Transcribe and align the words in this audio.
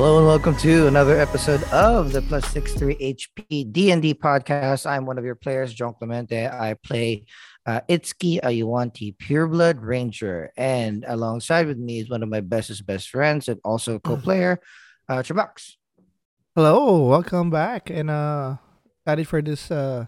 Hello 0.00 0.16
and 0.16 0.26
welcome 0.26 0.56
to 0.56 0.86
another 0.86 1.20
episode 1.20 1.62
of 1.64 2.12
the 2.12 2.22
Plus 2.22 2.46
Six 2.48 2.72
Three 2.72 2.96
HP 2.96 3.70
D 3.70 3.90
and 3.90 4.00
D 4.00 4.14
podcast. 4.14 4.88
I'm 4.88 5.04
one 5.04 5.18
of 5.18 5.26
your 5.26 5.34
players, 5.34 5.74
John 5.74 5.92
Clemente. 5.92 6.46
I 6.46 6.72
play 6.82 7.26
uh, 7.66 7.82
Itsuki 7.86 8.40
Ayuwanti, 8.40 9.14
Pureblood 9.18 9.76
Ranger, 9.78 10.52
and 10.56 11.04
alongside 11.06 11.66
with 11.66 11.76
me 11.76 12.00
is 12.00 12.08
one 12.08 12.22
of 12.22 12.30
my 12.30 12.40
bestest 12.40 12.86
best 12.86 13.10
friends 13.10 13.46
and 13.46 13.60
also 13.62 13.98
co-player, 13.98 14.58
uh. 15.10 15.22
Hello, 16.56 17.06
welcome 17.06 17.50
back, 17.50 17.90
and 17.90 18.08
uh, 18.08 18.56
ready 19.06 19.22
for 19.22 19.42
this 19.42 19.70
uh 19.70 20.06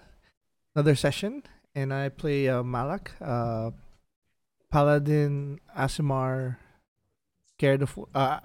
another 0.75 0.95
session. 0.95 1.43
And 1.75 1.93
I 1.93 2.09
play 2.09 2.49
uh, 2.49 2.63
Malak, 2.63 3.13
uh, 3.21 3.73
Paladin 4.71 5.61
Aasimar, 5.77 6.57
scared 7.59 7.83
of 7.83 7.99
uh, 8.15 8.40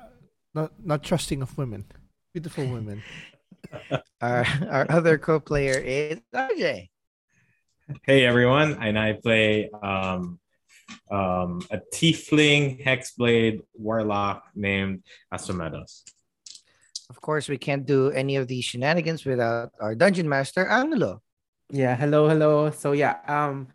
not 0.58 0.72
not 0.84 1.04
trusting 1.04 1.42
of 1.46 1.56
women, 1.58 1.86
beautiful 2.34 2.66
women. 2.76 3.04
Our 4.22 4.46
our 4.70 4.86
other 4.90 5.18
co-player 5.18 5.78
is 5.78 6.18
RJ. 6.34 6.90
Hey 8.04 8.26
everyone, 8.26 8.82
and 8.82 8.98
I 8.98 9.14
play 9.14 9.70
um, 9.70 10.40
um, 11.12 11.62
a 11.70 11.80
tiefling 11.94 12.84
hexblade 12.84 13.62
warlock 13.76 14.44
named 14.56 15.04
Asomedos. 15.32 16.04
Of 17.10 17.22
course, 17.22 17.48
we 17.48 17.58
can't 17.58 17.86
do 17.86 18.12
any 18.12 18.36
of 18.36 18.50
these 18.50 18.66
shenanigans 18.66 19.24
without 19.24 19.72
our 19.80 19.96
dungeon 19.96 20.28
master, 20.28 20.68
Angelo. 20.68 21.22
Yeah, 21.72 21.96
hello, 21.96 22.28
hello. 22.28 22.72
So 22.72 22.92
yeah, 22.92 23.24
um, 23.28 23.68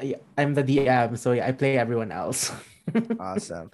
I, 0.00 0.16
I'm 0.38 0.54
the 0.54 0.64
DM, 0.64 1.18
so 1.18 1.32
yeah, 1.32 1.46
I 1.46 1.52
play 1.52 1.78
everyone 1.78 2.10
else. 2.10 2.50
awesome. 3.20 3.70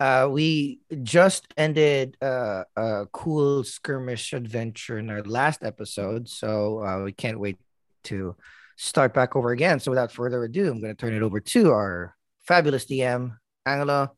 Uh, 0.00 0.26
we 0.30 0.80
just 1.02 1.52
ended 1.58 2.16
uh, 2.22 2.64
a 2.74 3.06
cool 3.12 3.62
skirmish 3.62 4.32
adventure 4.32 4.98
in 4.98 5.10
our 5.10 5.22
last 5.22 5.62
episode, 5.62 6.26
so 6.26 6.82
uh, 6.82 7.04
we 7.04 7.12
can't 7.12 7.38
wait 7.38 7.58
to 8.04 8.34
start 8.76 9.12
back 9.12 9.36
over 9.36 9.50
again. 9.50 9.78
So 9.78 9.90
without 9.90 10.10
further 10.10 10.42
ado, 10.42 10.70
I'm 10.70 10.80
going 10.80 10.96
to 10.96 10.98
turn 10.98 11.12
it 11.12 11.20
over 11.20 11.38
to 11.38 11.70
our 11.72 12.16
fabulous 12.46 12.86
DM, 12.86 13.36
Angelo. 13.66 14.16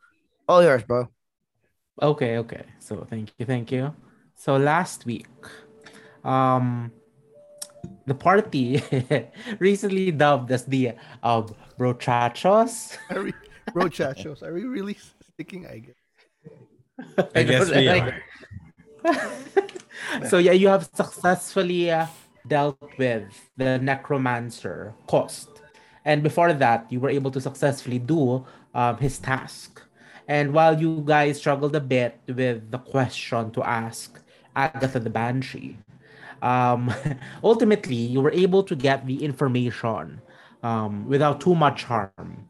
All 0.48 0.62
yours, 0.62 0.84
bro. 0.84 1.08
Okay, 2.00 2.38
okay. 2.38 2.62
So 2.78 3.04
thank 3.10 3.32
you, 3.36 3.44
thank 3.44 3.72
you. 3.72 3.92
So 4.36 4.56
last 4.56 5.04
week, 5.04 5.26
um, 6.22 6.92
the 8.06 8.14
party 8.14 8.80
recently 9.58 10.12
dubbed 10.12 10.52
as 10.52 10.64
the 10.64 10.92
uh, 11.24 11.42
Brochachos. 11.76 12.96
Are 13.10 13.24
we, 13.24 13.32
brochachos, 13.74 14.42
are 14.44 14.54
we 14.54 14.62
really 14.62 14.96
sticking? 15.34 15.66
I 15.66 15.78
guess. 15.78 16.00
I 17.34 17.42
guess 17.42 17.70
we 17.70 17.88
Like- 17.88 18.14
are. 18.14 18.22
so 20.28 20.38
yeah, 20.38 20.52
you 20.52 20.68
have 20.68 20.88
successfully 20.94 21.90
uh, 21.90 22.06
dealt 22.46 22.78
with 22.98 23.24
the 23.56 23.78
necromancer 23.78 24.94
cost, 25.08 25.48
and 26.04 26.22
before 26.22 26.52
that, 26.52 26.86
you 26.90 27.00
were 27.00 27.10
able 27.10 27.30
to 27.30 27.40
successfully 27.40 27.98
do 27.98 28.44
um, 28.74 28.96
his 28.98 29.18
task. 29.18 29.82
And 30.28 30.52
while 30.54 30.78
you 30.80 31.02
guys 31.04 31.38
struggled 31.38 31.74
a 31.74 31.80
bit 31.80 32.20
with 32.28 32.70
the 32.70 32.78
question 32.78 33.50
to 33.52 33.62
ask 33.64 34.22
Agatha 34.54 35.00
the 35.00 35.10
Banshee, 35.10 35.76
um, 36.40 36.94
ultimately 37.42 37.96
you 37.96 38.20
were 38.20 38.30
able 38.30 38.62
to 38.62 38.76
get 38.76 39.04
the 39.06 39.24
information 39.24 40.20
um, 40.62 41.08
without 41.08 41.40
too 41.40 41.54
much 41.56 41.82
harm. 41.84 42.46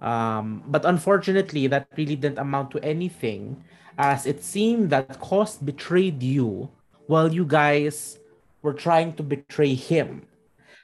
Um, 0.00 0.62
but 0.66 0.84
unfortunately, 0.84 1.66
that 1.68 1.88
really 1.96 2.16
didn't 2.16 2.38
amount 2.38 2.70
to 2.72 2.84
anything, 2.84 3.64
as 3.96 4.26
it 4.26 4.42
seemed 4.42 4.90
that 4.90 5.20
Cost 5.20 5.64
betrayed 5.64 6.22
you 6.22 6.70
while 7.06 7.32
you 7.32 7.44
guys 7.44 8.18
were 8.62 8.74
trying 8.74 9.14
to 9.14 9.22
betray 9.22 9.74
him. 9.74 10.26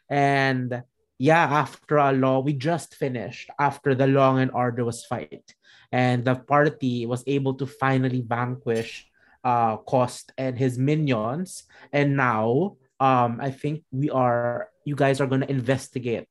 And 0.08 0.82
yeah, 1.18 1.44
after 1.44 1.98
a 1.98 2.12
long, 2.12 2.44
we 2.44 2.54
just 2.54 2.94
finished 2.94 3.50
after 3.58 3.94
the 3.94 4.06
long 4.06 4.38
and 4.38 4.50
arduous 4.52 5.04
fight, 5.04 5.54
and 5.92 6.24
the 6.24 6.36
party 6.36 7.04
was 7.04 7.24
able 7.26 7.54
to 7.54 7.66
finally 7.66 8.22
vanquish 8.26 9.06
uh, 9.44 9.76
Cost 9.78 10.32
and 10.38 10.58
his 10.58 10.78
minions. 10.78 11.64
And 11.92 12.16
now, 12.16 12.76
um, 13.00 13.38
I 13.40 13.50
think 13.50 13.84
we 13.90 14.08
are, 14.10 14.68
you 14.84 14.94
guys 14.94 15.20
are 15.20 15.26
going 15.26 15.40
to 15.42 15.50
investigate 15.50 16.28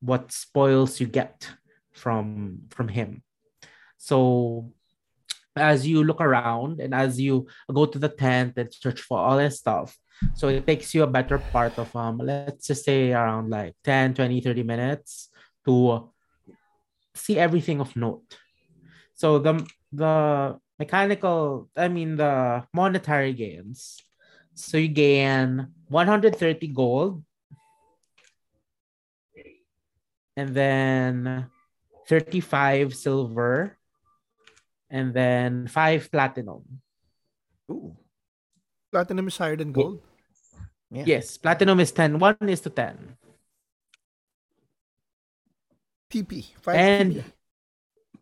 what 0.00 0.32
spoils 0.32 1.00
you 1.00 1.06
get 1.06 1.48
from 1.92 2.62
from 2.70 2.88
him. 2.88 3.22
So 3.98 4.72
as 5.54 5.86
you 5.86 6.02
look 6.02 6.20
around 6.20 6.80
and 6.80 6.94
as 6.94 7.20
you 7.20 7.46
go 7.72 7.86
to 7.86 7.98
the 7.98 8.08
tent 8.08 8.54
and 8.56 8.72
search 8.72 9.00
for 9.00 9.18
all 9.18 9.36
this 9.36 9.58
stuff, 9.58 9.96
so 10.34 10.48
it 10.48 10.66
takes 10.66 10.94
you 10.94 11.02
a 11.02 11.06
better 11.10 11.38
part 11.38 11.78
of 11.78 11.94
um 11.96 12.18
let's 12.18 12.66
just 12.66 12.84
say 12.84 13.12
around 13.12 13.50
like 13.50 13.74
10, 13.84 14.14
20, 14.14 14.40
30 14.40 14.62
minutes 14.62 15.28
to 15.64 16.10
see 17.14 17.38
everything 17.38 17.80
of 17.80 17.94
note. 17.96 18.38
So 19.14 19.38
the 19.38 19.66
the 19.92 20.58
mechanical, 20.78 21.68
I 21.76 21.88
mean 21.88 22.16
the 22.16 22.64
monetary 22.72 23.32
gains. 23.34 24.00
So 24.54 24.76
you 24.76 24.88
gain 24.88 25.68
130 25.88 26.66
gold 26.68 27.24
and 30.36 30.54
then 30.54 31.46
35 32.12 32.92
silver 32.92 33.72
and 34.92 35.14
then 35.16 35.64
5 35.66 36.12
platinum. 36.12 36.60
Ooh, 37.72 37.96
Platinum 38.92 39.28
is 39.32 39.38
higher 39.40 39.56
than 39.56 39.72
gold. 39.72 40.04
yeah. 40.92 41.04
Yes, 41.08 41.38
platinum 41.40 41.80
is 41.80 41.88
10. 41.92 42.18
1 42.20 42.36
is 42.52 42.60
to 42.60 42.70
10. 42.70 43.16
TP, 46.12 46.44
five 46.60 46.76
And 46.76 47.12
TP. 47.16 47.24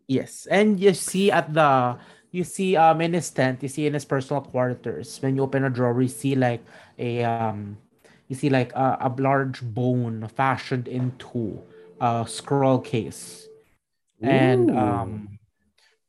yes, 0.07 0.47
and 0.47 0.78
you 0.78 0.95
see 0.95 1.33
at 1.34 1.51
the 1.53 1.99
you 2.31 2.45
see 2.47 2.77
um 2.78 3.01
in 3.03 3.19
his 3.19 3.27
tent, 3.34 3.59
you 3.67 3.69
see 3.69 3.91
in 3.91 3.95
his 3.99 4.05
personal 4.07 4.47
quarters, 4.47 5.19
when 5.19 5.34
you 5.34 5.43
open 5.43 5.67
a 5.67 5.71
drawer, 5.75 5.99
you 6.01 6.07
see 6.07 6.39
like 6.39 6.62
a 7.03 7.27
um 7.27 7.75
you 8.31 8.39
see 8.39 8.47
like 8.47 8.71
a, 8.78 9.03
a 9.03 9.11
large 9.19 9.59
bone 9.67 10.31
fashioned 10.31 10.87
into 10.87 11.59
a 11.99 12.22
scroll 12.31 12.78
case. 12.78 13.50
And 14.23 14.71
um 14.71 15.39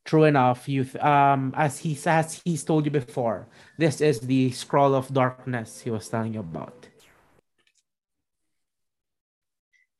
true 0.05 0.23
enough, 0.25 0.67
you 0.67 0.83
th- 0.83 1.03
um 1.03 1.53
as 1.55 1.79
he 1.79 1.97
as 2.05 2.41
he's 2.43 2.63
told 2.63 2.85
you 2.85 2.91
before, 2.91 3.47
this 3.77 4.01
is 4.01 4.19
the 4.19 4.51
scroll 4.51 4.93
of 4.95 5.13
darkness 5.13 5.81
he 5.81 5.89
was 5.91 6.07
telling 6.09 6.33
you 6.33 6.41
about. 6.41 6.87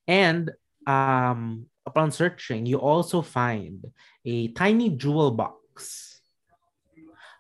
And 0.08 0.52
um 0.86 1.68
upon 1.86 2.12
searching, 2.12 2.66
you 2.66 2.78
also 2.80 3.22
find 3.22 3.86
a 4.26 4.48
tiny 4.50 4.90
jewel 4.90 5.32
box. 5.32 6.20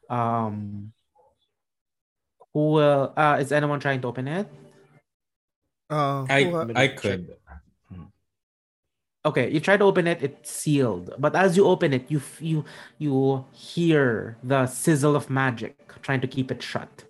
Um 0.09 0.94
who 2.53 2.72
will 2.72 3.14
uh 3.16 3.38
is 3.40 3.52
anyone 3.52 3.80
trying 3.80 4.02
to 4.02 4.08
open 4.08 4.28
it? 4.28 4.48
Uh, 5.90 6.26
I 6.30 6.44
uh, 6.46 6.66
I 6.76 6.88
could. 6.88 7.36
Okay, 9.24 9.52
you 9.52 9.59
try 9.59 9.78
to 9.78 9.84
open 9.84 10.08
it, 10.08 10.24
it's 10.24 10.50
sealed. 10.50 11.14
But 11.20 11.36
as 11.36 11.56
you 11.56 11.68
open 11.68 11.94
it, 11.94 12.09
you 12.09 12.22
you 12.40 12.66
you 12.98 13.46
hear 13.54 14.38
the 14.44 14.66
sizzle 14.66 15.16
of 15.16 15.30
magic 15.30 15.78
trying 16.02 16.22
to 16.22 16.28
keep 16.28 16.50
it 16.50 16.62
shut, 16.64 17.06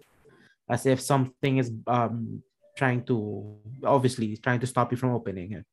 as 0.68 0.86
if 0.86 1.00
something 1.00 1.58
is 1.58 1.72
um 1.88 2.44
trying 2.76 3.04
to 3.06 3.56
obviously 3.86 4.36
trying 4.38 4.60
to 4.60 4.68
stop 4.68 4.92
you 4.92 4.98
from 4.98 5.12
opening 5.16 5.54
it. 5.54 5.66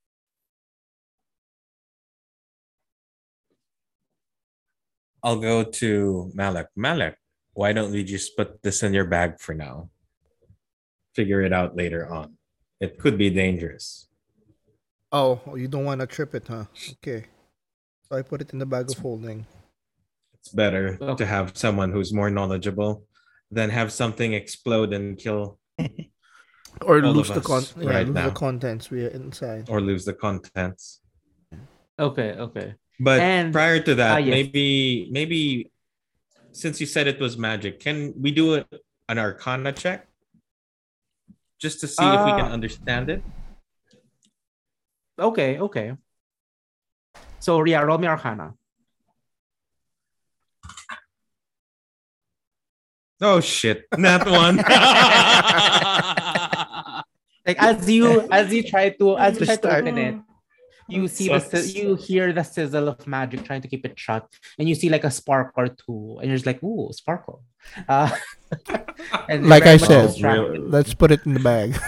I'll 5.22 5.40
go 5.40 5.64
to 5.82 6.30
Malak. 6.34 6.68
Malak, 6.76 7.18
why 7.54 7.72
don't 7.72 7.90
we 7.90 8.04
just 8.04 8.36
put 8.36 8.62
this 8.62 8.82
in 8.82 8.94
your 8.94 9.06
bag 9.06 9.40
for 9.40 9.54
now? 9.54 9.90
Figure 11.14 11.42
it 11.42 11.52
out 11.52 11.74
later 11.74 12.06
on. 12.06 12.38
It 12.80 12.98
could 12.98 13.18
be 13.18 13.30
dangerous. 13.30 14.07
Oh, 15.12 15.40
you 15.56 15.68
don't 15.68 15.84
want 15.84 16.00
to 16.00 16.06
trip 16.06 16.34
it, 16.34 16.46
huh? 16.48 16.64
Okay. 17.02 17.24
So 18.08 18.16
I 18.16 18.22
put 18.22 18.40
it 18.40 18.52
in 18.52 18.58
the 18.58 18.66
bag 18.66 18.90
of 18.90 18.98
holding. 18.98 19.46
It's 20.34 20.50
better 20.50 20.96
to 21.16 21.26
have 21.26 21.56
someone 21.56 21.92
who's 21.92 22.12
more 22.12 22.30
knowledgeable 22.30 23.04
than 23.50 23.70
have 23.70 23.92
something 23.92 24.32
explode 24.34 24.92
and 24.92 25.18
kill 25.18 25.58
Or 26.82 27.02
All 27.02 27.12
lose 27.12 27.30
of 27.30 27.36
the 27.36 27.40
con- 27.40 27.64
yeah, 27.80 27.90
right 27.90 28.06
lose 28.06 28.14
now. 28.14 28.28
the 28.28 28.34
contents 28.34 28.90
we 28.90 29.04
are 29.04 29.08
inside. 29.08 29.68
or 29.68 29.80
lose 29.80 30.04
the 30.04 30.12
contents. 30.14 31.00
Okay, 31.98 32.32
okay. 32.38 32.74
But 33.00 33.20
And- 33.20 33.52
prior 33.52 33.80
to 33.80 33.94
that, 33.96 34.12
Ah, 34.14 34.18
yes. 34.18 34.30
maybe 34.30 35.08
maybe 35.10 35.72
since 36.52 36.80
you 36.80 36.86
said 36.86 37.06
it 37.08 37.18
was 37.20 37.36
magic, 37.36 37.80
can 37.80 38.14
we 38.20 38.30
do 38.30 38.54
a, 38.56 38.66
an 39.08 39.18
arcana 39.18 39.72
check? 39.72 40.06
Just 41.58 41.80
to 41.80 41.88
see 41.88 42.04
if 42.04 42.20
we 42.24 42.32
can 42.38 42.50
Ah. 42.52 42.58
understand 42.58 43.10
it? 43.10 43.22
Okay, 45.18 45.58
okay. 45.58 45.96
So 47.40 47.64
yeah, 47.64 47.80
roll 47.82 47.98
me 47.98 48.06
Arcana. 48.06 48.54
Oh 53.20 53.40
shit, 53.40 53.86
not 53.96 54.28
one. 54.28 54.58
Like 57.48 57.62
as 57.62 57.88
you 57.88 58.28
as 58.30 58.52
you 58.52 58.62
try 58.62 58.90
to 59.00 59.16
as 59.16 59.40
you 59.40 59.46
try 59.46 59.56
to 59.56 59.78
open 59.80 59.96
it, 59.96 60.16
you 60.86 61.08
see 61.08 61.28
the 61.28 61.40
Sucks. 61.40 61.64
si- 61.72 61.80
you 61.80 61.94
hear 61.96 62.30
the 62.30 62.42
sizzle 62.44 62.88
of 62.88 63.06
magic 63.06 63.42
trying 63.42 63.62
to 63.62 63.68
keep 63.68 63.86
it 63.86 63.98
shut, 63.98 64.28
and 64.58 64.68
you 64.68 64.74
see 64.74 64.90
like 64.90 65.04
a 65.04 65.10
spark 65.10 65.54
or 65.56 65.68
two, 65.68 66.18
and 66.20 66.28
you're 66.28 66.36
just 66.36 66.44
like, 66.44 66.62
ooh, 66.62 66.90
sparkle. 66.92 67.42
Uh, 67.88 68.10
and 69.30 69.48
Like 69.48 69.64
I 69.64 69.78
said. 69.78 70.08
distracted. 70.08 70.68
Let's 70.68 70.92
put 70.92 71.10
it 71.10 71.24
in 71.24 71.32
the 71.32 71.40
bag. 71.40 71.80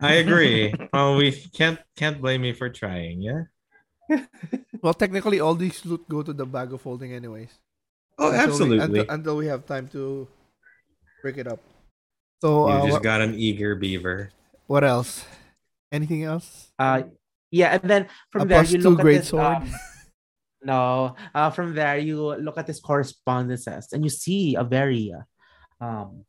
I 0.00 0.22
agree. 0.22 0.74
Well, 0.92 1.16
we 1.16 1.32
can't 1.32 1.78
can't 1.96 2.20
blame 2.20 2.42
me 2.42 2.52
for 2.52 2.70
trying. 2.70 3.20
Yeah. 3.22 3.50
well, 4.82 4.94
technically, 4.94 5.40
all 5.40 5.54
these 5.54 5.84
loot 5.84 6.06
go 6.08 6.22
to 6.22 6.32
the 6.32 6.46
bag 6.46 6.72
of 6.72 6.82
holding, 6.82 7.12
anyways. 7.12 7.50
Oh, 8.18 8.30
Until 8.30 8.38
we- 8.38 8.78
absolutely. 8.78 9.00
until, 9.00 9.14
until 9.14 9.36
we 9.36 9.46
have 9.46 9.66
time 9.66 9.88
to 9.94 10.26
break 11.22 11.36
it 11.38 11.46
up. 11.46 11.60
So, 12.40 12.68
you 12.68 12.74
uh, 12.74 12.80
just 12.86 12.92
what, 12.92 13.02
got 13.02 13.20
an 13.20 13.34
eager 13.34 13.74
beaver. 13.74 14.30
what 14.66 14.84
else? 14.84 15.26
Anything 15.90 16.22
else? 16.22 16.70
Uh, 16.78 17.02
yeah, 17.50 17.74
and 17.74 17.82
then 17.90 18.06
from 18.30 18.42
A 18.42 18.46
there 18.46 18.64
you 18.64 18.78
two 18.78 18.90
look 18.90 19.00
at 19.00 19.04
this, 19.06 19.28
sword. 19.28 19.44
um, 19.44 19.70
no, 20.62 21.16
uh, 21.34 21.50
from 21.50 21.74
there 21.74 21.98
you 21.98 22.36
look 22.38 22.58
at 22.58 22.66
this 22.66 22.78
correspondences 22.78 23.90
and 23.92 24.04
you 24.04 24.10
see 24.10 24.54
a 24.54 24.62
very 24.62 25.10
uh, 25.10 25.24
um 25.84 26.22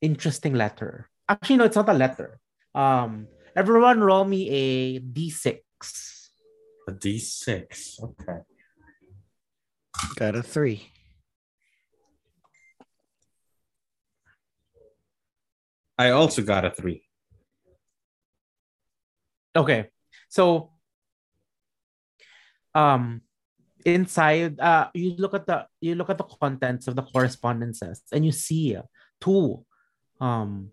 interesting 0.00 0.54
letter. 0.54 1.08
Actually, 1.28 1.56
no, 1.56 1.64
it's 1.64 1.76
not 1.76 1.88
a 1.88 1.94
letter. 1.94 2.38
Um, 2.74 3.28
everyone 3.54 4.00
roll 4.00 4.24
me 4.24 4.48
a 4.48 5.00
d6. 5.00 5.60
A 6.88 6.92
D6. 6.92 8.02
Okay. 8.02 8.38
Got 10.16 10.36
a 10.36 10.42
three. 10.42 10.88
I 15.98 16.10
also 16.10 16.42
got 16.42 16.64
a 16.64 16.70
three. 16.70 17.04
Okay, 19.54 19.90
so 20.28 20.72
um 22.74 23.20
inside 23.84 24.58
uh 24.58 24.88
you 24.94 25.14
look 25.18 25.34
at 25.34 25.46
the 25.46 25.66
you 25.80 25.94
look 25.94 26.08
at 26.08 26.16
the 26.16 26.24
contents 26.24 26.88
of 26.88 26.96
the 26.96 27.02
correspondences 27.02 28.00
and 28.12 28.24
you 28.24 28.32
see 28.32 28.78
two 29.20 29.62
um 30.20 30.70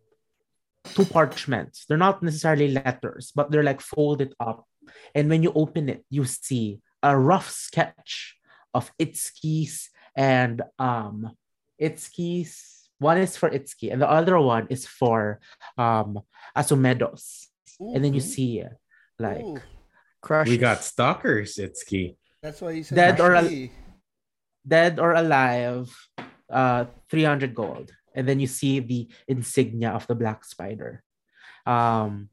two 0.83 1.05
parchments 1.05 1.85
they're 1.85 1.97
not 1.97 2.23
necessarily 2.23 2.69
letters 2.69 3.31
but 3.35 3.51
they're 3.51 3.63
like 3.63 3.81
folded 3.81 4.33
up 4.39 4.65
and 5.13 5.29
when 5.29 5.43
you 5.43 5.51
open 5.53 5.89
it 5.89 6.03
you 6.09 6.23
see 6.23 6.79
a 7.03 7.17
rough 7.17 7.49
sketch 7.49 8.35
of 8.73 8.91
Itsuki's 8.97 9.89
and 10.15 10.61
um 10.79 11.31
Itsuki's 11.81 12.89
one 12.99 13.17
is 13.17 13.37
for 13.37 13.49
Itsuki 13.49 13.91
and 13.91 14.01
the 14.01 14.09
other 14.09 14.39
one 14.39 14.67
is 14.69 14.85
for 14.85 15.39
um 15.77 16.19
Asumedos 16.57 17.47
and 17.79 18.03
then 18.03 18.13
you 18.13 18.21
see 18.21 18.63
like 19.19 19.41
Ooh, 19.41 19.59
Crush. 20.21 20.47
We 20.47 20.57
got 20.57 20.83
stalkers, 20.83 21.55
Itsuki. 21.55 22.15
that's 22.41 22.61
why 22.61 22.73
he 22.73 22.83
said 22.83 22.95
Dead 22.95 23.19
or 23.19 23.35
al- 23.35 23.69
dead 24.67 24.99
or 24.99 25.13
alive, 25.13 25.89
uh, 26.51 26.85
300 27.09 27.55
gold. 27.55 27.91
And 28.15 28.27
then 28.27 28.39
you 28.39 28.47
see 28.47 28.79
the 28.79 29.07
insignia 29.27 29.91
of 29.91 30.07
the 30.07 30.15
black 30.15 30.43
spider. 30.45 31.03
Um, 31.65 32.29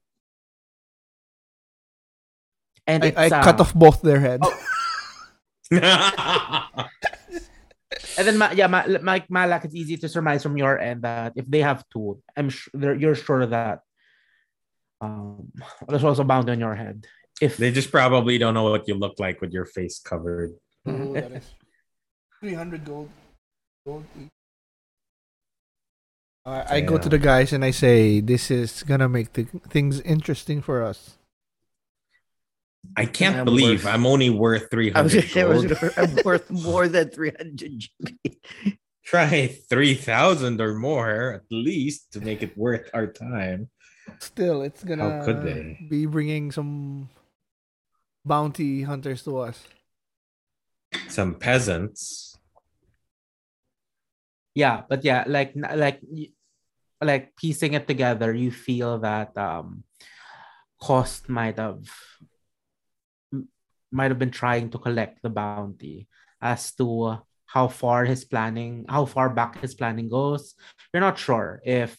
and 2.86 3.04
I, 3.04 3.06
it's, 3.08 3.18
I 3.18 3.28
uh, 3.28 3.42
cut 3.42 3.60
off 3.60 3.74
both 3.74 4.00
their 4.02 4.20
heads. 4.20 4.46
and 5.70 5.82
then 8.16 8.38
Ma- 8.38 8.52
yeah, 8.52 8.68
Ma- 8.68 8.86
Mike 9.02 9.28
Malak, 9.28 9.64
it's 9.64 9.74
easy 9.74 9.96
to 9.96 10.08
surmise 10.08 10.42
from 10.42 10.56
your 10.56 10.78
end 10.78 11.02
that 11.02 11.32
if 11.36 11.46
they 11.46 11.60
have 11.60 11.84
two, 11.92 12.22
I'm 12.36 12.48
sure 12.48 12.94
you're 12.94 13.14
sure 13.14 13.46
that 13.46 13.80
um, 15.00 15.52
there's 15.88 16.04
also 16.04 16.24
bound 16.24 16.48
on 16.48 16.60
your 16.60 16.74
head. 16.74 17.06
If 17.40 17.56
they 17.56 17.70
just 17.70 17.90
probably 17.90 18.38
don't 18.38 18.54
know 18.54 18.70
what 18.70 18.88
you 18.88 18.94
look 18.94 19.18
like 19.18 19.40
with 19.40 19.52
your 19.52 19.66
face 19.66 19.98
covered. 19.98 20.54
Ooh, 20.88 21.20
300 22.40 22.84
gold. 22.84 23.10
gold 23.84 24.04
each. 24.20 24.30
Uh, 26.46 26.62
I 26.70 26.80
go 26.80 26.96
to 26.96 27.08
the 27.08 27.18
guys 27.18 27.52
and 27.52 27.64
I 27.64 27.72
say, 27.72 28.20
"This 28.22 28.50
is 28.54 28.84
gonna 28.86 29.08
make 29.08 29.32
the 29.34 29.44
things 29.68 29.98
interesting 30.06 30.62
for 30.62 30.82
us." 30.86 31.18
I 32.96 33.04
can't 33.04 33.42
I'm 33.42 33.44
believe 33.44 33.82
worth- 33.82 33.92
I'm 33.92 34.06
only 34.06 34.30
worth 34.30 34.70
300 34.70 34.94
gonna 35.34 35.42
I 35.42 35.48
was 35.50 35.66
gold. 35.66 35.74
gonna- 35.80 35.92
I'm 35.98 36.14
worth 36.24 36.46
more 36.70 36.86
than 36.86 37.10
300 37.10 37.58
GP. 37.58 38.78
Try 39.02 39.46
3,000 39.48 40.60
or 40.60 40.74
more 40.74 41.34
at 41.42 41.46
least 41.50 42.12
to 42.14 42.20
make 42.20 42.42
it 42.42 42.56
worth 42.56 42.90
our 42.94 43.06
time. 43.10 43.70
Still, 44.22 44.62
it's 44.62 44.84
gonna 44.86 45.22
could 45.26 45.42
they? 45.42 45.78
be 45.90 46.06
bringing 46.06 46.52
some 46.52 47.10
bounty 48.24 48.82
hunters 48.86 49.22
to 49.26 49.38
us. 49.38 49.66
Some 51.10 51.34
peasants. 51.34 52.38
yeah 54.56 54.88
but 54.88 55.04
yeah 55.04 55.20
like 55.28 55.52
like 55.76 56.00
y- 56.06 56.32
like 57.06 57.36
piecing 57.36 57.74
it 57.74 57.86
together 57.86 58.34
you 58.34 58.50
feel 58.50 58.98
that 58.98 59.36
um 59.38 59.84
cost 60.80 61.28
might 61.28 61.56
have 61.56 61.80
might 63.92 64.10
have 64.10 64.18
been 64.18 64.34
trying 64.34 64.68
to 64.68 64.78
collect 64.78 65.22
the 65.22 65.30
bounty 65.30 66.08
as 66.42 66.74
to 66.74 67.16
how 67.46 67.68
far 67.68 68.04
his 68.04 68.24
planning 68.24 68.84
how 68.88 69.06
far 69.06 69.30
back 69.30 69.58
his 69.60 69.74
planning 69.74 70.08
goes 70.08 70.54
you're 70.92 71.00
not 71.00 71.18
sure 71.18 71.62
if 71.64 71.96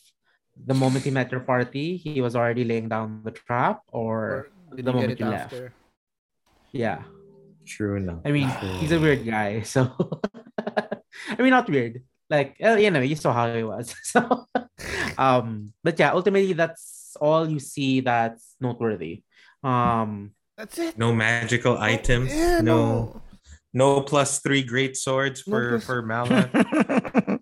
the 0.54 0.74
moment 0.74 1.06
he 1.06 1.12
met 1.12 1.32
your 1.32 1.42
party 1.42 1.98
he 1.98 2.22
was 2.22 2.36
already 2.36 2.64
laying 2.64 2.90
down 2.90 3.22
the 3.24 3.32
trap 3.32 3.82
or 3.90 4.50
did 4.76 4.86
the 4.86 4.92
you 4.92 4.96
moment 4.96 5.18
get 5.18 5.26
you 5.26 5.32
left 5.32 5.54
after? 5.54 5.74
yeah 6.72 7.04
True 7.68 7.98
enough. 7.98 8.24
I 8.24 8.32
mean, 8.32 8.50
True 8.50 8.80
he's 8.80 8.92
a 8.92 9.00
weird 9.00 9.26
guy, 9.28 9.62
so 9.62 9.92
I 10.58 11.36
mean, 11.38 11.52
not 11.52 11.70
weird. 11.70 12.02
Like, 12.30 12.56
uh, 12.64 12.76
you 12.76 12.90
know, 12.92 13.02
you 13.02 13.16
saw 13.16 13.34
how 13.34 13.54
he 13.54 13.64
was. 13.64 13.94
So, 14.04 14.48
um, 15.18 15.74
but 15.84 15.98
yeah, 16.00 16.12
ultimately, 16.12 16.54
that's 16.54 17.16
all 17.20 17.50
you 17.50 17.60
see 17.60 18.02
that's 18.02 18.56
noteworthy. 18.62 19.24
Um, 19.64 20.32
That's 20.58 20.78
it. 20.78 20.98
No 20.98 21.14
magical 21.14 21.78
items. 21.78 22.34
Yeah, 22.34 22.62
no, 22.62 23.22
no 23.74 24.02
plus 24.02 24.40
three 24.40 24.64
great 24.64 24.96
swords 24.98 25.44
No 25.48 25.52
for 25.52 25.70
plus- 25.70 25.86
for 25.86 26.02
Malak. 26.06 26.50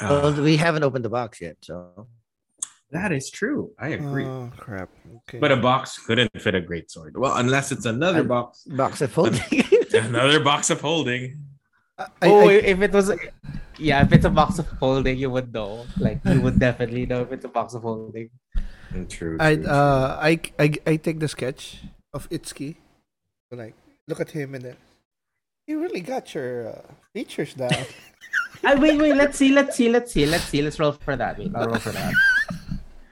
well, 0.00 0.32
we 0.42 0.56
haven't 0.56 0.82
opened 0.82 1.04
the 1.04 1.08
box 1.10 1.40
yet, 1.40 1.56
so 1.62 2.06
that 2.90 3.12
is 3.12 3.30
true. 3.30 3.72
I 3.78 3.88
agree. 3.88 4.24
Oh 4.26 4.50
crap. 4.56 4.90
Okay. 5.28 5.38
but 5.38 5.52
a 5.52 5.56
box 5.56 5.98
couldn't 6.04 6.30
fit 6.40 6.54
a 6.54 6.60
great 6.60 6.90
sword. 6.90 7.16
Well, 7.16 7.36
unless 7.36 7.72
it's 7.72 7.86
another 7.86 8.20
I- 8.20 8.22
box, 8.22 8.64
box 8.64 9.00
of 9.00 9.14
holding. 9.14 9.40
another 9.92 10.40
box 10.40 10.70
of 10.70 10.80
holding. 10.80 11.45
I, 11.98 12.04
I, 12.22 12.26
oh, 12.28 12.48
I- 12.48 12.52
if 12.72 12.80
it 12.82 12.92
was, 12.92 13.12
yeah, 13.78 14.02
if 14.02 14.12
it's 14.12 14.24
a 14.24 14.30
box 14.30 14.58
of 14.58 14.68
holding, 14.80 15.16
you 15.18 15.30
would 15.30 15.52
know. 15.52 15.86
Like, 15.98 16.20
you 16.24 16.40
would 16.40 16.58
definitely 16.58 17.06
know 17.06 17.22
if 17.22 17.32
it's 17.32 17.44
a 17.44 17.48
box 17.48 17.74
of 17.74 17.82
holding. 17.82 18.30
Mm, 18.92 19.08
True. 19.08 19.36
I 19.40 19.56
uh 19.56 20.18
I, 20.20 20.40
I 20.58 20.66
I 20.86 20.96
take 20.96 21.18
the 21.18 21.28
sketch 21.28 21.82
of 22.14 22.28
Itsuki, 22.30 22.76
like 23.50 23.74
look 24.06 24.20
at 24.20 24.30
him 24.30 24.54
and 24.54 24.62
then 24.64 24.76
you 25.66 25.80
really 25.82 26.00
got 26.00 26.32
your 26.34 26.68
uh, 26.70 26.82
features 27.12 27.52
down. 27.54 27.72
I 28.62 28.74
wait, 28.82 28.96
wait, 29.00 29.16
let's 29.16 29.36
see, 29.36 29.50
let's 29.50 29.74
see, 29.76 29.88
let's 29.90 30.12
see, 30.12 30.24
let's 30.24 30.44
see. 30.44 30.62
Let's 30.62 30.78
roll 30.78 30.92
for 30.92 31.16
that. 31.16 31.36
Wait, 31.38 31.50
I'll 31.54 31.66
roll 31.66 31.78
for 31.80 31.90
that. 31.92 32.12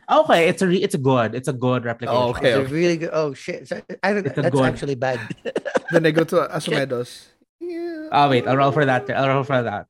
Okay, 0.04 0.48
it's 0.52 0.60
a 0.60 0.68
re- 0.68 0.82
it's 0.84 0.94
a 0.94 0.98
good, 1.00 1.34
it's 1.34 1.48
a 1.48 1.52
good 1.56 1.86
replication. 1.86 2.14
Oh, 2.22 2.28
okay. 2.36 2.52
It's 2.52 2.70
a 2.70 2.74
really 2.74 2.98
good. 2.98 3.08
Oh 3.10 3.32
shit! 3.32 3.66
So, 3.66 3.80
I 4.02 4.12
don't, 4.12 4.26
It's 4.26 4.36
that's 4.36 4.50
good- 4.52 4.64
actually 4.68 4.96
bad. 4.96 5.18
then 5.90 6.04
I 6.04 6.10
go 6.12 6.24
to 6.24 6.44
Asumedos. 6.52 7.24
Yeah. 7.68 8.08
Oh 8.12 8.28
wait, 8.30 8.46
I'll 8.46 8.56
roll 8.56 8.72
for 8.72 8.84
that. 8.84 9.08
I'll 9.10 9.28
roll 9.28 9.44
for 9.44 9.62
that. 9.62 9.86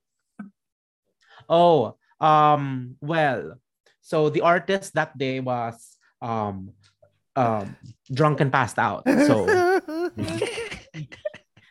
Oh, 1.49 1.97
um, 2.21 2.97
well, 3.01 3.59
so 4.01 4.31
the 4.31 4.41
artist 4.43 4.95
that 4.95 5.17
day 5.19 5.41
was 5.41 5.97
um 6.23 6.71
um 7.37 7.77
drunk 8.13 8.41
and 8.41 8.53
passed 8.53 8.79
out. 8.79 9.03
So 9.07 9.45
it's 10.17 11.19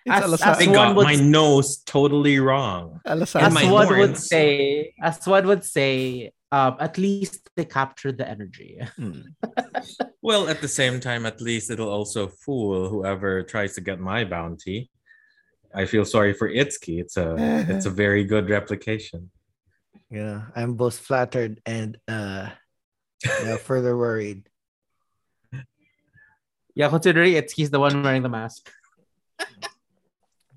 As- 0.05 0.41
as 0.41 0.57
They 0.59 0.67
got 0.67 0.95
would- 0.95 1.05
my 1.05 1.15
nose 1.15 1.77
totally 1.85 2.39
wrong. 2.39 2.99
Alasa- 3.07 3.35
And 3.39 3.47
as 3.47 3.53
my 3.53 3.71
one 3.71 3.87
would 3.99 4.17
say, 4.17 4.93
as 5.01 5.25
one 5.25 5.47
would 5.47 5.63
say, 5.63 6.31
um, 6.51 6.75
at 6.79 6.97
least 6.97 7.49
they 7.55 7.65
captured 7.65 8.17
the 8.19 8.27
energy. 8.29 8.77
Well, 10.21 10.47
at 10.49 10.61
the 10.61 10.67
same 10.67 10.99
time, 10.99 11.25
at 11.25 11.41
least 11.41 11.71
it'll 11.71 11.89
also 11.89 12.27
fool 12.27 12.89
whoever 12.89 13.43
tries 13.43 13.73
to 13.75 13.81
get 13.81 13.99
my 13.99 14.23
bounty. 14.23 14.91
I 15.73 15.85
feel 15.85 16.05
sorry 16.05 16.33
for 16.33 16.49
Itsuki. 16.49 16.99
It's 17.01 17.17
a 17.17 17.35
it's 17.69 17.85
a 17.85 17.89
very 18.03 18.23
good 18.23 18.49
replication. 18.49 19.31
yeah, 20.09 20.43
I'm 20.55 20.73
both 20.75 20.97
flattered 20.99 21.61
and 21.65 21.97
uh, 22.07 22.49
yeah, 23.25 23.57
further 23.57 23.97
worried. 23.97 24.49
Yeah, 26.75 26.89
considering 26.89 27.33
it's 27.33 27.53
he's 27.53 27.69
the 27.69 27.79
one 27.79 28.01
wearing 28.01 28.23
the 28.23 28.29
mask. 28.33 28.65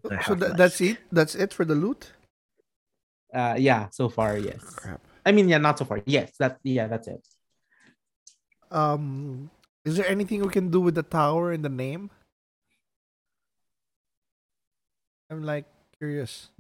So 0.02 0.16
have 0.16 0.38
tha- 0.40 0.48
less. 0.48 0.56
that's 0.56 0.80
it. 0.80 0.96
That's 1.12 1.34
it 1.34 1.52
for 1.52 1.66
the 1.68 1.74
loot. 1.74 2.12
Uh, 3.34 3.56
yeah, 3.58 3.88
so 3.92 4.08
far, 4.08 4.38
yes. 4.38 4.64
Crap. 4.64 5.00
I 5.26 5.32
mean, 5.32 5.46
yeah, 5.46 5.58
not 5.58 5.76
so 5.78 5.84
far. 5.84 6.00
Yes, 6.06 6.32
that 6.38 6.56
yeah, 6.64 6.86
that's 6.88 7.08
it. 7.08 7.20
Um, 8.70 9.50
is 9.84 9.96
there 9.96 10.08
anything 10.08 10.40
we 10.40 10.48
can 10.48 10.70
do 10.70 10.80
with 10.80 10.94
the 10.94 11.02
tower 11.04 11.52
and 11.52 11.62
the 11.62 11.68
name? 11.68 12.08
I'm 15.30 15.42
like 15.42 15.66
curious. 15.98 16.50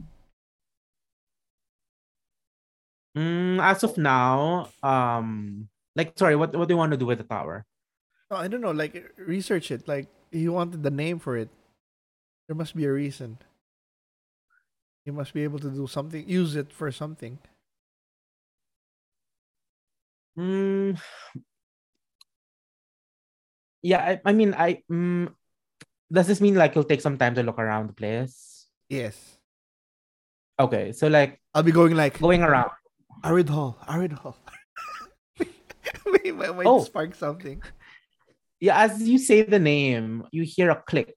Mm, 3.16 3.60
as 3.62 3.82
of 3.82 3.96
now, 3.96 4.68
um, 4.82 5.68
like, 5.94 6.12
sorry, 6.18 6.36
what 6.36 6.54
what 6.54 6.68
do 6.68 6.74
you 6.74 6.78
want 6.78 6.92
to 6.92 6.98
do 7.00 7.06
with 7.06 7.18
the 7.18 7.24
tower? 7.24 7.64
No, 8.30 8.36
I 8.36 8.48
don't 8.48 8.60
know. 8.60 8.72
Like 8.72 9.12
research 9.16 9.70
it. 9.70 9.88
Like 9.88 10.08
he 10.30 10.48
wanted 10.48 10.82
the 10.82 10.90
name 10.90 11.18
for 11.18 11.36
it. 11.36 11.48
There 12.48 12.56
must 12.56 12.76
be 12.76 12.84
a 12.84 12.92
reason. 12.92 13.38
You 15.06 15.12
must 15.12 15.32
be 15.32 15.42
able 15.44 15.58
to 15.60 15.70
do 15.70 15.86
something. 15.86 16.28
Use 16.28 16.56
it 16.56 16.72
for 16.72 16.92
something. 16.92 17.38
Mm, 20.36 20.96
yeah, 23.82 23.98
I, 24.00 24.20
I 24.24 24.32
mean, 24.32 24.54
I 24.54 24.82
mm, 24.90 25.32
does 26.12 26.26
this 26.26 26.40
mean 26.40 26.54
like 26.54 26.74
you'll 26.74 26.84
take 26.84 27.00
some 27.00 27.18
time 27.18 27.34
to 27.36 27.42
look 27.42 27.58
around 27.58 27.88
the 27.88 27.94
place? 27.94 28.55
Yes. 28.88 29.16
Okay, 30.58 30.92
so 30.92 31.08
like 31.08 31.40
I'll 31.54 31.62
be 31.62 31.72
going 31.72 31.94
like 31.96 32.18
going 32.18 32.42
around. 32.42 32.70
Arid 33.24 33.48
Hall. 33.48 33.76
Arid 33.88 34.12
Hall. 34.12 34.36
Wait, 36.06 36.34
might, 36.34 36.54
might 36.54 36.66
Oh. 36.66 36.82
spark 36.84 37.14
something. 37.14 37.62
Yeah, 38.60 38.80
as 38.84 39.02
you 39.02 39.18
say 39.18 39.42
the 39.42 39.58
name, 39.58 40.24
you 40.32 40.44
hear 40.44 40.70
a 40.70 40.76
click. 40.80 41.12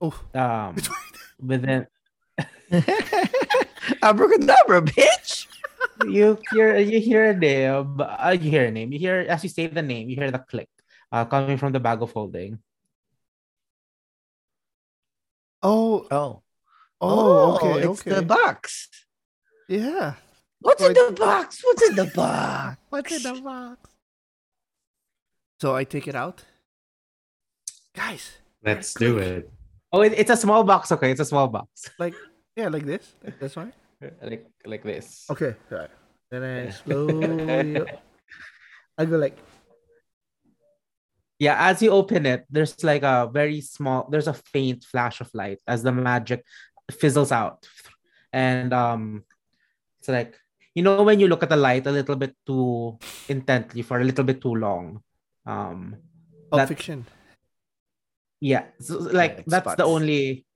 Oh, 0.00 0.14
Um, 0.34 0.74
within 1.40 1.86
Abracadabra, 4.02 4.82
bitch. 4.82 5.46
you 6.08 6.38
hear 6.52 6.76
you 6.78 6.98
hear 7.00 7.30
a 7.30 7.36
name. 7.36 8.00
Uh, 8.00 8.34
you 8.40 8.50
hear 8.50 8.64
a 8.66 8.70
name. 8.70 8.90
You 8.92 8.98
hear 8.98 9.20
as 9.28 9.42
you 9.44 9.50
say 9.50 9.66
the 9.68 9.82
name. 9.82 10.08
You 10.08 10.16
hear 10.16 10.30
the 10.30 10.38
click. 10.42 10.68
Uh, 11.12 11.24
coming 11.24 11.58
from 11.58 11.70
the 11.72 11.78
bag 11.80 12.02
of 12.02 12.10
holding. 12.10 12.58
oh, 15.62 16.06
Oh. 16.10 16.42
Oh, 17.04 17.58
oh, 17.60 17.70
okay, 17.70 17.88
It's 17.88 18.00
okay. 18.00 18.10
the 18.16 18.22
box. 18.22 18.88
yeah. 19.68 20.14
What's 20.60 20.82
Or 20.82 20.88
in 20.88 20.94
the 20.94 21.12
box? 21.12 21.60
What's 21.62 21.82
in 21.90 21.94
the 21.96 22.06
box? 22.06 22.78
What's 22.88 23.12
in 23.12 23.22
the 23.22 23.40
box? 23.42 23.90
So 25.60 25.74
I 25.76 25.84
take 25.84 26.08
it 26.08 26.14
out. 26.14 26.42
Guys, 27.94 28.38
Let's 28.64 28.94
do 28.94 29.18
it. 29.18 29.52
Oh, 29.92 30.00
it, 30.00 30.14
it's 30.16 30.30
a 30.30 30.36
small 30.36 30.64
box. 30.64 30.90
Okay, 30.90 31.10
it's 31.10 31.20
a 31.20 31.24
small 31.28 31.48
box. 31.48 31.90
like 31.98 32.14
yeah, 32.56 32.68
like 32.68 32.86
this. 32.86 33.12
Like 33.22 33.38
this 33.38 33.54
one. 33.56 33.72
like 34.22 34.46
like 34.64 34.82
this. 34.82 35.26
Okay. 35.30 35.54
Right. 35.70 35.90
Then 36.30 36.42
I 36.42 36.70
slowly. 36.80 37.84
I 38.96 39.04
go 39.04 39.16
like 39.18 39.36
Yeah, 41.38 41.56
as 41.68 41.82
you 41.82 41.90
open 41.90 42.24
it, 42.26 42.46
there's 42.48 42.82
like 42.82 43.02
a 43.02 43.28
very 43.30 43.60
small. 43.60 44.08
There's 44.10 44.28
a 44.28 44.34
faint 44.34 44.82
flash 44.84 45.20
of 45.20 45.28
light 45.34 45.58
as 45.68 45.82
the 45.82 45.92
magic 45.92 46.44
fizzles 46.90 47.32
out, 47.32 47.66
and 48.32 48.72
um, 48.72 49.24
it's 49.98 50.08
like 50.08 50.36
you 50.74 50.82
know 50.82 51.02
when 51.02 51.20
you 51.20 51.28
look 51.28 51.42
at 51.42 51.48
the 51.48 51.56
light 51.56 51.86
a 51.86 51.92
little 51.92 52.16
bit 52.16 52.34
too 52.46 52.98
intently 53.28 53.82
for 53.82 54.00
a 54.00 54.04
little 54.04 54.24
bit 54.24 54.40
too 54.40 54.54
long. 54.54 55.02
Um, 55.46 55.96
Pulp 56.50 56.60
That- 56.60 56.68
Fiction. 56.68 57.06
yeah, 58.40 58.66
so, 58.80 58.98
like 58.98 59.40
it 59.40 59.44
that's 59.46 59.74
the 59.76 59.84
only 59.84 60.46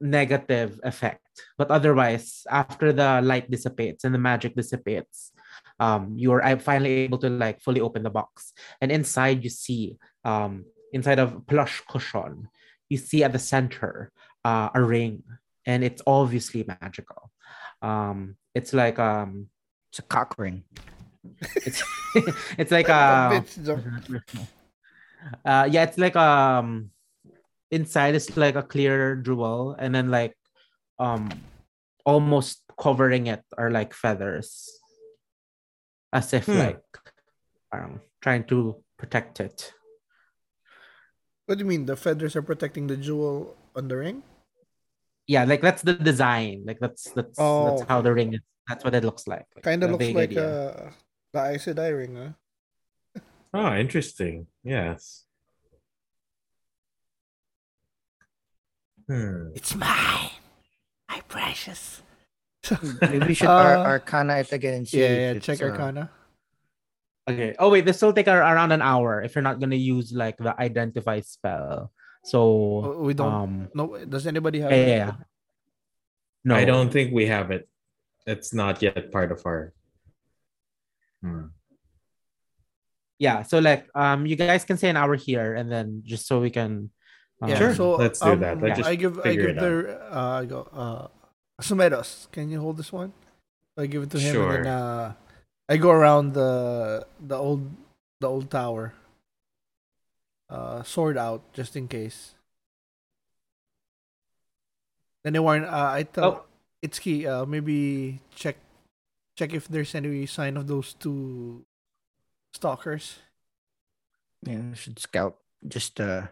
negative 0.00 0.80
effect. 0.84 1.20
But 1.58 1.70
otherwise, 1.70 2.46
after 2.50 2.92
the 2.92 3.20
light 3.22 3.50
dissipates 3.50 4.04
and 4.04 4.14
the 4.14 4.18
magic 4.18 4.54
dissipates, 4.54 5.32
um, 5.80 6.14
you 6.16 6.32
are 6.32 6.58
finally 6.60 7.04
able 7.08 7.18
to 7.18 7.30
like 7.30 7.60
fully 7.60 7.80
open 7.80 8.02
the 8.02 8.10
box, 8.10 8.52
and 8.80 8.92
inside 8.92 9.42
you 9.44 9.50
see 9.50 9.96
um 10.24 10.64
inside 10.92 11.18
of 11.18 11.46
plush 11.46 11.82
cushion, 11.88 12.48
you 12.88 12.96
see 12.96 13.24
at 13.24 13.32
the 13.32 13.38
center 13.38 14.12
uh, 14.44 14.68
a 14.74 14.80
ring, 14.82 15.22
and 15.66 15.82
it's 15.84 16.02
obviously 16.06 16.64
magical. 16.66 17.30
Um, 17.82 18.36
it's 18.54 18.72
like 18.72 18.98
um, 18.98 19.48
It's 19.90 19.98
a 19.98 20.02
cock 20.02 20.34
ring. 20.38 20.64
it's 21.66 21.82
it's 22.58 22.70
like 22.70 22.88
a 22.92 23.42
uh 25.44 25.66
yeah 25.70 25.82
it's 25.84 25.96
like 25.98 26.16
um 26.16 26.90
inside 27.70 28.14
is 28.14 28.36
like 28.36 28.56
a 28.56 28.62
clear 28.62 29.16
jewel 29.16 29.74
and 29.78 29.94
then 29.94 30.10
like 30.10 30.36
um 30.98 31.30
almost 32.04 32.60
covering 32.78 33.26
it 33.26 33.40
are 33.56 33.70
like 33.70 33.94
feathers 33.94 34.68
as 36.12 36.32
if 36.34 36.44
Hmm. 36.46 36.58
like 36.58 36.84
um 37.72 38.00
trying 38.20 38.44
to 38.44 38.76
protect 38.98 39.40
it 39.40 39.72
What 41.46 41.58
do 41.58 41.64
you 41.64 41.68
mean? 41.68 41.84
The 41.84 41.96
feathers 41.96 42.36
are 42.36 42.42
protecting 42.42 42.86
the 42.88 42.96
jewel 42.96 43.52
on 43.76 43.88
the 43.88 43.96
ring? 44.00 44.24
Yeah 45.26 45.44
like 45.44 45.60
that's 45.62 45.82
the 45.82 45.94
design 45.94 46.62
like 46.66 46.78
that's 46.80 47.10
that's 47.12 47.38
Oh, 47.38 47.70
that's 47.76 47.88
how 47.88 48.00
the 48.00 48.12
ring 48.12 48.34
is 48.34 48.40
that's 48.68 48.84
what 48.84 48.94
it 48.94 49.04
looks 49.04 49.26
like, 49.28 49.44
like 49.54 49.62
Kind 49.64 49.82
of 49.84 49.90
looks 49.92 50.08
like 50.12 50.30
idea. 50.30 50.44
uh, 50.44 50.90
the 51.32 51.40
Aes 51.52 51.64
Sedai 51.66 51.92
ring, 51.96 52.16
huh? 52.16 52.32
Oh, 53.52 53.76
interesting. 53.76 54.46
Yes. 54.64 55.24
Hmm. 59.08 59.52
It's 59.54 59.74
mine, 59.74 60.30
my 61.08 61.20
precious. 61.28 62.00
Maybe 63.02 63.26
we 63.26 63.34
should 63.34 63.48
Uh, 63.52 63.84
ar- 63.84 64.00
arcana 64.00 64.38
it 64.40 64.52
again 64.52 64.74
and 64.80 64.88
see. 64.88 65.00
Yeah, 65.00 65.12
yeah. 65.12 65.30
it's, 65.36 65.44
Check 65.44 65.60
uh, 65.60 65.66
Arcana. 65.66 66.10
Okay. 67.28 67.54
Oh 67.58 67.68
wait, 67.68 67.84
this 67.84 68.00
will 68.00 68.12
take 68.12 68.28
around 68.28 68.72
an 68.72 68.80
hour 68.80 69.20
if 69.22 69.34
you're 69.34 69.44
not 69.44 69.60
gonna 69.60 69.76
use 69.76 70.12
like 70.12 70.38
the 70.38 70.58
identify 70.58 71.20
spell. 71.20 71.92
So 72.24 72.40
Oh, 72.40 73.04
we 73.04 73.12
don't. 73.12 73.28
um 73.32 73.52
no, 73.76 74.00
does 74.08 74.26
anybody 74.26 74.60
have? 74.64 74.72
yeah, 74.72 74.86
yeah, 74.88 74.96
yeah. 75.12 75.16
no 76.44 76.56
I 76.56 76.64
don't 76.64 76.88
think 76.88 77.12
we 77.12 77.28
have 77.28 77.52
it. 77.52 77.68
It's 78.26 78.56
not 78.56 78.80
yet 78.80 79.12
part 79.12 79.28
of 79.30 79.44
our. 79.44 79.76
Hmm. 81.20 81.52
yeah. 83.20 83.44
So 83.44 83.60
like 83.60 83.88
um 83.94 84.24
you 84.24 84.36
guys 84.36 84.64
can 84.64 84.76
say 84.80 84.88
an 84.88 84.96
hour 84.96 85.16
here 85.16 85.54
and 85.54 85.70
then 85.70 86.00
just 86.04 86.26
so 86.26 86.40
we 86.40 86.48
can 86.50 86.88
um, 87.44 87.48
Yeah, 87.52 87.58
Sure, 87.60 87.74
So 87.74 87.96
let's 87.96 88.20
do 88.20 88.32
um, 88.32 88.40
that. 88.40 88.60
Let's 88.60 88.78
just 88.80 88.88
I 88.88 88.96
give 88.96 89.20
I 89.20 89.36
give 89.36 89.56
it 89.56 89.60
the 89.60 90.00
uh 90.08 90.40
I 90.40 90.44
go 90.48 90.60
uh 90.72 91.06
Sumeros, 91.60 92.26
can 92.32 92.48
you 92.48 92.58
hold 92.58 92.76
this 92.80 92.92
one? 92.92 93.12
I 93.76 93.86
give 93.86 94.02
it 94.02 94.10
to 94.16 94.18
him 94.18 94.32
Sure. 94.32 94.56
and 94.56 94.64
then 94.64 94.72
uh 94.72 95.12
I 95.68 95.76
go 95.76 95.92
around 95.92 96.32
the 96.32 97.04
the 97.20 97.36
old 97.36 97.68
the 98.20 98.28
old 98.28 98.48
tower. 98.50 98.92
Uh 100.54 100.86
sword 100.86 101.18
out 101.18 101.42
just 101.50 101.74
in 101.74 101.90
case. 101.90 102.38
Then 105.26 105.34
I 105.34 105.40
warn 105.42 105.64
uh, 105.66 105.90
I 105.98 106.04
tell 106.06 106.24
Oh. 106.24 106.44
Itsuki 106.84 107.26
uh 107.26 107.42
maybe 107.48 108.20
check 108.36 108.56
check 109.34 109.50
if 109.56 109.66
there's 109.66 109.94
any 109.96 110.26
sign 110.30 110.54
of 110.56 110.68
those 110.70 110.94
two 110.94 111.64
stalkers. 112.52 113.18
Yeah, 114.46 114.60
we 114.70 114.76
should 114.76 115.00
scout. 115.00 115.40
Just 115.66 115.96
uh, 115.98 116.28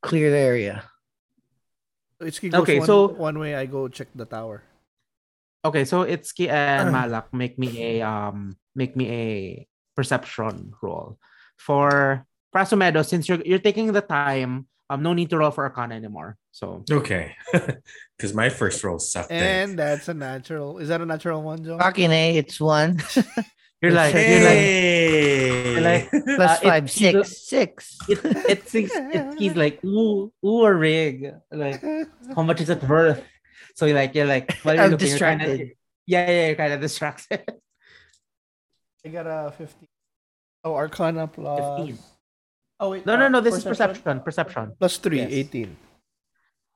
clear 0.00 0.30
the 0.30 0.38
area. 0.38 0.86
So 2.22 2.30
Itsuki 2.30 2.48
goes 2.54 2.62
Okay, 2.62 2.78
one, 2.78 2.86
so- 2.86 3.10
one 3.18 3.36
way 3.42 3.58
I 3.58 3.66
go 3.66 3.88
check 3.90 4.08
the 4.14 4.24
tower. 4.24 4.62
Okay, 5.66 5.84
so 5.84 6.06
Itsuki 6.06 6.48
and 6.48 6.88
Uh. 6.88 6.92
Malak 6.94 7.34
make 7.34 7.58
me 7.58 7.98
a 7.98 8.06
um 8.06 8.56
make 8.78 8.94
me 8.96 9.06
a 9.10 9.26
perception 9.98 10.72
roll. 10.80 11.18
For 11.58 12.24
Prasumedo, 12.54 13.04
since 13.06 13.28
you're 13.28 13.40
you're 13.44 13.58
taking 13.62 13.92
the 13.92 14.00
time, 14.00 14.66
um 14.90 15.02
no 15.02 15.12
need 15.12 15.30
to 15.30 15.38
roll 15.38 15.50
for 15.50 15.64
Arcana 15.64 15.94
anymore. 15.94 16.36
So 16.52 16.84
Okay. 16.90 17.36
Because 18.16 18.34
my 18.34 18.48
first 18.50 18.82
roll 18.84 18.98
sucked. 18.98 19.30
And 19.32 19.70
And 19.70 19.78
that's 19.78 20.08
a 20.08 20.14
natural. 20.14 20.78
Is 20.78 20.88
that 20.88 21.00
a 21.00 21.06
natural 21.06 21.42
one, 21.42 21.64
Joe? 21.64 21.78
Fucking 21.78 22.10
A, 22.10 22.36
it's 22.36 22.60
one. 22.60 23.00
you're 23.80 23.92
like 23.92 24.12
Hey! 24.12 25.72
you're 25.72 25.80
like 25.80 26.10
hey! 26.10 26.18
like- 26.18 26.24
Plus 26.36 26.50
Uh, 26.50 26.60
it- 26.60 26.68
five, 26.68 26.90
six, 26.90 27.48
six. 27.48 27.96
it, 28.08 28.18
it's 28.24 28.74
it's 28.74 29.38
he's 29.38 29.56
like 29.56 29.80
ooh 29.84 30.30
ooh 30.44 30.64
a 30.66 30.74
rig 30.74 31.32
like 31.50 31.80
how 32.36 32.42
much 32.42 32.60
is 32.60 32.68
it 32.68 32.82
worth? 32.84 33.22
So 33.76 33.86
you're 33.86 33.96
like 33.96 34.12
you're 34.14 34.26
like 34.26 34.52
while 34.64 34.74
you're 34.74 34.84
I'm 34.84 34.90
looking, 34.90 35.08
you're 35.08 35.18
kinda- 35.18 35.46
distracted. 35.46 35.76
yeah, 36.06 36.28
yeah, 36.28 36.46
you're 36.48 36.56
kind 36.60 36.72
of 36.74 36.80
distracted. 36.82 37.40
I 39.06 39.08
got 39.08 39.26
a 39.26 39.52
15. 39.56 39.88
Oh, 40.64 40.74
Arcana 40.74 41.26
plus. 41.26 41.78
15. 41.88 41.98
Oh, 42.80 42.90
wait. 42.90 43.04
No, 43.04 43.16
no, 43.16 43.26
uh, 43.26 43.28
no. 43.28 43.40
This 43.40 43.56
is 43.56 43.64
perception. 43.64 44.20
Perception. 44.20 44.72
Plus 44.80 44.96
3, 44.96 45.18
Yes. 45.18 45.52
18. 45.52 45.76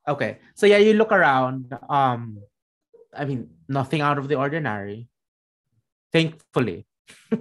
Okay. 0.06 0.38
So 0.54 0.66
yeah, 0.66 0.76
you 0.76 0.92
look 0.92 1.12
around. 1.12 1.72
Um, 1.88 2.38
I 3.16 3.24
mean, 3.24 3.48
nothing 3.68 4.02
out 4.02 4.18
of 4.18 4.28
the 4.28 4.36
ordinary. 4.36 5.08
Thankfully. 6.12 6.86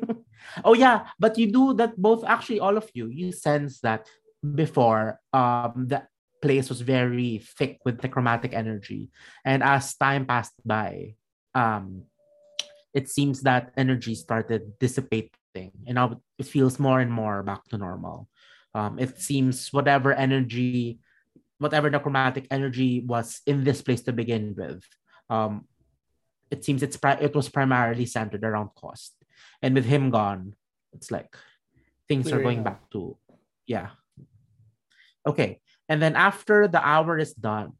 oh 0.64 0.74
yeah, 0.74 1.08
but 1.20 1.38
you 1.38 1.52
do 1.52 1.74
that 1.76 2.00
both. 2.00 2.24
Actually, 2.24 2.60
all 2.60 2.78
of 2.78 2.90
you, 2.94 3.08
you 3.08 3.32
sense 3.32 3.80
that 3.82 4.08
before. 4.42 5.20
Um, 5.34 5.88
the 5.88 6.08
place 6.42 6.70
was 6.70 6.82
very 6.82 7.40
thick 7.40 7.80
with 7.86 8.04
necromantic 8.04 8.54
energy. 8.54 9.10
And 9.46 9.64
as 9.64 9.96
time 9.96 10.26
passed 10.26 10.56
by, 10.66 11.16
um, 11.56 12.04
it 12.94 13.10
seems 13.10 13.42
that 13.42 13.72
energy 13.78 14.16
started 14.16 14.78
dissipating, 14.80 15.72
and 15.88 15.96
now 15.96 16.20
it 16.38 16.46
feels 16.46 16.80
more 16.80 17.00
and 17.00 17.12
more 17.12 17.44
back 17.44 17.64
to 17.70 17.78
normal. 17.78 18.28
Um, 18.74 18.98
it 18.98 19.22
seems 19.22 19.72
whatever 19.72 20.14
energy, 20.14 21.00
whatever 21.60 21.90
necromantic 21.90 22.48
energy 22.50 23.06
was 23.06 23.42
in 23.46 23.64
this 23.64 23.82
place 23.82 24.02
to 24.04 24.14
begin 24.14 24.56
with, 24.58 24.84
um, 25.30 25.68
it 26.50 26.66
seems 26.66 26.84
it's 26.84 26.98
pri- 26.98 27.22
it 27.22 27.36
was 27.36 27.50
primarily 27.50 28.06
centered 28.06 28.44
around 28.44 28.70
cost, 28.76 29.14
and 29.62 29.74
with 29.74 29.86
him 29.86 30.10
gone, 30.10 30.54
it's 30.94 31.10
like 31.10 31.34
things 32.08 32.32
are 32.32 32.42
going 32.42 32.60
up. 32.60 32.66
back 32.66 32.82
to 32.92 33.18
yeah. 33.66 33.98
Okay, 35.26 35.62
and 35.88 36.02
then 36.02 36.16
after 36.16 36.68
the 36.68 36.82
hour 36.82 37.18
is 37.18 37.34
done, 37.34 37.74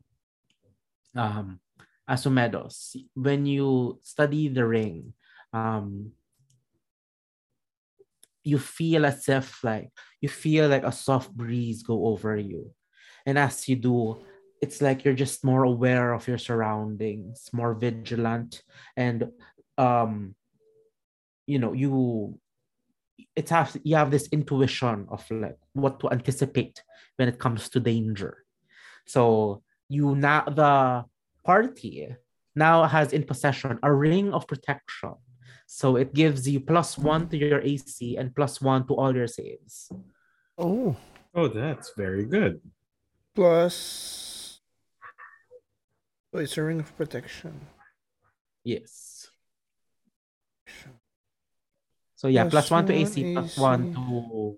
um, 1.16 1.60
Asumedos, 2.10 2.96
when 3.14 3.46
you 3.46 4.00
study 4.02 4.48
the 4.48 4.66
ring, 4.66 5.14
um, 5.54 6.12
you 8.44 8.60
feel 8.60 9.06
as 9.06 9.28
if 9.30 9.64
like 9.64 9.90
you 10.22 10.30
feel 10.30 10.68
like 10.68 10.84
a 10.84 10.92
soft 10.92 11.32
breeze 11.32 11.84
go 11.84 12.08
over 12.08 12.38
you, 12.38 12.72
and 13.26 13.38
as 13.38 13.68
you 13.68 13.76
do, 13.76 14.24
it's 14.62 14.82
like 14.82 15.04
you're 15.04 15.14
just 15.14 15.44
more 15.44 15.64
aware 15.64 16.14
of 16.14 16.28
your 16.28 16.38
surroundings, 16.38 17.50
more 17.54 17.74
vigilant, 17.74 18.64
and 18.96 19.30
um, 19.78 20.36
you 21.48 21.60
know 21.60 21.74
you 21.74 22.40
it's 23.36 23.52
have 23.52 23.76
you 23.84 23.96
have 23.96 24.12
this 24.12 24.28
intuition 24.32 25.08
of 25.10 25.30
like 25.32 25.58
what 25.74 26.00
to 26.00 26.10
anticipate 26.12 26.82
when 27.18 27.28
it 27.28 27.40
comes 27.40 27.70
to 27.70 27.80
danger. 27.80 28.46
So 29.06 29.64
you 29.90 30.16
now 30.16 30.46
the 30.46 31.06
party 31.44 32.16
now 32.56 32.86
has 32.86 33.14
in 33.14 33.24
possession 33.24 33.80
a 33.84 33.92
ring 33.92 34.34
of 34.34 34.48
protection. 34.48 35.16
So 35.66 35.96
it 35.96 36.14
gives 36.14 36.48
you 36.48 36.60
plus 36.60 36.98
one 36.98 37.28
to 37.30 37.38
your 37.38 37.62
AC 37.62 38.18
and 38.18 38.36
plus 38.36 38.62
one 38.62 38.86
to 38.88 38.96
all 38.96 39.16
your 39.16 39.28
saves. 39.28 39.90
Oh, 40.58 40.96
Oh, 41.34 41.48
that's 41.48 41.94
very 41.98 42.26
good. 42.26 42.62
plus. 43.34 44.60
Oh, 46.34 46.40
it's 46.40 46.58
a 46.58 46.64
ring 46.64 46.80
of 46.80 46.96
protection. 46.98 47.60
Yes. 48.64 49.28
So 52.16 52.28
yeah, 52.28 52.44
plus 52.46 52.70
Plus 52.70 52.72
one 52.72 52.86
to 52.86 52.94
one 52.94 53.02
AC, 53.02 53.34
plus 53.34 53.58
one 53.58 53.94
to 53.94 54.58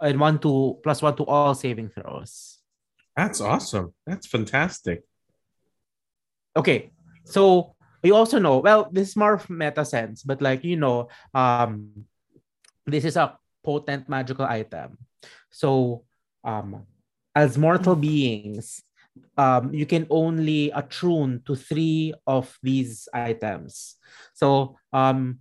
and 0.00 0.18
one 0.18 0.38
to 0.40 0.78
plus 0.82 1.02
one 1.02 1.14
to 1.16 1.24
all 1.26 1.54
saving 1.54 1.90
throws. 1.90 2.58
That's 3.16 3.40
awesome. 3.40 3.94
That's 4.06 4.26
fantastic. 4.26 5.02
okay 6.56 6.90
so 7.24 7.74
you 8.02 8.14
also 8.14 8.38
know 8.38 8.58
well 8.58 8.88
this 8.90 9.10
is 9.10 9.16
more 9.16 9.34
of 9.34 9.48
meta 9.48 9.84
sense 9.84 10.22
but 10.22 10.42
like 10.42 10.64
you 10.64 10.76
know 10.76 11.08
um 11.34 12.04
this 12.86 13.04
is 13.04 13.16
a 13.16 13.36
potent 13.62 14.08
magical 14.08 14.44
item 14.44 14.98
so 15.50 16.02
um 16.44 16.82
as 17.34 17.56
mortal 17.56 17.94
beings 17.94 18.82
um 19.36 19.72
you 19.72 19.86
can 19.86 20.06
only 20.10 20.70
attune 20.70 21.40
to 21.46 21.54
three 21.54 22.12
of 22.26 22.58
these 22.62 23.08
items 23.12 23.96
so 24.34 24.76
um 24.92 25.38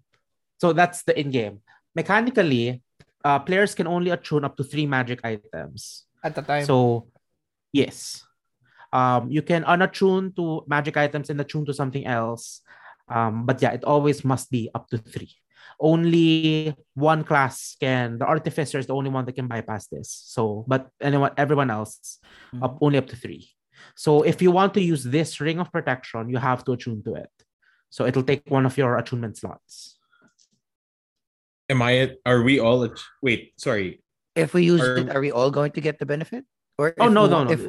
so 0.60 0.74
that's 0.74 1.03
the 1.03 1.18
in 1.18 1.32
game 1.32 1.60
mechanically 1.96 2.84
uh 3.24 3.39
players 3.39 3.74
can 3.74 3.88
only 3.88 4.12
attune 4.12 4.46
up 4.46 4.56
to 4.56 4.63
three 4.63 4.86
magic 4.86 5.20
items 5.24 6.06
At 6.24 6.36
the 6.36 6.41
time. 6.41 6.65
so, 6.65 7.08
yes. 7.74 8.24
Um, 8.93 9.31
you 9.31 9.41
can 9.41 9.63
unattune 9.63 10.36
to 10.36 10.63
magic 10.67 10.98
items 10.98 11.29
and 11.29 11.39
attune 11.39 11.65
to 11.65 11.74
something 11.74 12.05
else. 12.05 12.62
Um, 13.08 13.45
but 13.45 13.62
yeah, 13.62 13.71
it 13.71 13.84
always 13.84 14.23
must 14.23 14.51
be 14.51 14.69
up 14.75 14.89
to 14.89 14.97
three. 14.97 15.32
Only 15.80 16.75
one 16.93 17.23
class 17.23 17.75
can, 17.80 18.19
the 18.19 18.25
artificer 18.25 18.77
is 18.77 18.88
the 18.88 18.93
only 18.95 19.10
one 19.10 19.25
that 19.25 19.34
can 19.34 19.47
bypass 19.47 19.88
this. 19.88 20.12
So, 20.27 20.65
but 20.67 20.89
anyone, 21.01 21.32
everyone 21.38 21.71
else, 21.71 22.19
up 22.62 22.77
only 22.82 22.97
up 22.97 23.08
to 23.08 23.15
three. 23.15 23.49
So, 23.95 24.21
if 24.21 24.41
you 24.41 24.51
want 24.51 24.73
to 24.75 24.82
use 24.82 25.04
this 25.04 25.39
ring 25.41 25.60
of 25.60 25.71
protection, 25.71 26.30
you 26.30 26.38
have 26.38 26.63
to 26.65 26.73
attune 26.73 27.04
to 27.04 27.15
it. 27.15 27.32
So, 27.89 28.06
it'll 28.06 28.23
take 28.23 28.43
one 28.47 28.65
of 28.65 28.77
your 28.77 28.97
attunement 28.97 29.38
slots. 29.38 29.97
Am 31.69 31.82
I? 31.82 32.15
Are 32.25 32.43
we 32.43 32.60
all? 32.60 32.84
At, 32.84 32.99
wait, 33.21 33.54
sorry. 33.58 34.04
If 34.36 34.54
we 34.54 34.63
use 34.63 34.82
Are- 34.82 34.97
it, 34.97 35.10
are 35.10 35.21
we 35.21 35.32
all 35.32 35.51
going 35.51 35.71
to 35.71 35.82
get 35.82 35.99
the 35.99 36.06
benefit? 36.06 36.45
Or 36.77 36.93
Oh, 36.99 37.08
no, 37.08 37.23
we- 37.23 37.30
no, 37.30 37.43
no. 37.45 37.51
If 37.51 37.65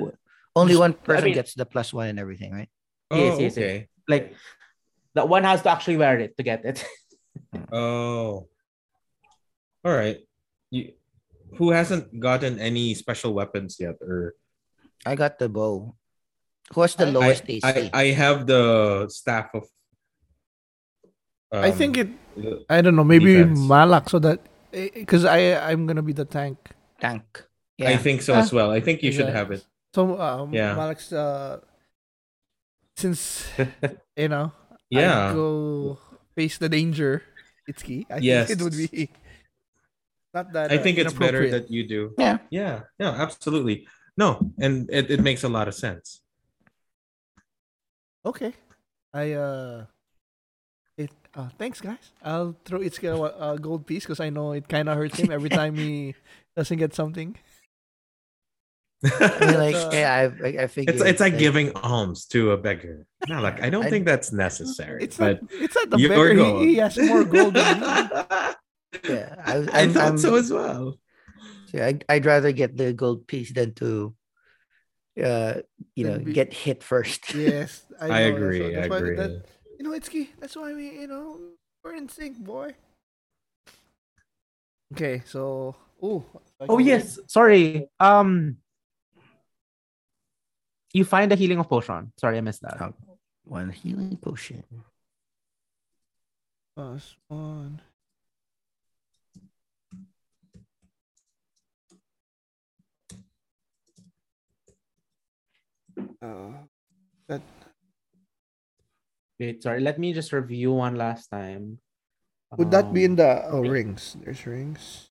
only 0.55 0.77
one 0.77 0.93
person 0.93 1.25
mean- 1.27 1.35
gets 1.35 1.55
the 1.55 1.67
plus 1.67 1.93
one 1.93 2.09
and 2.09 2.19
everything, 2.19 2.53
right? 2.53 2.69
Yes, 3.11 3.35
oh, 3.37 3.41
yes, 3.41 3.41
yes. 3.41 3.59
okay. 3.59 3.89
Like, 4.09 4.35
that 5.15 5.29
one 5.29 5.45
has 5.45 5.63
to 5.63 5.71
actually 5.71 5.97
wear 5.99 6.19
it 6.19 6.37
to 6.37 6.43
get 6.43 6.65
it. 6.65 6.85
Oh. 7.73 8.49
All 9.85 9.93
right. 9.93 10.19
You, 10.71 10.93
who 11.57 11.71
hasn't 11.71 12.21
gotten 12.21 12.59
any 12.59 12.95
special 12.95 13.33
weapons 13.33 13.77
yet? 13.81 13.97
Or 14.01 14.35
I 15.05 15.17
got 15.17 15.39
the 15.39 15.49
bow. 15.49 15.95
What's 16.75 16.95
the 16.95 17.07
I- 17.07 17.11
lowest 17.11 17.45
I, 17.49 17.53
AC? 17.53 17.61
I, 17.65 17.91
I 17.93 18.05
have 18.13 18.47
the 18.47 19.09
staff 19.09 19.51
of. 19.55 19.65
I 21.53 21.69
um, 21.69 21.77
think 21.77 21.97
it. 21.99 22.09
I 22.69 22.81
don't 22.81 22.97
know. 22.97 23.05
Maybe 23.05 23.37
defense. 23.37 23.61
Malak, 23.61 24.09
so 24.09 24.19
that 24.21 24.41
because 24.73 25.25
I 25.25 25.57
I'm 25.57 25.87
gonna 25.87 26.03
be 26.05 26.13
the 26.13 26.25
tank. 26.25 26.57
Tank. 27.01 27.25
Yeah. 27.77 27.91
I 27.91 27.97
think 27.97 28.23
so 28.23 28.33
Ah. 28.33 28.41
as 28.41 28.53
well. 28.53 28.71
I 28.71 28.81
think 28.81 29.03
you 29.03 29.13
should 29.13 29.29
have 29.29 29.51
it. 29.53 29.65
So 29.95 30.21
um, 30.21 30.53
Yeah. 30.53 30.75
Malak's 30.75 31.13
uh, 31.13 31.61
since 32.97 33.49
you 34.17 34.29
know, 34.29 34.53
I 34.95 35.01
Yeah. 35.01 35.33
go 35.33 35.99
face 36.35 36.59
the 36.59 36.69
danger. 36.69 37.23
Itsuki. 37.69 38.07
I 38.11 38.19
Yes. 38.19 38.49
think 38.49 38.61
it 38.61 38.65
would 38.65 38.77
be 38.77 39.11
not 40.35 40.53
that. 40.53 40.73
I 40.73 40.79
uh, 40.79 40.83
think 40.83 40.99
it's 40.99 41.13
better 41.13 41.49
that 41.51 41.71
you 41.71 41.87
do. 41.87 42.15
Yeah. 42.19 42.39
Yeah. 42.51 42.89
Yeah. 42.99 43.11
Absolutely. 43.11 43.87
No, 44.17 44.53
and 44.59 44.91
it, 44.91 45.11
it 45.11 45.21
makes 45.21 45.45
a 45.45 45.49
lot 45.49 45.69
of 45.69 45.75
sense. 45.75 46.21
Okay, 48.25 48.53
I 49.13 49.33
uh, 49.33 49.87
it 50.97 51.11
uh, 51.35 51.49
thanks 51.59 51.81
guys. 51.81 52.13
I'll 52.23 52.55
throw 52.65 52.81
Itsuki 52.81 53.09
a, 53.11 53.53
a 53.53 53.59
gold 53.59 53.87
piece 53.87 54.05
because 54.05 54.21
I 54.21 54.31
know 54.31 54.53
it 54.53 54.69
kind 54.69 54.89
of 54.89 54.97
hurts 54.97 55.19
him 55.19 55.31
every 55.33 55.49
time 55.61 55.75
he 55.77 56.15
doesn't 56.57 56.79
get 56.79 56.95
something. 56.95 57.37
I 59.05 59.37
mean, 59.41 59.59
like, 59.59 59.75
yeah, 59.93 60.31
I, 60.43 60.47
I, 60.47 60.49
I 60.63 60.67
figured. 60.69 60.95
it's 60.97 61.05
it's 61.05 61.21
like 61.21 61.33
that- 61.35 61.39
giving 61.39 61.73
alms 61.77 62.27
to 62.27 62.53
a 62.53 62.57
beggar. 62.57 63.07
No, 63.29 63.41
like 63.41 63.61
I 63.63 63.71
don't 63.71 63.87
I- 63.87 63.91
think 63.91 64.07
that's 64.07 64.33
necessary. 64.33 65.05
It's 65.05 65.17
but 65.17 65.43
not. 65.43 65.51
It's 65.61 65.75
not 65.75 65.91
the 65.91 65.99
your 65.99 66.09
beggar. 66.11 66.35
gold. 66.35 66.63
He, 66.63 66.69
he 66.69 66.77
has 66.77 66.97
more 66.99 67.25
gold 67.25 67.55
than. 67.55 67.83
Yeah, 69.09 69.35
I, 69.43 69.55
I 69.73 69.81
I'm, 69.83 69.93
thought 69.93 70.05
I'm, 70.07 70.19
so 70.19 70.37
as 70.37 70.53
well. 70.53 70.99
yeah, 71.73 71.87
I, 71.87 71.99
I'd 72.11 72.27
rather 72.27 72.53
get 72.53 72.77
the 72.77 72.93
gold 72.93 73.27
piece 73.27 73.51
than 73.51 73.73
to, 73.81 74.15
uh, 75.17 75.55
you 75.97 76.05
know, 76.07 76.19
be- 76.21 76.33
get 76.35 76.53
hit 76.53 76.85
first. 76.85 77.35
Yes, 77.35 77.83
I, 77.99 78.07
I 78.09 78.21
agree. 78.31 78.61
why- 78.61 78.69
I 78.69 78.73
that's 78.75 78.91
why 78.91 78.97
agree. 78.99 79.17
that- 79.17 79.47
you 79.81 79.89
know, 79.89 79.97
Itsuki. 79.99 80.29
That's 80.39 80.55
why 80.55 80.75
we, 80.75 81.01
you 81.01 81.09
know, 81.09 81.41
we're 81.83 81.95
in 81.97 82.07
sync, 82.09 82.37
boy. 82.39 82.75
Okay, 84.93 85.23
so 85.25 85.75
oh. 86.03 86.23
Oh 86.61 86.79
yes, 86.79 87.19
sorry. 87.27 87.89
Um, 87.99 88.59
you 90.93 91.05
find 91.05 91.33
a 91.33 91.37
healing 91.37 91.59
of 91.59 91.69
potion. 91.69 92.13
Sorry, 92.19 92.39
I 92.39 92.41
missed 92.41 92.63
that. 92.63 92.81
Oh. 92.81 92.95
One 93.45 93.71
healing 93.71 94.17
potion. 94.17 94.63
Plus 96.77 97.17
one. 97.29 97.81
Uh, 106.23 106.53
that 107.29 107.43
Wait, 109.41 109.63
sorry. 109.63 109.81
Let 109.81 109.99
me 109.99 110.13
just 110.13 110.33
review 110.33 110.73
one 110.73 110.95
last 110.95 111.29
time. 111.29 111.79
would 112.57 112.71
that 112.71 112.95
be 112.95 113.05
in 113.05 113.13
Um, 113.13 113.17
the 113.17 113.31
oh 113.51 113.61
rings? 113.61 114.17
There's 114.23 114.47
rings. 114.47 115.11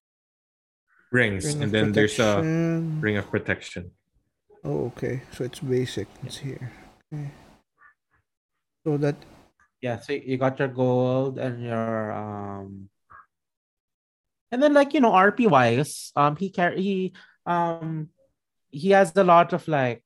Rings, 1.12 1.44
Ring 1.44 1.54
and 1.56 1.64
of 1.64 1.72
then 1.72 1.92
there's 1.92 2.18
a 2.18 2.40
ring 2.40 3.18
of 3.18 3.28
protection. 3.28 3.92
Oh, 4.64 4.86
okay. 4.86 5.22
So 5.32 5.44
it's 5.44 5.60
basic. 5.60 6.08
It's 6.24 6.38
here. 6.38 6.70
Okay. 7.12 7.30
So 8.86 8.96
that 8.98 9.16
Yeah, 9.82 10.00
so 10.00 10.12
you 10.14 10.38
got 10.38 10.58
your 10.58 10.68
gold 10.68 11.38
and 11.38 11.62
your 11.62 12.12
um, 12.12 12.88
and 14.50 14.62
then 14.62 14.74
like 14.74 14.94
you 14.94 15.00
know 15.00 15.12
RP 15.12 15.46
wise, 15.46 16.12
um, 16.16 16.36
he 16.36 16.50
carry 16.50 16.80
he 16.82 17.12
um, 17.46 18.08
he 18.70 18.90
has 18.90 19.14
a 19.16 19.24
lot 19.24 19.52
of 19.52 19.66
like 19.68 20.02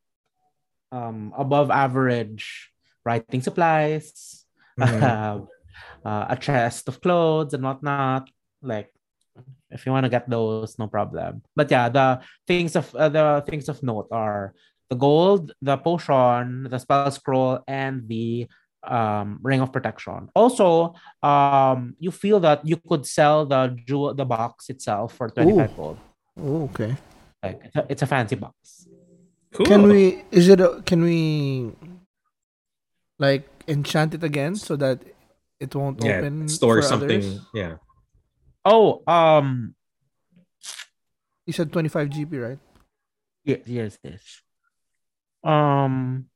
um 0.93 1.33
above 1.37 1.71
average 1.71 2.71
writing 3.05 3.43
supplies, 3.43 4.45
Mhm. 4.79 5.03
uh, 5.03 5.41
uh, 6.09 6.27
a 6.31 6.37
chest 6.37 6.89
of 6.89 7.01
clothes 7.01 7.55
and 7.55 7.65
whatnot. 7.65 8.31
Like 8.63 8.91
if 9.71 9.87
you 9.87 9.93
want 9.93 10.05
to 10.05 10.11
get 10.11 10.29
those, 10.29 10.79
no 10.79 10.87
problem. 10.87 11.43
But 11.55 11.71
yeah, 11.71 11.89
the 11.89 12.21
things 12.47 12.77
of 12.77 12.95
uh, 12.95 13.09
the 13.09 13.45
things 13.47 13.69
of 13.69 13.83
note 13.83 14.09
are 14.11 14.55
the 14.91 14.97
gold, 14.97 15.53
the 15.61 15.77
potion, 15.77 16.69
the 16.71 16.79
spell 16.79 17.11
scroll, 17.11 17.61
and 17.67 18.07
the 18.09 18.47
um, 18.87 19.41
ring 19.43 19.61
of 19.61 19.73
protection. 19.73 20.31
Also, 20.35 20.95
um, 21.23 21.97
you 21.99 22.11
feel 22.11 22.39
that 22.41 22.65
you 22.65 22.77
could 22.77 23.05
sell 23.07 23.45
the 23.45 23.77
jewel, 23.87 24.15
the 24.15 24.25
box 24.25 24.71
itself 24.71 25.15
for 25.15 25.29
twenty 25.29 25.57
five 25.57 25.77
gold. 25.77 25.99
Oh, 26.39 26.65
okay. 26.71 26.97
Like 27.43 27.61
it's 27.65 27.77
a, 27.77 27.87
it's 27.89 28.03
a 28.03 28.07
fancy 28.07 28.37
box. 28.37 28.87
Cool. 29.53 29.67
Can 29.67 29.83
we? 29.89 30.25
Is 30.31 30.49
it? 30.49 30.61
a- 30.61 30.83
Can 30.87 31.03
we? 31.03 31.73
Like 33.19 33.49
enchant 33.67 34.15
it 34.15 34.23
again 34.23 34.57
so 34.57 34.77
that 34.77 35.01
it 35.59 35.75
won't 35.75 36.05
yeah, 36.05 36.19
open. 36.19 36.49
store 36.49 36.83
for 36.83 36.83
something. 36.83 37.19
others? 37.19 37.41
Yeah. 37.55 37.77
Oh, 38.67 39.07
um, 39.07 39.79
You 41.47 41.55
said 41.55 41.71
twenty 41.71 41.87
five 41.87 42.11
GP, 42.11 42.35
right? 42.43 42.59
Yes, 43.47 43.63
yes, 43.71 43.95
yes. 44.03 44.43
Um, 45.47 46.27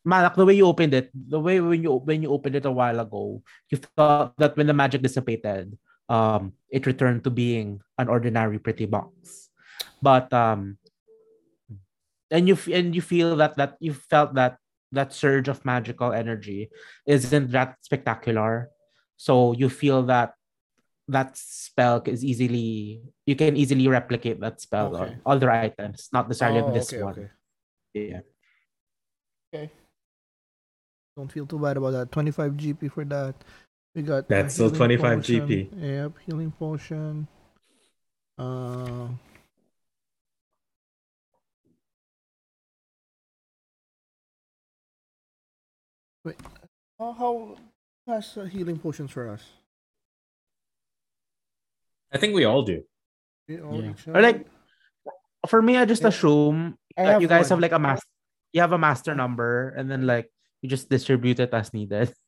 Malak, 0.00 0.34
the 0.34 0.48
way 0.48 0.56
you 0.56 0.64
opened 0.64 0.96
it, 0.96 1.12
the 1.12 1.38
way 1.38 1.60
when 1.60 1.84
you 1.84 2.00
when 2.00 2.24
you 2.24 2.32
opened 2.32 2.56
it 2.56 2.64
a 2.64 2.72
while 2.72 2.98
ago, 2.98 3.44
you 3.68 3.76
thought 3.76 4.32
that 4.40 4.56
when 4.56 4.66
the 4.66 4.72
magic 4.72 5.04
dissipated, 5.04 5.76
um, 6.08 6.56
it 6.72 6.88
returned 6.88 7.22
to 7.24 7.30
being 7.30 7.84
an 8.00 8.08
ordinary 8.08 8.58
pretty 8.58 8.88
box. 8.88 9.52
But 10.00 10.32
um, 10.32 10.80
and 12.32 12.48
you 12.48 12.56
and 12.72 12.96
you 12.96 13.04
feel 13.04 13.36
that 13.36 13.60
that 13.60 13.76
you 13.78 13.92
felt 13.92 14.32
that 14.40 14.56
that 14.96 15.12
surge 15.12 15.52
of 15.52 15.64
magical 15.68 16.16
energy 16.16 16.72
isn't 17.04 17.52
that 17.52 17.76
spectacular. 17.84 18.72
So 19.16 19.52
you 19.52 19.68
feel 19.68 20.02
that 20.04 20.34
that 21.08 21.36
spell 21.36 22.02
is 22.06 22.24
easily 22.24 23.02
you 23.26 23.34
can 23.36 23.56
easily 23.56 23.88
replicate 23.88 24.40
that 24.40 24.60
spell 24.60 24.94
Okay. 24.96 25.12
on 25.12 25.20
other 25.26 25.50
items, 25.50 26.08
not 26.12 26.28
necessarily 26.28 26.60
Oh, 26.60 26.66
on 26.66 26.72
this 26.72 26.92
okay, 26.92 27.02
one. 27.02 27.12
okay. 27.14 27.30
Yeah. 27.94 28.20
Okay. 29.52 29.70
Don't 31.16 31.30
feel 31.30 31.46
too 31.46 31.58
bad 31.58 31.76
about 31.76 31.90
that. 31.92 32.12
Twenty 32.12 32.30
five 32.30 32.52
GP 32.56 32.88
for 32.90 33.04
that. 33.04 33.34
We 33.94 34.00
got. 34.02 34.24
uh, 34.24 34.26
That's 34.32 34.54
still 34.54 34.70
25 34.70 35.18
potion. 35.20 35.46
GP. 35.46 35.68
Yep, 35.76 36.12
healing 36.24 36.52
potion. 36.52 37.28
Uh. 38.38 39.08
Wait, 46.24 46.36
how 46.98 47.12
how 47.12 47.56
has 48.06 48.36
uh, 48.36 48.44
healing 48.44 48.78
potions 48.78 49.10
for 49.10 49.28
us? 49.28 49.42
I 52.12 52.18
think 52.18 52.34
we 52.34 52.44
all 52.44 52.62
do. 52.62 52.82
We 53.48 53.60
all 53.60 53.82
Yeah. 53.82 53.94
Or 54.12 54.20
like 54.20 54.46
for 55.48 55.62
me, 55.62 55.76
I 55.76 55.84
just 55.84 56.02
Yeah. 56.02 56.08
assume 56.08 56.76
I 56.96 57.04
that 57.04 57.20
you 57.22 57.28
guys 57.28 57.48
one. 57.50 57.56
have 57.56 57.60
like 57.62 57.72
a 57.72 57.78
master 57.78 58.06
you 58.52 58.60
have 58.60 58.72
a 58.72 58.78
master 58.78 59.14
number 59.14 59.70
and 59.78 59.90
then 59.90 60.04
like 60.06 60.28
you 60.60 60.68
just 60.68 60.90
distribute 60.90 61.40
it 61.40 61.52
as 61.54 61.72
needed. 61.72 62.12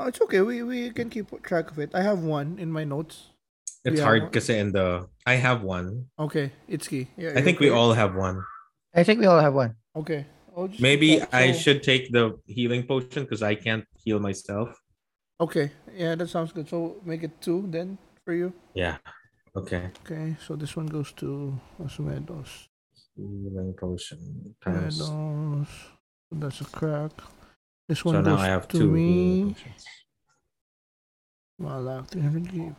Oh, 0.00 0.06
it's 0.06 0.20
okay. 0.22 0.40
We 0.46 0.62
we 0.62 0.90
can 0.94 1.10
keep 1.10 1.26
track 1.42 1.72
of 1.74 1.78
it. 1.82 1.90
I 1.90 2.02
have 2.06 2.22
one 2.22 2.54
in 2.62 2.70
my 2.70 2.84
notes. 2.86 3.34
It's 3.82 3.98
Yeah. 3.98 4.06
hard 4.06 4.30
because 4.30 4.46
in 4.48 4.70
the 4.70 5.10
I 5.26 5.34
have 5.34 5.66
one. 5.66 6.06
Okay, 6.14 6.54
Itsuki. 6.70 7.10
Yeah, 7.18 7.34
I 7.34 7.42
you're 7.42 7.42
think 7.42 7.58
we 7.58 7.66
all 7.74 7.90
have 7.98 8.14
one. 8.14 8.46
I 8.94 9.02
think 9.02 9.18
we 9.18 9.26
all 9.26 9.42
have 9.42 9.54
one. 9.58 9.74
Okay. 9.98 10.22
Maybe. 10.78 11.18
I 11.34 11.50
should 11.50 11.82
take 11.82 12.14
the 12.14 12.38
healing 12.46 12.86
potion 12.86 13.26
because 13.26 13.42
I 13.42 13.58
can't 13.58 13.82
heal 13.98 14.22
myself. 14.22 14.70
Okay. 15.40 15.70
Yeah, 15.94 16.14
that 16.14 16.28
sounds 16.28 16.52
good. 16.52 16.68
So 16.68 16.96
make 17.04 17.22
it 17.22 17.40
two 17.40 17.64
then 17.68 17.98
for 18.24 18.34
you. 18.34 18.52
Yeah. 18.74 18.96
Okay. 19.56 19.90
Okay. 20.04 20.36
So 20.46 20.56
this 20.56 20.76
one 20.76 20.86
goes 20.86 21.12
to 21.22 21.58
Asumedos. 21.82 22.68
Healing 23.16 23.74
potion 23.78 24.54
times. 24.62 24.98
Meadows. 25.00 25.68
That's 26.30 26.60
a 26.60 26.64
crack. 26.64 27.12
This 27.88 28.00
So 28.00 28.10
one 28.10 28.22
now 28.24 28.36
goes 28.36 28.40
I 28.40 28.46
have 28.46 28.68
to 28.68 28.78
two. 28.78 28.90
me. 28.90 29.54
Malak, 31.58 32.06
300 32.10 32.44
GP. 32.44 32.76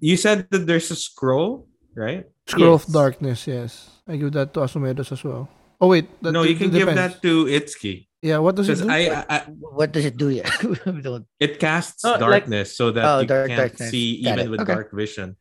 You 0.00 0.16
said 0.16 0.48
that 0.50 0.66
there's 0.66 0.90
a 0.90 0.96
scroll, 0.96 1.68
right? 1.94 2.24
Scroll 2.46 2.74
of 2.74 2.86
Darkness, 2.86 3.46
yes. 3.46 3.90
I 4.08 4.16
give 4.16 4.32
that 4.32 4.52
to 4.54 4.60
Asumedos 4.60 5.12
as 5.12 5.22
well. 5.22 5.48
Oh, 5.80 5.88
wait. 5.88 6.08
That, 6.22 6.32
no, 6.32 6.42
you 6.42 6.56
can 6.56 6.70
give 6.70 6.86
that 6.92 7.22
to 7.22 7.44
Itsuki 7.44 8.08
Yeah, 8.26 8.38
what 8.42 8.56
does 8.58 8.66
it 8.68 8.82
do? 8.82 8.90
I, 8.90 9.22
I, 9.22 9.24
I 9.30 9.38
What 9.54 9.92
does 9.94 10.02
it 10.04 10.16
do 10.18 10.30
yet? 10.34 10.50
we 10.86 11.00
don't. 11.00 11.26
it 11.38 11.60
casts 11.62 12.02
Oh, 12.04 12.18
like- 12.18 12.42
darkness 12.42 12.74
so 12.76 12.90
that 12.90 13.04
Oh, 13.06 13.20
you 13.22 13.26
dark- 13.30 13.46
can't 13.54 13.70
darkness. 13.70 13.90
see 13.94 14.18
Got 14.22 14.32
even 14.42 14.46
it. 14.46 14.50
with 14.50 14.60
Okay. 14.66 14.74
dark 14.74 14.90
vision. 14.90 15.36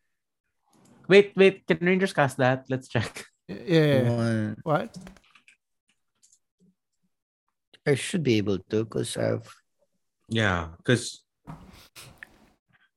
Wait, 1.10 1.34
wait, 1.36 1.66
can 1.66 1.78
Rangers 1.82 2.14
cast 2.14 2.38
that? 2.38 2.66
Let's 2.70 2.88
check. 2.88 3.26
yeah. 3.50 3.58
yeah, 3.58 4.02
yeah. 4.06 4.54
What? 4.62 4.94
I 7.88 7.96
should 7.96 8.22
be 8.22 8.38
able 8.38 8.58
to 8.70 8.86
because 8.86 9.18
I've. 9.18 9.50
Yeah, 10.30 10.70
because 10.78 11.24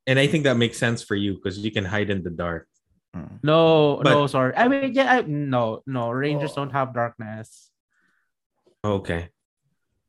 and 0.06 0.18
I 0.18 0.26
think 0.26 0.44
that 0.44 0.56
makes 0.56 0.76
sense 0.76 1.02
for 1.02 1.14
you 1.16 1.34
because 1.36 1.58
you 1.60 1.70
can 1.72 1.84
hide 1.84 2.08
in 2.12 2.22
the 2.22 2.30
dark. 2.32 2.68
No, 3.42 4.00
But- 4.04 4.10
no, 4.12 4.26
sorry. 4.28 4.52
I 4.56 4.68
mean, 4.68 4.92
yeah, 4.92 5.12
I, 5.12 5.22
no, 5.24 5.80
no. 5.88 6.10
Rangers 6.12 6.52
Oh. 6.52 6.56
don't 6.64 6.72
have 6.76 6.92
darkness. 6.92 7.70
Okay. 8.84 9.28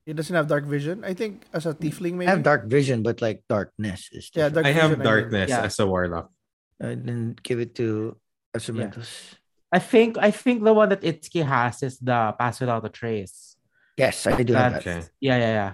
It 0.10 0.16
doesn't 0.18 0.34
have 0.34 0.48
dark 0.50 0.66
vision. 0.66 1.06
I 1.06 1.14
think 1.14 1.46
as 1.54 1.70
a 1.70 1.74
tiefling, 1.78 2.18
maybe. 2.18 2.26
I 2.26 2.34
have 2.34 2.42
dark 2.42 2.66
vision, 2.66 3.04
but 3.06 3.22
like 3.22 3.46
darkness 3.48 4.10
is. 4.12 4.34
Yeah, 4.34 4.50
different. 4.50 4.56
dark 4.56 4.66
I 4.66 4.72
have 4.74 4.90
vision, 4.90 5.02
I 5.02 5.06
mean. 5.06 5.06
darkness 5.06 5.50
Yeah. 5.54 5.62
as 5.70 5.78
a 5.78 5.86
warlock. 5.86 6.34
I 6.82 6.98
didn't 6.98 7.44
give 7.46 7.60
it 7.62 7.76
to 7.78 8.18
Asumedos. 8.58 9.38
I 9.70 9.78
think 9.78 10.18
I 10.18 10.32
think 10.34 10.66
the 10.66 10.74
one 10.74 10.90
that 10.90 11.06
Itsuki 11.06 11.46
has 11.46 11.84
is 11.86 12.02
the 12.02 12.34
pass 12.42 12.58
without 12.58 12.82
a 12.82 12.90
trace. 12.90 13.54
Yes, 14.02 14.26
I 14.26 14.42
do 14.42 14.58
have 14.58 14.82
That's- 14.82 14.84
that. 14.84 14.98
Okay. 14.98 15.02
Yeah, 15.22 15.38
yeah, 15.38 15.54
yeah. 15.54 15.74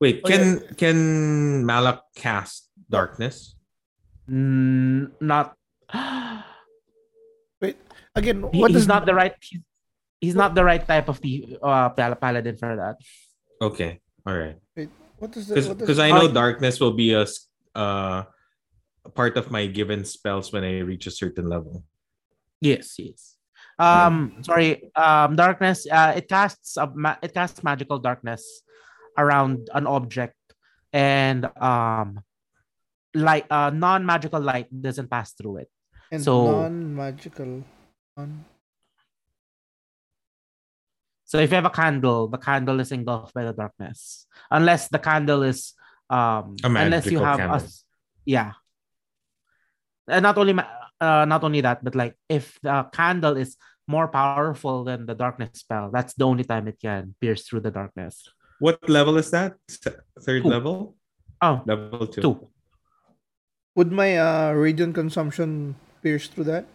Wait, 0.00 0.22
Oh, 0.24 0.28
can 0.32 0.42
yeah. 0.64 0.72
can 0.80 0.98
Malak 1.68 2.00
cast 2.16 2.72
darkness? 2.88 3.60
Mm, 4.24 5.12
not. 5.20 5.52
Wait, 7.60 7.76
again, 8.16 8.40
He- 8.56 8.60
what 8.64 8.70
he's 8.72 8.80
does 8.80 8.88
not 8.88 9.04
the 9.04 9.12
right. 9.12 9.36
He's, 10.20 10.32
he's 10.32 10.34
not 10.36 10.54
the 10.54 10.64
right 10.64 10.84
type 10.86 11.08
of 11.08 11.20
the 11.20 11.56
uh 11.62 11.90
paladin 11.90 12.56
for 12.56 12.76
that. 12.76 12.96
Okay. 13.60 14.00
All 14.26 14.36
right. 14.36 14.56
what 15.18 15.32
does 15.32 15.46
the, 15.48 15.54
Because 15.54 15.68
what 15.68 15.78
does 15.78 15.86
because 15.86 15.98
I 15.98 16.10
know 16.10 16.28
Oh. 16.28 16.32
darkness 16.32 16.80
will 16.80 16.94
be 16.94 17.12
a 17.12 17.22
s- 17.22 17.48
uh 17.74 18.24
a 19.04 19.10
part 19.12 19.36
of 19.36 19.50
my 19.50 19.66
given 19.66 20.04
spells 20.04 20.52
when 20.52 20.64
I 20.64 20.78
reach 20.80 21.06
a 21.06 21.10
certain 21.12 21.46
level. 21.46 21.84
Yes, 22.60 22.96
yes. 22.98 23.36
Um, 23.78 24.40
sorry. 24.40 24.88
Um, 24.96 25.36
darkness. 25.36 25.84
Uh, 25.84 26.14
it 26.16 26.28
casts 26.28 26.78
a 26.78 26.88
ma- 26.94 27.20
it 27.20 27.34
casts 27.34 27.60
magical 27.62 27.98
darkness 27.98 28.62
around 29.18 29.68
an 29.74 29.84
object, 29.86 30.38
and 30.94 31.44
um, 31.60 32.22
light. 33.12 33.44
Uh, 33.50 33.68
non 33.74 34.06
magical 34.06 34.40
light 34.40 34.70
doesn't 34.72 35.10
pass 35.10 35.34
through 35.36 35.66
it. 35.66 35.70
and 36.10 36.22
so- 36.22 36.64
non-magical. 36.64 37.64
Non- 38.16 38.44
So 41.34 41.42
if 41.42 41.50
you 41.50 41.56
have 41.58 41.66
a 41.66 41.74
candle, 41.74 42.30
the 42.30 42.38
candle 42.38 42.78
is 42.78 42.94
engulfed 42.94 43.34
by 43.34 43.42
the 43.42 43.50
darkness, 43.50 44.30
unless 44.54 44.86
the 44.86 45.02
candle 45.02 45.42
is 45.42 45.74
um, 46.06 46.54
A 46.62 46.70
unless 46.70 47.10
you 47.10 47.18
have 47.18 47.42
a 47.42 47.58
candle. 47.58 47.66
s- 47.66 47.82
yeah. 48.22 48.52
And 50.06 50.22
not 50.22 50.38
only 50.38 50.54
uh, 50.54 51.24
not 51.26 51.42
only 51.42 51.58
that, 51.66 51.82
but 51.82 51.98
like 51.98 52.14
if 52.30 52.54
the 52.62 52.86
candle 52.94 53.34
is 53.36 53.58
more 53.90 54.06
powerful 54.06 54.84
than 54.86 55.10
the 55.10 55.14
darkness 55.18 55.58
spell, 55.58 55.90
that's 55.90 56.14
the 56.14 56.22
only 56.22 56.44
time 56.46 56.68
it 56.70 56.78
can 56.78 57.16
pierce 57.20 57.42
through 57.50 57.66
the 57.66 57.72
darkness. 57.74 58.30
What 58.62 58.78
level 58.88 59.18
is 59.18 59.32
that? 59.34 59.58
Third 60.22 60.46
Two. 60.46 60.48
level? 60.48 60.94
Oh, 61.42 61.66
Level 61.66 62.06
two. 62.06 62.22
two. 62.22 62.48
Would 63.74 63.90
my 63.90 64.14
uh, 64.22 64.52
radiant 64.54 64.94
consumption 64.94 65.74
pierce 66.00 66.28
through 66.30 66.44
that? 66.44 66.66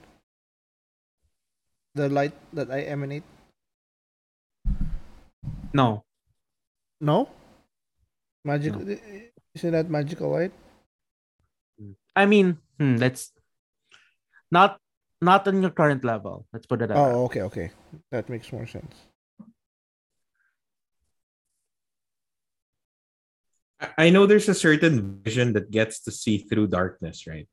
The 1.96 2.10
light 2.12 2.36
that 2.52 2.68
I 2.70 2.82
emanate? 2.82 3.24
No. 5.74 6.04
No. 7.02 7.30
Magic. 8.44 8.74
Isn't 9.56 9.72
that 9.72 9.90
magical 9.90 10.30
light? 10.32 10.52
I 12.16 12.26
mean, 12.26 12.58
hmm, 12.80 12.98
let's 12.98 13.32
not 14.52 14.80
not 15.22 15.48
on 15.48 15.62
your 15.62 15.72
current 15.72 16.04
level. 16.04 16.46
Let's 16.52 16.66
put 16.66 16.82
it 16.82 16.88
that 16.88 16.96
way. 16.98 17.04
Oh, 17.14 17.26
okay, 17.26 17.42
okay. 17.44 17.72
That 18.12 18.30
makes 18.30 18.52
more 18.52 18.68
sense. 18.68 18.96
I- 23.80 24.08
I 24.08 24.10
know 24.10 24.26
there's 24.26 24.50
a 24.50 24.56
certain 24.56 25.22
vision 25.24 25.54
that 25.54 25.72
gets 25.72 26.02
to 26.04 26.12
see 26.12 26.40
through 26.40 26.68
darkness, 26.68 27.28
right? 27.28 27.48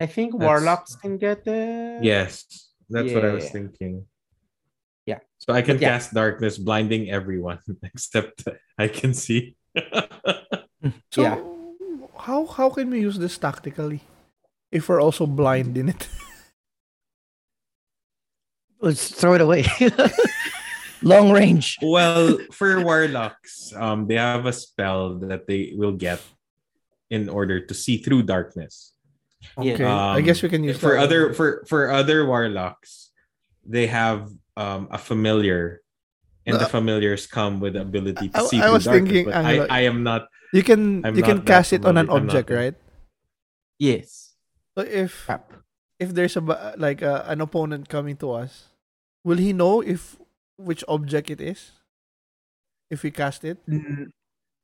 I 0.00 0.06
think 0.06 0.32
That's- 0.32 0.44
warlocks 0.48 0.96
can 0.96 1.16
get 1.16 1.46
it. 1.46 2.04
Yes. 2.04 2.44
That's 2.88 3.12
what 3.12 3.24
I 3.24 3.32
was 3.32 3.48
thinking. 3.50 4.06
Yeah. 5.10 5.20
So 5.42 5.52
I 5.58 5.62
can 5.62 5.76
yeah. 5.78 5.88
cast 5.90 6.14
darkness, 6.14 6.54
blinding 6.58 7.10
everyone 7.10 7.58
except 7.82 8.46
I 8.78 8.86
can 8.88 9.12
see. 9.14 9.56
So 11.12 11.20
Yeah. 11.20 11.36
how 12.26 12.48
how 12.56 12.68
can 12.72 12.88
we 12.88 13.04
use 13.04 13.20
this 13.20 13.36
tactically 13.36 14.00
if 14.72 14.88
we're 14.88 15.02
also 15.06 15.26
blind 15.28 15.76
in 15.76 15.92
it? 15.92 16.08
Let's 18.80 19.12
throw 19.12 19.36
it 19.36 19.44
away. 19.44 19.68
Long 21.02 21.32
range. 21.32 21.76
Well, 21.84 22.40
for 22.52 22.80
warlocks, 22.80 23.72
um, 23.76 24.08
they 24.08 24.16
have 24.16 24.48
a 24.48 24.52
spell 24.52 25.20
that 25.28 25.44
they 25.44 25.72
will 25.76 25.96
get 25.96 26.20
in 27.12 27.28
order 27.28 27.60
to 27.60 27.74
see 27.74 28.00
through 28.00 28.24
darkness. 28.24 28.96
Yeah. 29.60 29.74
Okay, 29.74 29.84
I 29.84 30.20
guess 30.20 30.40
we 30.40 30.48
can 30.48 30.64
use 30.64 30.80
for 30.80 30.96
that. 30.96 31.04
other 31.04 31.32
for 31.36 31.64
for 31.68 31.92
other 31.92 32.24
warlocks. 32.24 33.12
They 33.64 33.88
have 33.88 34.28
um, 34.60 34.92
a 34.92 34.98
familiar, 35.00 35.80
and 36.44 36.60
the 36.60 36.68
Uh, 36.68 36.76
familiars 36.76 37.24
come 37.24 37.60
with 37.64 37.72
the 37.74 37.82
ability 37.82 38.28
to 38.28 38.36
I- 38.36 38.46
see 38.52 38.60
I 38.60 38.68
was 38.68 38.84
darkness. 38.84 39.08
thinking, 39.08 39.24
but 39.32 39.34
Angelo- 39.40 39.66
I, 39.72 39.80
I 39.80 39.80
am 39.88 40.04
not. 40.04 40.28
You 40.52 40.60
can 40.62 41.00
I'm 41.06 41.16
you 41.16 41.24
can 41.24 41.40
cast 41.40 41.72
it 41.72 41.86
on 41.88 41.96
an 41.96 42.06
familiar- 42.12 42.26
not 42.28 42.36
object, 42.36 42.48
right? 42.52 42.76
Yes. 43.80 44.36
So 44.76 44.84
if 44.84 45.24
Crap. 45.24 45.52
if 45.98 46.12
there's 46.12 46.36
a 46.36 46.44
like 46.76 47.00
a, 47.00 47.24
an 47.28 47.40
opponent 47.40 47.88
coming 47.88 48.16
to 48.20 48.32
us, 48.36 48.68
will 49.24 49.38
he 49.40 49.52
know 49.56 49.80
if 49.80 50.20
which 50.60 50.84
object 50.88 51.30
it 51.32 51.40
is? 51.40 51.72
If 52.92 53.02
we 53.06 53.10
cast 53.10 53.44
it? 53.48 53.58
N- 53.70 54.12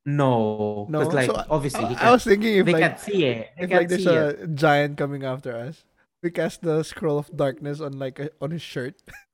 No, 0.07 0.87
No. 0.87 1.03
because 1.03 1.13
like 1.15 1.27
So, 1.31 1.35
obviously 1.51 1.83
I, 1.83 1.87
he 1.91 1.95
I 1.95 1.99
can't, 1.99 2.11
was 2.15 2.23
thinking 2.23 2.53
if 2.59 2.65
they 2.65 2.71
like 2.79 2.83
can't 2.95 2.99
see 2.99 3.21
it. 3.27 3.51
They 3.59 3.63
if 3.63 3.69
can't 3.69 3.79
like 3.83 3.89
there's 3.91 4.07
see 4.07 4.15
it. 4.15 4.39
a 4.39 4.47
giant 4.47 4.95
coming 4.95 5.23
after 5.27 5.51
us, 5.51 5.83
we 6.23 6.31
cast 6.31 6.63
the 6.63 6.83
scroll 6.87 7.19
of 7.19 7.27
darkness 7.35 7.81
on 7.83 7.99
like 7.99 8.19
a, 8.19 8.29
on 8.39 8.51
his 8.55 8.61
shirt. 8.63 8.95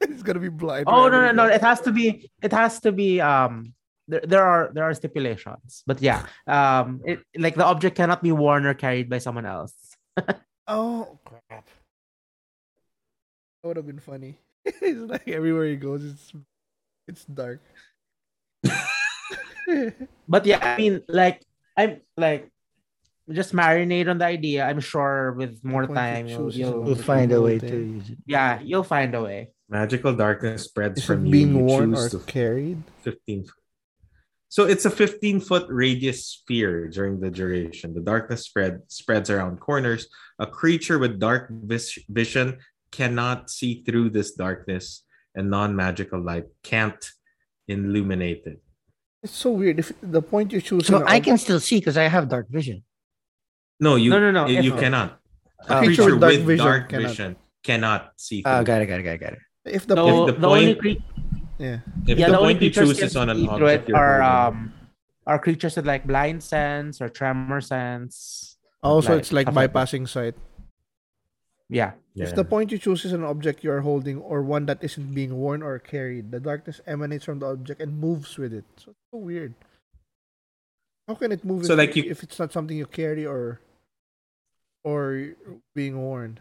He's 0.06 0.22
gonna 0.22 0.38
be 0.38 0.48
blind. 0.48 0.84
Oh 0.86 1.08
no 1.08 1.20
no 1.20 1.32
no! 1.32 1.46
It 1.46 1.60
has 1.60 1.80
to 1.82 1.92
be. 1.92 2.30
It 2.42 2.52
has 2.52 2.80
to 2.80 2.92
be. 2.92 3.20
Um, 3.20 3.74
there, 4.06 4.20
there 4.24 4.44
are 4.44 4.70
there 4.72 4.84
are 4.84 4.94
stipulations, 4.94 5.82
but 5.86 6.00
yeah. 6.00 6.26
Um, 6.46 7.00
it 7.04 7.20
like 7.36 7.54
the 7.54 7.64
object 7.64 7.96
cannot 7.96 8.22
be 8.22 8.32
worn 8.32 8.64
or 8.66 8.74
carried 8.74 9.10
by 9.10 9.18
someone 9.18 9.46
else. 9.46 9.74
Oh 10.70 11.18
crap! 11.24 11.64
That 13.62 13.68
would 13.68 13.76
have 13.78 13.86
been 13.86 14.00
funny. 14.00 14.36
it's 14.64 15.00
like 15.00 15.26
everywhere 15.26 15.64
he 15.64 15.76
goes, 15.76 16.04
it's 16.04 16.32
it's 17.08 17.24
dark. 17.24 17.60
But 20.28 20.44
yeah, 20.46 20.60
I 20.60 20.76
mean, 20.76 21.02
like 21.08 21.40
I'm 21.76 22.00
like 22.16 22.50
just 23.30 23.52
marinate 23.54 24.08
on 24.08 24.18
the 24.18 24.24
idea. 24.26 24.64
I'm 24.66 24.80
sure 24.80 25.32
with 25.32 25.64
more 25.64 25.86
point 25.86 25.96
time, 25.96 26.28
you'll, 26.28 26.52
you'll 26.52 26.80
an 26.80 26.84
We'll 26.84 26.96
find 26.96 27.32
a 27.32 27.40
way 27.40 27.58
to 27.58 27.76
use 27.76 28.10
it. 28.10 28.18
yeah, 28.26 28.60
you'll 28.60 28.84
find 28.84 29.14
a 29.14 29.22
way. 29.22 29.52
Magical 29.68 30.14
darkness 30.14 30.64
spreads 30.64 31.00
Is 31.00 31.04
from 31.04 31.22
it 31.22 31.26
you. 31.26 31.32
being 31.32 31.52
You 31.56 31.58
worn 31.64 31.94
choose 31.94 32.14
or 32.14 32.18
to 32.18 32.24
carried? 32.24 32.82
15. 33.02 33.44
So 34.48 34.64
it's 34.64 34.86
a 34.86 34.90
15 34.90 35.40
foot 35.40 35.66
radius 35.68 36.24
sphere 36.24 36.88
during 36.88 37.20
the 37.20 37.30
duration. 37.30 37.92
The 37.92 38.00
darkness 38.00 38.44
spread 38.46 38.80
spreads 38.88 39.28
around 39.28 39.60
corners. 39.60 40.08
A 40.38 40.46
creature 40.46 40.98
with 40.98 41.20
dark 41.20 41.50
vis- 41.50 41.98
vision 42.08 42.56
cannot 42.90 43.50
see 43.50 43.82
through 43.84 44.08
this 44.10 44.32
darkness, 44.32 45.04
and 45.34 45.50
non 45.50 45.76
magical 45.76 46.18
light 46.22 46.46
can't 46.62 46.96
illuminate 47.68 48.44
it. 48.46 48.62
It's 49.22 49.36
so 49.36 49.50
weird. 49.50 49.78
If 49.80 49.92
the 50.00 50.22
point 50.22 50.50
you 50.52 50.62
choose, 50.62 50.86
So 50.86 51.04
I 51.04 51.18
ob- 51.18 51.24
can 51.24 51.36
still 51.36 51.60
see 51.60 51.78
because 51.80 51.98
I 51.98 52.04
have 52.04 52.30
dark 52.30 52.48
vision. 52.48 52.84
No, 53.80 53.96
you 53.96 54.08
No, 54.08 54.18
no, 54.18 54.30
no, 54.30 54.46
You, 54.46 54.62
you 54.62 54.74
if- 54.74 54.80
cannot. 54.80 55.20
A 55.68 55.84
creature 55.84 56.16
with 56.16 56.20
dark 56.20 56.32
vision, 56.40 56.86
cannot. 56.88 57.08
vision 57.08 57.36
cannot 57.62 58.12
see 58.16 58.42
ah, 58.46 58.48
through. 58.48 58.60
Oh, 58.60 58.64
got 58.64 58.80
it, 58.80 58.86
got 58.86 59.00
it, 59.00 59.02
got 59.02 59.10
it, 59.12 59.18
got 59.20 59.32
it. 59.34 59.38
If 59.70 59.86
the 59.86 59.94
So 59.96 60.26
the 60.26 60.32
the, 60.32 60.46
only 60.48 60.74
point- 60.74 60.80
cre- 60.80 61.04
yeah, 61.58 61.80
if 62.06 62.18
yeah, 62.18 62.26
the, 62.26 62.32
the 62.32 62.38
point 62.38 62.62
you 62.62 62.70
choose 62.70 62.98
is 63.00 63.16
on 63.16 63.28
an 63.30 63.36
see 63.38 63.46
through 63.46 63.54
object 63.54 63.88
you're 63.88 63.98
are 63.98 64.22
um 64.22 64.72
are 65.26 65.38
creatures 65.38 65.76
with 65.76 65.86
like 65.86 66.06
blind 66.06 66.42
sense 66.42 67.00
or 67.02 67.08
tremor 67.08 67.60
sense. 67.60 68.56
also 68.82 69.12
Like, 69.12 69.18
it's 69.20 69.32
like 69.32 69.44
stuff 69.50 69.56
like 69.56 69.72
bypassing 69.74 70.08
sight. 70.08 70.34
Yeah. 71.68 71.92
If 72.18 72.34
the 72.34 72.42
point 72.44 72.72
you 72.72 72.78
choose 72.78 73.04
is 73.04 73.12
an 73.12 73.22
object 73.22 73.62
you 73.62 73.70
are 73.70 73.82
holding 73.82 74.18
or 74.18 74.42
one 74.42 74.66
that 74.66 74.82
isn't 74.82 75.14
being 75.14 75.36
worn 75.38 75.62
or 75.62 75.78
carried, 75.78 76.32
the 76.34 76.40
darkness 76.40 76.80
emanates 76.86 77.22
from 77.24 77.38
the 77.38 77.46
object 77.46 77.78
and 77.80 77.94
moves 78.00 78.34
with 78.38 78.50
it. 78.54 78.64
So 78.80 78.90
it's 78.90 79.04
so 79.12 79.18
weird. 79.22 79.54
How 81.06 81.14
can 81.14 81.30
it 81.30 81.44
move 81.44 81.64
So, 81.66 81.74
if, 81.74 81.78
like, 81.78 81.94
you- 81.94 82.10
if 82.10 82.22
it's 82.26 82.38
not 82.38 82.50
something 82.52 82.74
you 82.76 82.86
carry 82.90 83.22
or 83.26 83.60
or 84.82 85.34
being 85.74 85.98
worn? 86.00 86.40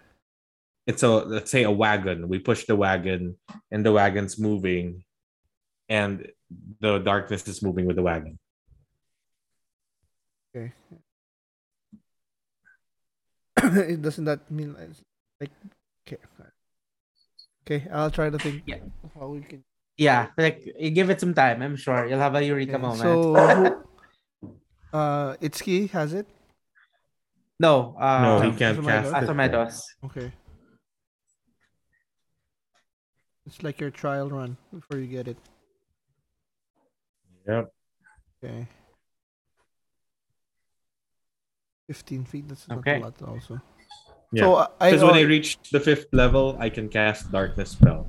It's 0.87 1.03
a 1.03 1.09
let's 1.09 1.51
say 1.51 1.63
a 1.63 1.71
wagon 1.71 2.27
we 2.31 2.39
push 2.39 2.65
the 2.65 2.75
wagon 2.75 3.35
and 3.71 3.85
the 3.85 3.91
wagon's 3.91 4.39
moving 4.39 5.03
and 5.89 6.25
the 6.79 6.97
darkness 6.99 7.47
is 7.47 7.61
moving 7.61 7.85
with 7.85 7.95
the 7.95 8.01
wagon 8.03 8.39
Okay. 10.55 10.71
it 13.93 14.01
doesn't 14.01 14.25
that 14.25 14.49
mean 14.49 14.75
it's 14.79 15.01
like 15.41 15.51
okay. 16.07 16.17
Okay, 17.67 17.83
I'll 17.91 18.09
try 18.09 18.29
to 18.31 18.39
think 18.39 18.63
Yeah. 18.65 18.79
how 19.13 19.27
we 19.27 19.41
can 19.41 19.61
Yeah. 19.97 20.31
Like 20.37 20.63
you 20.79 20.89
give 20.91 21.09
it 21.11 21.19
some 21.19 21.33
time, 21.33 21.61
I'm 21.61 21.75
sure 21.75 22.07
you'll 22.07 22.23
have 22.23 22.33
a 22.35 22.41
eureka 22.41 22.79
Okay, 22.79 22.81
moment. 22.81 23.01
So 23.01 23.33
who, 23.57 23.65
uh 24.97 25.35
Itsuki 25.43 25.89
has 25.91 26.13
it? 26.13 26.25
no, 27.59 27.93
uh 27.99 28.21
no 28.23 28.31
he 28.49 28.55
can't 28.57 28.77
Asomedos? 28.79 29.11
cast 29.11 29.23
it 29.23 29.29
Asomedos. 29.29 29.73
Okay. 30.05 30.31
It's 33.47 33.63
like 33.63 33.79
your 33.79 33.89
trial 33.91 34.29
run 34.29 34.57
before 34.75 34.99
you 34.99 35.07
get 35.07 35.27
it. 35.27 35.37
yep 37.47 37.71
Okay. 38.43 38.67
15 41.87 42.25
feet, 42.25 42.47
that's 42.49 42.67
not 42.67 42.79
Okay. 42.79 42.99
a 42.99 43.03
lot 43.07 43.15
also. 43.23 43.61
yeah 44.35 44.43
So 44.43 44.67
I 44.83 44.91
because 44.91 45.03
when 45.07 45.15
i 45.15 45.23
reach 45.23 45.55
the 45.71 45.79
fifth 45.79 46.11
level 46.11 46.57
i 46.59 46.67
can 46.67 46.91
cast 46.91 47.31
darkness 47.31 47.71
spell 47.71 48.03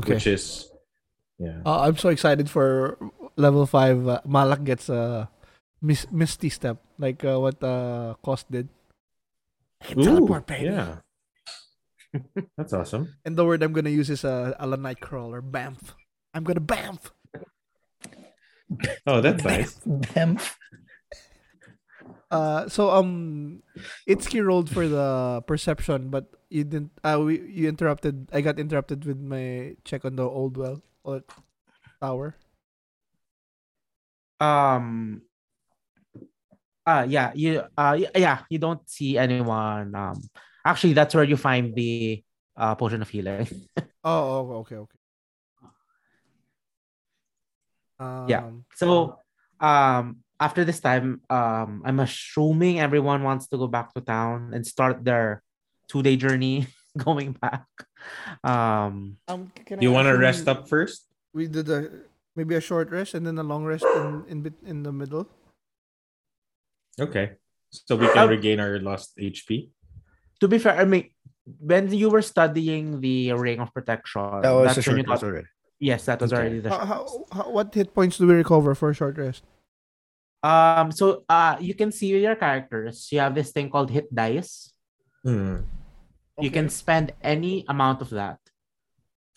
okay. 0.00 0.16
which 0.16 0.24
is 0.26 0.72
yeah 1.36 1.60
Uh, 1.68 1.84
I'm 1.84 2.00
so 2.00 2.08
excited 2.08 2.48
for 2.48 2.96
level 3.36 3.68
5 3.68 4.08
uh, 4.08 4.20
Malak 4.24 4.64
gets 4.64 4.88
a 4.88 5.28
mis- 5.84 6.08
misty 6.08 6.48
step 6.48 6.80
like 6.96 7.20
uh, 7.28 7.36
what 7.36 7.60
uh 7.60 8.16
Cost 8.24 8.48
did. 8.48 8.72
I 9.84 9.92
can 9.92 10.00
Ooh, 10.00 10.04
teleport, 10.04 10.48
baby. 10.48 10.72
yeah 10.72 11.04
that's 12.56 12.72
awesome 12.72 13.12
And 13.24 13.36
the 13.36 13.44
word 13.44 13.62
I'm 13.62 13.72
gonna 13.72 13.90
use 13.90 14.10
is 14.10 14.24
uh, 14.24 14.54
a 14.58 14.66
Nightcrawler, 14.66 15.42
bamf. 15.42 15.94
I'm 16.32 16.44
gonna 16.44 16.60
bamf. 16.60 17.10
oh 19.06 19.20
that's 19.20 19.44
nice 19.44 19.80
Bam. 19.86 20.38
Uh, 22.30 22.68
so 22.68 22.90
um, 22.90 23.62
Itsuki 24.08 24.44
rolled 24.44 24.68
for 24.68 24.88
the 24.88 25.42
perception, 25.46 26.10
but 26.10 26.26
you 26.50 26.64
didn't. 26.64 26.90
Uh, 27.04 27.20
we 27.22 27.40
you 27.46 27.68
interrupted. 27.68 28.28
I 28.32 28.40
got 28.40 28.58
interrupted 28.58 29.04
with 29.04 29.20
my 29.20 29.76
check 29.84 30.04
on 30.04 30.16
the 30.16 30.26
old 30.26 30.56
well 30.56 30.82
or 31.04 31.22
tower. 32.00 32.34
Um 34.40 35.22
uh 36.86 37.06
yeah, 37.08 37.32
you 37.34 37.62
uh 37.78 37.96
yeah, 38.14 38.42
you 38.50 38.58
don't 38.58 38.82
see 38.88 39.16
anyone. 39.16 39.94
Um 39.94 40.18
actually 40.64 40.92
that's 40.94 41.14
where 41.14 41.24
you 41.24 41.36
find 41.36 41.74
the 41.74 42.22
uh 42.56 42.74
potion 42.74 43.02
of 43.02 43.08
healing. 43.10 43.46
Oh, 44.04 44.44
oh 44.52 44.60
okay, 44.68 44.76
okay. 44.76 45.00
Um, 47.98 48.26
Yeah. 48.28 48.42
So 48.76 49.18
um 49.60 50.20
after 50.40 50.64
this 50.64 50.80
time, 50.80 51.22
um 51.30 51.82
I'm 51.86 52.00
assuming 52.00 52.80
everyone 52.80 53.22
wants 53.22 53.48
to 53.48 53.56
go 53.56 53.66
back 53.66 53.94
to 53.94 54.00
town 54.04 54.52
and 54.52 54.66
start 54.66 55.04
their 55.04 55.42
two-day 55.88 56.16
journey 56.16 56.66
going 56.98 57.32
back. 57.38 57.64
Um 58.44 59.16
Um, 59.28 59.48
can 59.64 59.80
you 59.80 59.92
want 59.92 60.08
to 60.08 60.16
rest 60.20 60.44
up 60.48 60.68
first 60.68 61.08
We 61.32 61.48
did 61.48 61.66
a 61.72 61.88
maybe 62.36 62.54
a 62.54 62.62
short 62.62 62.90
rest 62.92 63.14
and 63.16 63.24
then 63.26 63.38
a 63.40 63.46
long 63.46 63.64
rest 63.64 63.86
in 63.88 64.24
in 64.28 64.36
bit 64.44 64.56
in 64.66 64.82
the 64.84 64.92
middle. 64.92 65.26
okay 67.00 67.34
so 67.74 67.96
we 67.98 68.06
can 68.06 68.28
Um, 68.28 68.30
regain 68.30 68.60
our 68.62 68.78
lost 68.78 69.18
hp 69.18 69.73
to 70.40 70.48
be 70.48 70.58
fair, 70.58 70.76
I 70.78 70.84
mean 70.84 71.10
when 71.60 71.92
you 71.92 72.08
were 72.08 72.22
studying 72.22 73.00
the 73.00 73.32
ring 73.32 73.60
of 73.60 73.72
protection, 73.74 74.40
That 74.40 74.50
was 74.52 74.72
a 74.72 74.74
that's 74.80 74.86
when 74.88 74.96
you 74.98 75.02
short 75.04 75.08
rest 75.12 75.24
already. 75.24 75.46
yes, 75.78 76.04
that 76.06 76.20
was 76.20 76.32
Okay. 76.32 76.40
already 76.40 76.60
the 76.60 76.70
How, 76.70 76.76
short 76.78 76.88
how, 76.88 77.00
rest. 77.02 77.18
how, 77.32 77.50
what 77.50 77.74
hit 77.74 77.92
points 77.94 78.16
do 78.18 78.26
we 78.26 78.34
recover 78.34 78.74
for 78.74 78.88
a 78.90 78.94
short 78.94 79.18
rest? 79.18 79.44
Um, 80.42 80.92
so 80.92 81.24
uh, 81.28 81.56
you 81.60 81.74
can 81.74 81.92
see 81.92 82.08
your 82.20 82.36
characters, 82.36 83.08
you 83.12 83.18
have 83.20 83.34
this 83.34 83.52
thing 83.52 83.68
called 83.70 83.90
hit 83.90 84.08
dice. 84.14 84.72
Hmm. 85.22 85.64
You 86.40 86.50
can 86.50 86.68
spend 86.68 87.12
any 87.22 87.64
amount 87.68 88.00
of 88.02 88.10
that. 88.10 88.38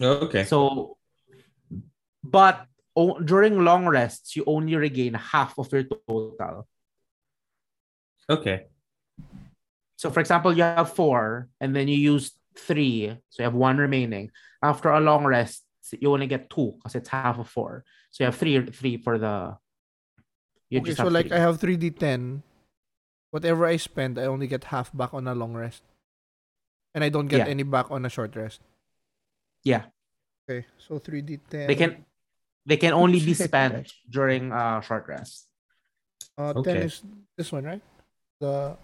okay 0.02 0.44
So, 0.44 0.98
but 2.24 2.66
o- 2.96 3.20
during 3.20 3.64
long 3.64 3.86
rests, 3.88 4.36
you 4.36 4.44
only 4.48 4.76
regain 4.76 5.14
half 5.14 5.58
of 5.60 5.72
your 5.72 5.84
total. 5.84 6.68
okay 8.30 8.68
So, 9.98 10.10
for 10.14 10.22
example, 10.22 10.54
you 10.56 10.62
have 10.64 10.94
four, 10.94 11.50
and 11.60 11.76
then 11.76 11.88
you 11.90 11.98
use 11.98 12.32
three, 12.56 13.10
so 13.30 13.42
you 13.42 13.46
have 13.46 13.58
one 13.58 13.78
remaining. 13.78 14.30
After 14.62 14.90
a 14.90 15.02
long 15.02 15.26
rest, 15.26 15.66
you 15.92 16.14
only 16.14 16.28
get 16.28 16.50
two 16.50 16.78
because 16.78 16.94
it's 16.96 17.10
half 17.10 17.38
of 17.40 17.50
four. 17.50 17.84
So 18.12 18.24
you 18.24 18.26
have 18.30 18.38
three, 18.38 18.62
three 18.70 18.98
for 19.02 19.18
the 19.18 19.58
You 20.70 20.80
okay, 20.82 20.94
just 20.94 21.02
so 21.02 21.08
like 21.10 21.28
three. 21.30 21.38
I 21.38 21.42
have 21.42 21.58
3d10. 21.60 22.44
Whatever 23.32 23.66
I 23.66 23.78
spend, 23.78 24.18
I 24.20 24.26
only 24.26 24.48
get 24.48 24.66
half 24.72 24.92
back 24.96 25.14
on 25.14 25.28
a 25.28 25.36
long 25.36 25.54
rest. 25.54 25.82
And 26.96 27.04
I 27.04 27.10
don't 27.10 27.28
get 27.28 27.46
Yeah. 27.46 27.52
any 27.52 27.64
back 27.64 27.90
on 27.92 28.06
a 28.06 28.10
short 28.10 28.36
rest. 28.36 28.62
Yeah. 29.64 29.90
Okay, 30.50 30.66
so 30.78 31.00
3d10. 31.00 31.68
They 31.68 31.76
can 31.76 32.06
they 32.66 32.78
can 32.78 32.94
only 32.94 33.20
be 33.20 33.34
spent 33.38 33.74
guys. 33.88 33.94
during 34.10 34.52
uh 34.52 34.82
short 34.82 35.08
rest. 35.08 35.48
Uh, 36.38 36.54
10 36.54 36.62
Okay. 36.62 36.86
is 36.86 37.02
this 37.38 37.52
one, 37.52 37.64
right? 37.66 37.82
The 38.40 38.78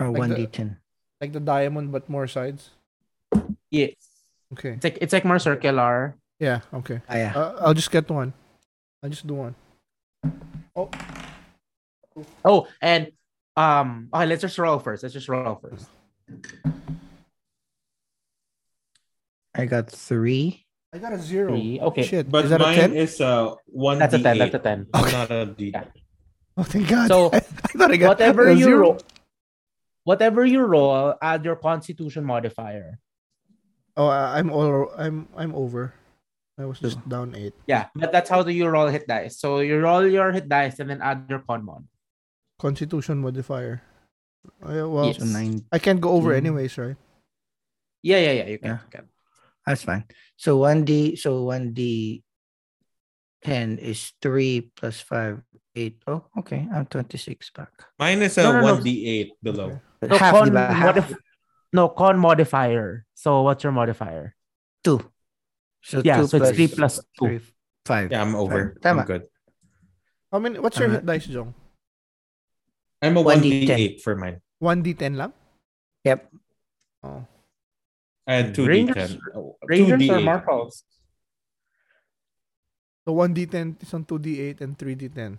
Or 0.00 0.08
Like 0.10 0.32
1d10. 0.32 0.76
like 1.20 1.32
the 1.36 1.40
diamond 1.44 1.92
but 1.92 2.08
more 2.08 2.26
sides. 2.26 2.70
Yes. 3.70 3.92
Okay. 4.56 4.74
It's 4.80 4.84
like 4.84 4.98
it's 5.00 5.12
like 5.12 5.24
more 5.28 5.38
circular. 5.38 6.16
Yeah. 6.40 6.60
Okay. 6.72 7.00
Ah, 7.08 7.14
yeah. 7.16 7.32
Uh, 7.36 7.56
I'll 7.60 7.74
just 7.76 7.90
get 7.92 8.08
one. 8.08 8.32
I'll 9.04 9.10
just 9.12 9.26
do 9.26 9.34
one. 9.34 9.54
Oh, 10.74 10.88
Oh, 12.44 12.66
and 12.80 13.12
um 13.56 14.08
okay, 14.12 14.26
let's 14.26 14.40
just 14.42 14.56
roll 14.58 14.78
first. 14.80 15.02
Let's 15.04 15.12
just 15.14 15.28
roll 15.28 15.54
first. 15.60 15.86
I 19.54 19.66
got 19.66 19.90
three. 19.90 20.64
I 20.92 20.98
got 20.98 21.12
a 21.12 21.18
zero. 21.18 21.52
Three. 21.52 21.80
Okay. 21.80 22.02
Shit. 22.02 22.30
But 22.30 22.44
is 22.44 22.50
that 22.50 22.60
a 22.60 22.64
mine 22.64 22.76
ten? 22.76 22.92
is 22.96 23.20
uh 23.20 23.54
one. 23.66 23.98
That's 23.98 24.14
a 24.14 24.18
10. 24.22 24.38
That's 24.38 24.54
a 24.54 24.58
10. 24.58 24.86
I'm 24.94 25.12
not 25.12 25.30
a 25.30 25.46
D. 25.46 25.70
Yeah. 25.74 25.84
Oh, 26.56 26.62
thank 26.62 26.88
God. 26.88 27.08
So, 27.08 27.30
I, 27.32 27.40
thought 27.40 27.90
I 27.92 27.96
got 27.96 28.08
Whatever 28.18 28.48
a 28.48 28.54
you 28.54 28.64
zero. 28.64 28.78
roll, 28.80 28.98
whatever 30.04 30.44
your 30.44 30.66
roll, 30.66 31.14
add 31.22 31.44
your 31.44 31.56
constitution 31.56 32.24
modifier. 32.24 32.98
Oh, 33.96 34.06
I- 34.08 34.38
I'm 34.38 34.50
all. 34.50 34.90
I'm. 34.96 35.28
I'm 35.36 35.54
over. 35.54 35.94
I 36.58 36.64
was 36.66 36.78
just 36.78 37.00
down 37.08 37.34
eight. 37.34 37.54
Yeah, 37.66 37.88
but 37.96 38.12
that's 38.12 38.28
how 38.28 38.42
do 38.42 38.52
you 38.52 38.68
roll 38.68 38.88
hit 38.88 39.08
dice. 39.08 39.40
So 39.40 39.60
you 39.60 39.80
roll 39.80 40.06
your 40.06 40.30
hit 40.32 40.48
dice 40.48 40.78
and 40.78 40.90
then 40.90 41.00
add 41.00 41.24
your 41.28 41.40
con 41.40 41.64
mod. 41.64 41.88
Constitution 42.60 43.18
modifier. 43.24 43.80
Uh, 44.60 44.84
well, 44.88 45.06
Yes. 45.08 45.20
Nine. 45.20 45.64
I 45.72 45.78
can't 45.78 46.00
go 46.00 46.10
over 46.12 46.32
anyways, 46.32 46.76
right? 46.76 46.96
Yeah, 48.02 48.18
yeah, 48.20 48.32
yeah. 48.44 48.46
You 48.52 48.58
can. 48.58 48.68
Yeah. 48.68 48.78
you 48.84 48.90
can. 48.92 49.04
That's 49.66 49.84
fine. 49.84 50.04
So 50.36 50.58
one 50.58 50.84
d. 50.84 51.16
So 51.16 51.44
one 51.44 51.72
d. 51.72 52.22
Ten 53.42 53.78
is 53.80 54.12
three 54.20 54.68
plus 54.76 55.00
five, 55.00 55.40
eight. 55.74 56.02
Oh, 56.06 56.24
okay. 56.44 56.68
I'm 56.72 56.84
twenty 56.86 57.16
six 57.16 57.48
back. 57.50 57.72
Mine 57.98 58.20
is 58.20 58.36
a 58.36 58.60
one 58.60 58.84
D8 58.84 59.32
below. 59.42 59.80
No, 60.02 60.16
half, 60.16 60.34
con, 60.34 60.48
diba? 60.48 60.70
half. 60.70 60.96
Modif- 60.96 61.18
no, 61.72 61.88
con 61.88 62.18
modifier. 62.18 63.06
So 63.14 63.42
what's 63.42 63.62
your 63.62 63.72
modifier? 63.72 64.34
Two. 64.82 65.00
So 65.82 66.02
yeah, 66.04 66.20
two 66.20 66.26
so 66.26 66.38
it's 66.38 66.50
three 66.50 66.68
plus 66.68 67.00
two. 67.18 67.26
Three, 67.26 67.40
five. 67.84 68.10
Yeah, 68.10 68.22
I'm 68.22 68.34
over. 68.34 68.76
Five. 68.82 68.98
I'm 68.98 69.04
good. 69.04 69.22
I 70.32 70.38
mean, 70.38 70.62
what's 70.62 70.78
your 70.78 70.88
uh-huh. 70.88 71.00
dice, 71.00 71.26
Jong? 71.26 71.54
I'm 73.02 73.16
a 73.16 73.24
1D8 73.24 74.00
for 74.00 74.14
mine. 74.14 74.40
1D10 74.62 75.16
lang? 75.16 75.32
Yep. 76.04 76.30
Oh. 77.02 77.26
And 78.26 78.54
2D10. 78.54 78.68
Rangers, 78.68 79.18
Rangers 79.64 80.00
2D8. 80.00 80.70
So 83.08 83.14
1D10 83.16 83.82
is 83.82 83.94
on 83.94 84.04
2D8 84.04 84.60
and 84.60 84.78
3D10. 84.78 85.38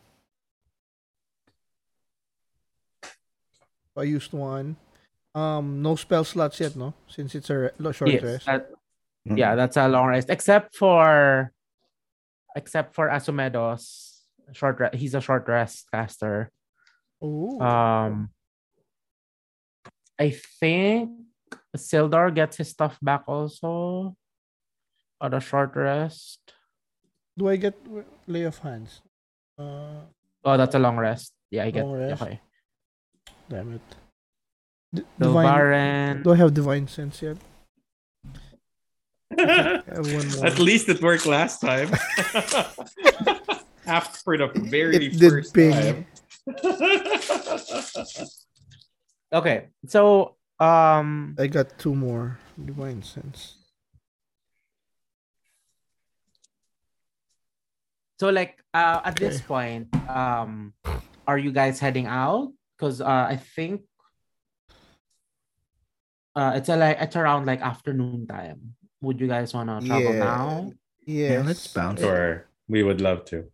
I 3.98 4.04
used 4.04 4.34
one. 4.34 4.78
Um, 5.36 5.82
no 5.82 5.96
spell 5.96 6.24
slots 6.24 6.60
yet, 6.60 6.76
no? 6.76 6.94
Since 7.08 7.36
it's 7.36 7.50
a 7.50 7.58
re- 7.72 7.94
short 7.94 8.12
Yes. 8.12 8.24
rest. 8.24 8.46
that- 8.46 8.70
Mm. 9.28 9.38
yeah, 9.38 9.54
that's 9.54 9.78
a 9.78 9.88
long 9.88 10.08
rest. 10.08 10.30
Except 10.32 10.74
for 10.76 11.52
except 12.56 12.96
for 12.96 13.08
Asumedos. 13.08 14.18
Short 14.52 14.80
rest. 14.80 14.96
He's 14.96 15.14
a 15.14 15.22
short 15.22 15.48
rest 15.48 15.86
caster. 15.94 16.50
Oh. 17.22 17.62
Um 17.62 18.32
I 20.20 20.32
think 20.60 21.12
Sildar 21.78 22.34
gets 22.34 22.58
his 22.58 22.70
stuff 22.70 22.98
back 23.02 23.24
also 23.28 24.16
on 25.22 25.34
a 25.34 25.40
short 25.40 25.76
rest. 25.76 26.42
Do 27.38 27.48
I 27.48 27.56
get 27.58 27.78
lay 28.28 28.46
on 28.46 28.52
hands? 28.54 29.02
Uh, 29.58 30.02
Oh, 30.44 30.58
that's 30.58 30.74
a 30.74 30.80
long 30.80 30.98
rest. 30.98 31.34
Yeah, 31.52 31.66
I 31.66 31.72
get 31.72 31.86
Long 31.86 31.94
rest. 32.02 32.22
okay. 32.22 32.42
Damn 33.52 33.74
it. 33.76 33.82
D- 34.96 35.04
divine. 35.20 36.24
Do 36.24 36.32
I 36.32 36.38
have 36.40 36.54
divine 36.56 36.88
sense 36.88 37.22
yet? 37.22 37.36
I 39.38 39.84
have 39.92 40.08
one 40.08 40.28
more. 40.32 40.46
At 40.48 40.60
least 40.60 40.88
it 40.88 41.02
worked 41.04 41.26
last 41.28 41.60
time. 41.60 41.92
After 43.86 44.38
the 44.40 44.48
very 44.72 44.96
It 45.12 45.20
did 45.20 45.32
first 45.32 45.54
ping. 45.54 45.76
time. 45.76 46.06
Okay. 49.34 49.72
So 49.88 50.36
um 50.60 51.36
I 51.40 51.48
got 51.48 51.80
two 51.80 51.96
more 51.96 52.36
divine 52.60 53.00
sense. 53.04 53.56
so 58.20 58.28
like 58.30 58.60
uh 58.74 59.00
at 59.08 59.16
this 59.16 59.40
point, 59.42 59.88
um 60.10 60.74
are 61.28 61.38
you 61.40 61.52
guys 61.56 61.80
heading 61.80 62.06
out? 62.12 62.52
Because 62.82 62.98
uh 62.98 63.30
I 63.30 63.38
think 63.38 63.86
uh 66.34 66.58
it's 66.58 66.66
a, 66.66 66.74
like 66.76 66.98
it's 66.98 67.14
around 67.16 67.46
like 67.46 67.62
afternoon 67.62 68.26
time. 68.26 68.74
Would 69.06 69.22
you 69.22 69.30
guys 69.30 69.54
wanna 69.54 69.78
travel 69.86 70.18
Yeah. 70.18 70.26
now? 70.26 70.72
Yeah, 71.06 71.44
let's 71.46 71.68
bounce. 71.70 72.02
Sure, 72.02 72.50
we 72.68 72.82
would 72.82 72.98
love 73.00 73.26
to. 73.30 73.46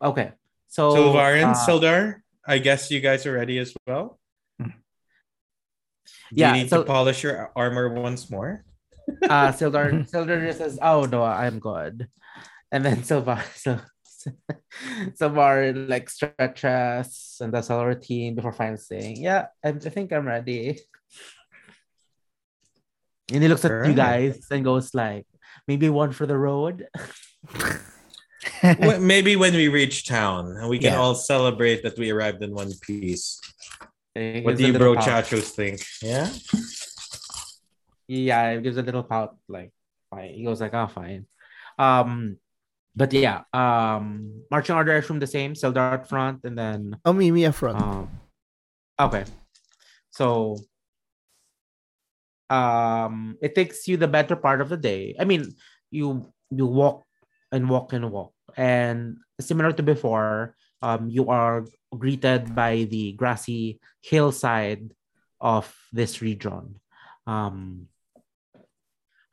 Okay. 0.00 0.32
So 0.72 0.96
So, 0.96 1.12
uh, 1.16 1.52
Sildar, 1.52 2.24
I 2.48 2.56
guess 2.58 2.88
you 2.90 3.00
guys 3.04 3.26
are 3.28 3.32
ready 3.36 3.58
as 3.60 3.76
well. 3.86 4.16
Hmm. 4.56 4.72
Do 6.32 6.40
Yeah, 6.40 6.56
you 6.56 6.64
need 6.64 6.70
so- 6.72 6.80
to 6.80 6.88
polish 6.88 7.20
your 7.28 7.52
armor 7.54 7.92
once 7.92 8.30
more? 8.32 8.64
uh 9.28 9.52
Sildar 9.52 9.92
Sildar 10.10 10.40
just 10.48 10.58
says, 10.64 10.78
"Oh 10.80 11.04
no, 11.04 11.20
I'm 11.22 11.60
good," 11.60 12.08
and 12.72 12.80
then 12.84 13.04
Silvar 13.04 13.44
so 13.54 13.78
Silvar 15.18 15.88
like 15.88 16.08
stretches 16.10 17.38
and 17.40 17.52
does 17.52 17.70
a 17.70 17.86
routine 17.86 18.34
before 18.34 18.52
finally 18.52 18.78
saying, 18.78 19.22
"Yeah, 19.22 19.46
I, 19.64 19.68
I 19.70 19.90
think 19.90 20.12
I'm 20.12 20.26
ready." 20.26 20.80
And 23.32 23.42
he 23.42 23.48
looks 23.48 23.64
at 23.64 23.86
you 23.88 23.94
guys 23.94 24.46
and 24.50 24.64
goes 24.64 24.94
like, 24.94 25.26
"Maybe 25.66 25.88
one 25.88 26.12
for 26.12 26.26
the 26.26 26.36
road." 26.38 26.86
Maybe 28.62 29.34
when 29.34 29.54
we 29.54 29.68
reach 29.68 30.06
town, 30.06 30.56
and 30.56 30.68
we 30.68 30.78
can 30.78 30.92
Yeah. 30.92 30.98
all 31.00 31.14
celebrate 31.14 31.82
that 31.82 31.98
we 31.98 32.10
arrived 32.10 32.42
in 32.42 32.54
one 32.54 32.70
piece. 32.82 33.40
What 34.14 34.56
do 34.56 34.66
you 34.66 34.72
bro 34.78 34.94
pout. 34.94 35.04
chachos 35.04 35.50
think? 35.50 35.82
Yeah. 36.00 36.30
Yeah, 38.08 38.50
it 38.50 38.62
gives 38.62 38.76
a 38.76 38.82
little 38.82 39.02
pout, 39.02 39.36
like 39.48 39.72
fine. 40.10 40.34
He 40.34 40.44
goes 40.44 40.60
like, 40.60 40.74
"Oh, 40.74 40.86
fine." 40.86 41.26
Um, 41.78 42.38
but 42.96 43.12
yeah, 43.12 43.44
um, 43.52 44.42
marching 44.50 44.74
order 44.74 45.02
from 45.02 45.20
the 45.20 45.28
same, 45.28 45.52
Sildar 45.52 46.00
at 46.00 46.08
front, 46.08 46.40
and 46.44 46.56
then 46.56 46.96
Oh, 47.04 47.12
me, 47.12 47.30
me 47.30 47.44
up 47.44 47.54
front. 47.54 47.76
Um, 47.76 48.08
okay. 48.98 49.24
So 50.10 50.56
um 52.48 53.36
it 53.42 53.54
takes 53.54 53.88
you 53.88 53.96
the 53.96 54.08
better 54.08 54.36
part 54.36 54.60
of 54.60 54.70
the 54.70 54.76
day. 54.78 55.14
I 55.18 55.24
mean, 55.24 55.52
you 55.90 56.32
you 56.50 56.64
walk 56.66 57.04
and 57.52 57.68
walk 57.68 57.92
and 57.92 58.10
walk. 58.10 58.32
And 58.56 59.18
similar 59.40 59.72
to 59.72 59.82
before, 59.82 60.54
um 60.80 61.10
you 61.10 61.28
are 61.28 61.66
greeted 61.90 62.54
by 62.54 62.86
the 62.88 63.12
grassy 63.12 63.80
hillside 64.00 64.94
of 65.40 65.68
this 65.92 66.22
region. 66.22 66.80
Um 67.26 67.88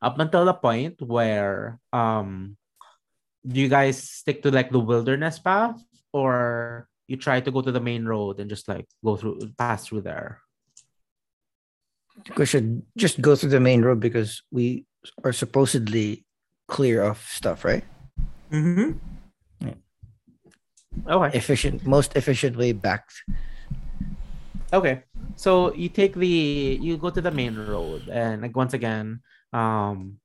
up 0.02 0.19
until 0.19 0.43
the 0.43 0.58
point 0.58 0.99
where 0.99 1.80
um 1.93 2.58
do 3.45 3.60
you 3.60 3.67
guys 3.67 4.01
stick 4.01 4.41
to 4.43 4.51
like 4.51 4.71
the 4.71 4.79
wilderness 4.79 5.39
path 5.39 5.75
or 6.12 6.88
you 7.07 7.17
try 7.17 7.39
to 7.39 7.51
go 7.51 7.61
to 7.61 7.72
the 7.72 7.82
main 7.82 8.05
road 8.05 8.39
and 8.39 8.49
just 8.49 8.67
like 8.67 8.88
go 9.03 9.15
through 9.15 9.39
pass 9.57 9.88
through 9.88 10.01
there 10.01 10.39
we 12.38 12.45
should 12.45 12.82
just 12.95 13.22
go 13.22 13.36
through 13.36 13.49
the 13.49 13.59
main 13.59 13.82
road 13.82 13.99
because 13.99 14.43
we 14.51 14.86
are 15.24 15.34
supposedly 15.34 16.26
clear 16.67 17.03
of 17.03 17.20
stuff, 17.28 17.65
right? 17.65 17.84
Mm-hmm. 18.51 18.97
yeah. 19.65 19.74
okay 21.07 21.38
Efficient, 21.38 21.86
most 21.86 22.15
efficient 22.15 22.55
way 22.55 22.72
back. 22.72 23.09
okay 24.72 25.03
so 25.36 25.74
you 25.74 25.89
take 25.89 26.13
the 26.13 26.78
you 26.82 26.97
go 26.97 27.09
to 27.09 27.22
the 27.22 27.32
main 27.32 27.55
road 27.57 28.07
and 28.09 28.41
like 28.41 28.55
once 28.55 28.74
again 28.74 29.22
um 29.53 30.17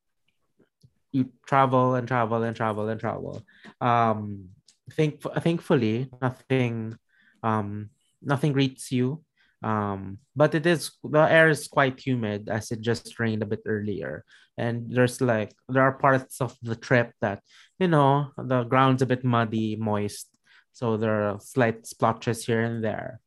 you 1.18 1.32
travel 1.46 1.94
and 1.94 2.06
travel 2.06 2.42
and 2.42 2.54
travel 2.56 2.88
and 2.88 3.00
travel 3.00 3.42
um 3.80 4.48
think 4.94 5.20
thankfully 5.42 6.08
nothing 6.22 6.96
um 7.42 7.90
nothing 8.22 8.52
greets 8.52 8.92
you 8.92 9.22
um 9.62 10.18
but 10.36 10.54
it 10.54 10.64
is 10.66 10.92
the 11.02 11.26
air 11.26 11.48
is 11.50 11.66
quite 11.66 11.98
humid 11.98 12.48
as 12.48 12.70
it 12.70 12.80
just 12.80 13.18
rained 13.18 13.42
a 13.42 13.46
bit 13.46 13.62
earlier 13.66 14.24
and 14.56 14.86
there's 14.90 15.20
like 15.20 15.52
there 15.68 15.82
are 15.82 15.98
parts 15.98 16.40
of 16.40 16.54
the 16.62 16.76
trip 16.76 17.12
that 17.20 17.42
you 17.78 17.88
know 17.88 18.30
the 18.38 18.62
ground's 18.64 19.02
a 19.02 19.06
bit 19.06 19.24
muddy 19.24 19.76
moist 19.76 20.30
So 20.78 20.96
there 20.96 21.26
are 21.26 21.40
slight 21.42 21.90
splotches 21.90 22.46
here 22.46 22.62
and 22.62 22.84
there. 22.84 23.18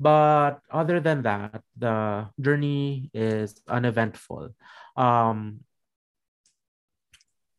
But 0.00 0.64
other 0.72 1.00
than 1.00 1.28
that, 1.28 1.60
the 1.76 2.28
journey 2.40 3.10
is 3.12 3.60
uneventful. 3.68 4.56
Um, 4.96 5.60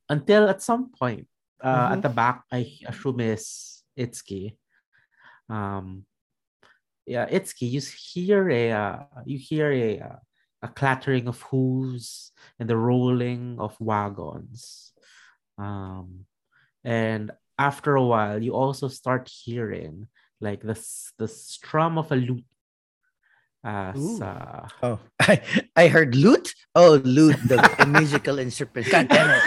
until 0.10 0.48
at 0.50 0.62
some 0.62 0.90
point, 0.92 1.28
uh, 1.64 1.90
at 1.92 2.00
Mhm. 2.00 2.02
the 2.02 2.10
back, 2.10 2.44
I 2.52 2.72
assume 2.88 3.20
is 3.22 3.84
Itsuki. 3.98 4.58
Um, 5.50 6.06
yeah, 7.06 7.28
Itsuki, 7.30 7.72
you 7.72 7.82
hear 7.82 8.50
a 8.50 8.72
uh, 8.72 9.00
you 9.26 9.38
hear 9.38 9.72
a 9.72 10.00
uh, 10.00 10.20
a 10.62 10.68
clattering 10.68 11.28
of 11.28 11.42
hooves 11.44 12.32
and 12.60 12.70
the 12.70 12.76
rolling 12.78 13.58
of 13.60 13.80
wagons. 13.80 14.92
Um, 15.58 16.26
and 16.84 17.32
after 17.58 17.96
a 17.96 18.04
while, 18.04 18.42
you 18.44 18.54
also 18.54 18.88
start 18.88 19.30
hearing 19.30 20.08
like 20.42 20.62
the 20.62 20.78
the 21.18 21.28
strum 21.28 21.98
of 21.98 22.12
a 22.12 22.16
lute. 22.16 22.46
As 23.64 24.22
uh, 24.22 24.68
Oh, 24.84 25.00
I, 25.20 25.42
I 25.76 25.88
heard 25.88 26.16
lute. 26.16 26.54
Oh, 26.76 27.02
lute, 27.04 27.36
the, 27.48 27.58
the 27.78 27.86
musical 27.90 28.40
instrument. 28.40 28.88
God 28.90 29.10
damn 29.10 29.30
it. 29.32 29.44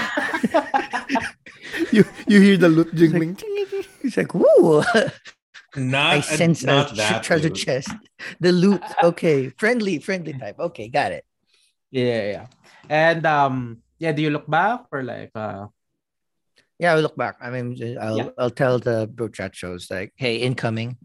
You 1.97 2.05
you 2.27 2.41
hear 2.41 2.57
the 2.57 2.69
loot 2.69 2.95
jingling. 2.95 3.37
He's 4.03 4.17
like, 4.17 4.35
woo. 4.35 4.83
Not, 5.77 6.15
I 6.15 6.21
sense 6.21 6.65
a 6.65 6.67
not 6.67 6.89
tr- 6.89 6.95
that 6.99 7.23
treasure 7.23 7.49
dude. 7.49 7.57
chest. 7.63 7.95
The 8.43 8.51
loot. 8.51 8.83
Okay. 9.05 9.51
Friendly, 9.55 10.01
friendly 10.03 10.33
type. 10.35 10.59
Okay, 10.59 10.89
got 10.91 11.13
it. 11.13 11.23
yeah, 11.95 12.23
yeah. 12.27 12.47
And 12.91 13.23
um, 13.25 13.79
yeah, 14.03 14.11
do 14.11 14.19
you 14.21 14.31
look 14.35 14.51
back 14.51 14.87
or 14.91 15.03
like 15.07 15.31
uh 15.35 15.71
Yeah, 16.79 16.95
I'll 16.99 17.03
look 17.07 17.15
back. 17.15 17.39
I 17.41 17.51
mean, 17.55 17.79
I'll 18.03 18.17
Yeah. 18.19 18.29
I'll 18.37 18.51
tell 18.51 18.79
the 18.83 19.07
bro 19.07 19.29
chat 19.31 19.55
shows 19.55 19.87
like, 19.95 20.11
hey, 20.19 20.43
incoming. 20.43 20.99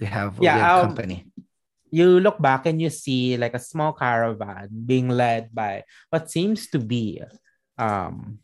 We 0.00 0.04
have, 0.06 0.38
we 0.38 0.44
Yeah, 0.44 0.58
have 0.60 0.84
um, 0.84 0.92
company. 0.92 1.24
you 1.90 2.20
look 2.20 2.36
back 2.36 2.66
and 2.68 2.76
you 2.84 2.90
see 2.92 3.38
like 3.40 3.54
a 3.56 3.58
small 3.62 3.96
caravan 3.96 4.68
being 4.68 5.08
led 5.08 5.48
by 5.54 5.84
what 6.12 6.28
seems 6.30 6.68
to 6.76 6.78
be 6.78 7.22
um 7.80 8.38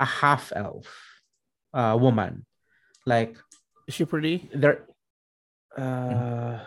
a 0.00 0.04
half 0.08 0.52
elf 0.56 0.88
uh 1.76 1.96
woman. 2.00 2.46
Like 3.06 3.36
Is 3.86 3.94
she 3.94 4.04
pretty? 4.08 4.48
they're 4.54 4.88
uh 5.76 6.64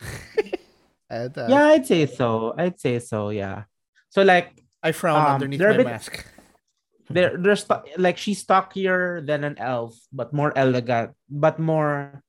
And, 1.12 1.36
uh, 1.36 1.46
yeah 1.48 1.64
i'd 1.76 1.86
say 1.86 2.06
so. 2.06 2.54
I'd 2.56 2.80
say 2.80 2.98
so 2.98 3.28
yeah. 3.30 3.64
So 4.08 4.22
like 4.22 4.64
I 4.82 4.92
frown 4.92 5.20
Um, 5.20 5.32
underneath 5.36 5.60
they're 5.60 5.76
my 5.76 5.84
bit- 5.84 5.86
mask. 5.86 6.24
they're 7.12 7.36
they're 7.36 7.56
sto- 7.60 7.84
like 7.98 8.16
she's 8.16 8.40
stockier 8.40 9.20
than 9.20 9.44
an 9.44 9.58
elf 9.60 9.92
but 10.12 10.32
more 10.32 10.56
elegant 10.56 11.12
but 11.28 11.58
more 11.60 12.22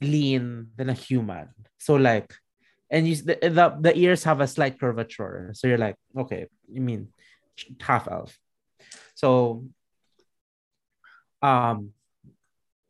lean 0.00 0.68
than 0.76 0.90
a 0.90 0.94
human. 0.98 1.48
So 1.78 1.94
like 1.94 2.34
and 2.90 3.06
you 3.06 3.14
the, 3.22 3.38
the 3.40 3.66
the 3.80 3.92
ears 3.96 4.24
have 4.24 4.40
a 4.42 4.48
slight 4.50 4.80
curvature. 4.80 5.54
So 5.54 5.68
you're 5.70 5.78
like 5.78 5.94
okay 6.18 6.46
you 6.66 6.80
mean 6.82 7.08
half 7.80 8.08
elf 8.10 8.34
so 9.14 9.64
um 11.42 11.90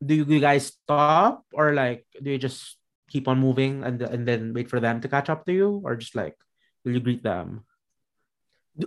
do 0.05 0.15
you 0.15 0.41
guys 0.41 0.67
stop 0.67 1.45
or 1.53 1.73
like 1.73 2.05
do 2.23 2.31
you 2.31 2.39
just 2.39 2.77
keep 3.09 3.29
on 3.29 3.39
moving 3.39 3.85
and 3.85 4.03
and 4.03 4.27
then 4.27 4.53
wait 4.53 4.69
for 4.69 4.81
them 4.81 5.01
to 5.01 5.09
catch 5.09 5.29
up 5.29 5.45
to 5.47 5.53
you 5.53 5.81
or 5.85 5.97
just 5.97 6.17
like 6.17 6.37
will 6.85 6.93
you 6.93 7.01
greet 7.01 7.23
them 7.23 7.65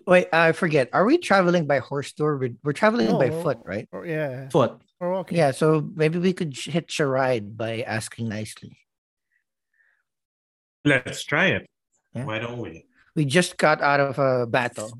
Wait, 0.07 0.27
I 0.33 0.51
forget. 0.51 0.89
Are 0.93 1.05
we 1.05 1.17
traveling 1.17 1.67
by 1.67 1.77
horse 1.77 2.11
tour? 2.11 2.37
We're, 2.37 2.55
we're 2.63 2.73
traveling 2.73 3.19
by 3.19 3.29
foot, 3.29 3.59
right? 3.63 3.87
Or, 3.91 4.05
yeah. 4.05 4.49
foot 4.49 4.81
Or 4.99 5.11
walking. 5.11 5.37
Yeah, 5.37 5.51
so 5.51 5.87
maybe 5.93 6.17
we 6.17 6.33
could 6.33 6.57
sh- 6.57 6.69
hitch 6.69 6.99
a 6.99 7.05
ride 7.05 7.55
by 7.55 7.81
asking 7.81 8.29
nicely. 8.29 8.77
Let's 10.83 11.23
try 11.23 11.47
it. 11.47 11.69
Yeah. 12.15 12.25
Why 12.25 12.39
don't 12.39 12.57
we? 12.57 12.85
We 13.15 13.25
just 13.25 13.57
got 13.57 13.81
out 13.81 13.99
of 13.99 14.17
a 14.17 14.47
battle 14.47 14.91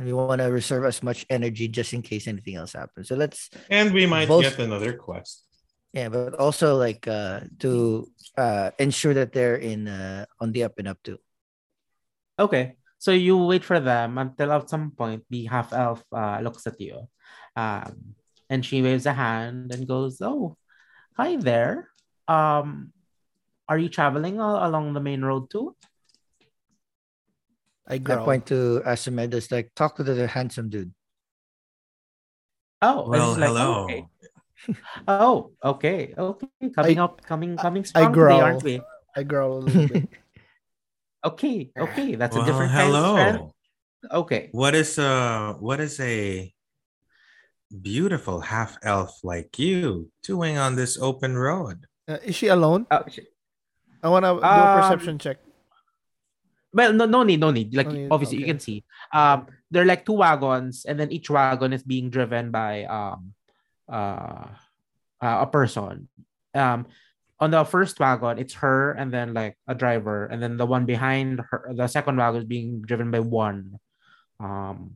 and 0.00 0.08
we 0.08 0.16
want 0.16 0.40
to 0.40 0.48
reserve 0.48 0.88
as 0.88 1.02
much 1.04 1.26
energy 1.28 1.68
just 1.68 1.92
in 1.92 2.00
case 2.00 2.24
anything 2.26 2.56
else 2.56 2.72
happens. 2.72 3.08
So 3.12 3.20
let's 3.20 3.52
And 3.68 3.92
we 3.92 4.08
might 4.08 4.28
Both- 4.32 4.48
get 4.48 4.56
another 4.58 4.96
quest. 4.96 5.44
yeah, 5.92 6.08
but 6.08 6.40
also 6.40 6.80
like 6.80 7.04
uh 7.04 7.44
to 7.60 8.08
uh 8.40 8.70
ensure 8.80 9.12
that 9.12 9.36
they're 9.36 9.60
in 9.60 9.84
uh 9.84 10.24
on 10.40 10.56
the 10.56 10.64
up 10.64 10.80
and 10.80 10.88
up 10.88 10.96
too. 11.04 11.20
Okay. 12.40 12.80
So 12.96 13.12
you 13.12 13.36
wait 13.44 13.60
for 13.64 13.76
them 13.80 14.16
until 14.16 14.52
at 14.56 14.72
some 14.72 14.92
point 14.96 15.24
the 15.28 15.44
half 15.44 15.72
elf 15.72 16.00
uh, 16.12 16.40
looks 16.40 16.64
at 16.68 16.80
you. 16.80 17.08
Um, 17.56 18.16
and 18.48 18.64
she 18.64 18.80
waves 18.84 19.04
a 19.08 19.12
hand 19.16 19.72
and 19.72 19.88
goes, 19.88 20.20
Oh, 20.20 20.56
hi 21.16 21.36
there. 21.36 21.88
Um, 22.28 22.92
are 23.68 23.78
you 23.80 23.88
traveling 23.88 24.36
a- 24.40 24.64
along 24.68 24.92
the 24.92 25.00
main 25.00 25.24
road 25.24 25.48
too? 25.48 25.76
I 27.90 27.94
I 27.94 27.98
growl. 27.98 28.24
point 28.24 28.46
to 28.46 28.82
Asimedes 28.86 29.50
like 29.50 29.74
talk 29.74 29.96
to 29.96 30.04
the 30.04 30.26
handsome 30.26 30.70
dude. 30.70 30.94
Oh, 32.82 33.08
Well, 33.08 33.32
like, 33.34 33.48
hello. 33.48 33.84
Okay. 33.84 34.06
Oh, 35.08 35.52
okay. 35.64 36.12
Okay. 36.16 36.68
Coming 36.76 36.98
up, 37.00 37.22
coming, 37.24 37.56
coming 37.56 37.84
strong 37.84 38.12
today, 38.12 38.14
growl. 38.14 38.40
aren't 38.42 38.62
we? 38.62 38.80
I 39.16 39.22
growl 39.24 39.58
a 39.58 39.60
little 39.64 39.88
bit. 39.88 40.08
Okay. 41.24 41.68
Okay. 41.76 42.14
That's 42.16 42.32
well, 42.34 42.44
a 42.44 42.46
different 42.48 42.72
kind 42.72 42.94
of 42.96 43.12
friend. 43.12 43.50
Okay. 44.10 44.48
What 44.52 44.74
is 44.74 44.96
uh 44.98 45.52
what 45.60 45.76
is 45.80 46.00
a 46.00 46.48
beautiful 47.68 48.40
half 48.40 48.78
elf 48.82 49.20
like 49.22 49.58
you 49.58 50.08
doing 50.24 50.56
on 50.56 50.76
this 50.76 50.96
open 50.96 51.36
road? 51.36 51.84
Uh, 52.08 52.16
is 52.24 52.34
she 52.36 52.48
alone? 52.48 52.86
Uh, 52.90 53.04
sh- 53.08 53.28
I 54.02 54.08
want 54.08 54.24
to 54.24 54.32
do 54.32 54.40
a 54.40 54.48
Um, 54.48 54.80
perception 54.80 55.18
check. 55.20 55.36
Well, 56.72 56.92
no, 56.92 57.04
no 57.06 57.22
need, 57.22 57.40
no 57.40 57.50
need. 57.50 57.74
Like 57.74 57.88
No 57.88 57.92
need, 57.94 58.08
obviously, 58.10 58.38
you 58.38 58.46
can 58.46 58.60
see. 58.60 58.84
Um, 59.12 59.46
there 59.70 59.82
are 59.82 59.86
like 59.86 60.06
two 60.06 60.14
wagons, 60.14 60.84
and 60.86 60.98
then 60.98 61.10
each 61.10 61.30
wagon 61.30 61.72
is 61.72 61.82
being 61.82 62.10
driven 62.10 62.50
by 62.50 62.84
um, 62.84 63.34
uh, 63.90 64.46
uh, 65.20 65.38
a 65.42 65.46
person. 65.46 66.08
Um, 66.54 66.86
on 67.40 67.50
the 67.50 67.64
first 67.64 67.98
wagon, 67.98 68.38
it's 68.38 68.54
her, 68.54 68.92
and 68.92 69.12
then 69.12 69.34
like 69.34 69.56
a 69.66 69.74
driver, 69.74 70.26
and 70.26 70.42
then 70.42 70.56
the 70.56 70.66
one 70.66 70.86
behind 70.86 71.40
her, 71.50 71.72
the 71.74 71.88
second 71.88 72.16
wagon 72.16 72.42
is 72.42 72.46
being 72.46 72.82
driven 72.82 73.10
by 73.10 73.20
one, 73.20 73.78
um, 74.38 74.94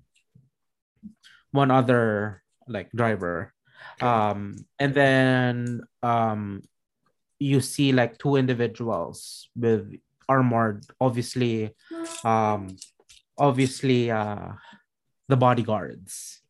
one 1.50 1.70
other 1.70 2.42
like 2.68 2.92
driver. 2.92 3.52
Um, 4.00 4.56
and 4.78 4.94
then 4.94 5.82
um, 6.02 6.62
you 7.38 7.60
see 7.60 7.92
like 7.92 8.18
two 8.18 8.36
individuals 8.36 9.48
with 9.56 9.92
armored 10.28 10.84
obviously 11.00 11.74
um 12.24 12.76
obviously 13.38 14.10
uh 14.10 14.52
the 15.28 15.36
bodyguards 15.36 16.40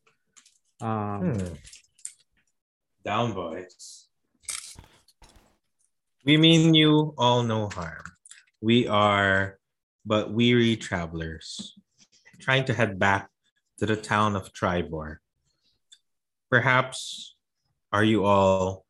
um 0.81 1.35
Hmm. 1.35 1.55
Down, 3.05 3.35
boys. 3.35 4.09
We 6.25 6.39
mean 6.39 6.73
you 6.73 7.13
all 7.19 7.43
no 7.43 7.69
harm. 7.69 8.01
We 8.63 8.89
are 8.89 9.59
but 10.07 10.33
weary 10.33 10.77
travelers, 10.77 11.77
trying 12.41 12.65
to 12.65 12.73
head 12.73 12.99
back 12.99 13.29
to 13.79 13.85
the 13.85 13.97
town 13.97 14.37
of 14.37 14.53
Triboar. 14.53 15.19
Perhaps 16.51 17.37
are 17.93 18.05
you 18.05 18.25
all 18.25 18.87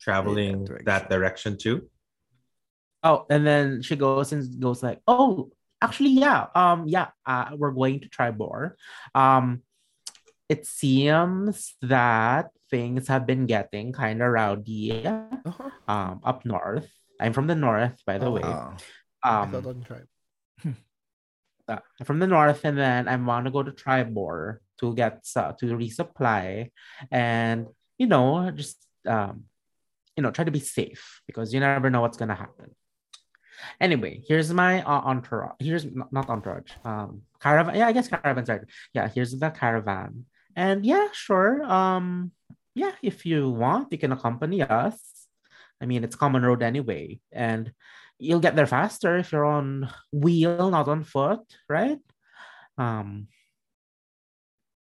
traveling 0.00 0.64
direction. 0.64 0.84
that 0.86 1.10
direction 1.10 1.58
too? 1.58 1.90
Oh 3.06 3.22
and 3.30 3.46
then 3.46 3.82
she 3.86 3.94
goes 3.94 4.32
and 4.34 4.42
goes 4.58 4.82
like 4.82 4.98
oh 5.06 5.50
actually 5.78 6.18
yeah 6.18 6.50
um 6.58 6.88
yeah 6.90 7.14
uh, 7.22 7.54
we're 7.54 7.70
going 7.70 8.00
to 8.02 8.08
try 8.10 8.34
more 8.34 8.74
um 9.14 9.62
it 10.50 10.66
seems 10.66 11.76
that 11.82 12.50
things 12.70 13.06
have 13.06 13.26
been 13.30 13.46
getting 13.46 13.92
kind 13.94 14.18
of 14.22 14.30
rowdy 14.34 15.06
Uh-huh. 15.06 15.70
um 15.86 16.18
up 16.26 16.42
north 16.42 16.90
i'm 17.22 17.30
from 17.36 17.46
the 17.46 17.54
north 17.54 17.94
by 18.08 18.18
the 18.18 18.26
Oh, 18.26 18.34
way. 18.34 18.42
I 18.42 19.30
um 19.30 19.46
thought 19.54 19.70
on 19.70 19.80
tribe. 19.86 20.08
uh, 21.68 21.82
from 22.04 22.18
the 22.18 22.26
north 22.26 22.64
and 22.64 22.78
then 22.78 23.06
I 23.08 23.14
want 23.16 23.44
to 23.46 23.50
go 23.54 23.62
to 23.62 23.70
Triboar 23.72 24.58
to 24.80 24.94
get 24.94 25.22
uh, 25.36 25.52
to 25.58 25.64
resupply 25.76 26.70
and 27.10 27.66
you 27.98 28.06
know 28.06 28.50
just 28.54 28.78
um 29.06 29.44
you 30.16 30.22
know 30.22 30.30
try 30.30 30.44
to 30.44 30.54
be 30.54 30.60
safe 30.62 31.20
because 31.26 31.52
you 31.52 31.60
never 31.60 31.90
know 31.90 32.00
what's 32.02 32.16
gonna 32.18 32.38
happen. 32.38 32.74
Anyway, 33.80 34.22
here's 34.26 34.52
my 34.52 34.82
uh, 34.82 35.02
entourage. 35.04 35.56
Here's 35.58 35.84
not, 35.84 36.12
not 36.12 36.28
entourage. 36.28 36.72
Um, 36.84 37.22
caravan. 37.40 37.74
Yeah, 37.74 37.88
I 37.88 37.92
guess 37.92 38.08
caravan's 38.08 38.48
right. 38.48 38.62
Yeah, 38.92 39.08
here's 39.08 39.36
the 39.36 39.50
caravan. 39.50 40.26
And 40.54 40.84
yeah, 40.84 41.08
sure. 41.12 41.62
Um, 41.64 42.32
yeah, 42.74 42.92
if 43.02 43.24
you 43.24 43.50
want, 43.50 43.92
you 43.92 43.98
can 43.98 44.12
accompany 44.12 44.62
us. 44.62 45.00
I 45.80 45.86
mean, 45.86 46.04
it's 46.04 46.16
common 46.16 46.42
road 46.42 46.62
anyway, 46.62 47.20
and 47.32 47.72
you'll 48.18 48.40
get 48.40 48.56
there 48.56 48.66
faster 48.66 49.16
if 49.18 49.32
you're 49.32 49.44
on 49.44 49.88
wheel, 50.12 50.70
not 50.70 50.88
on 50.88 51.04
foot, 51.04 51.44
right? 51.68 52.00
Um, 52.78 53.28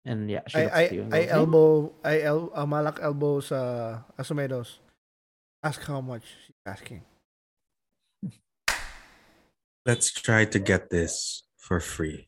And 0.05 0.29
yeah, 0.29 0.45
I 0.53 0.69
I, 0.69 0.83
you 0.93 1.09
I 1.09 1.25
elbow 1.25 1.89
I 2.05 2.21
el 2.21 2.53
uh, 2.53 2.69
malak 2.69 3.01
elbow 3.01 3.41
sa 3.41 4.05
Asumedos. 4.21 4.77
Ask 5.65 5.81
how 5.89 5.97
much 5.97 6.29
she's 6.45 6.61
asking. 6.61 7.01
Let's 9.85 10.11
try 10.11 10.45
to 10.45 10.59
get 10.59 10.89
this 10.89 11.43
for 11.57 11.79
free. 11.79 12.27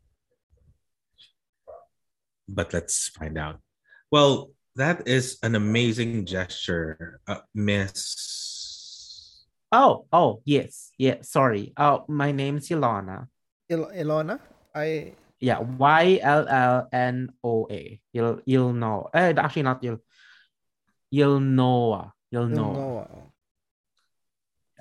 But 2.47 2.72
let's 2.74 3.10
find 3.10 3.38
out. 3.38 3.60
Well, 4.12 4.51
that 4.76 5.08
is 5.08 5.39
an 5.41 5.55
amazing 5.55 6.26
gesture, 6.26 7.20
uh, 7.28 7.41
Miss. 7.55 9.43
Oh, 9.72 10.05
oh, 10.14 10.41
yes, 10.45 10.91
yeah. 10.97 11.18
Sorry. 11.22 11.74
Oh, 11.76 12.05
my 12.08 12.32
name's 12.32 12.70
Ilana. 12.70 13.28
Il- 13.70 13.91
Ilona, 13.91 14.39
I 14.74 15.14
Yeah, 15.39 15.60
Y 15.60 16.20
L 16.24 16.47
L 16.47 16.88
N 16.93 17.30
O 17.43 17.68
A. 17.70 17.99
You'll 18.14 18.41
you'll 18.45 18.74
know. 18.74 19.10
Eh, 19.14 19.34
actually 19.38 19.64
not 19.70 19.84
you'll 19.84 20.01
you'll 21.12 21.39
know. 21.41 22.10
You'll 22.32 22.47
know. 22.49 22.74
Ilnoa. 22.74 23.05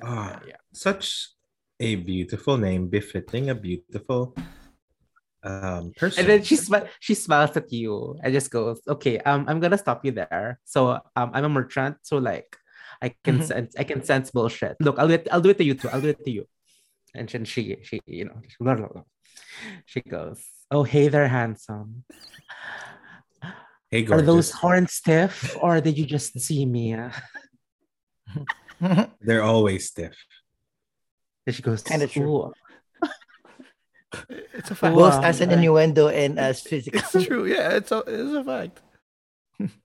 Ah, 0.03 0.41
Yeah. 0.47 0.57
such 0.73 1.36
a 1.81 1.97
beautiful 1.97 2.57
name, 2.57 2.89
befitting 2.89 3.51
a 3.51 3.55
beautiful 3.55 4.39
um, 5.43 5.93
person. 5.97 6.21
And 6.21 6.29
then 6.31 6.43
she 6.43 6.57
smi- 6.57 6.89
she 7.01 7.15
smiles 7.15 7.57
at 7.57 7.71
you 7.73 8.19
and 8.23 8.33
just 8.33 8.51
goes, 8.51 8.81
"Okay, 8.89 9.19
um, 9.21 9.45
I'm 9.49 9.61
gonna 9.61 9.79
stop 9.79 10.05
you 10.05 10.13
there. 10.13 10.59
So 10.65 10.99
um, 11.15 11.31
I'm 11.35 11.45
a 11.45 11.49
merchant, 11.49 11.99
so 12.03 12.19
like, 12.19 12.57
I 13.03 13.15
can 13.23 13.39
Mhm. 13.39 13.47
sense 13.47 13.75
I 13.79 13.85
can 13.85 14.03
sense 14.03 14.31
bullshit. 14.31 14.77
Look, 14.81 14.99
I'll 14.99 15.09
do 15.09 15.15
it. 15.15 15.29
I'll 15.31 15.41
do 15.45 15.51
it 15.51 15.59
to 15.59 15.65
you 15.65 15.75
too. 15.75 15.89
I'll 15.93 16.01
do 16.01 16.09
it 16.09 16.25
to 16.25 16.31
you." 16.31 16.49
And 17.15 17.29
then 17.29 17.45
she 17.45 17.77
she 17.83 18.01
you 18.07 18.25
know 18.27 18.41
blah, 18.61 18.75
blah, 18.75 18.89
blah. 18.89 19.05
she 19.85 20.01
goes, 20.01 20.43
"Oh 20.71 20.83
hey 20.83 21.09
there, 21.09 21.29
handsome. 21.29 22.05
hey, 23.91 24.07
Are 24.09 24.23
those 24.23 24.51
horns 24.51 24.93
stiff, 24.93 25.55
or 25.61 25.81
did 25.81 25.97
you 25.99 26.07
just 26.07 26.41
see 26.41 26.65
me?" 26.67 26.97
They're 29.21 29.43
always 29.43 29.89
stiff. 29.89 30.17
And 31.47 31.55
she 31.55 31.63
goes, 31.63 31.83
Kinda 31.83 32.07
true. 32.09 32.53
It's 34.55 34.71
a 34.71 34.75
fact. 34.75 34.95
Both 34.95 35.15
Wow. 35.15 35.23
as 35.23 35.41
an 35.41 35.51
innuendo 35.53 36.09
and 36.09 36.39
as 36.39 36.61
physical. 36.61 37.01
It's 37.01 37.27
true. 37.27 37.45
Yeah, 37.47 37.77
it's 37.77 37.93
a 37.93 37.99
it's 38.07 38.33
a 38.35 38.45
fact. 38.45 38.81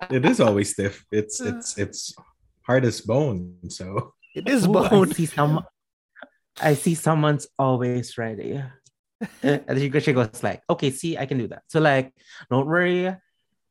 It 0.10 0.26
is 0.26 0.40
always 0.40 0.72
stiff. 0.74 1.06
It's 1.12 1.40
it's 1.42 1.78
it's 1.78 2.14
hard 2.64 2.86
as 2.86 3.02
bone. 3.02 3.58
So 3.70 4.14
It 4.36 4.48
is 4.48 4.66
Ooh, 4.66 4.74
bone. 4.74 5.10
I 5.10 5.14
see 5.14 5.26
some. 5.26 5.66
I 6.62 6.74
see 6.76 6.96
someone's 6.96 7.48
always 7.60 8.18
ready. 8.18 8.62
and 9.44 9.78
she, 9.78 9.90
goes- 9.90 10.04
she 10.04 10.14
goes 10.14 10.42
like, 10.44 10.62
okay, 10.70 10.90
see, 10.92 11.18
I 11.18 11.26
can 11.26 11.38
do 11.38 11.48
that. 11.48 11.64
So 11.68 11.80
like, 11.80 12.12
don't 12.50 12.66
worry, 12.68 13.14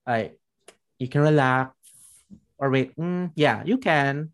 like, 0.06 0.38
you 0.98 1.08
can 1.08 1.20
relax. 1.22 1.74
Or 2.58 2.70
wait, 2.70 2.96
mm, 2.96 3.32
yeah, 3.36 3.62
you 3.64 3.78
can. 3.78 4.30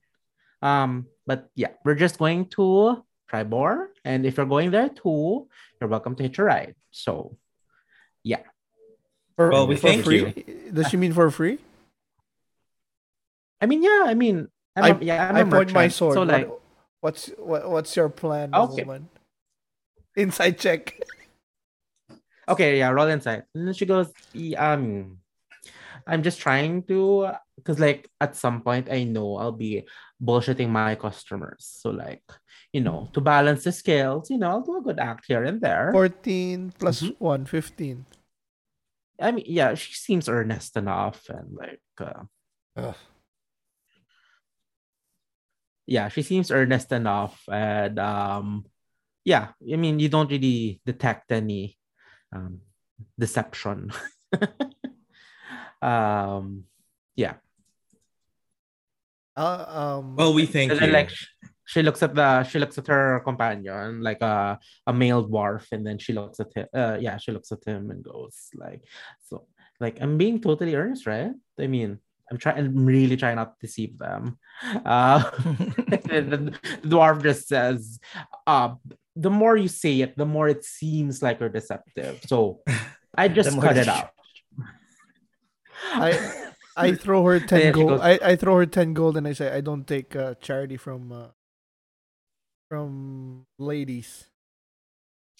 Um, 0.62 1.06
but 1.26 1.48
yeah, 1.54 1.70
we're 1.84 1.94
just 1.96 2.18
going 2.18 2.48
to 2.50 3.02
Triboar, 3.30 3.88
and 4.04 4.24
if 4.26 4.36
you're 4.36 4.46
going 4.46 4.70
there 4.70 4.88
too, 4.88 5.48
you're 5.80 5.90
welcome 5.90 6.14
to 6.16 6.22
hitch 6.22 6.38
a 6.38 6.44
ride. 6.44 6.74
So 6.90 7.36
For, 9.36 9.50
Well, 9.52 9.66
we 9.66 9.76
for 9.76 9.88
thank 9.92 10.04
free? 10.04 10.32
Does 10.72 10.88
she 10.88 10.96
mean 10.96 11.12
for 11.12 11.28
free? 11.30 11.58
I 13.60 13.66
mean, 13.66 13.82
yeah, 13.84 14.04
I 14.08 14.14
mean, 14.14 14.48
I'm 14.74 14.84
I- 14.84 14.88
a- 14.96 15.04
yeah, 15.04 15.28
I'm 15.28 15.36
I 15.36 15.40
a 15.40 15.46
point 15.46 15.72
my 15.74 15.88
sword. 15.88 16.14
So 16.14 16.20
What- 16.24 16.28
like, 16.32 16.48
what's 17.04 17.28
what, 17.36 17.68
what's 17.68 17.92
your 17.96 18.08
plan, 18.08 18.54
Okay. 18.54 18.84
woman? 18.84 19.08
Insight 20.16 20.58
check. 20.58 20.96
Okay, 22.48 22.78
yeah, 22.78 22.88
roll 22.94 23.08
insight. 23.10 23.42
And 23.56 23.66
then 23.66 23.74
she 23.74 23.84
goes, 23.86 24.06
"Yeah, 24.32 24.72
um, 24.78 25.18
I'm 26.06 26.22
just 26.22 26.38
trying 26.38 26.84
to, 26.86 27.32
because 27.58 27.80
like 27.82 28.06
at 28.22 28.36
some 28.38 28.62
point 28.62 28.86
I 28.88 29.02
know 29.02 29.34
I'll 29.36 29.50
be 29.50 29.82
bullshitting 30.22 30.70
my 30.70 30.94
customers. 30.94 31.66
So 31.66 31.90
like, 31.90 32.22
you 32.72 32.80
know, 32.80 33.08
to 33.12 33.20
balance 33.20 33.64
the 33.64 33.72
scales, 33.72 34.30
you 34.30 34.38
know, 34.38 34.50
I'll 34.50 34.62
do 34.62 34.76
a 34.76 34.82
good 34.82 34.98
act 34.98 35.24
here 35.28 35.44
and 35.44 35.60
there. 35.60 35.90
14 35.92 36.72
plus 36.78 37.02
Mhm. 37.02 37.16
1, 37.18 37.44
15. 37.46 38.06
I 39.20 39.32
mean, 39.32 39.44
yeah, 39.48 39.74
she 39.74 39.94
seems 39.94 40.28
earnest 40.28 40.76
enough 40.76 41.28
and 41.30 41.56
like, 41.56 41.80
uh, 41.98 42.92
yeah, 45.86 46.08
she 46.08 46.22
seems 46.22 46.50
earnest 46.50 46.92
enough 46.92 47.40
and 47.48 47.98
um, 47.98 48.66
yeah, 49.24 49.52
I 49.72 49.76
mean, 49.76 49.98
you 49.98 50.08
don't 50.08 50.30
really 50.30 50.80
detect 50.84 51.32
any 51.32 51.78
um 52.32 52.60
deception. 53.18 53.92
um, 55.82 56.64
yeah. 57.14 57.34
Uh, 59.36 59.64
um, 60.00 60.16
well, 60.16 60.32
we 60.34 60.46
thank 60.46 60.72
and 60.72 60.80
you. 60.80 60.86
then 60.86 60.92
like 60.92 61.10
sh- 61.10 61.26
she 61.66 61.82
looks 61.82 62.02
at 62.02 62.14
the 62.14 62.42
she 62.44 62.58
looks 62.58 62.78
at 62.78 62.86
her 62.86 63.20
companion 63.24 64.00
like 64.00 64.22
a 64.22 64.58
a 64.86 64.92
male 64.92 65.26
dwarf 65.28 65.66
and 65.72 65.84
then 65.86 65.98
she 65.98 66.12
looks 66.12 66.38
at 66.40 66.52
him 66.54 66.66
uh 66.72 66.96
yeah 67.00 67.16
she 67.18 67.32
looks 67.32 67.50
at 67.52 67.62
him 67.66 67.90
and 67.90 68.02
goes 68.02 68.48
like 68.54 68.82
so 69.28 69.44
like 69.80 69.98
i'm 70.00 70.16
being 70.16 70.40
totally 70.40 70.74
earnest 70.74 71.06
right? 71.06 71.32
I 71.60 71.66
mean 71.66 71.98
i'm 72.30 72.38
trying 72.38 72.58
i'm 72.58 72.86
really 72.86 73.16
trying 73.16 73.36
not 73.36 73.58
to 73.60 73.66
deceive 73.66 73.98
them. 73.98 74.38
Uh 74.86 75.20
the, 76.08 76.18
the 76.32 76.88
dwarf 76.88 77.22
just 77.22 77.46
says 77.48 78.00
uh 78.46 78.74
the 79.14 79.30
more 79.30 79.56
you 79.56 79.68
say 79.68 80.00
it 80.00 80.16
the 80.16 80.24
more 80.24 80.48
it 80.48 80.64
seems 80.64 81.20
like 81.22 81.40
you're 81.40 81.48
deceptive. 81.52 82.20
So 82.26 82.60
i 83.14 83.28
just 83.38 83.52
cut 83.60 83.76
it 83.76 83.88
out. 83.88 84.10
I 85.92 86.10
I 86.76 86.94
throw 86.94 87.24
her 87.24 87.40
10 87.40 87.72
gold. 87.72 87.88
goes- 87.88 88.00
I, 88.00 88.18
I 88.22 88.36
throw 88.36 88.56
her 88.56 88.66
10 88.66 88.92
gold 88.94 89.16
and 89.16 89.26
I 89.26 89.32
say 89.32 89.50
I 89.52 89.60
don't 89.60 89.86
take 89.86 90.14
uh, 90.16 90.34
charity 90.40 90.76
from 90.76 91.10
uh, 91.12 91.28
from 92.68 93.46
ladies. 93.58 94.26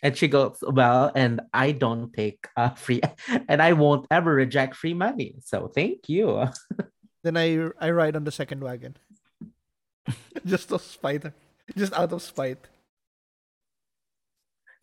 And 0.03 0.17
she 0.17 0.29
goes, 0.29 0.59
Well, 0.63 1.11
and 1.15 1.41
I 1.53 1.73
don't 1.73 2.13
take 2.13 2.47
uh, 2.57 2.71
free, 2.77 3.01
and 3.49 3.63
I 3.63 3.73
won't 3.73 4.07
ever 4.11 4.35
reject 4.35 4.77
free 4.77 4.95
money. 4.95 5.37
So 5.45 5.69
thank 5.69 6.09
you. 6.09 6.49
Then 7.25 7.37
I 7.37 7.59
I 7.83 7.91
ride 7.91 8.15
on 8.15 8.23
the 8.23 8.31
second 8.31 8.63
wagon. 8.63 8.95
Just 10.47 10.69
to 10.69 10.79
spite 10.79 11.25
her. 11.25 11.35
Just 11.75 11.93
out 11.93 12.13
of 12.13 12.23
spite. 12.23 12.63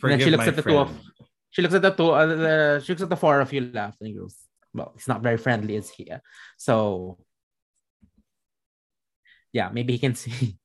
And 0.03 0.11
then 0.11 0.19
she 0.19 0.29
looks 0.29 0.43
my 0.43 0.51
at 0.51 0.57
the 0.57 0.63
two 0.67 0.75
of 0.75 0.91
she 1.51 1.61
looks 1.61 1.73
at 1.73 1.81
the 1.81 1.91
two 1.91 2.11
uh, 2.11 2.25
the, 2.25 2.81
she 2.83 2.91
looks 2.91 3.01
at 3.01 3.07
the 3.07 3.15
four 3.15 3.39
of 3.39 3.53
you 3.53 3.61
left 3.71 4.01
and 4.01 4.11
goes, 4.11 4.35
Well, 4.73 4.91
he's 4.93 5.07
not 5.07 5.23
very 5.23 5.37
friendly, 5.37 5.77
is 5.77 5.89
he? 5.89 6.11
So 6.57 7.17
yeah, 9.53 9.69
maybe 9.71 9.93
he 9.93 9.99
can 9.99 10.15
see 10.15 10.57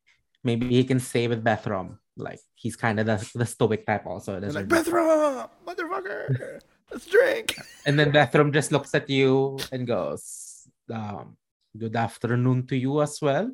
maybe 0.49 0.65
he 0.81 0.85
can 0.85 1.01
stay 1.01 1.29
with 1.29 1.45
Bethrom. 1.45 2.01
Like 2.17 2.41
he's 2.57 2.75
kind 2.75 2.97
of 3.01 3.05
the, 3.07 3.19
the 3.37 3.47
stoic 3.47 3.85
type 3.85 4.09
also. 4.09 4.41
Like, 4.41 4.67
Bethra, 4.67 5.49
motherfucker, 5.69 6.61
let's 6.91 7.07
drink. 7.07 7.55
And 7.87 7.95
then 7.99 8.11
Bethrom 8.11 8.51
just 8.51 8.73
looks 8.73 8.97
at 8.97 9.07
you 9.13 9.61
and 9.71 9.87
goes, 9.87 10.67
um, 10.91 11.37
Good 11.77 11.95
afternoon 11.95 12.67
to 12.73 12.77
you 12.77 13.03
as 13.03 13.21
well. 13.21 13.53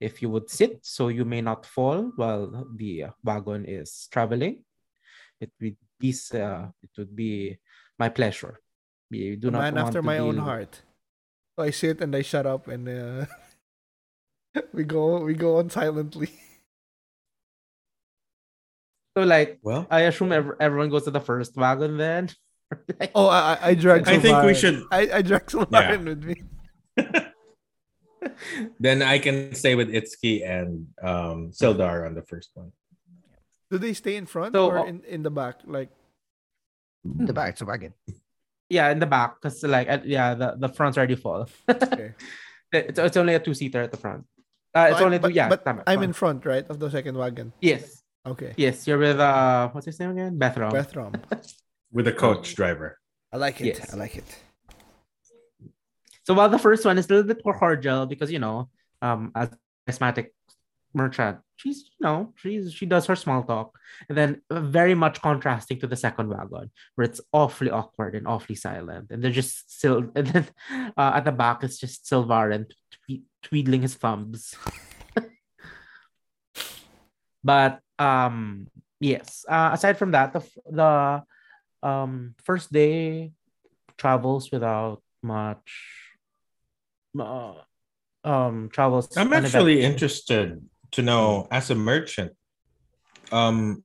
If 0.00 0.22
you 0.22 0.32
would 0.32 0.48
sit 0.48 0.80
so 0.80 1.12
you 1.12 1.28
may 1.28 1.42
not 1.44 1.68
fall 1.68 2.10
while 2.16 2.66
the 2.74 3.12
wagon 3.22 3.68
is 3.68 4.08
traveling, 4.10 4.64
it 5.38 5.52
would 5.60 5.76
be 6.00 6.10
uh, 6.34 6.72
it 6.82 6.92
would 6.96 7.14
be 7.14 7.60
my 8.00 8.08
pleasure. 8.08 8.58
You 9.10 9.36
do 9.36 9.50
not 9.52 9.60
man 9.60 9.78
after 9.78 10.02
my 10.02 10.18
own 10.18 10.38
heart. 10.38 10.82
So 11.54 11.68
I 11.68 11.70
sit 11.70 12.00
and 12.00 12.16
I 12.16 12.22
shut 12.22 12.46
up 12.46 12.66
and 12.66 12.88
uh, 12.88 13.26
we 14.72 14.84
go 14.84 15.20
we 15.22 15.34
go 15.34 15.58
on 15.58 15.70
silently. 15.70 16.30
So 19.16 19.24
like 19.24 19.58
Well, 19.62 19.86
I 19.90 20.02
assume 20.06 20.30
ev- 20.30 20.54
everyone 20.60 20.88
goes 20.88 21.02
to 21.04 21.10
the 21.10 21.20
first 21.20 21.56
wagon 21.56 21.96
then. 21.98 22.30
Like, 23.00 23.10
Oh, 23.16 23.26
I 23.26 23.54
I- 23.54 23.58
I 23.70 23.74
drag. 23.74 24.06
I 24.06 24.18
think 24.22 24.38
we 24.46 24.54
should. 24.54 24.84
I 24.92 25.18
I 25.18 25.22
drag 25.22 25.50
Sylvain 25.50 26.04
with 26.04 26.22
me. 26.22 26.36
Then 28.78 29.02
I 29.02 29.18
can 29.18 29.54
stay 29.54 29.74
with 29.74 29.88
Itsuki 29.90 30.46
and 30.46 30.86
um, 31.02 31.50
Sildar 31.50 32.06
on 32.06 32.14
the 32.14 32.22
first 32.22 32.50
one. 32.54 32.70
Do 33.70 33.78
they 33.78 33.92
stay 33.94 34.14
in 34.16 34.26
front 34.26 34.54
So, 34.54 34.66
or 34.70 34.78
uh, 34.78 34.84
in, 34.86 35.02
in 35.04 35.22
the 35.22 35.30
back? 35.30 35.60
Like 35.66 35.90
In 37.04 37.26
the 37.26 37.32
back, 37.32 37.54
it's 37.58 37.62
a 37.62 37.64
wagon. 37.66 37.94
yeah, 38.68 38.90
in 38.90 38.98
the 39.00 39.06
back, 39.06 39.40
because 39.40 39.62
like 39.64 39.88
yeah, 40.04 40.34
the, 40.34 40.54
the 40.58 40.68
front's 40.68 40.98
already 40.98 41.16
full. 41.16 41.48
okay. 41.68 42.12
it's, 42.72 42.98
it's 42.98 43.16
only 43.16 43.34
a 43.34 43.40
two 43.40 43.54
seater 43.54 43.82
at 43.82 43.90
the 43.90 43.96
front. 43.98 44.24
Uh, 44.74 44.88
it's 44.90 44.98
So 44.98 45.04
I- 45.04 45.06
only 45.06 45.18
but, 45.18 45.28
two, 45.28 45.34
yeah. 45.34 45.48
but 45.48 45.64
tama, 45.64 45.82
I'm 45.86 46.02
in 46.02 46.12
front, 46.12 46.46
right, 46.46 46.66
of 46.70 46.78
the 46.78 46.90
second 46.90 47.16
wagon. 47.16 47.52
Yes. 47.60 48.02
Okay. 48.26 48.52
Yes, 48.56 48.86
you're 48.86 48.98
with 48.98 49.18
uh 49.18 49.70
what's 49.72 49.86
his 49.86 49.98
name 49.98 50.10
again? 50.10 50.38
Bethrom. 50.38 50.70
Bethrom. 50.72 51.14
With 51.92 52.06
a 52.06 52.12
coach 52.12 52.54
driver. 52.54 52.98
I 53.32 53.36
like 53.38 53.60
it. 53.60 53.66
Yes. 53.74 53.92
I 53.92 53.96
like 53.96 54.14
it. 54.14 54.28
So 56.24 56.34
while 56.34 56.48
the 56.48 56.58
first 56.58 56.84
one 56.84 56.98
is 56.98 57.06
a 57.06 57.08
little 57.14 57.26
bit 57.26 57.44
more 57.44 57.58
cordial 57.58 58.06
because 58.06 58.30
you 58.30 58.38
know, 58.38 58.68
um 59.02 59.32
as 59.34 59.48
a 59.48 59.56
charismatic 59.90 60.26
merchant, 60.94 61.38
she's 61.56 61.90
you 61.98 62.04
know 62.06 62.32
she's 62.36 62.72
she 62.72 62.86
does 62.86 63.06
her 63.06 63.16
small 63.16 63.42
talk, 63.42 63.74
and 64.08 64.16
then 64.18 64.42
very 64.52 64.94
much 64.94 65.20
contrasting 65.22 65.80
to 65.80 65.86
the 65.86 65.96
second 65.96 66.28
wagon 66.28 66.70
where 66.94 67.04
it's 67.08 67.20
awfully 67.32 67.70
awkward 67.70 68.14
and 68.14 68.28
awfully 68.28 68.54
silent, 68.54 69.10
and 69.10 69.24
they're 69.24 69.32
just 69.42 69.70
still 69.72 70.10
and 70.14 70.26
then 70.28 70.46
uh, 70.96 71.12
at 71.16 71.24
the 71.24 71.32
back 71.32 71.64
it's 71.64 71.78
just 71.78 72.04
Silvarin 72.06 72.66
twe- 73.42 73.48
tweedling 73.48 73.82
his 73.82 73.94
thumbs. 73.94 74.54
but 77.44 77.80
um 77.98 78.66
yes, 79.00 79.44
uh, 79.48 79.70
aside 79.72 79.98
from 79.98 80.12
that, 80.12 80.32
the 80.32 80.42
the 80.70 81.22
um 81.82 82.34
first 82.44 82.72
day 82.72 83.32
travels 83.96 84.50
without 84.50 85.02
much 85.22 86.08
uh, 87.18 87.54
um 88.24 88.68
travels 88.72 89.08
I'm 89.16 89.32
actually 89.32 89.82
interested 89.82 90.62
to 90.92 91.02
know, 91.02 91.46
as 91.50 91.70
a 91.70 91.74
merchant, 91.74 92.32
um, 93.30 93.84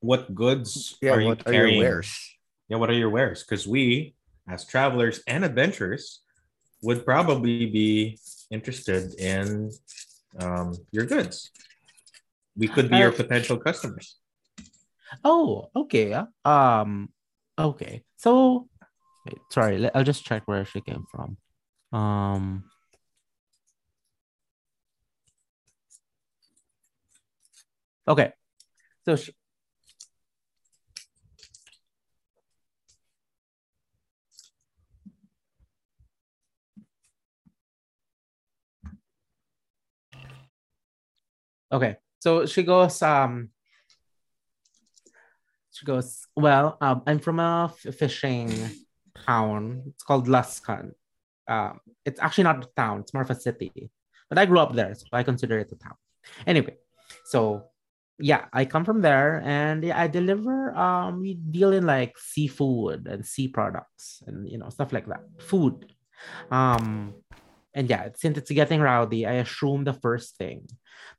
what 0.00 0.34
goods 0.34 0.96
Yeah, 1.00 1.12
are 1.12 1.20
you 1.20 1.28
what 1.28 1.46
are 1.46 1.52
carrying? 1.52 1.78
your 1.78 1.84
wares? 1.84 2.10
Yeah, 2.68 2.76
what 2.78 2.90
are 2.90 2.94
your 2.98 3.10
wares? 3.10 3.44
Because 3.44 3.66
we, 3.66 4.14
as 4.48 4.64
travelers 4.64 5.22
and 5.26 5.44
adventurers, 5.44 6.22
would 6.82 7.04
probably 7.04 7.66
be 7.66 8.18
interested 8.50 9.14
in 9.18 9.70
um, 10.38 10.76
your 10.90 11.06
goods. 11.06 11.50
We 12.56 12.68
could 12.68 12.90
be 12.90 12.98
your 12.98 13.12
Uh, 13.12 13.16
potential 13.16 13.56
customers. 13.56 14.18
Oh, 15.24 15.70
okay. 15.74 16.14
Um, 16.44 17.10
okay. 17.58 18.04
So, 18.16 18.68
wait, 19.26 19.38
sorry. 19.50 19.90
I'll 19.94 20.04
just 20.04 20.24
check 20.24 20.42
where 20.46 20.64
she 20.64 20.80
came 20.80 21.04
from. 21.10 21.36
Um, 21.92 22.64
okay. 28.06 28.32
So 29.04 29.16
she, 29.16 29.32
okay. 41.72 41.96
So 42.20 42.46
she 42.46 42.62
goes. 42.62 43.02
Um, 43.02 43.50
she 45.72 45.86
goes, 45.86 46.26
Well, 46.36 46.76
um, 46.80 47.02
I'm 47.06 47.18
from 47.18 47.40
a 47.40 47.72
fishing 47.92 48.52
town. 49.26 49.82
It's 49.86 50.02
called 50.02 50.28
Luskan. 50.28 50.92
Um, 51.48 51.80
it's 52.04 52.20
actually 52.20 52.44
not 52.44 52.64
a 52.64 52.68
town, 52.76 53.00
it's 53.00 53.14
more 53.14 53.22
of 53.22 53.30
a 53.30 53.34
city. 53.34 53.90
But 54.28 54.38
I 54.38 54.46
grew 54.46 54.58
up 54.58 54.74
there, 54.74 54.94
so 54.94 55.06
I 55.12 55.22
consider 55.22 55.58
it 55.58 55.72
a 55.72 55.76
town. 55.76 55.96
Anyway, 56.46 56.76
so 57.24 57.64
yeah, 58.18 58.44
I 58.52 58.66
come 58.66 58.84
from 58.84 59.00
there 59.00 59.42
and 59.44 59.82
yeah, 59.82 59.98
I 59.98 60.06
deliver 60.06 60.76
um 60.76 61.20
we 61.22 61.34
deal 61.34 61.72
in 61.72 61.86
like 61.86 62.16
seafood 62.18 63.06
and 63.06 63.24
sea 63.24 63.48
products 63.48 64.22
and 64.26 64.48
you 64.48 64.58
know 64.58 64.68
stuff 64.68 64.92
like 64.92 65.06
that. 65.06 65.24
Food. 65.38 65.92
Um 66.50 67.14
and 67.74 67.88
yeah, 67.88 68.08
since 68.16 68.38
it's 68.38 68.50
getting 68.50 68.80
rowdy, 68.80 69.26
I 69.26 69.34
assume 69.34 69.84
the 69.84 69.92
first 69.94 70.36
thing 70.36 70.68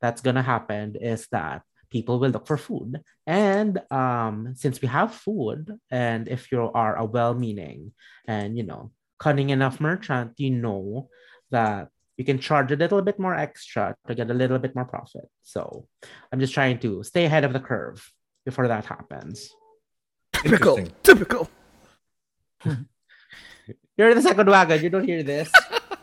that's 0.00 0.20
gonna 0.20 0.42
happen 0.42 0.96
is 1.00 1.26
that 1.32 1.62
people 1.90 2.18
will 2.18 2.30
look 2.30 2.46
for 2.46 2.56
food. 2.56 3.00
And 3.26 3.80
um, 3.90 4.54
since 4.56 4.80
we 4.80 4.88
have 4.88 5.14
food, 5.14 5.78
and 5.90 6.28
if 6.28 6.50
you 6.50 6.70
are 6.74 6.96
a 6.96 7.04
well-meaning 7.04 7.92
and 8.26 8.56
you 8.56 8.64
know 8.64 8.90
cunning 9.18 9.50
enough 9.50 9.80
merchant, 9.80 10.32
you 10.38 10.50
know 10.50 11.08
that 11.50 11.88
you 12.16 12.24
can 12.24 12.38
charge 12.38 12.72
a 12.72 12.76
little 12.76 13.02
bit 13.02 13.18
more 13.18 13.34
extra 13.34 13.94
to 14.06 14.14
get 14.14 14.30
a 14.30 14.34
little 14.34 14.58
bit 14.58 14.74
more 14.74 14.84
profit. 14.84 15.28
So 15.42 15.86
I'm 16.30 16.40
just 16.40 16.54
trying 16.54 16.78
to 16.80 17.02
stay 17.02 17.24
ahead 17.24 17.44
of 17.44 17.52
the 17.52 17.60
curve 17.60 18.02
before 18.44 18.68
that 18.68 18.84
happens. 18.84 19.50
Typical. 20.32 20.86
Typical. 21.02 21.48
You're 23.96 24.10
in 24.10 24.16
the 24.16 24.22
second 24.22 24.48
wagon. 24.48 24.82
You 24.82 24.90
don't 24.90 25.04
hear 25.04 25.22
this. 25.22 25.50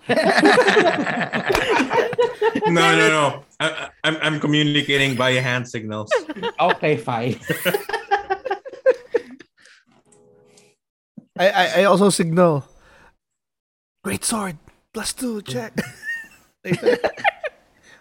No, 2.67 2.95
no, 2.95 3.07
no. 3.07 3.43
I, 3.59 3.89
I'm, 4.03 4.17
I'm 4.21 4.39
communicating 4.39 5.15
by 5.15 5.31
hand 5.33 5.67
signals. 5.67 6.11
okay, 6.59 6.97
fine. 6.97 7.39
I, 11.37 11.49
I, 11.49 11.81
I 11.81 11.83
also 11.85 12.09
signal. 12.09 12.65
Great 14.03 14.23
sword. 14.23 14.57
Plus 14.93 15.13
two. 15.13 15.41
Check. 15.41 15.73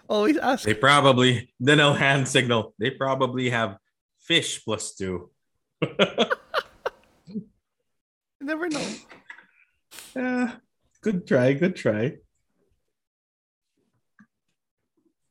Always 0.09 0.37
ask. 0.37 0.65
They 0.65 0.73
probably, 0.73 1.53
then 1.59 1.79
I'll 1.79 1.93
hand 1.93 2.27
signal. 2.27 2.73
They 2.79 2.89
probably 2.91 3.49
have 3.49 3.77
fish 4.19 4.63
plus 4.63 4.95
two. 4.95 5.29
You 8.41 8.47
never 8.47 8.69
know. 8.69 8.87
Yeah, 10.15 10.55
good 11.01 11.27
try, 11.27 11.53
good 11.53 11.75
try. 11.75 12.17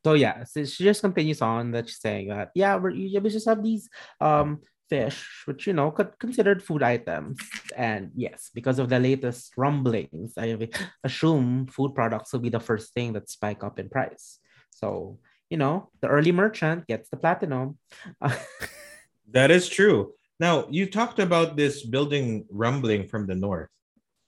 So 0.05 0.13
yeah, 0.13 0.45
so 0.45 0.63
she 0.63 0.83
just 0.85 1.01
continues 1.01 1.41
on 1.41 1.71
that 1.71 1.89
she's 1.89 1.99
saying 1.99 2.29
that 2.29 2.51
yeah, 2.55 2.75
we're, 2.75 2.91
we 2.91 3.29
just 3.29 3.47
have 3.47 3.61
these 3.61 3.89
um 4.21 4.61
fish, 4.89 5.43
which 5.45 5.67
you 5.67 5.73
know 5.73 5.91
could 5.91 6.17
considered 6.19 6.63
food 6.63 6.83
items, 6.83 7.37
and 7.75 8.11
yes, 8.15 8.49
because 8.53 8.79
of 8.79 8.89
the 8.89 8.99
latest 8.99 9.53
rumblings, 9.57 10.33
I 10.37 10.69
assume 11.03 11.67
food 11.67 11.93
products 11.93 12.31
will 12.31 12.39
be 12.39 12.49
the 12.49 12.59
first 12.59 12.93
thing 12.93 13.13
that 13.13 13.29
spike 13.29 13.63
up 13.63 13.77
in 13.77 13.89
price. 13.89 14.39
So 14.71 15.19
you 15.49 15.57
know, 15.57 15.89
the 16.01 16.07
early 16.07 16.31
merchant 16.31 16.87
gets 16.87 17.09
the 17.09 17.17
platinum. 17.17 17.77
That 19.31 19.51
is 19.51 19.69
true. 19.69 20.13
Now, 20.39 20.67
you 20.69 20.89
talked 20.89 21.19
about 21.19 21.55
this 21.55 21.85
building 21.85 22.45
rumbling 22.49 23.07
from 23.07 23.27
the 23.27 23.35
north. 23.35 23.69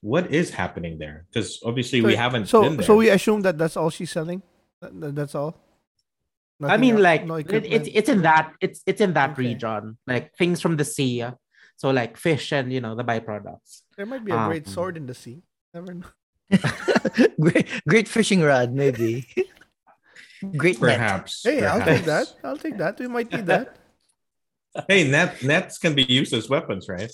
What 0.02 0.34
is 0.34 0.50
happening 0.50 0.98
there? 0.98 1.24
Because 1.30 1.62
obviously 1.64 2.02
we 2.02 2.14
haven't 2.16 2.46
So 2.46 2.62
been 2.62 2.76
there. 2.76 2.86
so 2.86 2.96
we 2.96 3.08
assume 3.08 3.40
that 3.42 3.56
that's 3.56 3.76
all 3.78 3.88
she's 3.88 4.10
selling. 4.10 4.42
That- 4.82 4.98
that- 5.00 5.14
that's 5.14 5.34
all. 5.34 5.56
I 6.62 6.76
mean, 6.76 6.94
else? 6.94 7.02
like 7.02 7.26
no 7.26 7.36
it, 7.42 7.50
it's 7.50 7.88
it's 7.92 8.08
in 8.08 8.22
that 8.22 8.52
it's 8.60 8.82
it's 8.86 9.00
in 9.00 9.14
that 9.14 9.30
Okay. 9.34 9.42
region, 9.50 9.98
like 10.06 10.34
things 10.38 10.60
from 10.60 10.76
the 10.76 10.84
sea. 10.84 11.24
So 11.74 11.90
like 11.90 12.16
fish 12.16 12.52
and 12.52 12.72
you 12.72 12.80
know 12.80 12.94
the 12.94 13.02
byproducts. 13.02 13.82
there 13.96 14.06
might 14.06 14.24
be 14.24 14.30
a 14.30 14.46
great 14.46 14.66
um, 14.68 14.72
sword 14.72 14.96
in 14.96 15.06
the 15.06 15.14
sea. 15.14 15.42
Never 15.74 15.94
know. 15.94 16.10
great, 17.40 17.66
great 17.88 18.06
fishing 18.06 18.42
rod, 18.42 18.72
maybe. 18.72 19.26
great 20.56 20.80
net. 20.80 20.98
perhaps. 20.98 21.42
Hey, 21.42 21.64
I'll 21.66 21.82
take 21.82 22.04
that. 22.04 22.26
I'll 22.44 22.56
take 22.58 22.76
that. 22.78 22.98
We 22.98 23.08
might 23.08 23.30
need 23.32 23.46
that. 23.46 23.76
Hey, 24.88 25.04
net 25.10 25.42
nets 25.42 25.76
can 25.78 25.94
be 25.94 26.02
used 26.04 26.32
as 26.32 26.48
weapons, 26.48 26.88
right? 26.88 27.12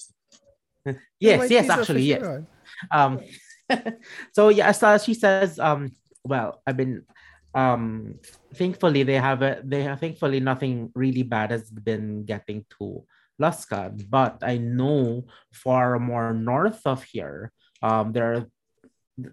Yes, 1.18 1.50
yes, 1.50 1.68
actually, 1.68 2.02
yes. 2.02 2.22
rod. 2.22 2.46
Um 2.90 3.20
so 4.32 4.48
yeah 4.48 4.72
so 4.72 4.96
she 4.98 5.14
says 5.14 5.58
um 5.58 5.90
well 6.24 6.62
i've 6.66 6.76
been 6.76 7.04
um 7.54 8.14
thankfully 8.54 9.02
they 9.02 9.14
have 9.14 9.42
a 9.42 9.60
they 9.64 9.82
have 9.82 10.00
thankfully 10.00 10.40
nothing 10.40 10.90
really 10.94 11.22
bad 11.22 11.50
has 11.50 11.70
been 11.70 12.24
getting 12.24 12.64
to 12.78 13.04
Luskan, 13.40 14.02
but 14.10 14.42
I 14.42 14.58
know 14.58 15.24
far 15.52 15.98
more 15.98 16.34
north 16.34 16.82
of 16.84 17.04
here, 17.04 17.52
um, 17.82 18.12
there 18.12 18.34
are 18.34 18.46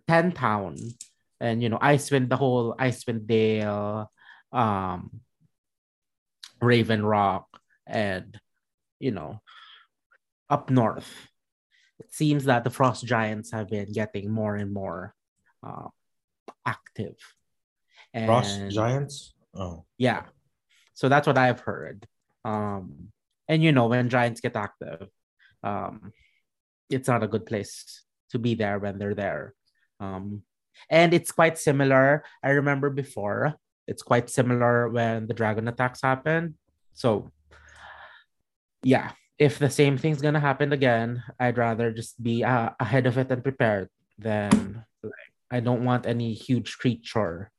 10 0.08 0.32
town 0.34 0.78
and 1.40 1.62
you 1.62 1.70
know, 1.70 1.80
Icewind, 1.80 2.30
the 2.30 2.38
whole 2.38 2.76
Icewind 2.76 3.28
Dale, 3.28 4.12
um, 4.52 5.22
Raven 6.62 7.06
Rock, 7.06 7.48
and 7.86 8.40
you 9.00 9.12
know, 9.12 9.42
up 10.50 10.70
north 10.70 11.10
it 12.00 12.14
seems 12.14 12.46
that 12.46 12.64
the 12.64 12.70
frost 12.70 13.06
giants 13.06 13.52
have 13.52 13.70
been 13.70 13.92
getting 13.92 14.30
more 14.30 14.56
and 14.56 14.74
more 14.74 15.14
uh, 15.66 15.88
active. 16.66 17.16
And 18.14 18.28
Frost 18.28 18.70
giants. 18.70 19.34
Oh, 19.54 19.86
yeah, 19.98 20.24
so 20.94 21.10
that's 21.10 21.28
what 21.28 21.38
I've 21.38 21.60
heard. 21.60 22.08
Um, 22.44 23.12
and 23.48 23.64
you 23.64 23.72
know, 23.72 23.88
when 23.88 24.10
giants 24.10 24.42
get 24.42 24.56
active, 24.56 25.08
um, 25.64 26.12
it's 26.90 27.08
not 27.08 27.24
a 27.24 27.28
good 27.28 27.46
place 27.46 28.04
to 28.32 28.40
be 28.40 28.56
there 28.56 28.80
when 28.80 28.98
they're 28.98 29.16
there. 29.16 29.54
Um, 30.00 30.44
and 30.90 31.14
it's 31.14 31.32
quite 31.32 31.58
similar. 31.58 32.24
I 32.44 32.52
remember 32.52 32.90
before, 32.90 33.56
it's 33.88 34.04
quite 34.04 34.30
similar 34.30 34.90
when 34.90 35.28
the 35.28 35.34
dragon 35.34 35.68
attacks 35.68 36.02
happened. 36.02 36.56
So, 36.94 37.32
yeah, 38.84 39.12
if 39.38 39.60
the 39.60 39.70
same 39.70 39.98
thing's 39.98 40.22
gonna 40.22 40.40
happen 40.40 40.72
again, 40.72 41.24
I'd 41.40 41.58
rather 41.58 41.92
just 41.92 42.22
be 42.22 42.44
uh, 42.44 42.70
ahead 42.80 43.06
of 43.06 43.18
it 43.18 43.32
and 43.32 43.44
prepared 43.44 43.90
than 44.18 44.86
like 45.04 45.34
I 45.52 45.60
don't 45.60 45.84
want 45.84 46.06
any 46.06 46.34
huge 46.34 46.78
creature, 46.78 47.52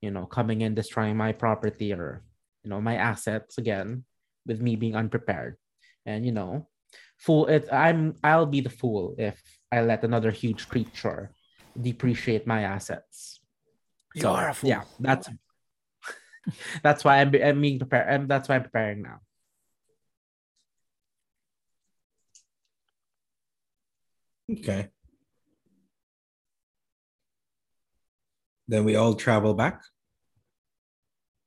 you 0.00 0.10
know, 0.10 0.26
coming 0.26 0.60
in 0.62 0.74
destroying 0.74 1.16
my 1.16 1.32
property 1.32 1.92
or 1.92 2.22
you 2.62 2.70
know 2.70 2.80
my 2.80 2.96
assets 2.96 3.58
again 3.58 4.04
with 4.46 4.60
me 4.60 4.76
being 4.76 4.94
unprepared. 4.94 5.56
And 6.06 6.24
you 6.24 6.32
know, 6.32 6.68
fool 7.18 7.46
it. 7.46 7.66
I'm 7.72 8.14
I'll 8.22 8.46
be 8.46 8.60
the 8.60 8.70
fool 8.70 9.14
if 9.18 9.40
I 9.72 9.80
let 9.80 10.04
another 10.04 10.30
huge 10.30 10.68
creature 10.68 11.30
depreciate 11.80 12.46
my 12.46 12.62
assets. 12.62 13.40
You 14.14 14.28
are 14.28 14.50
a 14.50 14.54
fool. 14.54 14.70
Yeah, 14.70 14.82
that's 15.00 15.28
that's 16.82 17.02
why 17.02 17.20
I'm, 17.20 17.34
I'm 17.34 17.60
being 17.60 17.78
prepared. 17.78 18.06
And 18.08 18.28
that's 18.28 18.48
why 18.48 18.54
I'm 18.56 18.62
preparing 18.62 19.02
now. 19.02 19.18
Okay. 24.50 24.88
Then 28.68 28.84
we 28.84 28.96
all 28.96 29.14
travel 29.14 29.54
back. 29.54 29.82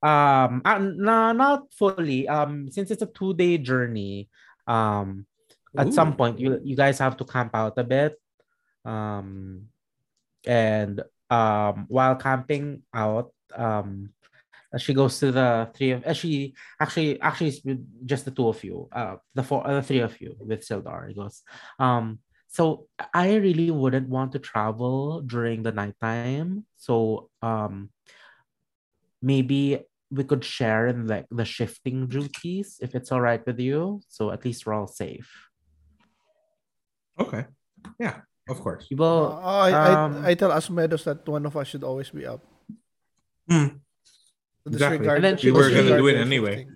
Um, 0.01 0.61
uh, 0.63 0.77
no, 0.77 1.31
not 1.33 1.73
fully. 1.73 2.27
Um, 2.27 2.69
since 2.69 2.91
it's 2.91 3.01
a 3.01 3.07
two 3.09 3.33
day 3.33 3.57
journey, 3.57 4.29
um, 4.67 5.25
at 5.75 5.93
some 5.93 6.15
point 6.15 6.39
you 6.39 6.59
you 6.63 6.75
guys 6.75 6.99
have 6.99 7.17
to 7.17 7.25
camp 7.25 7.51
out 7.53 7.77
a 7.77 7.83
bit. 7.83 8.15
Um, 8.85 9.67
and 10.45 11.01
um, 11.29 11.85
while 11.89 12.15
camping 12.15 12.83
out, 12.93 13.33
um, 13.55 14.13
she 14.77 14.93
goes 14.93 15.19
to 15.19 15.31
the 15.31 15.69
three 15.73 15.91
of. 15.91 16.05
She 16.15 16.53
actually 16.79 17.19
actually 17.19 17.57
just 18.05 18.25
the 18.25 18.31
two 18.31 18.47
of 18.47 18.63
you. 18.63 18.87
Uh, 18.91 19.17
the 19.33 19.41
four, 19.41 19.65
uh, 19.65 19.73
the 19.73 19.83
three 19.83 19.99
of 19.99 20.19
you 20.21 20.35
with 20.39 20.61
Sildar. 20.61 21.09
He 21.09 21.13
goes, 21.13 21.41
um. 21.79 22.19
So 22.47 22.87
I 23.13 23.35
really 23.35 23.69
wouldn't 23.71 24.09
want 24.09 24.31
to 24.33 24.39
travel 24.39 25.21
during 25.21 25.63
the 25.63 25.71
nighttime. 25.71 26.65
So 26.75 27.29
um 27.41 27.91
maybe 29.21 29.83
we 30.09 30.23
could 30.23 30.43
share 30.43 30.87
in 30.87 31.07
like 31.07 31.27
the 31.29 31.43
shifting 31.45 32.07
duties 32.07 32.79
if 32.81 32.95
it's 32.95 33.11
all 33.11 33.21
right 33.21 33.43
with 33.45 33.59
you. 33.59 34.01
So 34.07 34.31
at 34.31 34.45
least 34.45 34.65
we're 34.65 34.73
all 34.73 34.87
safe. 34.87 35.27
Okay. 37.19 37.45
Yeah, 37.99 38.21
of 38.47 38.61
course. 38.61 38.87
Well, 38.91 39.41
Uh, 39.43 39.67
I, 39.67 39.71
um, 39.73 40.23
I 40.23 40.31
I 40.31 40.33
tell 40.35 40.51
Asmedos 40.51 41.03
that 41.03 41.27
one 41.27 41.45
of 41.45 41.57
us 41.57 41.67
should 41.67 41.83
always 41.83 42.09
be 42.09 42.25
up. 42.25 42.39
Hmm. 43.49 43.83
Exactly. 44.67 45.07
And 45.07 45.23
then 45.23 45.37
We 45.43 45.51
were 45.51 45.69
gonna 45.69 45.97
do 45.97 46.07
it 46.07 46.13
the 46.13 46.27
anyway. 46.27 46.67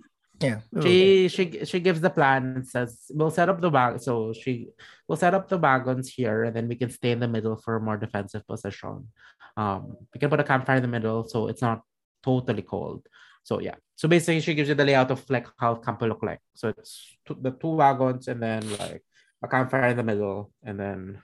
Yeah. 0.42 0.60
she 0.82 1.28
she 1.28 1.64
she 1.64 1.80
gives 1.80 2.00
the 2.00 2.10
plan 2.10 2.56
and 2.56 2.66
says 2.66 3.06
we'll 3.10 3.30
set 3.30 3.48
up 3.48 3.60
the 3.60 3.70
bag 3.70 4.00
so 4.00 4.32
she 4.32 4.68
will 5.06 5.16
set 5.16 5.34
up 5.34 5.48
the 5.48 5.58
wagons 5.58 6.08
here 6.08 6.44
and 6.44 6.56
then 6.56 6.68
we 6.68 6.76
can 6.76 6.90
stay 6.90 7.12
in 7.12 7.20
the 7.20 7.28
middle 7.28 7.56
for 7.56 7.76
a 7.76 7.80
more 7.80 7.96
defensive 7.96 8.46
position. 8.46 9.08
Um 9.56 9.96
we 10.12 10.18
can 10.18 10.30
put 10.30 10.40
a 10.40 10.44
campfire 10.44 10.76
in 10.76 10.82
the 10.82 10.88
middle 10.88 11.26
so 11.28 11.48
it's 11.48 11.62
not 11.62 11.82
totally 12.22 12.62
cold. 12.62 13.06
So 13.44 13.60
yeah. 13.60 13.76
So 13.96 14.08
basically 14.08 14.40
she 14.40 14.54
gives 14.54 14.68
you 14.68 14.74
the 14.74 14.84
layout 14.84 15.10
of 15.10 15.28
like 15.30 15.46
how 15.58 15.76
camp 15.76 16.00
will 16.00 16.08
look 16.08 16.22
like. 16.22 16.40
So 16.54 16.68
it's 16.68 17.16
two, 17.26 17.38
the 17.40 17.52
two 17.52 17.74
wagons 17.76 18.28
and 18.28 18.42
then 18.42 18.62
like 18.78 19.02
a 19.42 19.48
campfire 19.48 19.88
in 19.88 19.96
the 19.96 20.02
middle 20.02 20.52
and 20.62 20.78
then 20.78 21.22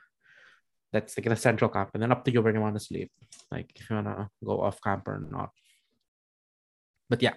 that's 0.92 1.16
like 1.16 1.28
the 1.28 1.36
central 1.36 1.70
camp 1.70 1.90
and 1.94 2.02
then 2.02 2.12
up 2.12 2.24
to 2.24 2.30
you 2.30 2.40
where 2.40 2.52
you 2.52 2.60
want 2.60 2.74
to 2.74 2.80
sleep 2.80 3.12
like 3.52 3.70
if 3.76 3.90
you 3.90 3.96
want 3.96 4.06
to 4.08 4.28
go 4.44 4.60
off 4.62 4.80
camp 4.82 5.06
or 5.08 5.18
not. 5.30 5.50
But 7.08 7.22
yeah. 7.22 7.34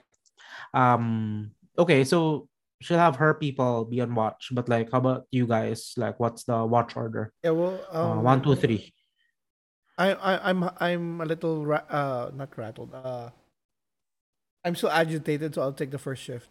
Um 0.73 1.51
okay 1.77 2.03
so 2.03 2.47
she'll 2.81 2.97
have 2.97 3.15
her 3.17 3.33
people 3.33 3.85
be 3.85 4.01
on 4.01 4.13
watch 4.15 4.49
but 4.51 4.67
like 4.67 4.91
how 4.91 4.97
about 4.97 5.25
you 5.31 5.45
guys 5.47 5.93
like 5.97 6.19
what's 6.19 6.43
the 6.43 6.65
watch 6.65 6.95
order 6.95 7.33
Yeah, 7.43 7.51
well, 7.51 7.85
uh, 7.91 8.17
um, 8.17 8.23
one 8.23 8.41
two 8.41 8.55
three 8.55 8.93
I, 9.97 10.13
I 10.13 10.49
I'm 10.49 10.63
I'm 10.79 11.21
a 11.21 11.25
little 11.25 11.65
ra- 11.65 11.85
uh 11.89 12.31
not 12.33 12.57
rattled. 12.57 12.93
Uh, 12.95 13.29
I'm 14.65 14.75
so 14.75 14.89
agitated, 14.89 15.53
so 15.55 15.61
I'll 15.61 15.73
take 15.73 15.91
the 15.91 15.97
first 15.99 16.23
shift. 16.23 16.47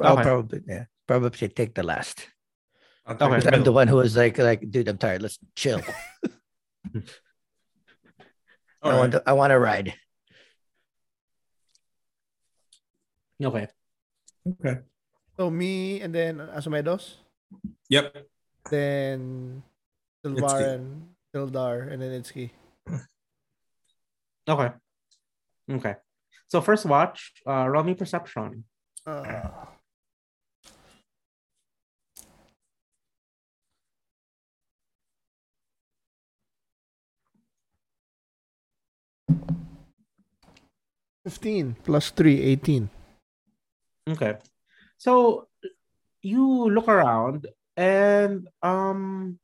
I'll 0.00 0.16
probably 0.16 0.62
yeah. 0.66 0.84
Probably 1.06 1.48
take 1.48 1.74
the 1.74 1.82
last. 1.82 2.28
I'll 3.06 3.16
Okay. 3.16 3.24
take 3.24 3.30
Because 3.30 3.44
the 3.44 3.56
I'm 3.56 3.64
the 3.64 3.72
one 3.72 3.88
who 3.88 3.96
was 3.96 4.16
like 4.16 4.38
like, 4.38 4.70
dude, 4.70 4.88
I'm 4.88 4.98
tired. 4.98 5.22
Let's 5.22 5.38
chill. 5.56 5.80
All 8.82 8.92
I 8.92 8.94
want 8.94 9.12
to 9.12 9.22
I 9.26 9.32
want 9.32 9.50
to 9.50 9.58
ride. 9.58 9.94
Okay 13.42 13.66
Okay. 14.48 14.80
So 15.36 15.50
me 15.50 16.00
and 16.00 16.14
then 16.14 16.38
Asmedos, 16.38 17.16
Yep. 17.90 18.26
then 18.70 19.62
Silvar 20.24 20.42
Itsuki. 20.58 20.74
and 20.74 20.84
Sildar, 21.34 21.92
and 21.92 22.00
then 22.02 22.10
Itsuki. 22.22 22.50
okay 24.48 24.70
okay 25.70 25.94
so 26.48 26.60
first 26.60 26.86
watch 26.86 27.34
uh 27.46 27.68
roll 27.68 27.84
me 27.84 27.94
perception 27.94 28.64
Uh, 29.06 29.46
Fifteen 41.24 41.76
plus 41.84 42.10
three, 42.10 42.40
eighteen. 42.42 42.90
Okay. 44.08 44.36
So 44.96 45.48
you 46.22 46.70
look 46.70 46.88
around 46.88 47.46
and 47.76 48.48
um 48.62 49.38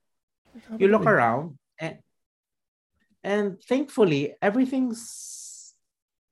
you 0.79 0.89
look 0.89 1.07
around 1.07 1.59
and 1.79 1.99
and 3.23 3.63
thankfully 3.63 4.35
everything's 4.43 5.75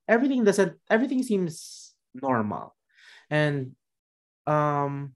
everything 0.09 0.45
doesn't 0.45 0.79
everything 0.91 1.23
seems 1.23 1.95
normal. 2.15 2.75
And 3.31 3.77
um 4.47 5.15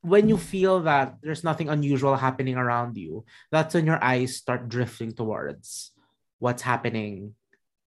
when 0.00 0.28
you 0.28 0.38
feel 0.38 0.86
that 0.86 1.18
there's 1.20 1.42
nothing 1.42 1.68
unusual 1.68 2.14
happening 2.14 2.54
around 2.54 2.96
you 2.96 3.26
that's 3.50 3.74
when 3.74 3.84
your 3.84 3.98
eyes 4.02 4.38
start 4.38 4.68
drifting 4.68 5.10
towards 5.10 5.90
what's 6.38 6.62
happening 6.62 7.34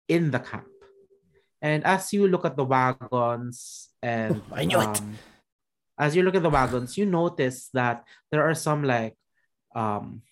in 0.06 0.30
the 0.30 0.38
camp 0.38 0.69
and 1.62 1.84
as 1.84 2.12
you 2.12 2.26
look 2.28 2.44
at 2.44 2.56
the 2.56 2.64
wagons 2.64 3.88
and 4.02 4.42
I 4.52 4.64
knew 4.64 4.80
it. 4.80 4.86
um, 5.00 5.18
as 5.98 6.16
you 6.16 6.22
look 6.22 6.34
at 6.34 6.42
the 6.42 6.50
wagons, 6.50 6.96
you 6.96 7.04
notice 7.04 7.68
that 7.74 8.04
there 8.30 8.42
are 8.42 8.54
some 8.54 8.84
like 8.84 9.16
um 9.74 10.22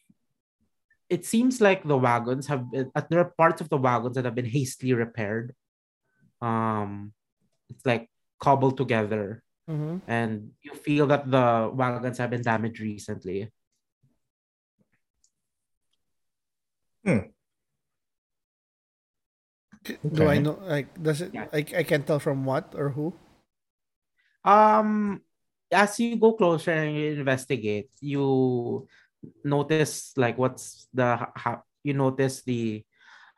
it 1.09 1.25
seems 1.25 1.61
like 1.61 1.85
the 1.85 1.97
wagons 1.97 2.47
have 2.49 2.71
been 2.71 2.91
uh, 2.95 3.03
there 3.09 3.21
are 3.21 3.33
parts 3.37 3.61
of 3.61 3.69
the 3.69 3.77
wagons 3.79 4.17
that 4.17 4.25
have 4.25 4.35
been 4.35 4.49
hastily 4.49 4.93
repaired. 4.93 5.55
Um 6.41 7.13
it's 7.69 7.85
like 7.85 8.09
cobbled 8.41 8.77
together 8.77 9.43
Mhm. 9.69 10.01
and 10.09 10.53
you 10.65 10.73
feel 10.73 11.07
that 11.13 11.29
the 11.31 11.69
wagons 11.75 12.17
have 12.19 12.31
been 12.31 12.41
damaged 12.43 12.81
recently. 12.81 13.53
Do 20.03 20.29
I 20.29 20.39
know? 20.39 20.59
Like, 20.61 20.91
does 21.01 21.21
it? 21.21 21.33
Yeah. 21.33 21.47
I 21.53 21.65
I 21.77 21.83
can't 21.83 22.07
tell 22.07 22.19
from 22.19 22.45
what 22.45 22.75
or 22.77 22.91
who. 22.91 23.15
Um 24.45 25.23
as 25.73 26.01
you 26.01 26.17
go 26.17 26.33
closer 26.33 26.73
and 26.73 26.97
you 26.97 27.13
investigate, 27.13 27.91
you 28.01 28.89
notice 29.45 30.13
like 30.17 30.39
what's 30.39 30.89
the 30.95 31.19
how 31.35 31.63
you 31.83 31.93
notice 31.93 32.43
the 32.43 32.85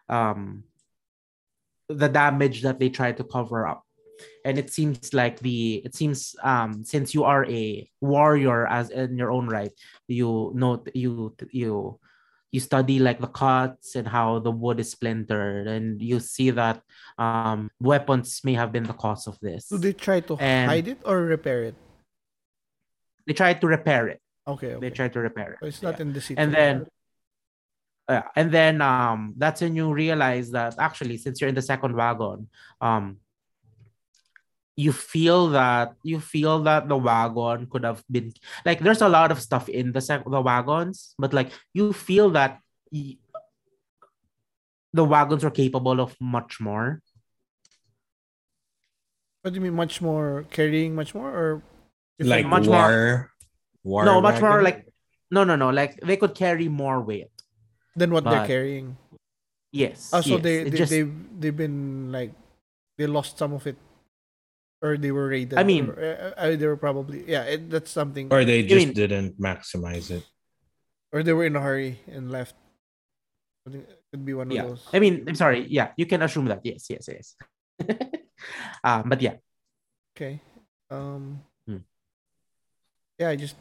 um 0.09 0.65
the 1.89 2.09
damage 2.09 2.63
that 2.63 2.79
they 2.79 2.89
try 2.89 3.11
to 3.11 3.25
cover 3.25 3.67
up 3.67 3.83
and 4.45 4.59
it 4.59 4.71
seems 4.71 5.13
like 5.15 5.41
the 5.41 5.83
it 5.85 5.95
seems 5.95 6.37
um 6.43 6.85
since 6.85 7.15
you 7.15 7.25
are 7.25 7.45
a 7.47 7.89
warrior 8.01 8.67
as 8.67 8.91
in 8.91 9.17
your 9.17 9.31
own 9.31 9.49
right 9.49 9.73
you 10.07 10.53
note 10.55 10.89
you 10.95 11.35
you 11.51 11.99
you 12.53 12.59
study 12.61 12.99
like 12.99 13.21
the 13.21 13.31
cuts 13.31 13.95
and 13.95 14.09
how 14.09 14.39
the 14.43 14.51
wood 14.51 14.81
is 14.81 14.91
splintered 14.91 15.67
and 15.71 16.03
you 16.03 16.19
see 16.19 16.51
that 16.51 16.83
um 17.19 17.71
weapons 17.81 18.43
may 18.43 18.55
have 18.55 18.73
been 18.73 18.83
the 18.85 18.93
cause 18.97 19.27
of 19.31 19.39
this 19.41 19.69
Do 19.71 19.79
they 19.79 19.93
try 19.95 20.21
to 20.27 20.35
And- 20.39 20.71
hide 20.71 20.89
it 20.89 20.99
or 21.07 21.23
repair 21.23 21.63
it? 21.71 21.75
they 23.27 23.35
try 23.35 23.55
to 23.55 23.67
repair 23.67 24.09
it 24.09 24.21
Okay, 24.49 24.75
they 24.81 24.91
okay. 24.91 24.91
try 24.91 25.09
to 25.09 25.21
repair 25.21 25.53
it 25.55 25.59
So 25.63 25.67
it's 25.67 25.83
not 25.83 25.97
Yeah. 25.99 26.03
in 26.03 26.13
the 26.13 26.21
city. 26.21 26.39
and 26.41 26.51
then 26.53 26.75
uh, 28.11 28.23
and 28.35 28.51
then 28.51 28.83
um 28.83 29.35
that's 29.39 29.61
when 29.63 29.77
you 29.77 29.93
realize 29.93 30.51
that 30.51 30.75
actually 30.79 31.17
since 31.23 31.39
you're 31.41 31.49
in 31.49 31.55
the 31.55 31.63
second 31.63 31.95
wagon 31.95 32.49
um 32.81 33.19
you 34.81 34.93
feel 34.97 35.53
that 35.53 35.93
you 36.11 36.17
feel 36.25 36.57
that 36.65 36.89
the 36.89 36.97
wagon 36.97 37.67
could 37.69 37.85
have 37.85 38.01
been 38.09 38.33
like 38.65 38.81
there's 38.81 39.03
a 39.05 39.13
lot 39.13 39.29
of 39.35 39.39
stuff 39.45 39.69
in 39.69 39.93
the 39.93 40.01
sec- 40.01 40.25
the 40.25 40.41
wagons 40.41 41.13
but 41.21 41.37
like 41.37 41.51
you 41.77 41.93
feel 41.93 42.31
that 42.33 42.57
y- 42.89 43.19
the 44.97 45.05
wagons 45.05 45.45
are 45.45 45.53
capable 45.53 46.01
of 46.01 46.17
much 46.37 46.57
more 46.61 47.03
What 49.43 49.53
do 49.53 49.57
you 49.57 49.65
mean? 49.65 49.73
Much 49.75 50.01
more 50.05 50.45
carrying, 50.53 50.95
much 50.95 51.15
more, 51.17 51.31
or 51.33 51.51
Like 52.21 52.45
much 52.45 52.69
war, 52.69 53.33
war. 53.83 54.05
no 54.05 54.21
much 54.21 54.37
more 54.45 54.61
like 54.61 54.85
no 55.33 55.45
no 55.49 55.57
no 55.57 55.73
like 55.73 55.97
they 56.05 56.21
could 56.21 56.37
carry 56.37 56.69
more 56.69 57.01
weight 57.01 57.33
than 57.97 58.13
what 58.13 58.25
they're 58.29 58.45
carrying? 58.47 59.01
yes 59.73 60.13
Oh, 60.13 60.21
so 60.21 60.37
yes. 60.37 60.43
they 60.45 60.57
they 60.69 60.77
just- 60.77 60.93
they 60.93 61.03
they've 61.41 61.57
been 61.57 62.13
like 62.13 62.37
they 63.01 63.09
lost 63.09 63.41
some 63.41 63.57
of 63.57 63.65
it, 63.65 63.81
or 64.83 64.97
they 64.97 65.13
were 65.13 65.29
raided. 65.29 65.59
I 65.59 65.65
mean- 65.65 65.91
or, 65.91 65.99
uh, 66.01 66.41
uh, 66.41 66.57
they 66.57 66.67
were 66.67 66.77
probably 66.81 67.25
yeah. 67.29 67.45
It, 67.45 67.69
that's 67.71 67.91
something, 67.91 68.29
or 68.33 68.45
they 68.45 68.61
You 68.65 68.69
just 68.69 68.87
mean- 68.87 68.95
didn't 68.97 69.41
maximize 69.41 70.11
it. 70.11 70.25
or 71.13 71.23
they 71.23 71.33
were 71.35 71.45
in 71.45 71.57
a 71.57 71.61
hurry 71.61 71.99
and 72.09 72.31
left. 72.31 72.55
I 73.67 73.71
think 73.77 73.85
it 73.89 74.01
could 74.11 74.25
be 74.25 74.33
one 74.33 74.49
of 74.49 74.57
yeah 74.57 74.65
those. 74.65 74.83
i 74.91 74.99
mean 74.99 75.23
i'm 75.29 75.37
sorry 75.37 75.69
yeah 75.69 75.93
you 76.01 76.09
can 76.09 76.25
assume 76.25 76.49
that 76.49 76.65
yes 76.65 76.89
yes 76.89 77.05
yes 77.13 77.37
um, 78.83 79.05
but 79.09 79.21
yeah, 79.21 79.37
Okay. 80.17 80.41
Um. 80.91 81.45
Hmm. 81.69 81.85
Yeah, 83.21 83.29
I 83.31 83.37
just 83.37 83.55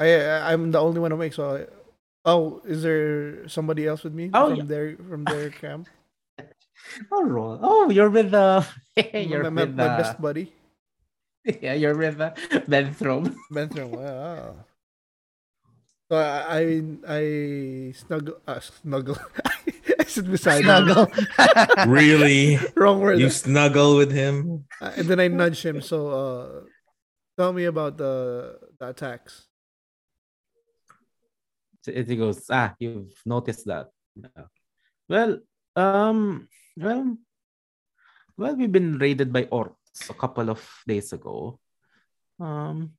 I 0.00 0.08
I- 0.16 0.52
I'm 0.56 0.72
the 0.72 0.80
only 0.80 1.00
one 1.04 1.12
awake. 1.12 1.32
So, 1.36 1.44
I, 1.56 1.60
oh, 2.24 2.60
is 2.64 2.82
there 2.82 3.46
somebody 3.48 3.86
else 3.86 4.02
with 4.04 4.12
me 4.16 4.30
Oh, 4.32 4.50
from 4.56 4.64
yeah. 4.64 4.64
their 4.66 4.86
from 4.96 5.24
their 5.28 5.50
camp? 5.62 5.88
oh. 7.12 7.58
Oh, 7.62 7.90
you're 7.92 8.10
with 8.10 8.30
the. 8.36 8.64
you're 9.14 9.44
my, 9.44 9.50
my, 9.50 9.62
with 9.68 9.74
my 9.76 9.88
the. 9.88 9.96
best 10.02 10.16
buddy, 10.20 10.52
Yeah, 11.62 11.74
you're 11.74 11.96
with 11.96 12.18
the 12.18 12.30
Benthrom. 12.70 13.34
Bentham. 13.50 13.90
Wow. 13.90 14.62
So 16.10 16.16
I 16.16 16.46
I, 16.46 16.62
I 17.08 17.22
snuggle 17.92 18.38
uh, 18.46 18.60
snuggle. 18.60 19.18
I 19.98 20.04
sit 20.04 20.30
beside 20.30 20.62
him. 20.64 20.86
Snuggle. 20.86 21.10
Really? 21.88 22.58
Wrong 22.76 23.00
word. 23.00 23.18
You 23.18 23.30
snuggle 23.30 23.96
with 23.96 24.12
him? 24.12 24.64
Uh, 24.80 24.92
and 24.96 25.08
then 25.08 25.18
I 25.18 25.28
nudge 25.28 25.64
him. 25.64 25.80
So, 25.80 26.08
uh, 26.10 26.46
tell 27.36 27.52
me 27.52 27.64
about 27.64 27.96
the 27.96 28.58
the 28.78 28.90
attacks. 28.90 29.48
It 31.86 32.06
goes, 32.14 32.46
ah, 32.46 32.78
you've 32.78 33.10
noticed 33.26 33.66
that. 33.66 33.90
Yeah. 34.14 34.46
Well, 35.08 35.42
um, 35.74 36.46
well, 36.76 37.18
well, 38.36 38.54
we've 38.54 38.70
been 38.70 38.98
raided 38.98 39.32
by 39.32 39.50
orcs 39.50 39.81
a 40.08 40.14
couple 40.14 40.50
of 40.50 40.60
days 40.86 41.12
ago. 41.12 41.58
Um, 42.40 42.92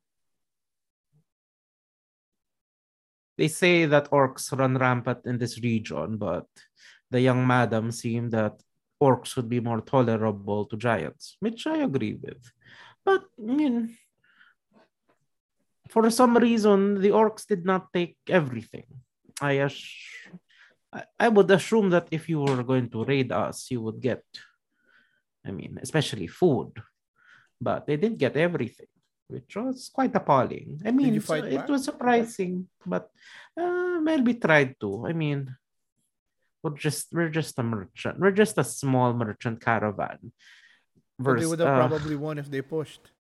they 3.37 3.47
say 3.47 3.85
that 3.85 4.11
orcs 4.11 4.57
run 4.57 4.77
rampant 4.77 5.25
in 5.25 5.37
this 5.37 5.59
region, 5.61 6.17
but 6.17 6.45
the 7.09 7.21
young 7.21 7.45
madam 7.45 7.91
seemed 7.91 8.31
that 8.31 8.61
orcs 9.01 9.35
would 9.35 9.49
be 9.49 9.59
more 9.59 9.81
tolerable 9.81 10.65
to 10.65 10.77
giants, 10.77 11.37
which 11.39 11.67
I 11.67 11.77
agree 11.77 12.13
with. 12.13 12.51
But 13.03 13.23
I 13.37 13.53
mean, 13.53 13.97
for 15.89 16.09
some 16.09 16.37
reason, 16.37 17.01
the 17.01 17.09
orcs 17.09 17.45
did 17.45 17.65
not 17.65 17.91
take 17.93 18.17
everything. 18.29 18.85
I 19.41 19.57
ass- 19.57 20.39
I- 20.93 21.09
I 21.19 21.27
would 21.29 21.49
assume 21.51 21.89
that 21.89 22.07
if 22.11 22.29
you 22.29 22.39
were 22.39 22.63
going 22.63 22.89
to 22.91 23.03
raid 23.03 23.31
us, 23.31 23.69
you 23.71 23.81
would 23.81 23.99
get, 23.99 24.23
I 25.45 25.51
mean, 25.51 25.79
especially 25.81 26.27
food, 26.27 26.71
but 27.59 27.85
they 27.85 27.97
didn't 27.97 28.17
get 28.17 28.35
everything, 28.37 28.87
which 29.27 29.55
was 29.55 29.91
quite 29.93 30.15
appalling. 30.15 30.79
I 30.85 30.91
mean, 30.91 31.19
so 31.19 31.35
it 31.35 31.67
was 31.67 31.83
surprising, 31.83 32.67
but 32.85 33.11
uh, 33.59 33.99
tried 34.39 34.79
to. 34.79 35.05
I 35.07 35.13
mean, 35.13 35.51
we're 36.63 36.79
just 36.79 37.11
we're 37.11 37.29
just 37.29 37.59
a 37.59 37.63
merchant. 37.63 38.19
We're 38.19 38.31
just 38.35 38.57
a 38.57 38.63
small 38.63 39.11
merchant 39.13 39.59
caravan. 39.59 40.31
But 41.19 41.39
they 41.39 41.45
would 41.45 41.59
have 41.59 41.67
uh, 41.75 41.87
probably 41.87 42.15
won 42.15 42.39
if 42.39 42.49
they 42.49 42.61
pushed. 42.63 43.11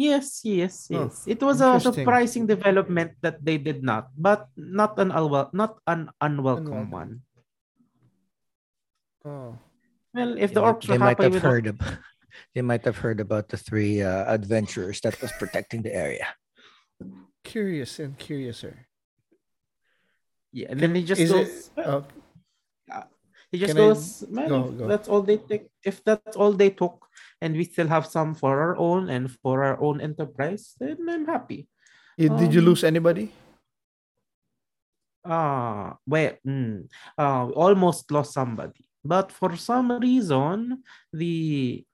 Yes, 0.00 0.40
yes, 0.42 0.88
Oh, 0.90 1.04
yes. 1.12 1.28
it 1.28 1.42
was 1.44 1.60
a 1.60 1.78
surprising 1.78 2.48
development 2.48 3.12
that 3.20 3.44
they 3.44 3.58
did 3.60 3.84
not, 3.84 4.08
but 4.16 4.48
not 4.56 4.98
an 4.98 5.12
unwel- 5.12 5.52
not 5.52 5.78
an 5.86 6.08
unwelcome 6.18 6.88
Unwelcome. 6.88 6.90
one. 6.90 7.12
Oh, 9.24 9.58
Well, 10.14 10.36
if 10.38 10.50
They 10.50 10.54
the 10.54 10.60
might- 10.62 10.76
orcs 10.76 10.86
they 10.86 10.98
were 10.98 11.04
might 11.08 11.20
have 11.22 11.32
with 11.34 11.42
heard 11.42 11.66
about 11.66 11.96
they 12.54 12.62
might 12.62 12.84
have 12.84 12.98
heard 12.98 13.20
about 13.20 13.48
the 13.48 13.56
three 13.56 14.02
uh, 14.02 14.24
adventurers 14.28 15.00
that 15.02 15.20
was 15.20 15.32
protecting 15.38 15.82
the 15.82 15.94
area. 15.94 16.28
curious 17.44 17.98
and 17.98 18.14
curiouser. 18.18 18.86
yeah, 20.52 20.68
and 20.70 20.78
then 20.80 20.94
he 20.94 21.02
just 21.02 21.20
Is 21.20 21.32
goes. 21.32 21.48
it? 21.48 21.70
"Well," 21.76 22.06
Oh, 22.92 23.04
he 23.50 23.58
just 23.58 23.72
can 23.74 23.82
I- 23.82 23.88
goes. 23.88 24.22
Go, 24.22 24.70
go. 24.70 24.84
That's 24.86 25.08
all 25.08 25.22
they 25.24 25.38
take. 25.40 25.66
If 25.84 26.04
that's 26.04 26.36
all 26.36 26.52
they 26.52 26.70
took, 26.70 27.02
and 27.40 27.56
we 27.56 27.64
still 27.64 27.88
have 27.88 28.06
some 28.06 28.34
for 28.36 28.60
our 28.60 28.76
own 28.76 29.08
and 29.10 29.26
for 29.42 29.64
our 29.64 29.80
own 29.80 30.00
enterprise, 30.00 30.76
then 30.78 31.02
I'm 31.08 31.26
happy. 31.26 31.68
you- 32.20 32.28
did 32.36 32.52
you 32.54 32.60
Um, 32.60 32.66
lose 32.68 32.84
anybody? 32.84 33.32
Ah, 35.24 35.96
well, 36.06 36.34
mm, 36.46 36.84
uh, 37.16 37.42
we 37.48 37.52
almost 37.54 38.10
lost 38.10 38.32
somebody, 38.34 38.84
but 39.04 39.32
for 39.32 39.56
some 39.56 39.90
reason, 39.92 40.82
the 41.12 41.84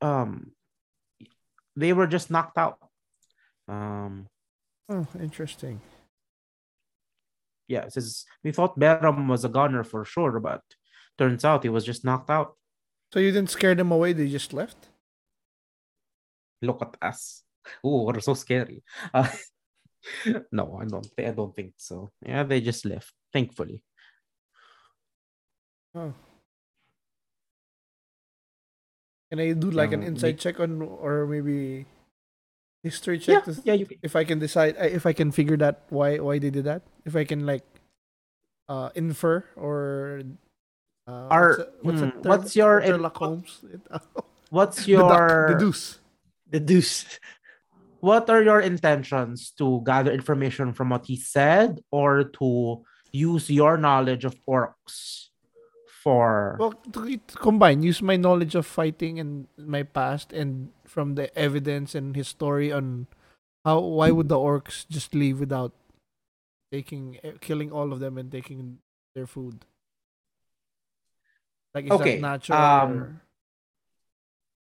um, 0.00 0.52
they 1.76 1.92
were 1.92 2.06
just 2.06 2.30
knocked 2.30 2.58
out. 2.58 2.78
Um, 3.68 4.26
Oh, 4.88 5.06
interesting. 5.18 5.80
yeah, 7.68 7.88
says 7.88 8.24
we 8.44 8.52
thought 8.52 8.78
Beram 8.78 9.28
was 9.28 9.44
a 9.44 9.48
gunner 9.48 9.84
for 9.84 10.04
sure, 10.04 10.38
but 10.40 10.60
turns 11.16 11.44
out 11.44 11.62
he 11.62 11.68
was 11.70 11.84
just 11.84 12.04
knocked 12.04 12.28
out. 12.30 12.56
So 13.12 13.20
you 13.20 13.30
didn't 13.30 13.50
scare 13.50 13.74
them 13.74 13.92
away; 13.92 14.12
they 14.12 14.28
just 14.28 14.52
left. 14.52 14.88
Look 16.60 16.82
at 16.82 16.96
us. 17.00 17.42
Oh, 17.82 18.04
we're 18.04 18.20
so 18.20 18.34
scary. 18.34 18.82
Uh, 19.14 19.30
no, 20.52 20.78
I 20.80 20.84
don't. 20.84 21.06
I 21.18 21.30
don't 21.30 21.54
think 21.54 21.74
so. 21.78 22.10
Yeah, 22.26 22.42
they 22.42 22.60
just 22.60 22.84
left. 22.84 23.12
Thankfully. 23.32 23.82
Oh. 25.94 26.12
Can 29.32 29.40
I 29.40 29.56
do 29.56 29.72
like 29.72 29.96
an 29.96 30.04
insight 30.04 30.36
check 30.36 30.60
on, 30.60 30.84
or 30.84 31.24
maybe 31.24 31.88
history 32.84 33.16
Yeah, 33.16 33.40
check? 33.40 33.44
to 33.48 33.56
yeah. 33.64 33.72
You, 33.72 33.88
can. 33.88 33.96
If 34.04 34.12
I 34.12 34.28
can 34.28 34.36
decide, 34.36 34.76
if 34.76 35.08
I 35.08 35.16
can 35.16 35.32
figure 35.32 35.56
that 35.56 35.88
why 35.88 36.20
why 36.20 36.36
they 36.36 36.52
did 36.52 36.68
that, 36.68 36.84
if 37.08 37.16
I 37.16 37.24
can 37.24 37.48
like, 37.48 37.64
uh, 38.68 38.92
infer 38.94 39.40
or. 39.56 40.20
Uh, 41.08 41.32
Are- 41.32 41.64
what's, 41.80 42.00
hmm, 42.04 42.12
what's, 42.20 42.28
what's 42.28 42.56
your 42.60 42.84
Sherlock 42.84 43.16
Holmes? 43.16 43.64
what's 44.50 44.86
your 44.86 45.48
the 45.48 45.56
deuce. 45.56 45.96
The 46.52 46.60
deuce. 46.60 47.08
what 48.04 48.28
are 48.28 48.44
your 48.44 48.60
intentions 48.60 49.56
to 49.56 49.80
gather 49.80 50.12
information 50.12 50.76
from 50.76 50.90
what 50.92 51.08
he 51.08 51.16
said 51.16 51.80
or 51.90 52.24
to 52.36 52.84
use 53.10 53.48
your 53.48 53.80
knowledge 53.80 54.28
of 54.28 54.36
orcs 54.44 55.31
for 56.02 56.58
Well, 56.58 56.72
to, 56.92 57.16
to 57.16 57.36
combine, 57.36 57.82
use 57.82 58.02
my 58.02 58.16
knowledge 58.16 58.54
of 58.54 58.66
fighting 58.66 59.18
and 59.18 59.46
my 59.56 59.82
past, 59.82 60.32
and 60.32 60.70
from 60.84 61.14
the 61.14 61.30
evidence 61.38 61.94
and 61.94 62.14
his 62.16 62.28
story 62.28 62.72
on 62.72 63.06
how 63.64 63.80
why 63.80 64.10
would 64.10 64.28
the 64.28 64.36
orcs 64.38 64.86
just 64.88 65.14
leave 65.14 65.40
without 65.40 65.72
taking 66.72 67.18
eh, 67.22 67.32
killing 67.40 67.70
all 67.72 67.92
of 67.92 68.00
them 68.00 68.18
and 68.18 68.30
taking 68.30 68.78
their 69.14 69.26
food? 69.26 69.64
Like 71.74 71.86
is 71.86 71.92
Okay, 71.94 72.16
that 72.16 72.20
natural? 72.20 72.58
um, 72.58 72.92
or- 72.92 73.22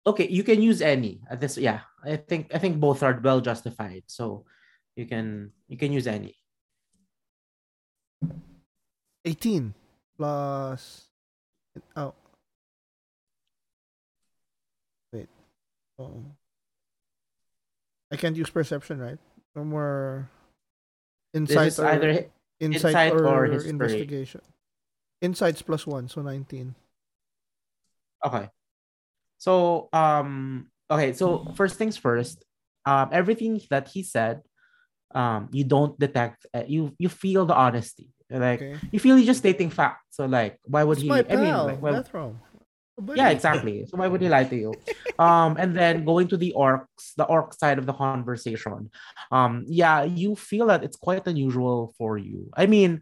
okay 0.05 0.27
you 0.29 0.43
can 0.43 0.61
use 0.61 0.81
any 0.81 1.21
at 1.29 1.41
this 1.41 1.57
yeah 1.57 1.81
i 2.03 2.15
think 2.15 2.53
i 2.53 2.57
think 2.59 2.79
both 2.79 3.01
are 3.03 3.19
well 3.23 3.41
justified 3.41 4.03
so 4.07 4.45
you 4.95 5.05
can 5.05 5.51
you 5.67 5.77
can 5.77 5.91
use 5.91 6.07
any 6.07 6.35
18 9.25 9.73
plus 10.17 11.04
oh. 11.95 12.13
Wait. 15.11 15.27
Oh. 15.99 16.23
I 18.11 18.17
can't 18.17 18.35
use 18.35 18.49
perception 18.49 18.99
right? 18.99 19.17
No 19.55 19.63
more 19.63 20.29
insight 21.33 21.77
or 21.79 21.87
either 21.87 22.09
insight, 22.59 22.95
insight 22.95 23.13
or, 23.13 23.25
or 23.25 23.45
investigation. 23.45 24.41
Insights 25.21 25.61
plus 25.61 25.87
one 25.87 26.07
so 26.07 26.21
19 26.21 26.75
Okay. 28.25 28.49
So 29.37 29.89
um 29.93 30.67
okay, 30.89 31.13
so 31.13 31.53
first 31.55 31.75
things 31.75 31.97
first, 31.97 32.43
um 32.85 33.09
everything 33.11 33.61
that 33.69 33.89
he 33.89 34.03
said, 34.03 34.41
um 35.13 35.49
you 35.51 35.63
don't 35.63 35.97
detect 35.99 36.45
uh, 36.53 36.63
you 36.67 36.93
you 36.97 37.09
feel 37.09 37.45
the 37.45 37.55
honesty. 37.55 38.09
Like 38.39 38.61
okay 38.61 38.79
you 38.91 38.99
feel 38.99 39.15
he's 39.15 39.25
just 39.25 39.39
stating 39.39 39.69
facts. 39.69 40.17
So 40.17 40.25
like 40.25 40.59
why 40.65 40.83
would 40.83 40.97
it's 40.97 41.03
he 41.03 41.09
my 41.09 41.25
I 41.29 41.35
mean 41.35 41.53
like, 41.53 41.81
why, 41.81 42.01
yeah, 43.15 43.29
exactly. 43.29 43.85
So 43.87 43.97
why 43.97 44.07
would 44.07 44.21
he 44.21 44.29
lie 44.29 44.45
to 44.45 44.55
you? 44.55 44.73
Um 45.19 45.55
and 45.57 45.71
then 45.75 46.03
going 46.03 46.27
to 46.27 46.35
the 46.35 46.51
orcs, 46.57 47.15
the 47.15 47.23
orc 47.23 47.53
side 47.53 47.79
of 47.79 47.85
the 47.85 47.93
conversation. 47.93 48.91
Um 49.31 49.63
yeah, 49.67 50.03
you 50.03 50.35
feel 50.35 50.67
that 50.67 50.83
it's 50.83 50.97
quite 50.97 51.25
unusual 51.27 51.95
for 51.97 52.17
you. 52.17 52.51
I 52.55 52.65
mean 52.65 53.01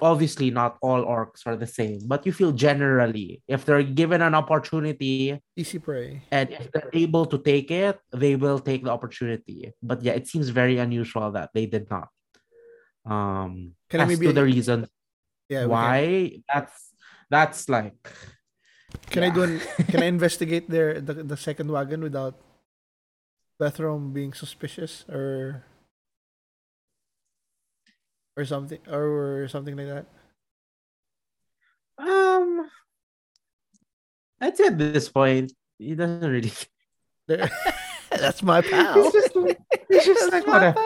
obviously 0.00 0.50
not 0.50 0.78
all 0.82 1.04
orcs 1.04 1.46
are 1.46 1.56
the 1.56 1.66
same, 1.66 2.00
but 2.06 2.26
you 2.26 2.32
feel 2.32 2.52
generally 2.52 3.42
if 3.46 3.64
they're 3.64 3.82
given 3.82 4.20
an 4.22 4.34
opportunity 4.34 5.38
easy 5.56 5.78
prey 5.78 6.22
and 6.30 6.50
if 6.50 6.70
they're 6.72 6.90
able 6.92 7.26
to 7.26 7.38
take 7.38 7.70
it, 7.70 7.98
they 8.12 8.34
will 8.34 8.58
take 8.58 8.82
the 8.84 8.90
opportunity. 8.90 9.72
But 9.82 10.02
yeah, 10.02 10.12
it 10.12 10.26
seems 10.26 10.50
very 10.50 10.78
unusual 10.78 11.30
that 11.32 11.50
they 11.54 11.66
did 11.66 11.90
not. 11.90 12.08
Um, 13.04 13.74
Can 13.92 14.00
I 14.00 14.08
maybe- 14.08 14.26
to 14.26 14.32
the 14.32 14.44
reason 14.48 14.88
yeah 15.52 15.68
why, 15.68 16.40
that's 16.48 16.96
that's 17.28 17.68
like 17.68 18.00
Can 19.12 19.22
I 19.24 19.28
Yeah. 19.28 19.36
do 19.36 19.42
an, 19.44 19.52
can 19.92 20.00
I 20.02 20.08
investigate 20.16 20.68
their 20.72 21.00
the, 21.00 21.20
the 21.24 21.36
second 21.36 21.68
wagon 21.72 22.00
without 22.00 22.40
Bethrom 23.60 24.12
being 24.16 24.32
suspicious 24.32 25.04
or 25.12 25.64
or 28.36 28.44
something 28.48 28.80
or 28.88 29.46
something 29.48 29.76
like 29.76 29.88
that? 29.92 30.06
um 32.00 32.68
I'd 34.40 34.56
say 34.56 34.66
at 34.72 34.78
this 34.78 35.08
point, 35.08 35.52
he 35.78 35.94
doesn't 35.94 36.24
really. 36.26 36.50
That's 38.10 38.42
my 38.42 38.60
pal. 38.60 38.98
He's 39.04 39.12
just, 39.12 39.30
it's 39.88 40.04
just 40.04 40.32
like 40.32 40.44
my 40.46 40.52
what 40.68 40.74
pal. 40.74 40.84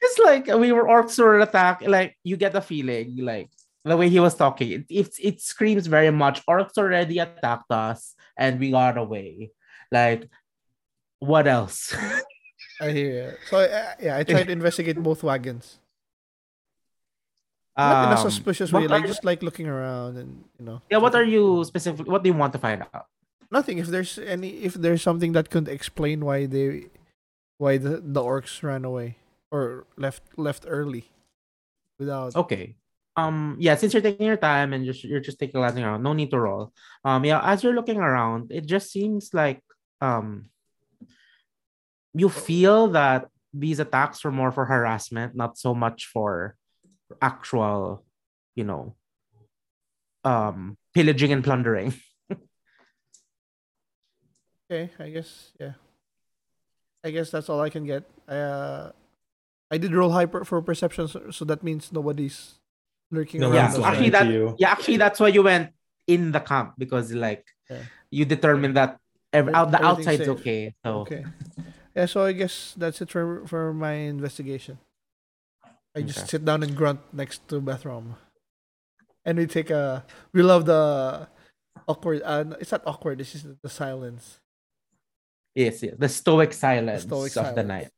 It's 0.00 0.18
like 0.18 0.46
we 0.46 0.72
were 0.72 0.84
orcs 0.84 1.18
were 1.18 1.40
attack. 1.40 1.82
Like 1.86 2.16
you 2.24 2.36
get 2.36 2.52
the 2.52 2.60
feeling, 2.60 3.16
like 3.18 3.50
the 3.84 3.96
way 3.96 4.08
he 4.08 4.20
was 4.20 4.34
talking, 4.34 4.70
it 4.72 4.84
it, 4.90 5.10
it 5.22 5.40
screams 5.40 5.86
very 5.86 6.10
much. 6.10 6.44
Orcs 6.46 6.76
already 6.78 7.18
attacked 7.18 7.70
us, 7.70 8.14
and 8.36 8.60
we 8.60 8.70
got 8.70 8.98
away. 8.98 9.50
Like, 9.90 10.28
what 11.18 11.46
else? 11.46 11.94
I 12.80 12.90
hear 12.90 13.10
you. 13.10 13.30
So 13.48 13.58
uh, 13.58 13.94
yeah, 14.00 14.16
I 14.18 14.22
tried 14.24 14.46
to 14.48 14.52
investigate 14.52 15.00
both 15.02 15.22
wagons. 15.22 15.78
Not 17.76 18.08
in 18.08 18.12
a 18.16 18.20
Um, 18.20 18.30
suspicious 18.30 18.72
way, 18.72 18.86
like 18.88 19.04
just 19.06 19.24
like 19.24 19.42
looking 19.42 19.68
around 19.68 20.16
and 20.16 20.44
you 20.58 20.64
know. 20.64 20.80
yeah. 20.90 20.96
What 20.96 21.14
are 21.14 21.24
you 21.24 21.64
specific? 21.64 22.06
What 22.06 22.22
do 22.22 22.28
you 22.30 22.36
want 22.36 22.52
to 22.54 22.58
find 22.58 22.82
out? 22.94 23.06
Nothing. 23.50 23.78
If 23.78 23.88
there's 23.88 24.18
any, 24.18 24.64
if 24.64 24.74
there's 24.74 25.02
something 25.02 25.32
that 25.32 25.50
could 25.50 25.68
explain 25.68 26.24
why 26.24 26.46
they, 26.46 26.88
why 27.58 27.76
the 27.76 28.00
the 28.00 28.20
orcs 28.20 28.62
ran 28.62 28.84
away 28.84 29.16
or 29.50 29.86
left 29.96 30.22
left 30.36 30.64
early, 30.66 31.04
without. 31.98 32.34
Okay. 32.36 32.76
Um. 33.16 33.56
Yeah. 33.58 33.76
Since 33.76 33.94
you're 33.94 34.02
taking 34.02 34.26
your 34.26 34.36
time 34.36 34.72
and 34.72 34.84
just 34.84 35.04
you're 35.04 35.20
just 35.20 35.38
taking 35.38 35.56
a 35.56 35.60
glancing 35.60 35.84
around, 35.84 36.02
no 36.02 36.12
need 36.12 36.30
to 36.30 36.40
roll. 36.40 36.72
Um. 37.04 37.24
Yeah. 37.24 37.40
As 37.42 37.62
you're 37.62 37.74
looking 37.74 37.98
around, 37.98 38.52
it 38.52 38.66
just 38.66 38.90
seems 38.90 39.32
like 39.32 39.62
um. 40.00 40.50
You 42.14 42.28
feel 42.30 42.88
that 42.96 43.28
these 43.52 43.78
attacks 43.78 44.24
were 44.24 44.32
more 44.32 44.52
for 44.52 44.64
harassment, 44.64 45.36
not 45.36 45.58
so 45.58 45.74
much 45.74 46.06
for 46.06 46.56
actual, 47.20 48.04
you 48.54 48.64
know, 48.64 48.96
um, 50.24 50.76
pillaging 50.94 51.32
and 51.32 51.44
plundering. 51.44 51.94
Okay, 54.66 54.90
I 54.98 55.10
guess 55.10 55.52
yeah. 55.60 55.78
I 57.04 57.10
guess 57.10 57.30
that's 57.30 57.48
all 57.48 57.60
I 57.60 57.70
can 57.70 57.86
get. 57.86 58.02
Uh, 58.26 58.90
I 59.70 59.78
did 59.78 59.92
roll 59.92 60.10
high 60.10 60.26
per- 60.26 60.44
for 60.44 60.62
perception, 60.62 61.08
so, 61.08 61.30
so 61.30 61.44
that 61.46 61.62
means 61.62 61.90
nobody's 61.92 62.58
lurking 63.10 63.40
No 63.40 63.50
around. 63.50 63.54
Yeah, 63.56 63.64
actually 63.66 63.82
side. 63.82 63.92
lying 64.12 64.30
to 64.30 64.38
that- 64.50 64.60
Yeah, 64.60 64.70
actually, 64.70 64.96
that's 64.98 65.18
why 65.20 65.28
you 65.28 65.42
went 65.42 65.72
in 66.06 66.30
the 66.32 66.40
camp 66.40 66.74
because 66.78 67.12
like 67.12 67.44
Yeah. 67.70 67.82
you 68.10 68.24
determined 68.24 68.76
that 68.76 69.00
ev- 69.32 69.48
Ev- 69.48 69.54
out 69.54 69.70
the 69.72 69.82
outside's 69.82 70.22
safe. 70.22 70.28
okay. 70.38 70.74
So 70.84 71.00
Okay. 71.02 71.24
Yeah, 71.96 72.06
so 72.06 72.22
I 72.24 72.32
guess 72.32 72.74
that's 72.76 73.00
it 73.02 73.10
for 73.10 73.42
for 73.48 73.72
my 73.74 73.92
investigation. 74.06 74.78
I 75.96 76.02
just 76.02 76.28
Okay. 76.28 76.38
sit 76.38 76.44
down 76.44 76.62
and 76.62 76.76
grunt 76.76 77.00
next 77.12 77.48
to 77.48 77.58
Bethrom, 77.60 78.14
And 79.26 79.38
we 79.38 79.46
take 79.50 79.70
a 79.74 80.04
we 80.32 80.42
love 80.46 80.66
the 80.70 81.26
awkward 81.88 82.22
uh, 82.22 82.54
it's 82.62 82.70
not 82.70 82.86
awkward, 82.86 83.18
this 83.18 83.34
is 83.34 83.42
the 83.62 83.68
silence 83.72 84.38
yes, 85.56 85.82
yes, 85.82 85.94
the 85.98 86.08
stoic 86.08 86.52
silence 86.52 87.02
stoic 87.02 87.34
of 87.36 87.54
the 87.56 87.64
night. 87.64 87.90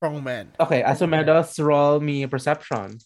Of 0.00 0.06
strong 0.10 0.24
man. 0.24 0.52
Okay, 0.60 0.82
Asomedos, 0.82 1.58
roll 1.64 2.00
me 2.00 2.22
a 2.22 2.28
perception. 2.28 2.98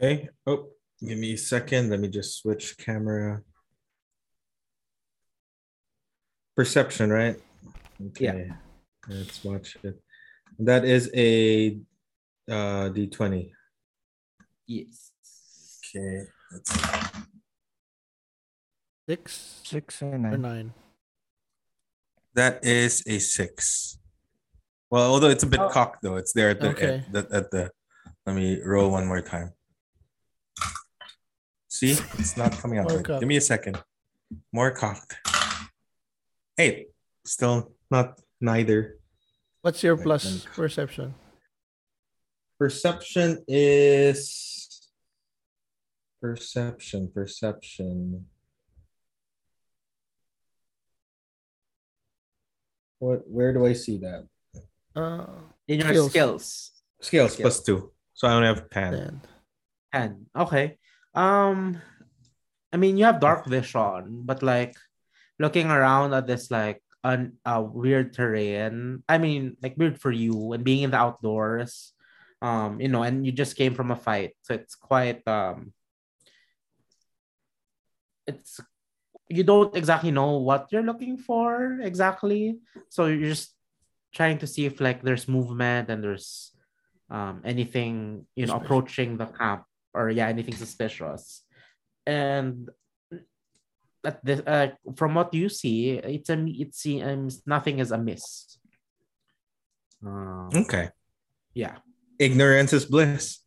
Okay. 0.00 0.28
Oh, 0.46 0.68
give 1.00 1.18
me 1.18 1.34
a 1.34 1.38
second. 1.38 1.90
Let 1.90 2.00
me 2.00 2.08
just 2.08 2.38
switch 2.38 2.76
camera. 2.78 3.42
Perception, 6.56 7.10
right? 7.10 7.36
Okay. 8.08 8.50
Let's 9.08 9.42
watch 9.44 9.76
it. 9.82 10.00
That 10.58 10.84
is 10.84 11.10
a 11.14 11.78
uh 12.48 12.90
D20. 12.90 13.50
Yes. 14.66 15.10
Okay. 15.96 16.22
Let's 16.52 16.72
Six 19.08 19.60
Six 19.64 20.02
and 20.02 20.24
or 20.26 20.38
nine. 20.38 20.42
nine. 20.42 20.74
That 22.34 22.64
is 22.64 23.02
a 23.06 23.18
six. 23.18 23.98
Well, 24.94 25.10
although 25.10 25.28
it's 25.28 25.42
a 25.42 25.48
bit 25.48 25.58
Oh. 25.58 25.68
cocked 25.70 26.02
though, 26.02 26.14
it's 26.14 26.32
there 26.32 26.50
at 26.50 26.60
the, 26.60 26.68
Okay. 26.68 26.98
at, 26.98 27.12
the, 27.12 27.36
at 27.36 27.50
the. 27.50 27.72
Let 28.26 28.36
me 28.36 28.62
roll 28.62 28.92
one 28.92 29.08
more 29.08 29.20
time. 29.20 29.50
See, 31.66 31.90
it's 31.90 32.36
not 32.36 32.52
coming 32.52 32.78
out. 32.78 32.86
Right. 32.92 33.04
Give 33.18 33.26
me 33.26 33.36
a 33.36 33.40
second. 33.40 33.82
More 34.52 34.70
cocked. 34.70 35.16
Eight. 36.58 36.90
Still 37.26 37.74
not 37.90 38.20
neither. 38.40 39.00
What's 39.62 39.82
your 39.82 39.96
plus 39.96 40.46
perception? 40.54 41.16
Perception 42.60 43.42
is 43.48 44.88
perception. 46.22 47.10
Perception. 47.12 48.26
What? 53.00 53.28
Where 53.28 53.52
do 53.52 53.66
I 53.66 53.72
see 53.72 53.98
that? 53.98 54.28
Uh 54.94 55.26
In 55.68 55.80
your 55.80 55.88
Skills. 55.90 56.10
skills. 56.10 56.44
Scales 57.00 57.32
Scales. 57.34 57.40
plus 57.42 57.62
two, 57.66 57.92
so 58.14 58.28
I 58.28 58.32
only 58.34 58.48
have 58.48 58.70
ten. 58.70 58.92
ten. 58.92 59.20
10. 59.92 60.26
Okay. 60.36 60.78
Um 61.14 61.78
I 62.72 62.76
mean 62.76 62.96
you 62.96 63.04
have 63.04 63.20
dark 63.20 63.46
vision, 63.46 64.22
but 64.24 64.42
like 64.42 64.74
looking 65.38 65.70
around 65.70 66.14
at 66.14 66.26
this 66.26 66.50
like 66.50 66.82
un 67.04 67.36
uh, 67.44 67.62
weird 67.62 68.12
terrain. 68.14 69.02
I 69.08 69.18
mean 69.18 69.56
like 69.62 69.76
weird 69.76 70.00
for 70.00 70.10
you 70.10 70.52
and 70.52 70.64
being 70.64 70.82
in 70.82 70.90
the 70.90 70.98
outdoors. 70.98 71.92
Um, 72.42 72.80
you 72.80 72.88
know, 72.88 73.02
and 73.02 73.24
you 73.24 73.32
just 73.32 73.56
came 73.56 73.72
from 73.74 73.90
a 73.90 73.96
fight. 73.96 74.36
So 74.42 74.54
it's 74.54 74.74
quite 74.74 75.26
um 75.28 75.72
it's 78.26 78.60
you 79.28 79.44
don't 79.44 79.74
exactly 79.76 80.10
know 80.10 80.36
what 80.38 80.68
you're 80.70 80.82
looking 80.84 81.16
for 81.16 81.78
exactly. 81.80 82.58
So 82.90 83.06
you're 83.06 83.30
just 83.32 83.53
trying 84.14 84.38
to 84.38 84.46
see 84.46 84.64
if 84.64 84.80
like 84.80 85.02
there's 85.02 85.26
movement 85.28 85.90
and 85.90 86.02
there's 86.02 86.54
um 87.10 87.42
anything 87.44 88.24
you 88.38 88.46
know 88.46 88.56
approaching 88.56 89.18
the 89.18 89.26
camp 89.26 89.64
or 89.92 90.08
yeah 90.10 90.28
anything 90.28 90.54
suspicious 90.56 91.42
and 92.06 92.70
at 94.04 94.24
this 94.24 94.40
uh, 94.46 94.68
from 94.96 95.14
what 95.14 95.32
you 95.34 95.48
see 95.48 95.98
it's 95.98 96.30
a 96.30 96.38
it 96.46 96.74
seems 96.74 97.42
nothing 97.46 97.78
is 97.80 97.90
amiss 97.90 98.58
um, 100.04 100.48
Okay. 100.54 100.88
yeah 101.54 101.76
Ignorance 102.18 102.72
is 102.72 102.84
bliss. 102.86 103.40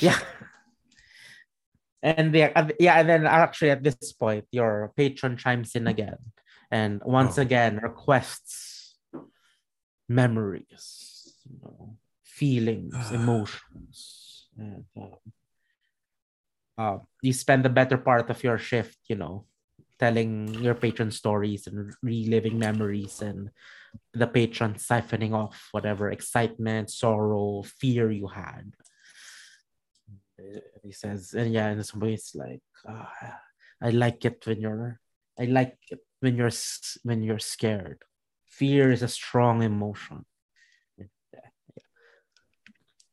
yeah 0.00 0.18
and 2.02 2.34
the, 2.34 2.50
uh, 2.56 2.68
yeah 2.78 2.98
and 3.00 3.08
then 3.08 3.26
actually 3.26 3.70
at 3.70 3.82
this 3.82 4.12
point 4.12 4.44
your 4.50 4.92
patron 4.96 5.36
chimes 5.36 5.74
in 5.74 5.86
again 5.86 6.18
and 6.70 7.00
once 7.04 7.38
Oh. 7.38 7.42
again 7.42 7.78
requests 7.82 8.71
memories 10.12 11.32
you 11.48 11.58
know 11.62 11.96
feelings 12.22 12.94
emotions 13.12 14.46
and 14.58 14.84
um, 14.96 15.16
uh, 16.78 16.98
you 17.22 17.32
spend 17.32 17.64
the 17.64 17.68
better 17.68 17.96
part 17.96 18.30
of 18.30 18.42
your 18.42 18.58
shift 18.58 18.98
you 19.08 19.16
know 19.16 19.44
telling 19.98 20.52
your 20.58 20.74
patron 20.74 21.10
stories 21.10 21.66
and 21.66 21.94
reliving 22.02 22.58
memories 22.58 23.22
and 23.22 23.50
the 24.14 24.26
patron 24.26 24.74
siphoning 24.74 25.32
off 25.32 25.68
whatever 25.70 26.10
excitement 26.10 26.90
sorrow 26.90 27.62
fear 27.62 28.10
you 28.10 28.26
had. 28.26 28.72
Uh, 30.40 30.58
he 30.82 30.90
says 30.90 31.34
and 31.34 31.52
yeah 31.52 31.70
in 31.70 31.82
some 31.84 32.00
ways 32.00 32.34
like 32.34 32.62
ah, 32.88 33.12
i 33.80 33.90
like 33.90 34.24
it 34.24 34.42
when 34.46 34.58
you're 34.60 34.98
i 35.38 35.44
like 35.44 35.78
it 35.88 36.00
when 36.18 36.34
you're 36.34 36.50
when 37.04 37.22
you're 37.22 37.38
scared 37.38 38.02
fear 38.52 38.92
is 38.92 39.00
a 39.02 39.08
strong 39.08 39.64
emotion 39.64 40.24
yeah, 41.00 41.08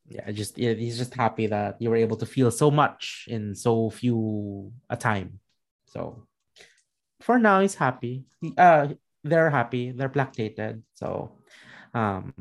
yeah 0.06 0.24
I 0.28 0.32
just 0.36 0.60
yeah, 0.60 0.76
he's 0.76 1.00
just 1.00 1.16
happy 1.16 1.48
that 1.48 1.80
you 1.80 1.88
were 1.88 1.96
able 1.96 2.20
to 2.20 2.28
feel 2.28 2.52
so 2.52 2.70
much 2.70 3.24
in 3.26 3.56
so 3.56 3.88
few 3.88 4.70
a 4.92 4.96
time 5.00 5.40
so 5.88 6.28
for 7.24 7.40
now 7.40 7.60
he's 7.64 7.74
happy 7.74 8.28
He- 8.44 8.54
uh 8.56 8.92
they're 9.24 9.50
happy 9.50 9.92
they're 9.96 10.12
plactated 10.12 10.82
so 10.94 11.32
um 11.96 12.32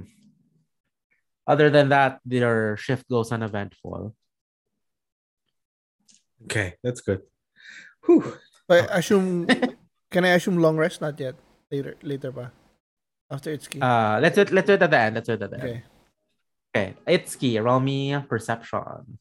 other 1.48 1.72
than 1.72 1.90
that 1.90 2.20
their 2.28 2.78
shift 2.78 3.08
goes 3.10 3.32
uneventful 3.32 4.14
Okay, 6.46 6.76
that's 6.84 7.02
good. 7.02 7.22
Whew. 8.06 8.24
But 8.68 8.90
I 8.92 9.00
assume 9.04 9.48
can 10.12 10.24
I 10.24 10.40
assume 10.40 10.58
long 10.58 10.78
rest? 10.78 11.02
Not 11.02 11.20
yet. 11.20 11.36
Later 11.72 12.00
later 12.02 12.32
pa. 12.32 12.50
After 13.32 13.52
it's 13.52 13.68
key. 13.68 13.80
uh 13.82 14.20
let's 14.20 14.36
do 14.36 14.42
it 14.42 14.52
let's 14.52 14.68
do 14.68 14.74
it 14.74 14.82
at 14.82 14.90
the 14.92 14.98
end 14.98 15.16
let's 15.16 15.28
do 15.28 15.34
it 15.34 15.42
at 15.42 15.52
the 15.52 15.60
end 15.62 15.70
okay. 15.70 15.84
okay 16.76 16.94
it's 17.08 17.36
key 17.36 17.60
roll 17.60 17.80
me 17.80 18.18
perception 18.28 19.20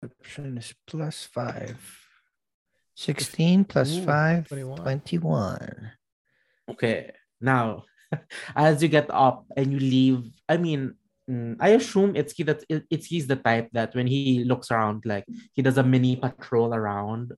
Perception 0.00 0.58
is 0.58 0.74
plus 0.86 1.24
five. 1.24 1.78
16 2.94 3.64
plus 3.64 3.96
Ooh, 3.96 4.04
5, 4.04 4.48
21. 4.48 4.78
21. 4.78 5.92
Okay. 6.70 7.10
Now, 7.40 7.84
as 8.56 8.82
you 8.82 8.88
get 8.88 9.06
up 9.10 9.46
and 9.56 9.72
you 9.72 9.78
leave, 9.78 10.30
I 10.48 10.56
mean, 10.56 10.94
mm, 11.30 11.56
I 11.60 11.70
assume 11.70 12.14
Itsuki 12.14 12.46
that 12.46 12.64
it- 12.68 12.88
Itsuki's 12.90 13.26
the 13.26 13.36
type 13.36 13.70
that 13.72 13.94
when 13.94 14.06
he 14.06 14.44
looks 14.44 14.70
around, 14.70 15.02
like 15.04 15.24
he 15.52 15.62
does 15.62 15.78
a 15.78 15.82
mini 15.82 16.16
patrol 16.16 16.74
around, 16.74 17.32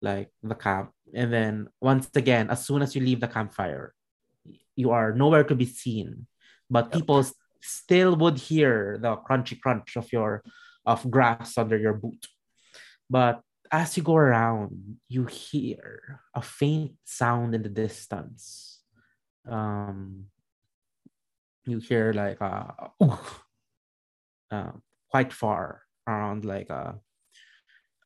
like 0.00 0.30
the 0.42 0.54
camp, 0.54 0.90
and 1.14 1.32
then 1.32 1.68
once 1.80 2.08
again, 2.14 2.50
as 2.50 2.64
soon 2.64 2.82
as 2.82 2.94
you 2.94 3.02
leave 3.02 3.20
the 3.20 3.28
campfire, 3.28 3.94
you 4.76 4.90
are 4.90 5.12
nowhere 5.12 5.44
to 5.44 5.54
be 5.54 5.66
seen, 5.66 6.26
but 6.70 6.92
people 6.92 7.24
still 7.60 8.16
would 8.16 8.38
hear 8.38 8.98
the 9.00 9.16
crunchy 9.16 9.60
crunch 9.60 9.96
of 9.96 10.10
your 10.12 10.42
of 10.84 11.08
grass 11.10 11.56
under 11.58 11.76
your 11.76 11.94
boot. 11.94 12.26
But 13.08 13.42
as 13.70 13.96
you 13.96 14.02
go 14.02 14.16
around, 14.16 14.98
you 15.08 15.24
hear 15.26 16.20
a 16.34 16.42
faint 16.42 16.92
sound 17.04 17.54
in 17.54 17.62
the 17.62 17.68
distance. 17.68 18.80
Um, 19.48 20.26
you 21.66 21.78
hear 21.78 22.12
like 22.12 22.40
a 22.40 22.90
uh, 24.50 24.72
quite 25.08 25.32
far 25.32 25.82
around 26.06 26.44
like 26.44 26.70
a 26.70 26.98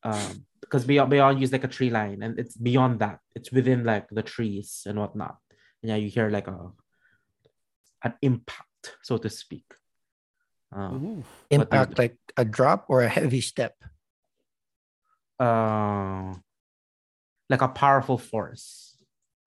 um 0.03 0.46
because 0.61 0.85
beyond 0.85 1.09
beyond 1.09 1.39
use 1.39 1.51
like 1.51 1.63
a 1.63 1.67
tree 1.67 1.89
line 1.89 2.21
and 2.23 2.39
it's 2.39 2.55
beyond 2.55 2.99
that 2.99 3.19
it's 3.35 3.51
within 3.51 3.83
like 3.83 4.07
the 4.09 4.23
trees 4.23 4.83
and 4.85 4.99
whatnot 4.99 5.37
and 5.81 5.89
yeah 5.89 5.95
you 5.95 6.09
hear 6.09 6.29
like 6.29 6.47
a 6.47 6.71
an 8.03 8.13
impact 8.21 8.97
so 9.01 9.17
to 9.17 9.29
speak 9.29 9.65
um, 10.73 11.23
Impact 11.49 11.97
like 11.97 12.17
a 12.35 12.43
drop 12.43 12.85
or 12.89 13.01
a 13.01 13.07
heavy 13.07 13.39
step. 13.39 13.73
uh 15.39 16.33
like 17.49 17.61
a 17.61 17.69
powerful 17.69 18.17
force 18.17 18.97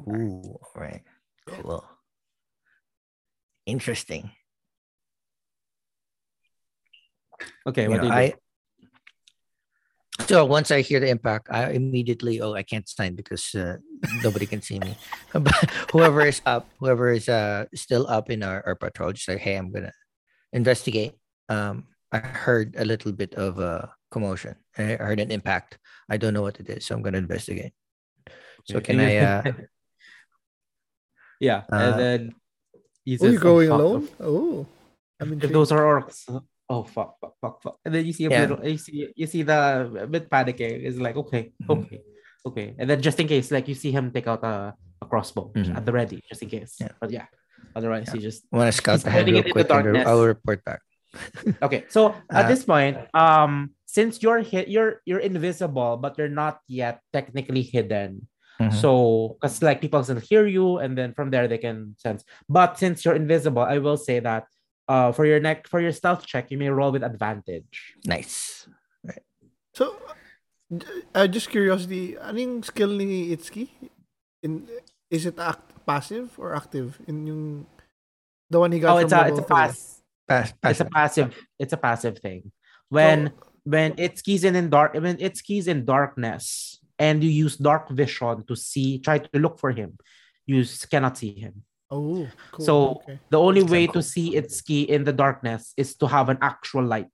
Ooh, 0.09 0.59
right 0.75 1.03
Cool. 1.47 1.85
Interesting. 3.67 4.31
okay 7.67 7.85
You 7.85 7.91
what 7.91 8.03
know, 8.03 8.11
do 8.11 8.17
you 8.17 8.33
do? 8.33 8.50
I 10.21 10.27
so 10.27 10.45
once 10.45 10.71
I 10.71 10.81
hear 10.81 11.01
the 11.01 11.09
impact, 11.09 11.49
I 11.51 11.71
immediately 11.71 12.41
oh 12.41 12.53
I 12.53 12.63
can't 12.63 12.89
sign 12.89 13.15
because 13.15 13.55
uh, 13.55 13.77
nobody 14.23 14.47
can 14.47 14.61
see 14.61 14.79
me. 14.79 14.97
but 15.33 15.71
whoever 15.93 16.21
is 16.27 16.41
up, 16.45 16.69
whoever 16.79 17.11
is 17.11 17.29
uh 17.29 17.65
still 17.75 18.07
up 18.09 18.31
in 18.31 18.43
our, 18.43 18.63
our 18.67 18.75
patrol, 18.75 19.13
just 19.13 19.29
like 19.29 19.39
hey, 19.39 19.57
I'm 19.57 19.73
gonna 19.73 19.93
investigate. 20.53 21.15
Um, 21.49 21.89
I 22.13 22.19
heard 22.19 22.75
a 22.77 22.85
little 22.85 23.13
bit 23.13 23.35
of 23.35 23.59
a 23.59 23.93
commotion. 24.11 24.57
I 24.77 25.01
heard 25.01 25.21
an 25.21 25.31
impact. 25.31 25.79
I 26.09 26.17
don't 26.17 26.35
know 26.35 26.43
what 26.43 26.61
it 26.61 26.69
is, 26.69 26.87
so 26.87 26.95
I'm 26.95 27.03
gonna 27.03 27.19
investigate. 27.19 27.73
So 28.69 28.81
can 28.81 29.01
I? 29.01 29.17
Uh, 29.17 29.43
yeah 31.41 31.63
uh, 31.73 31.77
and 31.77 32.01
then 32.01 32.21
you 33.05 33.17
Oh, 33.21 33.25
you're 33.25 33.33
says, 33.33 33.41
"Oh, 33.41 33.43
going 33.43 33.69
fuck, 33.71 33.81
alone? 33.81 34.09
Oh. 34.21 34.67
I 35.21 35.25
mean, 35.25 35.39
those 35.39 35.73
are 35.73 35.81
orcs 35.81 36.25
oh 36.71 36.83
fuck 36.87 37.19
fuck 37.21 37.35
fuck 37.43 37.57
fuck 37.63 37.77
and 37.85 37.91
then 37.95 38.07
you 38.07 38.15
see 38.15 38.27
a 38.27 38.31
Yeah. 38.31 38.41
little 38.47 38.63
you 38.63 38.79
see 38.79 39.11
you 39.19 39.27
see 39.27 39.43
the 39.43 39.59
a 40.03 40.07
bit 40.07 40.31
panicking 40.31 40.87
it's 40.87 41.03
like 41.03 41.17
okay 41.19 41.51
Mhm. 41.59 41.71
okay 41.83 42.01
okay 42.47 42.67
and 42.79 42.87
then 42.89 43.03
just 43.03 43.19
in 43.19 43.27
case 43.27 43.51
like 43.51 43.67
you 43.67 43.75
see 43.75 43.91
him 43.91 44.15
take 44.15 44.31
out 44.31 44.43
a, 44.47 44.73
a 45.03 45.07
crossbow 45.11 45.51
Mhm. 45.53 45.75
at 45.77 45.83
the 45.85 45.93
ready 45.93 46.23
just 46.31 46.43
in 46.47 46.49
case 46.49 46.79
Yeah. 46.79 46.95
but 47.03 47.11
yeah 47.11 47.27
otherwise 47.75 48.07
Yeah. 48.09 48.15
he 48.15 48.19
just 48.23 48.47
want 48.55 48.71
to 48.71 48.75
scout 48.77 49.03
ahead 49.05 49.27
real 49.27 49.43
quick. 49.51 49.67
I'll 49.71 50.25
report 50.25 50.63
back. 50.65 50.81
okay 51.67 51.91
so 51.91 52.15
at 52.31 52.47
Uh, 52.47 52.49
this 52.49 52.63
point 52.63 52.95
um 53.19 53.75
since 53.91 54.23
you're 54.23 54.47
hit 54.47 54.71
you're 54.71 55.03
you're 55.03 55.19
invisible 55.19 55.99
but 55.99 56.15
you're 56.15 56.31
not 56.31 56.63
yet 56.71 57.03
technically 57.11 57.67
hidden 57.67 58.31
Mhm. 58.63 58.71
so 58.71 58.91
because 59.41 59.59
like 59.59 59.83
people 59.83 59.99
can 60.07 60.23
hear 60.23 60.47
you 60.47 60.79
and 60.79 60.95
then 60.95 61.11
from 61.19 61.35
there 61.35 61.51
they 61.51 61.59
can 61.59 61.99
sense 61.99 62.23
but 62.47 62.79
since 62.79 63.03
you're 63.03 63.19
invisible 63.19 63.65
i 63.67 63.83
will 63.83 63.99
say 63.99 64.21
that 64.23 64.47
uh 64.91 65.15
for 65.15 65.23
your 65.25 65.39
neck 65.39 65.71
for 65.71 65.79
your 65.79 65.95
stealth 65.95 66.27
check 66.27 66.51
you 66.51 66.59
may 66.59 66.69
roll 66.69 66.91
with 66.91 67.07
advantage 67.07 67.95
nice. 68.05 68.67
Right. 69.07 69.23
So, 69.73 69.97
uh, 71.15 71.27
just 71.27 71.49
curiosity, 71.49 72.19
anong 72.21 72.67
skill 72.67 72.91
ni 72.91 73.31
Itsuki? 73.33 73.71
In, 74.43 74.69
is 75.09 75.27
it 75.27 75.39
act, 75.39 75.73
passive 75.87 76.35
or 76.39 76.55
active? 76.55 76.99
In 77.07 77.27
yung, 77.27 77.67
the 78.51 78.59
one 78.59 78.73
he 78.73 78.81
got 78.81 78.95
oh 78.95 78.99
it's 78.99 79.13
from 79.13 79.25
a 79.25 79.29
it's 79.31 79.39
a 79.39 79.47
level 79.47 79.47
three? 79.47 79.57
pass 79.57 80.03
Pass, 80.29 80.53
it's 80.63 80.81
a 80.81 80.85
passive 80.85 81.35
it's 81.59 81.73
a 81.73 81.77
passive 81.77 82.19
thing 82.19 82.53
when 82.89 83.33
when 83.65 83.95
Itsuki's 83.95 84.45
in 84.45 84.55
in 84.55 84.71
dark 84.71 84.95
when 84.95 85.17
Itsuki's 85.19 85.67
in 85.67 85.85
darkness 85.85 86.79
and 86.99 87.23
you 87.23 87.31
use 87.31 87.57
dark 87.57 87.91
vision 87.91 88.45
to 88.47 88.55
see 88.55 88.99
try 88.99 89.19
to 89.19 89.39
look 89.39 89.59
for 89.59 89.71
him 89.71 89.99
you 90.47 90.63
cannot 90.91 91.19
see 91.19 91.35
him 91.35 91.63
Oh, 91.91 92.29
cool. 92.53 92.65
So, 92.65 92.75
okay. 93.03 93.19
the 93.31 93.39
only 93.41 93.63
way 93.65 93.87
cool. 93.87 93.95
to 93.95 94.03
see 94.03 94.37
Itsuki 94.37 94.87
in 94.87 95.03
the 95.05 95.13
darkness 95.13 95.75
is 95.77 95.97
to 95.97 96.07
have 96.07 96.29
an 96.29 96.39
actual 96.41 96.85
light 96.85 97.11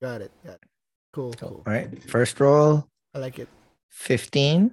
Got 0.00 0.22
it. 0.22 0.30
Got 0.46 0.54
it. 0.62 0.70
Cool, 1.12 1.32
So, 1.34 1.46
cool. 1.48 1.62
all 1.66 1.72
right. 1.72 1.90
First 2.08 2.38
roll, 2.38 2.86
I 3.14 3.18
like 3.18 3.38
it. 3.40 3.48
15. 3.90 4.70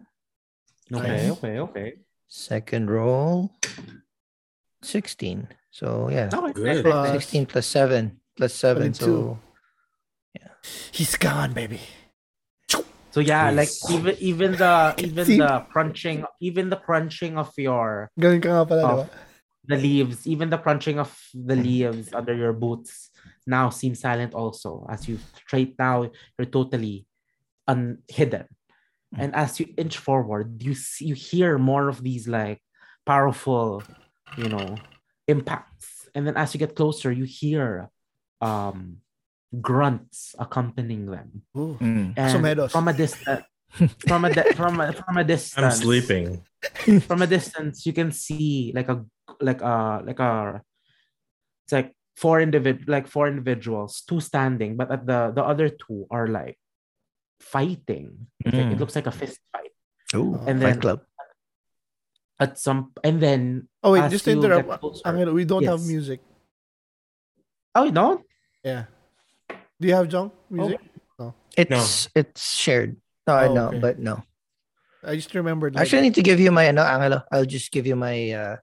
okay 0.93 1.01
Nice. 1.07 1.31
okay 1.31 1.59
okay 1.59 1.93
Second 2.27 2.89
roll, 2.91 3.49
16. 4.83 5.47
So, 5.71 6.09
yeah. 6.11 6.29
okay 6.31 6.53
Good. 6.53 6.65
nice, 6.65 6.83
nice, 6.85 6.93
Uh, 6.93 7.03
nice. 7.03 7.11
16 7.25 7.45
plus 7.47 7.65
7 7.65 8.19
plus 8.37 8.53
7. 8.53 8.93
22. 8.93 9.05
So, 9.05 9.39
He's 10.91 11.15
gone, 11.17 11.53
baby. 11.53 11.79
So 13.15 13.23
yeah 13.23 13.47
like 13.47 13.71
even 13.95 14.13
even 14.19 14.51
the 14.59 14.91
even 14.99 15.23
See? 15.23 15.39
the 15.39 15.63
crunching 15.71 16.27
even 16.43 16.67
the 16.67 16.75
crunching 16.75 17.39
of 17.39 17.47
your 17.55 18.11
Ganun 18.19 18.43
ka 18.43 18.49
nga 18.51 18.65
pala, 18.67 18.83
of 18.83 18.99
ba? 18.99 19.05
the 19.71 19.77
leaves 19.79 20.27
even 20.27 20.51
the 20.51 20.59
crunching 20.59 20.99
of 20.99 21.07
the 21.31 21.55
leaves 21.55 22.11
under 22.11 22.35
your 22.35 22.51
boots 22.51 23.15
now 23.47 23.71
seems 23.71 24.03
silent 24.03 24.35
also 24.35 24.83
as 24.91 25.07
you 25.07 25.15
straight 25.47 25.79
now 25.79 26.03
you're 26.35 26.51
totally 26.51 27.07
unhidden 27.71 28.51
Mhm. 29.15 29.21
and 29.21 29.29
as 29.37 29.61
you 29.63 29.69
inch 29.79 29.95
forward 30.01 30.59
you 30.59 30.73
see, 30.75 31.05
you 31.07 31.15
hear 31.15 31.55
more 31.55 31.87
of 31.87 32.03
these 32.03 32.27
like 32.27 32.59
powerful 33.05 33.85
you 34.35 34.49
know 34.51 34.81
impacts 35.29 36.09
and 36.17 36.27
then 36.27 36.35
as 36.35 36.51
you 36.53 36.59
get 36.59 36.75
closer 36.75 37.13
you 37.13 37.23
hear 37.23 37.87
um 38.41 38.99
grunts 39.61 40.35
accompanying 40.39 41.05
them 41.05 41.43
mm. 41.55 42.13
and 42.17 42.71
from 42.71 42.87
a 42.87 42.93
distance 42.93 43.43
from 44.07 44.25
a 44.25 44.33
di- 44.33 44.51
from 44.55 44.79
a, 44.79 44.93
from 44.93 45.17
a 45.17 45.23
I'm 45.23 45.71
sleeping. 45.71 46.43
from 47.07 47.21
a 47.21 47.27
distance 47.27 47.85
you 47.85 47.93
can 47.93 48.11
see 48.11 48.71
like 48.75 48.89
a 48.89 49.03
like 49.41 49.61
a 49.61 50.01
like 50.05 50.19
a 50.19 50.61
it's 51.65 51.73
like 51.73 51.93
four 52.15 52.39
individ 52.39 52.87
like 52.87 53.07
four 53.07 53.27
individuals 53.27 54.01
two 54.07 54.19
standing 54.19 54.77
but 54.77 54.89
at 54.91 55.05
the 55.05 55.31
the 55.35 55.43
other 55.43 55.67
two 55.69 56.07
are 56.09 56.27
like 56.27 56.57
fighting 57.39 58.27
It's 58.45 58.55
like- 58.55 58.71
it 58.71 58.77
Mm. 58.77 58.79
looks 58.79 58.95
like 58.95 59.07
a 59.07 59.11
fist 59.11 59.39
fight 59.51 59.71
Ooh, 60.15 60.39
And 60.47 60.61
Fight 60.61 60.79
then- 60.79 60.79
Club. 60.81 60.99
at 62.39 62.57
some 62.59 62.91
and 63.03 63.19
then 63.19 63.67
Oh, 63.83 63.91
wait, 63.93 64.09
just 64.11 64.25
to 64.25 64.31
interrupt. 64.31 64.67
get 64.69 64.79
closer- 64.79 65.03
Angelo, 65.05 65.33
we 65.33 65.43
don't 65.45 65.63
have 65.65 65.83
music. 65.85 66.21
oh 67.75 67.83
you 67.83 67.91
don't 67.91 68.23
Yeah. 68.63 68.85
Do 69.79 69.87
you 69.87 69.93
have 69.95 70.07
Jong 70.07 70.31
music? 70.49 70.79
No. 71.19 71.33
It's 71.57 72.09
it's 72.15 72.53
shared. 72.53 72.97
No, 73.27 73.33
I 73.33 73.47
Oh, 73.47 73.53
know, 73.53 73.67
okay. 73.69 73.79
but 73.79 73.99
no. 73.99 74.23
I 75.03 75.15
just 75.15 75.33
remembered. 75.33 75.75
Like, 75.75 75.83
Actually, 75.83 75.99
I 75.99 76.01
need 76.11 76.15
to 76.15 76.23
give 76.23 76.39
you 76.39 76.51
my 76.51 76.71
no, 76.71 76.83
Angelo. 76.83 77.23
I'll 77.31 77.45
just 77.45 77.71
give 77.71 77.87
you 77.87 77.95
my 77.95 78.31
uh, 78.31 78.55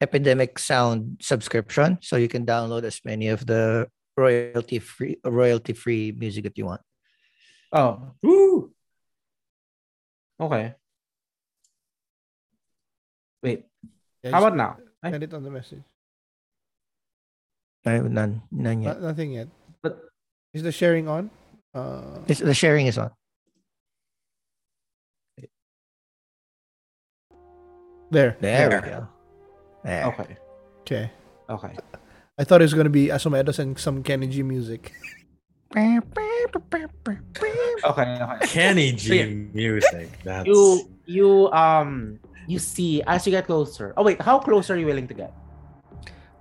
Epidemic 0.00 0.58
Sound 0.58 1.18
subscription, 1.22 1.98
so 2.02 2.16
you 2.16 2.28
can 2.28 2.44
download 2.46 2.82
as 2.84 3.00
many 3.04 3.28
of 3.28 3.46
the 3.46 3.86
royalty 4.16 4.78
free 4.80 5.16
royalty 5.24 5.72
free 5.72 6.12
music 6.12 6.44
that 6.44 6.58
you 6.58 6.66
want. 6.66 6.80
oh 7.72 8.12
Woo! 8.22 8.74
okay 10.40 10.74
wait 13.42 13.64
yeah, 14.24 14.32
how 14.34 14.42
about 14.44 14.56
now 14.56 14.76
I- 15.02 15.10
Send 15.14 15.22
it 15.22 15.32
on 15.32 15.42
the 15.44 15.50
message. 15.50 15.80
I 17.86 17.92
have 17.96 18.10
none, 18.10 18.42
none 18.52 18.82
yet. 18.82 19.00
No- 19.00 19.08
nothing 19.08 19.32
yet. 19.32 19.48
But- 20.52 20.58
is 20.58 20.62
the 20.64 20.72
sharing 20.72 21.08
on? 21.08 21.30
Uh, 21.74 22.20
It's, 22.26 22.40
the 22.40 22.54
sharing 22.54 22.86
is 22.86 22.98
on. 22.98 23.10
there. 28.10 28.36
There 28.40 28.70
Yeah. 28.70 28.80
we 28.80 28.88
go. 28.90 29.08
There. 29.84 30.04
okay 30.06 30.36
Okay. 30.82 31.10
okay 31.48 31.74
I 32.38 32.44
thought 32.44 32.60
it 32.60 32.64
was 32.64 32.74
gonna 32.74 32.90
be 32.90 33.06
Asomedos 33.08 33.58
and 33.60 33.78
some 33.78 34.02
Kenny 34.02 34.26
G 34.26 34.42
music. 34.42 34.92
okay 35.76 36.00
okay 37.84 38.38
Kenny 38.42 38.92
G 38.92 39.48
music. 39.54 40.08
That's 40.24 40.46
you 40.46 40.90
you 41.06 41.50
um 41.52 42.18
you 42.48 42.58
see 42.58 43.00
as 43.06 43.24
you 43.26 43.30
get 43.30 43.46
closer 43.46 43.94
oh 43.96 44.02
wait 44.02 44.20
how 44.20 44.38
close 44.40 44.68
are 44.70 44.76
you 44.76 44.86
willing 44.86 45.06
to 45.06 45.14
get 45.14 45.32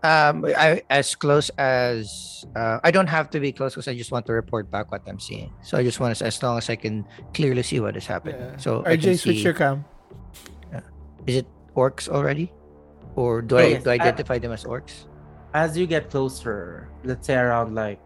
Um, 0.01 0.45
I 0.47 0.81
as 0.89 1.13
close 1.15 1.49
as 1.59 2.45
uh, 2.55 2.80
I 2.84 2.89
don't 2.91 3.07
have 3.07 3.30
to 3.31 3.39
be 3.39 3.51
close 3.51 3.73
because 3.76 3.88
I 3.89 3.95
just 3.97 4.11
want 4.11 4.26
to 4.27 4.34
report 4.34 4.71
back 4.71 4.91
what 4.91 5.01
I'm 5.07 5.19
seeing. 5.19 5.51
So 5.61 5.77
I 5.77 5.84
just 5.84 5.99
want 5.99 6.15
to, 6.15 6.26
as 6.26 6.41
long 6.41 6.57
as 6.57 6.69
I 6.69 6.77
can 6.77 7.03
clearly 7.34 7.63
see 7.63 7.80
what 7.81 7.97
is 7.97 8.07
happening. 8.07 8.39
Yeah. 8.39 8.55
So 8.57 8.80
I 8.88 8.95
can 8.95 9.11
RJ, 9.11 9.19
switch 9.19 9.38
see- 9.38 9.43
your 9.43 9.53
cam. 9.53 9.84
Is 11.27 11.35
it 11.43 11.47
orcs 11.76 12.07
already, 12.07 12.51
or 13.15 13.41
do 13.41 13.57
Oh, 13.57 13.59
I 13.59 13.73
do 13.76 13.89
I 13.89 13.93
I- 13.93 13.95
identify 13.99 14.39
them 14.39 14.51
as 14.53 14.63
orcs? 14.63 15.05
as 15.53 15.76
you 15.77 15.85
get 15.88 16.09
closer, 16.09 16.88
let's 17.03 17.26
say 17.27 17.35
around 17.35 17.73
like, 17.76 17.99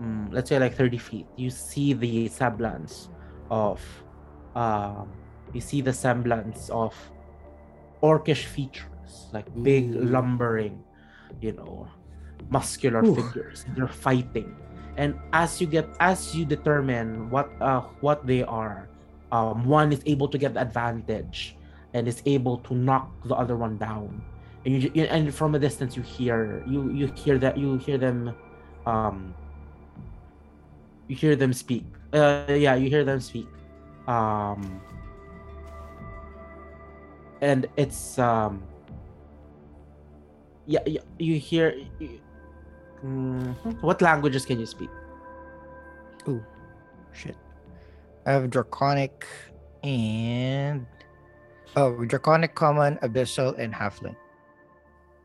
mm, 0.00 0.26
let's 0.32 0.48
say 0.50 0.58
like 0.58 0.74
30 0.74 0.98
feet, 0.98 1.26
you 1.36 1.48
see 1.48 1.92
the 1.94 2.28
semblance 2.28 3.08
of, 3.50 3.80
um, 4.54 5.08
you 5.54 5.60
see 5.60 5.80
the 5.80 5.92
semblance 5.92 6.68
of 6.70 6.92
orcish 8.02 8.44
features, 9.08 9.32
like 9.32 9.46
big 9.62 9.94
lumbering, 9.94 10.82
you 11.40 11.52
know, 11.52 11.88
muscular 12.50 13.04
Ooh. 13.04 13.14
figures. 13.14 13.64
They're 13.76 13.88
fighting, 13.88 14.54
and 14.96 15.14
as 15.32 15.60
you 15.60 15.66
get, 15.66 15.88
as 16.00 16.34
you 16.34 16.44
determine 16.44 17.30
what, 17.30 17.50
uh, 17.60 17.80
what 18.00 18.26
they 18.26 18.42
are, 18.42 18.88
um, 19.32 19.64
one 19.64 19.92
is 19.92 20.02
able 20.06 20.28
to 20.28 20.38
get 20.38 20.54
the 20.54 20.60
advantage 20.60 21.56
and 21.94 22.06
is 22.08 22.22
able 22.26 22.58
to 22.58 22.74
knock 22.74 23.10
the 23.24 23.34
other 23.34 23.56
one 23.56 23.78
down 23.78 24.22
and 24.64 24.82
you, 24.82 24.90
you 24.94 25.04
and 25.04 25.34
from 25.34 25.54
a 25.54 25.58
distance 25.58 25.96
you 25.96 26.02
hear 26.02 26.62
you 26.66 26.90
you 26.90 27.06
hear 27.14 27.38
that 27.38 27.56
you 27.56 27.78
hear 27.78 27.96
them 27.96 28.34
um 28.86 29.34
you 31.06 31.16
hear 31.16 31.36
them 31.36 31.52
speak 31.52 31.84
uh 32.12 32.44
yeah 32.48 32.74
you 32.74 32.88
hear 32.90 33.04
them 33.04 33.20
speak 33.20 33.46
um 34.06 34.80
and 37.40 37.66
it's 37.76 38.18
um 38.18 38.62
yeah, 40.68 40.84
yeah 40.86 41.00
you 41.18 41.40
hear 41.40 41.72
you- 41.98 42.20
Mhm. 43.02 43.54
what 43.80 44.02
languages 44.02 44.44
can 44.44 44.58
you 44.60 44.66
speak 44.66 44.90
Ooh, 46.28 46.44
Shit. 47.16 47.36
I 48.26 48.32
have 48.36 48.50
Draconic 48.50 49.24
and 49.82 50.84
oh 51.76 52.04
Draconic 52.04 52.54
Common, 52.54 52.98
Abyssal, 53.00 53.56
and 53.58 53.72
Halfling. 53.72 54.16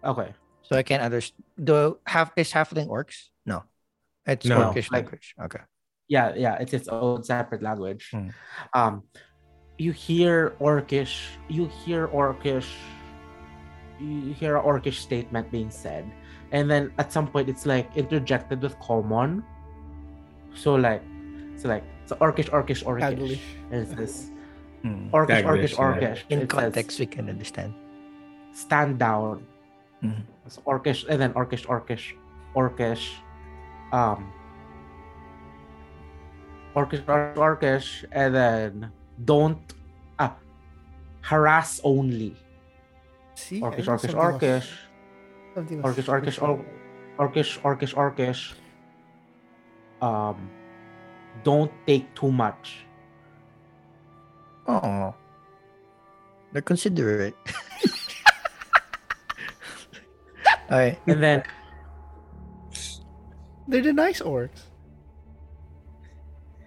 okay 0.06 0.32
So 0.64 0.78
I 0.80 0.84
can 0.84 1.02
understand. 1.04 1.44
The 1.60 2.00
half 2.08 2.32
is 2.40 2.54
Halfling 2.56 2.88
Orcs? 2.88 3.30
No, 3.46 3.64
it's 4.26 4.46
No. 4.48 4.72
Orcish 4.72 4.88
Like- 4.94 5.12
language. 5.12 5.36
Okay. 5.44 5.60
yeah 6.08 6.32
yeah 6.36 6.56
it's 6.62 6.74
its 6.74 6.88
own 6.88 7.24
separate 7.24 7.62
language 7.64 8.12
Hmm. 8.14 8.30
um 8.78 8.94
you 9.82 9.92
hear 9.92 10.54
orcish 10.62 11.16
you 11.50 11.66
hear 11.84 12.08
orcish 12.12 12.70
you 14.00 14.34
hear 14.34 14.58
an 14.58 14.64
orcish 14.64 15.00
statement 15.02 15.50
being 15.52 15.70
said 15.70 16.06
and 16.52 16.70
then 16.70 16.92
at 16.98 17.12
some 17.14 17.28
point 17.28 17.48
it's 17.50 17.66
like 17.66 17.88
interjected 17.96 18.62
with 18.62 18.78
common 18.80 19.44
so 20.56 20.76
like 20.76 21.02
so 21.56 21.68
like 21.70 21.84
so 22.06 22.16
orcish 22.18 22.50
orcish 22.50 22.84
orcish 22.84 23.02
Taglish. 23.18 23.40
and 23.72 23.82
it's 23.82 23.94
this 23.94 24.30
Hmm. 24.84 25.08
orcish 25.16 25.44
Taglish, 25.44 25.48
orcish 25.48 25.72
yeah. 26.02 26.14
orcish 26.16 26.22
In 26.30 26.40
It 26.40 26.52
says, 26.52 26.60
context, 26.60 27.00
we 27.00 27.06
can 27.06 27.30
understand. 27.30 27.74
stand 28.52 29.00
down 29.00 29.46
Mhm. 30.04 30.22
It's 30.46 30.58
orcish 30.68 31.08
and 31.08 31.22
then 31.22 31.32
orcish 31.34 31.66
orcish 31.66 32.12
orcish 32.56 33.06
um 33.94 34.28
orcish 36.76 37.04
orcish 37.06 37.36
orcish 37.40 37.88
and 38.12 38.36
then 38.36 38.92
don't 39.24 39.64
ah 40.20 40.36
harass 41.22 41.80
only 41.86 42.36
See, 43.44 43.58
I 43.58 43.68
orcish 43.68 43.86
knew 43.86 44.20
orcish 44.24 44.70
orcish 45.84 46.08
orcish 46.08 46.40
orcish 46.40 46.40
orcish 47.20 47.60
orcish 47.62 47.94
orcish 47.94 48.42
um 50.02 50.50
don't 51.44 51.72
take 51.86 52.14
too 52.16 52.32
much 52.32 52.86
Oh, 54.66 55.14
they're 56.54 56.62
considerate. 56.62 57.36
All 60.70 60.78
right. 60.78 60.98
and 61.08 61.22
then 61.22 61.44
They're 63.68 63.82
the 63.82 63.92
nice 63.92 64.22
orcs. 64.22 64.62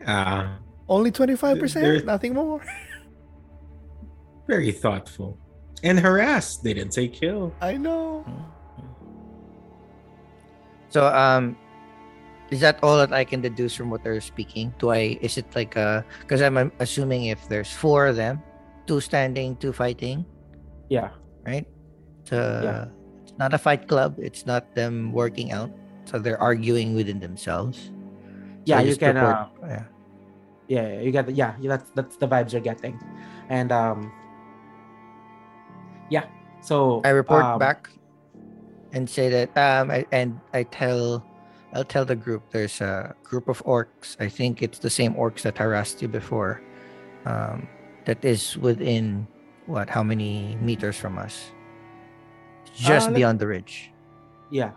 Ah, 0.07 0.59
Only 0.89 1.11
25%? 1.11 2.05
nothing 2.05 2.35
more. 2.35 2.63
very 4.47 4.73
thoughtful. 4.73 5.39
And 5.83 6.01
harass. 6.01 6.57
They 6.57 6.73
didn't 6.75 6.95
say 6.95 7.09
kill. 7.09 7.53
I 7.61 7.77
know. 7.77 8.25
So, 10.89 11.07
um, 11.07 11.57
is 12.51 12.61
that 12.61 12.79
all 12.83 12.97
that 12.99 13.13
I 13.13 13.25
can 13.25 13.41
deduce 13.41 13.75
from 13.75 13.91
what 13.91 14.03
they're 14.05 14.21
speaking? 14.21 14.73
Do 14.79 14.91
I? 14.91 15.19
Is 15.21 15.37
it 15.37 15.47
like 15.55 15.77
uh? 15.77 16.03
Because 16.21 16.41
I'm 16.41 16.57
um, 16.57 16.73
assuming 16.79 17.27
if 17.27 17.49
there's 17.49 17.71
four 17.71 18.07
of 18.07 18.17
them, 18.17 18.41
two 18.87 19.01
standing, 19.01 19.57
two 19.57 19.73
fighting, 19.73 20.25
yeah 20.89 21.11
right? 21.47 21.67
So 22.25 22.39
Yeah. 22.39 22.87
it's 23.23 23.35
not 23.39 23.53
a 23.55 23.59
fight 23.59 23.87
club. 23.89 24.15
It's 24.19 24.47
not 24.47 24.75
them 24.75 25.13
working 25.13 25.53
out. 25.53 25.71
So 26.07 26.19
they're 26.19 26.41
arguing 26.41 26.95
within 26.95 27.19
themselves. 27.21 27.91
yeah 28.65 28.79
So 28.79 28.83
you 28.83 28.89
just 28.95 29.01
can 29.03 29.15
report- 29.15 29.51
uh, 29.63 29.67
yeah. 29.67 29.85
yeah 30.67 30.89
you 31.03 31.11
get 31.15 31.31
yeah 31.35 31.55
that's 31.63 31.91
that's 31.95 32.17
the 32.19 32.27
vibes 32.27 32.51
you're 32.55 32.63
getting 32.65 32.99
and 33.51 33.71
um 33.71 34.11
yeah 36.11 36.27
so 36.61 37.01
I 37.05 37.11
report 37.11 37.45
um, 37.45 37.59
back 37.59 37.91
and 38.93 39.09
say 39.09 39.29
that 39.29 39.57
um 39.57 39.91
I, 39.91 40.07
and 40.13 40.41
I 40.53 40.65
tell 40.65 41.25
I'll 41.75 41.85
tell 41.85 42.05
the 42.05 42.17
group 42.17 42.43
there's 42.53 42.81
a 42.81 43.15
group 43.23 43.49
of 43.49 43.63
orcs. 43.65 44.17
I 44.19 44.29
think 44.29 44.63
it's 44.63 44.79
the 44.79 44.89
same 44.89 45.15
orcs 45.15 45.43
that 45.43 45.59
harassed 45.59 46.01
you 46.01 46.09
before. 46.09 46.63
Um 47.25 47.69
that 48.07 48.25
is 48.25 48.57
within 48.57 49.27
what 49.67 49.91
how 49.91 50.03
many 50.03 50.57
meters 50.63 50.97
from 50.97 51.19
us? 51.19 51.51
Just 52.75 53.09
Uh, 53.09 53.13
beyond 53.13 53.41
the 53.41 53.47
ridge. 53.47 53.91
Yeah. 54.51 54.73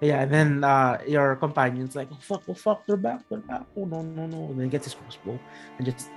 Yeah, 0.00 0.22
and 0.22 0.30
then 0.30 0.64
uh, 0.64 0.98
your 1.06 1.34
companion's 1.36 1.96
like, 1.96 2.06
oh, 2.12 2.18
fuck, 2.20 2.42
oh, 2.48 2.54
fuck, 2.54 2.86
they're 2.86 2.96
back, 2.96 3.28
they're 3.28 3.42
back. 3.42 3.66
Oh, 3.76 3.84
no, 3.84 4.02
no, 4.02 4.26
no. 4.26 4.46
And 4.46 4.58
then 4.58 4.66
he 4.66 4.70
gets 4.70 4.86
his 4.86 4.94
crossbow 4.94 5.38
and 5.78 5.86
just, 5.86 6.08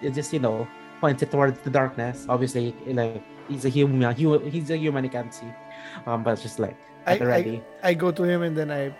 it 0.00 0.14
just, 0.14 0.32
you 0.32 0.38
know, 0.38 0.66
points 1.00 1.22
it 1.22 1.30
towards 1.30 1.58
the 1.60 1.70
darkness. 1.70 2.26
Obviously, 2.28 2.74
like, 2.86 3.22
he's 3.48 3.64
a 3.64 3.68
human, 3.68 4.14
hu- 4.14 4.38
he's 4.38 4.70
a 4.70 4.76
human, 4.76 5.04
he 5.04 5.10
can't 5.10 5.32
see. 5.32 5.46
Um, 6.06 6.22
but 6.22 6.32
it's 6.32 6.42
just 6.42 6.58
like, 6.58 6.76
I. 7.06 7.18
I 7.18 7.62
I 7.82 7.94
go 7.94 8.10
to 8.10 8.22
him 8.24 8.42
and 8.42 8.56
then 8.56 8.70
I 8.70 8.94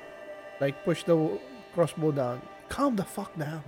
like 0.60 0.84
push 0.84 1.02
the 1.04 1.38
crossbow 1.74 2.12
down. 2.12 2.40
Calm 2.68 2.96
the 2.96 3.04
fuck 3.04 3.36
down. 3.36 3.62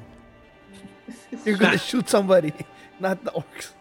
You're 1.44 1.56
gonna 1.56 1.78
shoot 1.78 2.08
somebody, 2.08 2.52
not 3.00 3.24
the 3.24 3.32
orcs. 3.32 3.72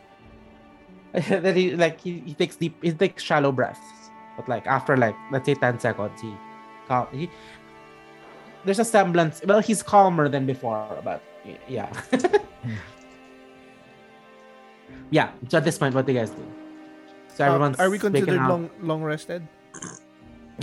then 1.41 1.55
he, 1.55 1.75
like, 1.75 2.01
he, 2.01 2.19
he 2.19 2.33
takes 2.33 2.55
deep, 2.55 2.83
he 2.83 2.91
takes 2.91 3.23
shallow 3.23 3.51
breaths. 3.51 3.79
But 4.35 4.47
like, 4.49 4.67
after 4.67 4.97
like, 4.97 5.15
let's 5.31 5.45
say 5.45 5.55
10 5.55 5.79
seconds, 5.79 6.21
he, 6.21 6.33
cal- 6.87 7.09
he 7.11 7.29
there's 8.65 8.79
a 8.79 8.85
semblance, 8.85 9.41
well, 9.45 9.61
he's 9.61 9.81
calmer 9.81 10.27
than 10.27 10.45
before, 10.45 10.99
but 11.03 11.23
yeah. 11.69 11.89
Yeah, 15.11 15.31
so 15.49 15.57
at 15.57 15.63
this 15.63 15.77
point, 15.77 15.95
what 15.95 16.05
do 16.05 16.13
you 16.13 16.19
guys 16.19 16.29
do? 16.31 16.45
So 17.35 17.43
Uh, 17.43 17.47
everyone's 17.47 17.79
are 17.79 17.89
we 17.89 17.97
making 17.97 18.11
considered 18.25 18.39
out- 18.39 18.49
long 18.49 18.69
long 18.81 19.03
rested? 19.03 19.47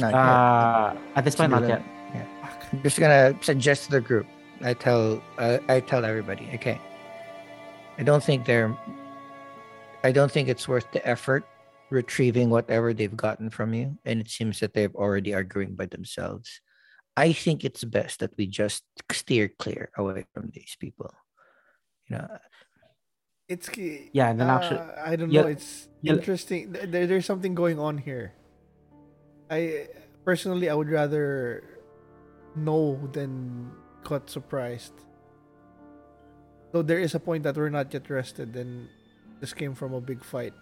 Not 0.01 0.11
yet. 0.11 0.15
Uh, 0.15 0.97
at 1.15 1.25
this 1.25 1.37
point, 1.37 1.51
not 1.53 1.63
Consider 1.63 1.83
yet. 2.15 2.27
I'm 2.73 2.83
just 2.83 2.99
gonna 2.99 3.35
suggest 3.43 3.85
to 3.87 3.91
the 3.93 4.01
group. 4.01 4.27
I 4.63 4.75
tell 4.75 5.23
uh, 5.39 5.59
I 5.69 5.81
tell 5.81 6.05
everybody. 6.05 6.51
Okay. 6.55 6.81
I 7.99 8.03
don't 8.03 8.23
think 8.25 8.45
they're. 8.45 8.77
I 10.03 10.11
don't 10.13 10.31
think 10.31 10.49
it's 10.49 10.67
worth 10.67 10.91
the 10.93 11.07
effort 11.07 11.45
retrieving 11.91 12.51
whatever 12.51 12.93
they've 12.93 13.17
gotten 13.17 13.51
from 13.51 13.73
you, 13.73 13.97
and 14.05 14.21
it 14.21 14.29
seems 14.29 14.59
that 14.61 14.75
they're 14.75 14.91
already 14.95 15.33
arguing 15.35 15.77
by 15.77 15.87
themselves. 15.87 16.61
I 17.17 17.33
think 17.33 17.65
it's 17.65 17.85
best 17.85 18.19
that 18.21 18.35
we 18.37 18.47
just 18.49 18.83
steer 19.13 19.49
clear 19.49 19.91
away 19.97 20.27
from 20.35 20.51
these 20.53 20.77
people. 20.81 21.15
You 22.11 22.19
know, 22.19 22.27
It's 23.49 23.69
Yeah, 23.77 24.31
and 24.31 24.41
then 24.41 24.49
actually- 24.49 24.79
uh, 24.79 25.05
I 25.05 25.17
don't 25.17 25.31
know. 25.31 25.47
It's 25.47 25.89
interesting. 26.03 26.73
There, 26.73 27.07
there's 27.07 27.27
something 27.27 27.55
going 27.55 27.79
on 27.79 27.99
here. 27.99 28.33
I 29.51 29.89
personally, 30.25 30.71
I 30.71 30.75
would 30.75 30.89
rather 30.89 31.63
know 32.57 32.97
than 33.13 33.71
caught 34.03 34.31
surprised. 34.31 34.95
Though 36.73 36.83
there 36.83 36.99
is 36.99 37.15
a 37.15 37.21
point 37.21 37.45
that 37.45 37.57
we're 37.57 37.69
not 37.69 37.93
yet 37.93 38.09
rested, 38.09 38.57
and 38.57 38.89
this 39.41 39.53
came 39.53 39.75
from 39.75 39.93
a 39.93 40.01
big 40.01 40.25
fight. 40.25 40.55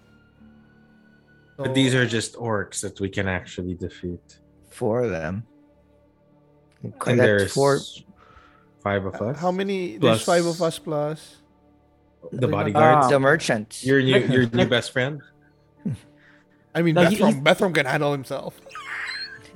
But 1.57 1.75
these 1.75 1.95
are 1.95 2.07
just 2.07 2.35
orcs 2.35 2.81
that 2.81 2.99
we 2.99 3.09
can 3.09 3.29
actually 3.29 3.75
defeat. 3.75 4.39
four 4.69 5.05
of 5.05 5.11
them. 5.11 5.45
And 6.83 7.21
there's 7.21 7.53
four. 7.53 7.79
five 8.81 9.05
of 9.05 9.15
us. 9.21 9.39
How 9.39 9.53
many? 9.53 9.99
There's 9.99 10.25
five 10.25 10.47
of 10.47 10.61
us 10.61 10.79
plus. 10.81 11.42
The 12.31 12.39
They're 12.39 12.49
not- 12.49 12.57
bodyguards. 12.57 13.09
The 13.09 13.19
merchants. 13.21 13.85
your 13.85 14.01
new 14.01 14.19
your 14.19 14.47
new 14.51 14.67
best 14.67 14.93
friend. 14.93 15.21
I 16.75 16.81
mean, 16.83 16.95
No, 16.95 17.05
he- 17.05 17.17
Bethrom, 17.17 17.43
Bethrom 17.45 17.75
can 17.75 17.85
handle 17.87 18.13
himself. 18.13 18.59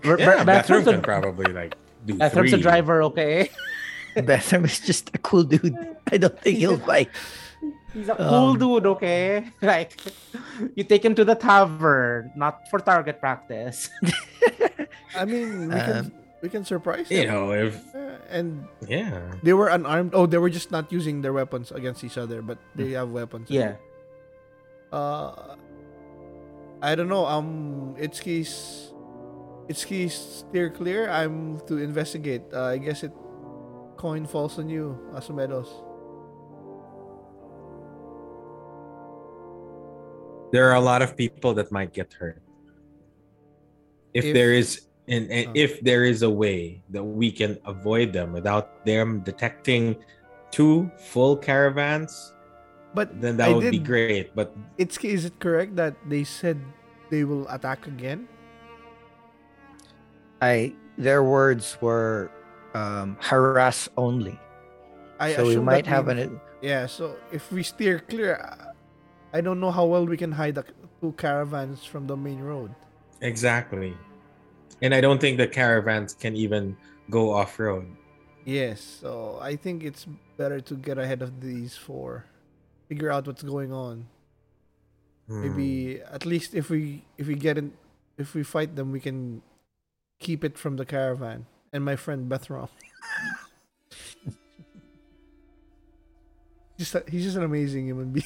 Ber- 0.02 0.18
Yeah, 0.18 0.38
Ber- 0.40 0.44
Bathroom 0.44 0.84
can 0.84 1.00
probably 1.02 1.52
like 1.52 1.74
do 2.04 2.14
Bethrom's 2.14 2.52
a 2.52 2.58
driver, 2.58 3.02
okay? 3.04 3.50
Bethrom 4.16 4.64
is 4.64 4.80
just 4.80 5.10
a 5.14 5.18
cool 5.18 5.42
dude. 5.44 5.76
I 6.12 6.16
don't 6.18 6.38
think 6.40 6.58
he'll 6.58 6.76
fight. 6.90 7.08
He's 7.94 8.08
a 8.08 8.14
cool 8.16 8.52
Um, 8.52 8.58
dude, 8.58 8.86
okay? 8.98 9.48
Like, 9.62 9.96
you 10.74 10.84
take 10.84 11.02
him 11.04 11.14
to 11.16 11.24
the 11.24 11.34
tavern, 11.34 12.32
not 12.36 12.68
for 12.68 12.78
target 12.80 13.20
practice. 13.20 13.88
I 15.16 15.24
mean, 15.24 15.68
we 15.68 15.74
can 15.74 15.96
Um, 15.98 16.12
we 16.46 16.50
can 16.54 16.62
surprise 16.62 17.10
them. 17.10 17.18
You 17.18 17.26
know, 17.26 17.50
if 17.50 17.74
Uh, 17.90 18.22
and 18.30 18.70
yeah. 18.86 19.18
they 19.42 19.50
were 19.52 19.66
unarmed. 19.66 20.14
Oh, 20.14 20.30
they 20.30 20.38
were 20.38 20.50
just 20.50 20.70
not 20.70 20.94
using 20.94 21.26
their 21.26 21.34
weapons 21.34 21.74
against 21.74 22.06
each 22.06 22.14
other, 22.14 22.38
but 22.38 22.62
they 22.78 22.94
have 22.94 23.10
weapons. 23.10 23.50
yeah. 23.50 23.74
Uh, 24.94 25.58
I 26.78 26.94
don't 26.94 27.10
know. 27.10 27.26
Um, 27.26 27.98
Itsuki's 27.98 28.94
Itsuki's 29.66 30.14
steer 30.14 30.70
clear. 30.70 31.10
I'm 31.10 31.58
to 31.66 31.82
investigate. 31.82 32.46
Uh, 32.54 32.70
I 32.70 32.78
guess 32.78 33.02
it 33.02 33.10
coin 33.98 34.22
falls 34.30 34.62
on 34.62 34.70
you, 34.70 34.94
Asumedos. 35.18 35.66
there 40.52 40.70
are 40.70 40.78
a 40.78 40.80
lot 40.80 41.02
of 41.02 41.16
people 41.16 41.52
that 41.54 41.72
might 41.72 41.92
get 41.92 42.12
hurt. 42.14 42.40
If, 44.14 44.24
If- 44.30 44.34
there 44.34 44.54
is 44.54 44.85
and, 45.08 45.30
and 45.30 45.48
Oh. 45.48 45.52
if 45.54 45.80
there 45.80 46.04
is 46.04 46.22
a 46.22 46.30
way 46.30 46.82
that 46.90 47.02
we 47.04 47.30
can 47.30 47.58
avoid 47.64 48.12
them 48.12 48.32
without 48.32 48.84
them 48.84 49.20
detecting 49.22 49.96
two 50.50 50.90
full 50.98 51.36
caravans, 51.36 52.32
But 52.94 53.20
then 53.20 53.36
that 53.36 53.50
I 53.50 53.52
would 53.52 53.70
be 53.70 53.78
great. 53.78 54.32
But 54.34 54.56
Itsuki, 54.80 55.12
is 55.12 55.24
it 55.28 55.36
correct 55.38 55.76
that 55.76 55.94
they 56.08 56.24
said 56.24 56.56
they 57.12 57.24
will 57.28 57.44
attack 57.52 57.86
again? 57.86 58.24
I 60.40 60.72
their 60.98 61.22
words 61.22 61.76
were 61.80 62.30
um, 62.74 63.16
harass 63.20 63.88
only. 63.96 64.38
I 65.20 65.32
so 65.34 65.44
we 65.44 65.50
assume 65.50 65.64
might 65.64 65.84
that 65.84 65.90
have 65.92 66.06
means- 66.08 66.20
an 66.32 66.40
Yeah. 66.62 66.86
So 66.86 67.16
if 67.32 67.52
we 67.52 67.62
steer 67.62 68.00
clear, 68.00 68.36
uh, 68.40 68.72
I 69.36 69.40
don't 69.40 69.60
know 69.60 69.70
how 69.70 69.84
well 69.84 70.04
we 70.06 70.16
can 70.16 70.32
hide 70.32 70.54
the 70.56 70.64
two 71.00 71.12
caravans 71.20 71.84
from 71.84 72.06
the 72.06 72.16
main 72.16 72.40
road. 72.40 72.72
exactly, 73.20 73.96
and 74.82 74.94
I 74.94 75.00
don't 75.00 75.20
think 75.20 75.38
the 75.38 75.46
caravans 75.48 76.14
can 76.14 76.36
even 76.36 76.76
go 77.10 77.32
off 77.32 77.58
road. 77.58 77.86
Yes, 78.44 78.80
so 78.80 79.38
I 79.42 79.56
think 79.56 79.82
it's 79.82 80.06
better 80.36 80.60
to 80.60 80.74
get 80.74 80.98
ahead 80.98 81.22
of 81.22 81.40
these 81.40 81.76
four, 81.76 82.24
figure 82.88 83.10
out 83.10 83.26
what's 83.26 83.42
going 83.42 83.72
on. 83.72 84.06
Hmm. 85.28 85.42
Maybe 85.42 86.00
at 86.00 86.24
least 86.24 86.54
if 86.54 86.70
we 86.70 87.04
if 87.18 87.26
we 87.26 87.34
get 87.34 87.58
in, 87.58 87.72
if 88.18 88.34
we 88.34 88.44
fight 88.44 88.76
them, 88.76 88.92
we 88.92 89.00
can 89.00 89.42
keep 90.20 90.44
it 90.44 90.56
from 90.56 90.76
the 90.76 90.86
caravan. 90.86 91.46
And 91.72 91.84
my 91.84 91.96
friend 91.96 92.30
Bethrom, 92.30 92.68
just 96.78 96.94
a- 96.94 97.04
he's 97.10 97.24
just 97.24 97.36
an 97.36 97.42
amazing 97.42 97.86
human 97.86 98.10
being. 98.12 98.24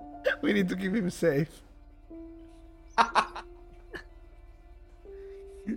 we 0.42 0.52
need 0.52 0.68
to 0.68 0.76
keep 0.76 0.92
him 0.92 1.10
safe. 1.10 1.62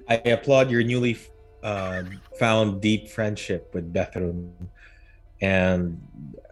I 0.09 0.15
applaud 0.15 0.71
your 0.71 0.83
newly 0.83 1.17
uh, 1.63 2.03
found 2.39 2.81
deep 2.81 3.09
friendship 3.09 3.73
with 3.73 3.93
Bethrom, 3.93 4.51
and 5.41 6.01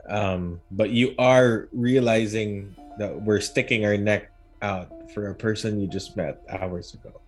um, 0.10 0.61
but 0.72 0.91
you 0.91 1.15
are 1.18 1.69
realizing 1.72 2.76
that 2.97 3.22
we're 3.22 3.41
sticking 3.41 3.85
our 3.85 3.97
neck 3.97 4.31
out 4.61 5.11
for 5.14 5.30
a 5.30 5.35
person 5.35 5.80
you 5.80 5.88
just 5.88 6.15
met 6.15 6.41
hours 6.49 6.93
ago. 6.93 7.22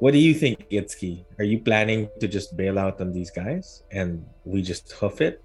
What 0.00 0.12
do 0.12 0.18
you 0.18 0.32
think, 0.32 0.70
Itsuki? 0.70 1.24
Are 1.38 1.44
you 1.44 1.58
planning 1.60 2.08
to 2.20 2.28
just 2.28 2.56
bail 2.56 2.78
out 2.78 3.00
on 3.00 3.12
these 3.12 3.30
guys 3.30 3.82
and 3.90 4.24
we 4.44 4.62
just 4.62 4.92
hoof 4.92 5.20
it, 5.20 5.44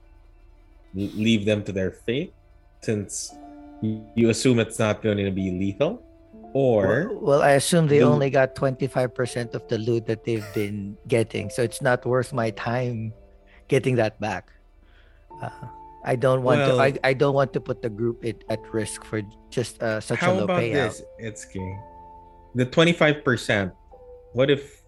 leave 0.94 1.44
them 1.44 1.64
to 1.64 1.74
their 1.74 1.92
fate, 1.92 2.34
since 2.82 3.36
you 3.82 4.30
assume 4.30 4.60
it's 4.60 4.80
not 4.80 5.02
going 5.02 5.18
to 5.18 5.32
be 5.32 5.52
lethal, 5.52 6.02
or 6.56 7.12
well, 7.12 7.20
well, 7.20 7.42
I 7.44 7.60
assume 7.60 7.92
they 7.92 8.02
only 8.02 8.30
got 8.30 8.56
25% 8.56 9.54
of 9.56 9.68
the 9.68 9.78
loot 9.78 10.08
that 10.08 10.24
they've 10.24 10.48
been 10.56 10.96
getting, 11.06 11.50
so 11.50 11.62
it's 11.62 11.82
not 11.82 12.06
worth 12.06 12.32
my 12.32 12.50
time 12.52 13.12
getting 13.68 14.00
that 14.00 14.16
back. 14.22 14.48
Uh, 15.44 15.50
I 16.06 16.16
don't 16.16 16.44
want 16.44 16.64
to. 16.64 16.80
I, 16.80 16.96
I 17.04 17.12
don't 17.12 17.36
want 17.36 17.52
to 17.54 17.60
put 17.60 17.82
the 17.82 17.90
group 17.90 18.24
it, 18.24 18.46
at 18.48 18.64
risk 18.72 19.04
for 19.04 19.22
just 19.50 19.84
uh, 19.84 20.00
such 20.00 20.20
How 20.20 20.32
a 20.32 20.34
low 20.34 20.44
about 20.46 20.62
payout. 20.62 20.96
this, 20.96 21.04
Itsuki? 21.20 21.82
The 22.56 22.66
twenty-five 22.66 23.26
percent. 23.26 23.74
What 24.32 24.50
if 24.50 24.84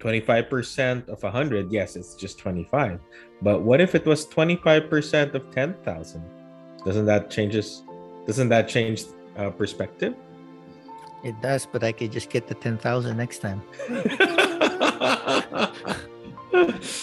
twenty-five 0.00 0.50
percent 0.50 1.08
of 1.08 1.22
hundred? 1.22 1.70
Yes, 1.70 1.94
it's 1.94 2.16
just 2.16 2.40
twenty-five. 2.40 2.98
But 3.40 3.62
what 3.62 3.80
if 3.80 3.94
it 3.94 4.04
was 4.04 4.26
twenty-five 4.26 4.90
percent 4.90 5.36
of 5.36 5.48
ten 5.54 5.74
thousand? 5.84 6.24
Doesn't 6.84 7.06
that 7.06 7.30
changes? 7.30 7.84
Doesn't 8.26 8.48
that 8.48 8.66
change 8.66 9.04
uh, 9.36 9.50
perspective? 9.50 10.14
It 11.24 11.34
does, 11.42 11.66
but 11.66 11.82
I 11.82 11.92
could 11.92 12.12
just 12.12 12.30
get 12.30 12.46
the 12.46 12.54
10,000 12.54 13.16
next 13.16 13.38
time. 13.40 13.62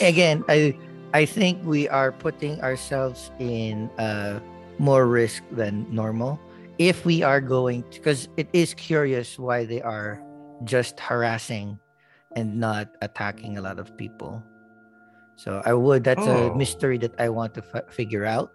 again 0.02 0.44
i 0.50 0.76
i 1.14 1.26
think 1.26 1.64
we 1.64 1.88
are 1.90 2.12
putting 2.12 2.60
ourselves 2.62 3.32
in 3.40 3.90
uh 4.00 4.40
more 4.80 5.06
risk 5.06 5.44
than 5.52 5.86
normal 5.94 6.40
if 6.80 7.06
we 7.06 7.22
are 7.22 7.40
going 7.40 7.84
because 7.92 8.28
it 8.38 8.48
is 8.54 8.74
curious 8.74 9.38
why 9.38 9.64
they 9.64 9.82
are 9.82 10.22
just 10.64 11.00
harassing 11.00 11.78
and 12.36 12.60
not 12.60 12.90
attacking 13.02 13.58
a 13.58 13.62
lot 13.62 13.78
of 13.78 13.96
people 13.96 14.42
so 15.36 15.62
i 15.66 15.74
would 15.74 16.04
that's 16.04 16.26
Oh. 16.26 16.52
a 16.52 16.56
mystery 16.58 16.98
that 17.00 17.14
i 17.20 17.30
want 17.30 17.54
to 17.56 17.64
f- 17.74 17.94
figure 17.94 18.26
out 18.26 18.52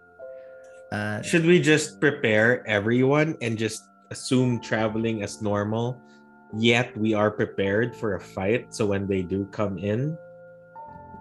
uh 0.91 1.21
Should 1.21 1.45
we 1.45 1.61
just 1.61 1.99
prepare 2.01 2.65
everyone 2.67 3.37
and 3.41 3.57
just 3.57 3.83
assume 4.11 4.59
traveling 4.59 5.21
as 5.23 5.41
normal? 5.41 5.99
Yet 6.57 6.97
we 6.97 7.13
are 7.13 7.29
prepared 7.29 7.95
for 7.95 8.15
a 8.15 8.21
fight, 8.21 8.73
so 8.73 8.85
when 8.89 9.05
they 9.05 9.21
do 9.21 9.45
come 9.53 9.77
in, 9.77 10.17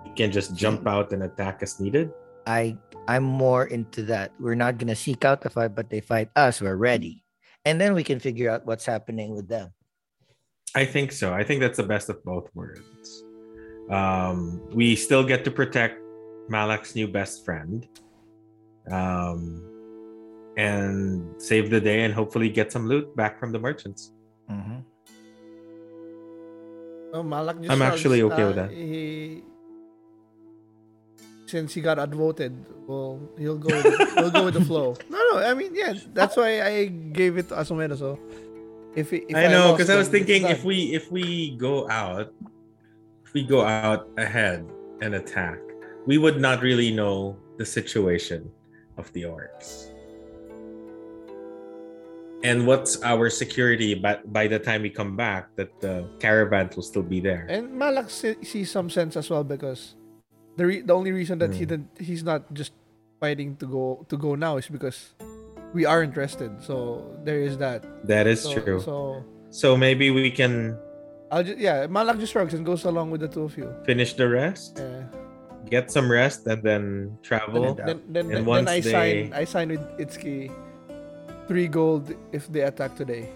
we 0.04 0.10
can 0.16 0.32
just 0.32 0.56
jump 0.56 0.88
out 0.88 1.12
and 1.12 1.22
attack 1.22 1.60
as 1.60 1.76
needed. 1.80 2.08
i 2.48 2.72
i'm 3.12 3.24
more 3.24 3.68
into 3.68 4.00
that 4.08 4.32
we're 4.40 4.56
not 4.56 4.80
gonna 4.80 4.96
seek 4.96 5.20
out 5.28 5.44
the 5.44 5.52
fight 5.52 5.76
but 5.76 5.92
they 5.92 6.00
fight 6.00 6.32
us 6.32 6.64
we're 6.64 6.80
ready 6.80 7.20
and 7.68 7.76
then 7.76 7.92
we 7.92 8.00
can 8.00 8.16
figure 8.16 8.48
out 8.48 8.64
what's 8.64 8.88
happening 8.88 9.36
with 9.36 9.48
them 9.52 9.68
I 10.74 10.84
think 10.84 11.12
so. 11.12 11.32
I 11.32 11.44
think 11.44 11.60
that's 11.60 11.78
the 11.78 11.88
best 11.88 12.08
of 12.12 12.22
both 12.24 12.48
worlds. 12.54 13.24
Um, 13.90 14.60
we 14.68 14.96
still 14.96 15.24
get 15.24 15.42
to 15.44 15.50
protect 15.50 15.96
Malak's 16.48 16.94
new 16.94 17.08
best 17.08 17.44
friend, 17.44 17.88
um, 18.92 19.62
and 20.56 21.22
save 21.40 21.70
the 21.70 21.80
day, 21.80 22.04
and 22.04 22.12
hopefully 22.14 22.48
get 22.48 22.72
some 22.72 22.86
loot 22.88 23.14
back 23.16 23.38
from 23.38 23.52
the 23.52 23.58
merchants. 23.58 24.12
Mhm. 24.50 24.82
Oh, 27.14 27.22
Malak 27.22 27.60
just 27.60 27.70
I'm 27.70 27.82
actually 27.82 28.22
okay 28.22 28.44
with 28.44 28.56
that. 28.56 28.70
He, 28.70 29.42
since 31.46 31.72
he 31.72 31.80
got 31.80 31.98
outvoted, 31.98 32.52
well, 32.86 33.18
he'll 33.38 33.56
go. 33.56 33.74
With, 33.74 34.14
he'll 34.14 34.30
go 34.30 34.44
with 34.44 34.54
the 34.54 34.64
flow. 34.64 34.96
No, 35.10 35.18
no. 35.32 35.38
I 35.38 35.54
mean, 35.54 35.74
yeah, 35.74 35.94
that's 36.12 36.36
why 36.36 36.60
I 36.60 36.86
gave 36.86 37.38
it 37.38 37.48
to 37.48 37.54
Asumeda. 37.54 37.96
So, 37.96 38.18
if, 38.94 39.12
if 39.12 39.34
I 39.34 39.46
know 39.48 39.72
because 39.72 39.88
I 39.88 39.96
was 39.96 40.08
thinking 40.08 40.44
if 40.46 40.64
we 40.64 40.92
if 40.94 41.10
we 41.10 41.56
go 41.56 41.88
out, 41.88 42.32
if 43.24 43.32
we 43.32 43.44
go 43.44 43.64
out 43.64 44.08
ahead 44.18 44.68
and 45.00 45.14
attack, 45.14 45.58
we 46.06 46.18
would 46.18 46.40
not 46.40 46.60
really 46.62 46.92
know 46.92 47.36
the 47.56 47.64
situation 47.64 48.50
of 48.98 49.10
the 49.14 49.22
orcs. 49.22 49.88
And 52.44 52.66
what's 52.68 53.02
our 53.02 53.30
security 53.30 53.94
by, 53.94 54.18
by 54.26 54.46
the 54.46 54.58
time 54.60 54.82
we 54.82 54.90
come 54.90 55.16
back 55.16 55.50
that 55.56 55.80
the 55.80 56.06
caravan 56.20 56.70
will 56.76 56.84
still 56.86 57.02
be 57.02 57.18
there? 57.18 57.46
and 57.50 57.72
Malak 57.74 58.10
see, 58.10 58.36
sees 58.44 58.70
some 58.70 58.88
sense 58.90 59.16
as 59.16 59.28
well 59.30 59.42
because 59.42 59.96
the 60.56 60.66
re- 60.66 60.82
the 60.82 60.94
only 60.94 61.10
reason 61.10 61.38
that 61.40 61.54
he 61.54 61.64
Hmm. 61.64 61.68
did 61.70 61.82
he's 61.98 62.22
not 62.22 62.46
just 62.54 62.72
fighting 63.18 63.56
to 63.58 63.66
go 63.66 64.06
to 64.08 64.16
go 64.16 64.34
now 64.36 64.56
is 64.56 64.68
because 64.70 65.14
we 65.74 65.82
are 65.84 66.02
interested. 66.02 66.62
So 66.62 67.02
there 67.24 67.40
is 67.42 67.58
that. 67.58 67.82
That 68.06 68.26
is 68.30 68.42
So, 68.46 68.54
true. 68.54 68.80
So 68.80 69.24
So 69.50 69.76
maybe 69.76 70.10
we 70.14 70.30
can 70.30 70.78
I'll 71.34 71.42
just 71.42 71.58
yeah, 71.58 71.86
Malak 71.90 72.22
just 72.22 72.32
shrugs 72.32 72.54
and 72.54 72.64
goes 72.64 72.84
along 72.86 73.10
with 73.10 73.20
the 73.20 73.28
two 73.28 73.42
of 73.50 73.58
you. 73.58 73.66
finish 73.84 74.14
the 74.14 74.28
rest, 74.30 74.78
Yeah. 74.78 75.10
Get 75.66 75.90
some 75.90 76.06
rest, 76.10 76.46
and 76.46 76.62
then 76.62 77.18
travel. 77.22 77.74
Then, 77.74 78.02
then, 78.08 78.26
And 78.30 78.30
then, 78.30 78.44
once 78.46 78.68
I 78.70 78.80
they- 78.80 78.90
sign 78.92 79.32
I 79.34 79.44
sign 79.44 79.68
with 79.74 79.82
Itsuki 79.98 80.50
three 81.48 81.66
gold 81.66 82.14
if 82.32 82.46
they 82.52 82.60
attack 82.62 82.94
today. 82.94 83.28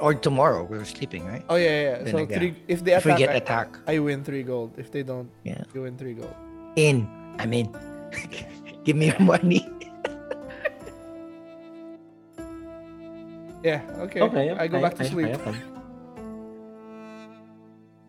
Or 0.00 0.12
tomorrow 0.12 0.64
we're 0.68 0.84
sleeping 0.84 1.24
right 1.24 1.40
Oh 1.48 1.56
yeah, 1.56 1.64
yeah. 1.64 1.80
yeah. 1.80 1.96
Then 2.04 2.12
So 2.12 2.18
again, 2.28 2.38
three 2.38 2.52
if 2.68 2.84
they 2.84 2.92
if 2.92 3.04
we 3.08 3.12
attack, 3.12 3.18
get 3.24 3.30
I, 3.30 3.40
attack 3.40 3.68
I 3.88 3.98
win 3.98 4.20
three 4.22 4.42
gold. 4.44 4.76
If 4.76 4.92
they 4.92 5.02
don't, 5.02 5.30
Yeah. 5.44 5.64
you 5.72 5.82
win 5.88 5.96
three 5.96 6.12
gold. 6.12 6.34
in 6.76 7.08
i'm 7.40 7.52
in 7.56 7.66
give 8.84 8.96
me 8.96 9.06
your 9.08 9.18
money 9.32 9.64
Yeah. 13.64 13.82
Okay. 14.06 14.20
Okay, 14.22 14.50
I 14.54 14.68
go 14.68 14.78
okay, 14.78 14.82
back 14.86 14.94
to 14.96 15.02
okay, 15.02 15.10
sleep. 15.10 15.26
okay, 15.34 15.50
okay. 15.50 15.62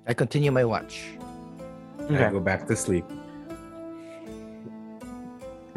i 0.06 0.14
continue 0.14 0.52
my 0.52 0.64
watch 0.66 1.18
I 2.10 2.14
Okay. 2.14 2.32
go 2.32 2.40
back 2.40 2.66
to 2.68 2.76
sleep. 2.76 3.06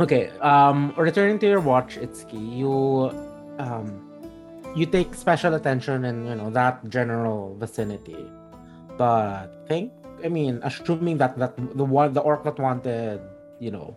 Okay. 0.00 0.30
Um, 0.40 0.92
returning 0.96 1.38
to 1.40 1.46
your 1.46 1.60
watch, 1.60 1.98
Itsuki, 2.00 2.40
you 2.40 3.12
um, 3.60 4.00
you 4.74 4.86
take 4.86 5.14
special 5.14 5.54
attention 5.54 6.04
in 6.04 6.26
you 6.26 6.34
know 6.34 6.50
that 6.50 6.80
general 6.88 7.54
vicinity, 7.60 8.24
but 8.96 9.52
think 9.68 9.92
I 10.24 10.28
mean, 10.28 10.60
assuming 10.64 11.18
that 11.18 11.36
that 11.38 11.54
the 11.76 11.84
one 11.84 12.12
the 12.14 12.20
orc 12.24 12.44
that 12.44 12.58
wanted 12.58 13.20
you 13.60 13.70
know 13.70 13.96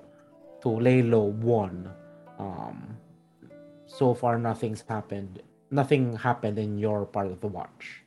to 0.62 0.70
lay 0.70 1.02
low 1.02 1.32
won, 1.32 1.90
um, 2.40 2.98
so 3.88 4.14
far 4.14 4.38
nothing's 4.38 4.84
happened. 4.88 5.42
Nothing 5.72 6.16
happened 6.18 6.60
in 6.60 6.78
your 6.78 7.06
part 7.06 7.28
of 7.32 7.40
the 7.40 7.48
watch, 7.48 8.04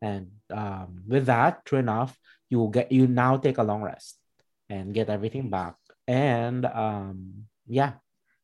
and 0.00 0.30
um, 0.54 1.02
with 1.06 1.26
that, 1.26 1.64
true 1.66 1.78
enough, 1.78 2.16
you 2.50 2.68
get 2.72 2.92
you 2.92 3.06
now 3.06 3.36
take 3.36 3.58
a 3.58 3.62
long 3.62 3.82
rest 3.82 4.18
and 4.68 4.94
get 4.94 5.08
everything 5.08 5.50
back 5.50 5.74
and 6.06 6.64
um 6.66 7.46
yeah 7.66 7.92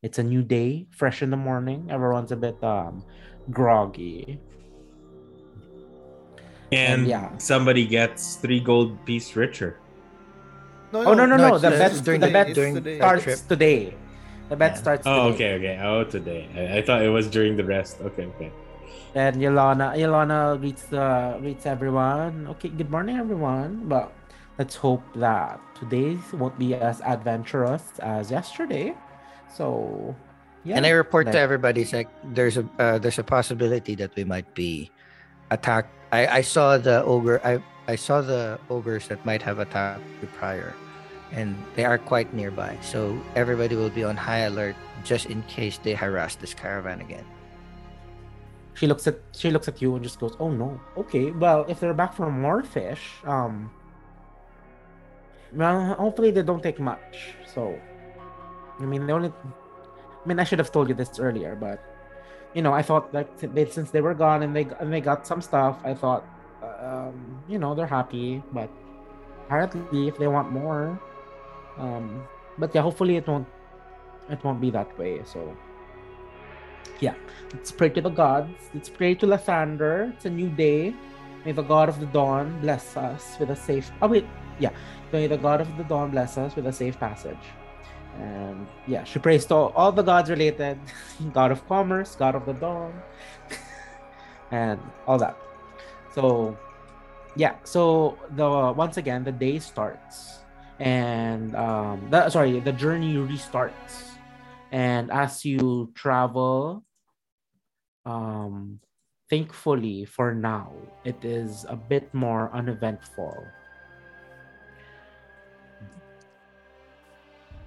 it's 0.02 0.18
a 0.18 0.22
new 0.24 0.42
day 0.42 0.86
fresh 0.90 1.22
in 1.22 1.30
the 1.30 1.36
morning 1.36 1.88
everyone's 1.90 2.32
a 2.32 2.36
bit 2.36 2.56
um 2.64 3.04
groggy 3.50 4.40
And 6.72 7.02
And 7.02 7.06
yeah. 7.10 7.28
somebody 7.38 7.82
gets 7.84 8.36
three 8.38 8.60
gold 8.62 8.94
piece 9.04 9.34
richer. 9.34 9.74
oh 10.94 11.02
no 11.02 11.26
no 11.26 11.26
no, 11.26 11.36
no, 11.36 11.54
it's, 11.58 11.62
the 11.66 11.70
bet 11.74 11.92
during 12.06 12.20
the 12.20 12.26
the- 12.30 12.32
bet 12.32 12.54
during 12.54 12.74
the 12.78 12.94
starts 12.96 13.24
trip. 13.24 13.38
today 13.50 13.94
the 14.48 14.56
bet 14.56 14.72
Yeah. 14.74 14.82
starts 14.82 15.04
Oh, 15.06 15.32
today. 15.34 15.34
okay, 15.34 15.50
okay. 15.58 15.74
Oh, 15.82 16.02
today. 16.06 16.42
I, 16.54 16.78
I 16.78 16.80
thought 16.82 17.02
it 17.02 17.10
was 17.10 17.26
during 17.30 17.54
the 17.58 17.62
rest. 17.66 17.98
Okay, 18.02 18.26
okay. 18.38 18.50
And 19.14 19.36
Yolana 19.36 19.96
Yolana 19.96 20.58
greets 20.60 20.84
the 20.84 21.36
greets 21.40 21.66
everyone 21.66 22.46
okay 22.46 22.68
good 22.68 22.90
morning 22.90 23.16
everyone 23.16 23.88
but 23.88 24.12
let's 24.58 24.76
hope 24.76 25.02
that 25.14 25.58
today 25.74 26.16
won't 26.34 26.58
be 26.58 26.74
as 26.74 27.00
adventurous 27.02 27.98
as 28.00 28.30
yesterday 28.30 28.94
so 29.50 30.14
yeah 30.64 30.76
And 30.76 30.86
I 30.86 30.90
report 30.90 31.26
to 31.32 31.38
everybody, 31.38 31.82
it's 31.82 31.92
like 31.92 32.08
there's 32.22 32.60
a 32.60 32.68
uh, 32.78 32.98
there's 33.00 33.18
a 33.18 33.24
possibility 33.24 33.96
that 33.96 34.14
we 34.14 34.24
might 34.24 34.52
be 34.54 34.92
attacked. 35.50 35.88
I, 36.12 36.26
I 36.26 36.42
saw 36.44 36.76
the 36.76 37.02
ogre. 37.02 37.40
I 37.40 37.64
I 37.88 37.96
saw 37.96 38.20
the 38.20 38.60
ogres 38.68 39.08
that 39.08 39.24
might 39.24 39.40
have 39.40 39.58
attacked 39.58 40.04
you 40.20 40.28
prior, 40.36 40.76
and 41.32 41.56
they 41.74 41.88
are 41.88 41.96
quite 41.96 42.36
nearby. 42.36 42.76
So 42.84 43.16
everybody 43.34 43.74
will 43.74 43.90
be 43.90 44.04
on 44.04 44.20
high 44.20 44.44
alert 44.44 44.76
just 45.02 45.26
in 45.32 45.40
case 45.48 45.80
they 45.80 45.96
harass 45.96 46.36
this 46.36 46.52
caravan 46.52 47.00
again. 47.00 47.24
She 48.74 48.86
looks 48.86 49.06
at 49.06 49.18
she 49.32 49.50
looks 49.50 49.68
at 49.68 49.82
you 49.82 49.94
and 49.94 50.02
just 50.04 50.20
goes, 50.20 50.36
"Oh 50.40 50.50
no. 50.50 50.80
Okay, 50.96 51.30
well, 51.30 51.64
if 51.68 51.80
they're 51.80 51.94
back 51.94 52.14
from 52.14 52.40
more 52.40 52.62
fish, 52.62 53.02
um, 53.24 53.70
well, 55.52 55.94
hopefully 55.94 56.30
they 56.30 56.42
don't 56.42 56.62
take 56.62 56.78
much. 56.78 57.34
So, 57.54 57.78
I 58.78 58.84
mean, 58.84 59.06
the 59.06 59.12
only, 59.12 59.32
I 59.32 60.28
mean, 60.28 60.38
I 60.38 60.44
should 60.44 60.58
have 60.58 60.70
told 60.72 60.88
you 60.88 60.94
this 60.94 61.18
earlier, 61.18 61.56
but 61.56 61.82
you 62.54 62.62
know, 62.62 62.72
I 62.72 62.82
thought 62.82 63.10
si- 63.38 63.46
they, 63.48 63.66
since 63.66 63.90
they 63.90 64.00
were 64.00 64.14
gone 64.14 64.42
and 64.42 64.54
they 64.54 64.66
and 64.80 64.92
they 64.92 65.00
got 65.00 65.26
some 65.26 65.40
stuff, 65.42 65.78
I 65.84 65.94
thought, 65.94 66.24
um, 66.62 67.42
you 67.48 67.58
know, 67.58 67.74
they're 67.74 67.86
happy, 67.86 68.42
but 68.52 68.70
apparently 69.46 70.08
if 70.08 70.18
they 70.18 70.28
want 70.28 70.52
more, 70.52 70.98
um, 71.78 72.22
but 72.58 72.74
yeah, 72.74 72.82
hopefully 72.82 73.16
it 73.16 73.26
won't, 73.26 73.46
it 74.28 74.42
won't 74.44 74.60
be 74.60 74.70
that 74.70 74.96
way. 74.98 75.20
So. 75.24 75.56
Yeah, 77.00 77.14
let's 77.52 77.72
pray 77.72 77.88
to 77.90 78.00
the 78.00 78.10
gods. 78.10 78.52
Let's 78.74 78.88
pray 78.88 79.14
to 79.16 79.26
Lathander. 79.26 80.12
It's 80.14 80.24
a 80.24 80.30
new 80.30 80.50
day. 80.50 80.94
May 81.44 81.52
the 81.52 81.62
God 81.62 81.88
of 81.88 82.00
the 82.00 82.06
dawn 82.06 82.60
bless 82.60 82.96
us 82.96 83.36
with 83.40 83.50
a 83.50 83.56
safe. 83.56 83.90
Oh 84.02 84.08
wait, 84.08 84.26
yeah. 84.58 84.70
May 85.12 85.26
the 85.26 85.38
God 85.38 85.60
of 85.60 85.76
the 85.76 85.84
dawn 85.84 86.10
bless 86.10 86.36
us 86.36 86.54
with 86.54 86.66
a 86.66 86.72
safe 86.72 86.98
passage. 86.98 87.44
And 88.18 88.66
yeah, 88.86 89.04
she 89.04 89.18
prays 89.18 89.46
to 89.46 89.54
all, 89.54 89.92
the 89.92 90.02
gods 90.02 90.28
related, 90.28 90.78
God 91.32 91.50
of 91.52 91.66
commerce, 91.68 92.14
God 92.16 92.34
of 92.34 92.44
the 92.44 92.52
dawn, 92.52 92.92
and 94.50 94.80
all 95.06 95.18
that. 95.18 95.36
So 96.14 96.58
yeah, 97.36 97.54
so 97.64 98.18
the 98.36 98.74
once 98.76 98.96
again 98.96 99.24
the 99.24 99.32
day 99.32 99.58
starts, 99.58 100.40
and 100.78 101.54
um, 101.54 102.08
the, 102.10 102.28
sorry, 102.28 102.58
the 102.60 102.72
journey 102.72 103.14
restarts, 103.14 104.09
and 104.72 105.10
as 105.10 105.44
you 105.44 105.90
travel 105.94 106.84
um 108.06 108.80
thankfully 109.28 110.04
for 110.04 110.34
now 110.34 110.72
it 111.04 111.24
is 111.24 111.66
a 111.68 111.76
bit 111.76 112.12
more 112.14 112.50
uneventful 112.52 113.44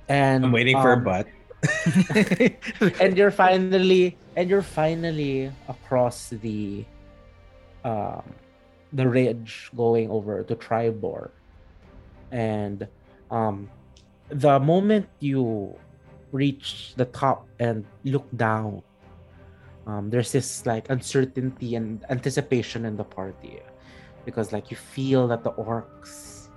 and 0.10 0.46
I'm 0.46 0.52
waiting 0.52 0.76
for 0.82 0.94
a 0.94 0.98
um, 0.98 1.04
butt. 1.04 1.28
and 3.00 3.16
you're 3.16 3.32
finally 3.32 4.18
and 4.36 4.50
you're 4.50 4.66
finally 4.66 5.52
across 5.68 6.30
the 6.30 6.84
um 7.84 8.24
the 8.92 9.08
ridge 9.08 9.72
going 9.76 10.12
over 10.12 10.44
to 10.44 10.56
Triboar. 10.56 11.32
And 12.32 12.88
um 13.32 13.70
the 14.30 14.60
moment 14.60 15.08
you 15.20 15.76
reach 16.34 16.94
the 16.98 17.06
top 17.06 17.48
and 17.62 17.86
look 18.04 18.28
down, 18.36 18.82
um 19.86 20.10
there's 20.10 20.34
this 20.34 20.66
like 20.66 20.90
uncertainty 20.90 21.76
and 21.78 22.04
anticipation 22.10 22.84
in 22.84 22.98
the 22.98 23.06
party. 23.06 23.62
Because 24.26 24.52
like 24.52 24.72
you 24.72 24.78
feel 24.78 25.28
that 25.30 25.44
the 25.44 25.54
orcs 25.54 26.50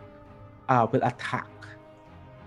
uh 0.68 0.88
will 0.90 1.04
attack. 1.04 1.46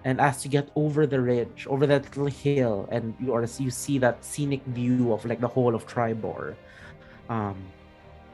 And 0.05 0.19
as 0.19 0.43
you 0.43 0.49
get 0.49 0.71
over 0.75 1.05
the 1.05 1.19
ridge, 1.19 1.67
over 1.69 1.85
that 1.87 2.07
little 2.15 2.31
hill, 2.31 2.87
and 2.89 3.13
you 3.19 3.31
or 3.31 3.43
you 3.43 3.69
see 3.69 3.99
that 3.99 4.23
scenic 4.23 4.63
view 4.71 5.11
of 5.11 5.25
like 5.25 5.39
the 5.43 5.47
whole 5.47 5.75
of 5.75 5.85
Triboar, 5.85 6.55
um, 7.27 7.59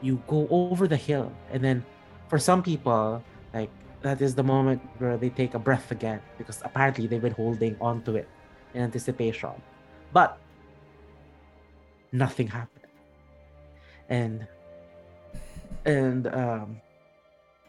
you 0.02 0.22
go 0.28 0.48
over 0.50 0.88
the 0.88 0.96
hill, 0.96 1.34
and 1.52 1.64
then 1.66 1.84
for 2.30 2.38
some 2.38 2.62
people, 2.62 3.18
like 3.52 3.74
that 4.06 4.22
is 4.22 4.38
the 4.38 4.46
moment 4.46 4.78
where 5.00 5.18
they 5.18 5.34
take 5.34 5.58
a 5.58 5.60
breath 5.60 5.90
again. 5.90 6.22
Because 6.38 6.62
apparently 6.62 7.08
they've 7.10 7.22
been 7.22 7.34
holding 7.34 7.76
on 7.82 8.06
to 8.06 8.16
it 8.22 8.30
in 8.76 8.84
anticipation, 8.84 9.56
but 10.12 10.38
nothing 12.12 12.48
happened, 12.52 12.92
and 14.12 14.46
and 15.86 16.28
um, 16.28 16.82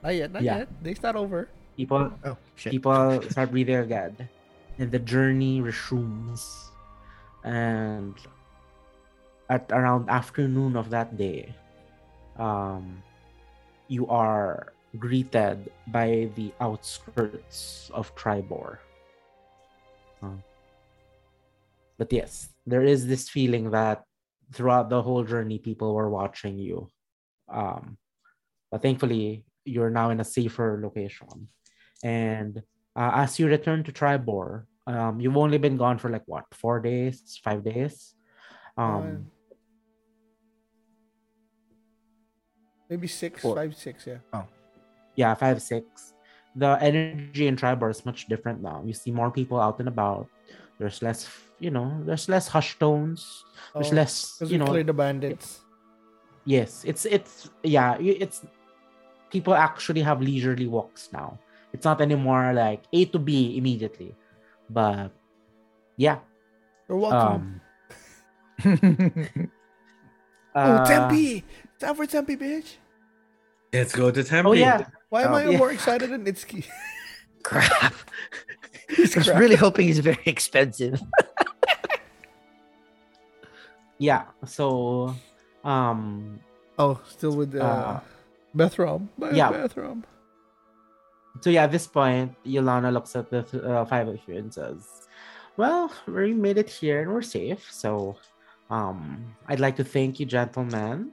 Not 0.03 0.15
yet, 0.15 0.31
not 0.33 0.43
Yeah. 0.43 0.59
yet. 0.65 0.69
Day's 0.83 1.03
not 1.03 1.17
over. 1.17 1.49
people 1.77 2.09
oh 2.25 2.37
shit! 2.57 2.73
people 2.73 3.21
start 3.29 3.53
breathing 3.53 3.77
again 3.77 4.17
and 4.81 4.89
the 4.89 4.97
journey 4.99 5.61
resumes 5.61 6.73
and 7.45 8.17
at 9.53 9.69
around 9.69 10.09
afternoon 10.09 10.73
of 10.73 10.89
that 10.89 11.21
day 11.21 11.53
um 12.41 13.05
you 13.93 14.09
are 14.09 14.73
greeted 14.97 15.69
by 15.93 16.33
the 16.33 16.49
outskirts 16.65 17.93
of 17.93 18.09
Triboar 18.17 18.81
but 21.99 22.13
yes 22.13 22.49
there 22.67 22.83
is 22.83 23.07
this 23.07 23.29
feeling 23.29 23.71
that 23.71 24.05
throughout 24.53 24.91
the 24.91 25.03
whole 25.03 25.25
journey 25.25 25.59
people 25.59 25.95
were 25.95 26.11
watching 26.11 26.59
you 26.59 26.89
um 27.49 27.97
but 28.71 28.83
thankfully 28.83 29.45
you're 29.65 29.91
now 29.91 30.11
in 30.11 30.21
a 30.21 30.25
safer 30.25 30.79
location 30.83 31.49
and 32.05 32.63
uh, 32.97 33.13
as 33.15 33.39
you 33.39 33.47
return 33.47 33.85
to 33.85 33.93
Triboar, 33.93 34.65
um, 34.87 35.21
you've 35.21 35.37
only 35.37 35.59
been 35.59 35.77
gone 35.77 35.99
for 35.99 36.11
like 36.11 36.23
what, 36.27 36.45
four 36.53 36.81
days, 36.81 37.39
five 37.45 37.63
days? 37.65 38.15
Um, 38.77 39.27
Maybe 42.89 43.09
six, 43.09 43.43
Four. 43.43 43.57
five, 43.57 43.75
six, 43.75 44.07
yeah. 44.07 44.43
yeah, 45.17 45.35
five, 45.35 45.61
six. 45.61 46.15
The 46.55 46.79
energy 46.81 47.49
in 47.49 47.57
Triboar 47.57 47.91
is 47.91 48.07
much 48.07 48.27
different 48.27 48.63
now. 48.63 48.83
You 48.87 48.95
see 48.95 49.11
more 49.11 49.31
people 49.31 49.61
out 49.61 49.81
and 49.81 49.89
about. 49.89 50.29
There's 50.79 51.03
less, 51.03 51.29
you 51.59 51.71
know, 51.71 52.03
there's 52.05 52.29
less 52.29 52.49
hush 52.49 52.79
tones. 52.79 53.45
There's 53.75 53.93
Oh, 53.93 53.97
less, 53.97 54.43
you 54.45 54.59
know. 54.59 54.67
cleared 54.67 54.87
the 54.89 54.93
bandits. 54.93 55.61
Yes, 56.45 56.85
it's 56.85 57.05
it's 57.07 57.51
yeah, 57.63 57.97
it's 57.99 58.45
people 59.31 59.55
actually 59.55 60.01
have 60.03 60.21
leisurely 60.23 60.67
walks 60.67 61.11
now. 61.13 61.39
It's 61.73 61.85
not 61.85 62.01
anymore 62.01 62.53
like 62.55 62.85
A 62.93 63.05
to 63.07 63.19
B 63.19 63.57
immediately, 63.59 64.15
but 64.71 65.11
yeah. 65.97 66.19
You're 66.89 66.99
welcome. 66.99 67.61
Um, 68.65 68.81
oh, 70.55 70.85
Tempe! 70.87 71.45
Time 71.81 71.95
for 71.97 72.07
Tempe, 72.07 72.37
bitch! 72.37 72.77
Let's 73.73 73.93
go 73.95 74.11
to 74.11 74.23
Tempe. 74.23 74.49
Oh 74.49 74.53
yeah, 74.53 74.87
Why 75.09 75.23
am 75.25 75.33
Oh, 75.33 75.37
I 75.37 75.49
yeah. 75.51 75.59
more 75.59 75.73
excited 75.73 76.11
than 76.11 76.25
Itsuki? 76.25 76.65
Crap! 77.43 77.95
He's 78.89 79.17
I 79.17 79.19
was 79.21 79.27
crap. 79.29 79.41
really 79.41 79.57
hoping 79.57 79.87
he's 79.87 79.99
very 79.99 80.23
expensive. 80.27 81.03
Yeah. 83.99 84.25
So, 84.45 85.15
um, 85.65 86.41
Oh, 86.79 87.01
still 87.09 87.35
with 87.37 87.55
uh, 87.55 87.65
Uh, 87.65 88.01
Bethrom. 88.55 89.09
Yeah. 89.33 89.51
Bethrom. 89.51 90.05
so 91.41 91.51
yeah. 91.51 91.65
At 91.65 91.73
this 91.73 91.87
point, 91.87 92.35
Yolana 92.45 92.93
looks 92.93 93.17
at 93.17 93.31
the 93.31 93.43
th- 93.43 93.63
uh, 93.65 93.85
five 93.87 94.09
of 94.09 94.19
you 94.29 94.37
and 94.37 94.53
says, 94.53 95.09
Well, 95.57 95.91
we 96.07 96.35
made 96.35 96.59
it 96.59 96.69
here 96.69 97.01
and 97.03 97.13
we're 97.13 97.23
safe. 97.23 97.67
So, 97.73 98.17
um, 98.69 99.25
I'd 99.49 99.61
like 99.61 99.77
to 99.77 99.85
thank 99.85 100.21
you, 100.21 100.27
gentlemen, 100.27 101.13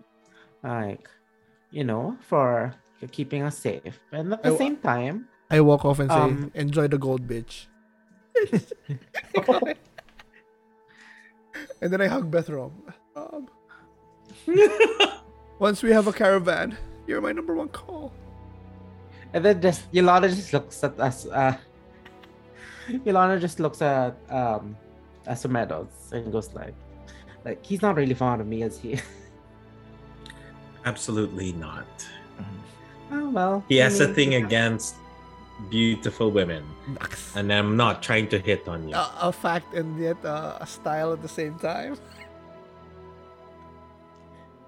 like, 0.63 1.07
you 1.71 1.83
know, 1.85 2.17
for 2.27 2.73
keeping 3.11 3.43
us 3.43 3.57
safe. 3.57 3.99
And 4.11 4.33
at 4.33 4.43
the 4.43 4.53
I- 4.53 4.57
same 4.57 4.77
time, 4.77 5.27
I 5.51 5.61
walk 5.61 5.85
off 5.85 5.99
and 5.99 6.09
say, 6.09 6.17
Um, 6.17 6.51
"Enjoy 6.55 6.87
the 6.87 6.97
gold, 6.97 7.27
bitch." 7.27 7.67
and 11.83 11.91
then 11.91 11.99
I 11.99 12.07
hug 12.07 12.31
Bethrom. 12.31 12.71
Um, 13.13 13.49
once 15.59 15.83
we 15.83 15.91
have 15.91 16.07
a 16.07 16.13
caravan, 16.13 16.77
you're 17.05 17.19
my 17.19 17.33
number 17.33 17.53
one 17.53 17.67
call. 17.67 18.13
and 19.33 19.43
then 19.43 19.61
just 19.61 19.83
Yolanda 19.91 20.29
just 20.29 20.53
looks 20.53 20.81
at 20.83 20.97
us. 20.97 21.25
Uh, 21.27 21.57
Yolanda 23.03 23.37
just 23.37 23.59
looks 23.59 23.81
at 23.81 24.15
um, 24.29 24.77
Asomedos 25.27 26.13
and 26.13 26.31
goes 26.31 26.53
like, 26.53 26.73
like 27.43 27.59
he's 27.65 27.81
not 27.81 27.97
really 27.97 28.13
fond 28.13 28.39
of 28.39 28.47
me, 28.47 28.63
is 28.63 28.79
he? 28.79 28.97
Absolutely 30.85 31.51
not. 31.51 32.07
oh 33.11 33.29
well. 33.29 33.65
He 33.67 33.81
I 33.81 33.85
has 33.85 33.99
a 33.99 34.07
thing 34.07 34.31
yeah. 34.31 34.39
against 34.39 34.95
beautiful 35.69 36.31
women, 36.31 36.63
and 37.35 37.51
I'm 37.51 37.77
not 37.77 38.01
trying 38.01 38.27
to 38.29 38.39
hit 38.39 38.67
on 38.67 38.87
you. 38.89 38.95
A, 38.95 39.29
a 39.29 39.31
fact 39.31 39.73
and 39.73 39.99
yet 39.99 40.23
uh, 40.25 40.57
a 40.59 40.67
style 40.67 41.13
at 41.13 41.21
the 41.21 41.29
same 41.29 41.57
time. 41.59 41.97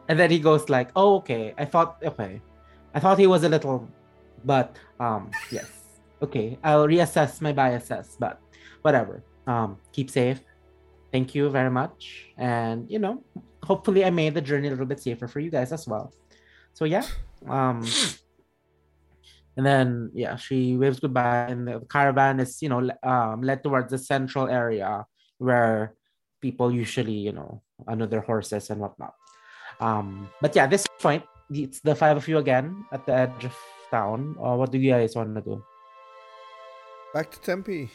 And 0.08 0.20
then 0.20 0.30
he 0.30 0.38
goes 0.38 0.70
like, 0.70 0.92
"Oh, 0.96 1.18
okay. 1.26 1.54
I 1.58 1.66
thought 1.66 1.98
okay, 2.06 2.40
I 2.94 3.00
thought 3.00 3.18
he 3.18 3.26
was 3.26 3.44
a 3.44 3.50
little, 3.50 3.90
but 4.46 4.78
um, 5.00 5.32
yes, 5.50 5.66
okay. 6.22 6.60
I'll 6.64 6.86
reassess 6.86 7.42
my 7.42 7.52
biases, 7.52 8.16
but 8.20 8.40
whatever. 8.84 9.24
Um, 9.48 9.78
keep 9.92 10.12
safe. 10.12 10.42
Thank 11.12 11.34
you 11.34 11.50
very 11.50 11.72
much, 11.72 12.30
and 12.38 12.86
you 12.86 13.00
know, 13.00 13.24
hopefully, 13.64 14.06
I 14.06 14.12
made 14.12 14.36
the 14.36 14.42
journey 14.42 14.68
a 14.68 14.72
little 14.72 14.86
bit 14.86 15.00
safer 15.00 15.28
for 15.28 15.40
you 15.40 15.50
guys 15.50 15.72
as 15.72 15.88
well. 15.88 16.14
So 16.74 16.86
yeah, 16.86 17.06
um, 17.48 17.82
and 19.58 19.66
then 19.66 20.12
yeah, 20.14 20.36
she 20.36 20.76
waves 20.76 21.00
goodbye, 21.00 21.48
and 21.50 21.68
the 21.68 21.80
caravan 21.90 22.40
is 22.40 22.62
you 22.62 22.70
know 22.70 22.90
um 23.04 23.42
led 23.42 23.64
towards 23.64 23.92
the 23.92 23.98
central 23.98 24.48
area 24.48 25.06
where 25.38 25.96
people 26.42 26.72
usually 26.72 27.16
you 27.16 27.32
know 27.32 27.62
under 27.88 28.06
their 28.06 28.22
horses 28.22 28.70
and 28.70 28.80
whatnot. 28.80 29.14
Um, 29.80 30.30
but 30.42 30.56
yeah, 30.56 30.68
this 30.68 30.88
point, 31.00 31.24
it's 31.50 31.82
the 31.82 31.96
five 31.96 32.18
of 32.18 32.28
you 32.28 32.38
again 32.38 32.86
at 32.92 33.06
the 33.06 33.14
edge 33.14 33.44
of 33.44 33.56
town. 33.92 34.36
Uh, 34.40 34.56
what 34.56 34.72
do 34.72 34.78
you 34.78 34.92
guys 34.92 35.16
want 35.16 35.36
to 35.36 35.42
do? 35.42 35.64
Back 37.14 37.32
to 37.32 37.40
Tempe. 37.40 37.90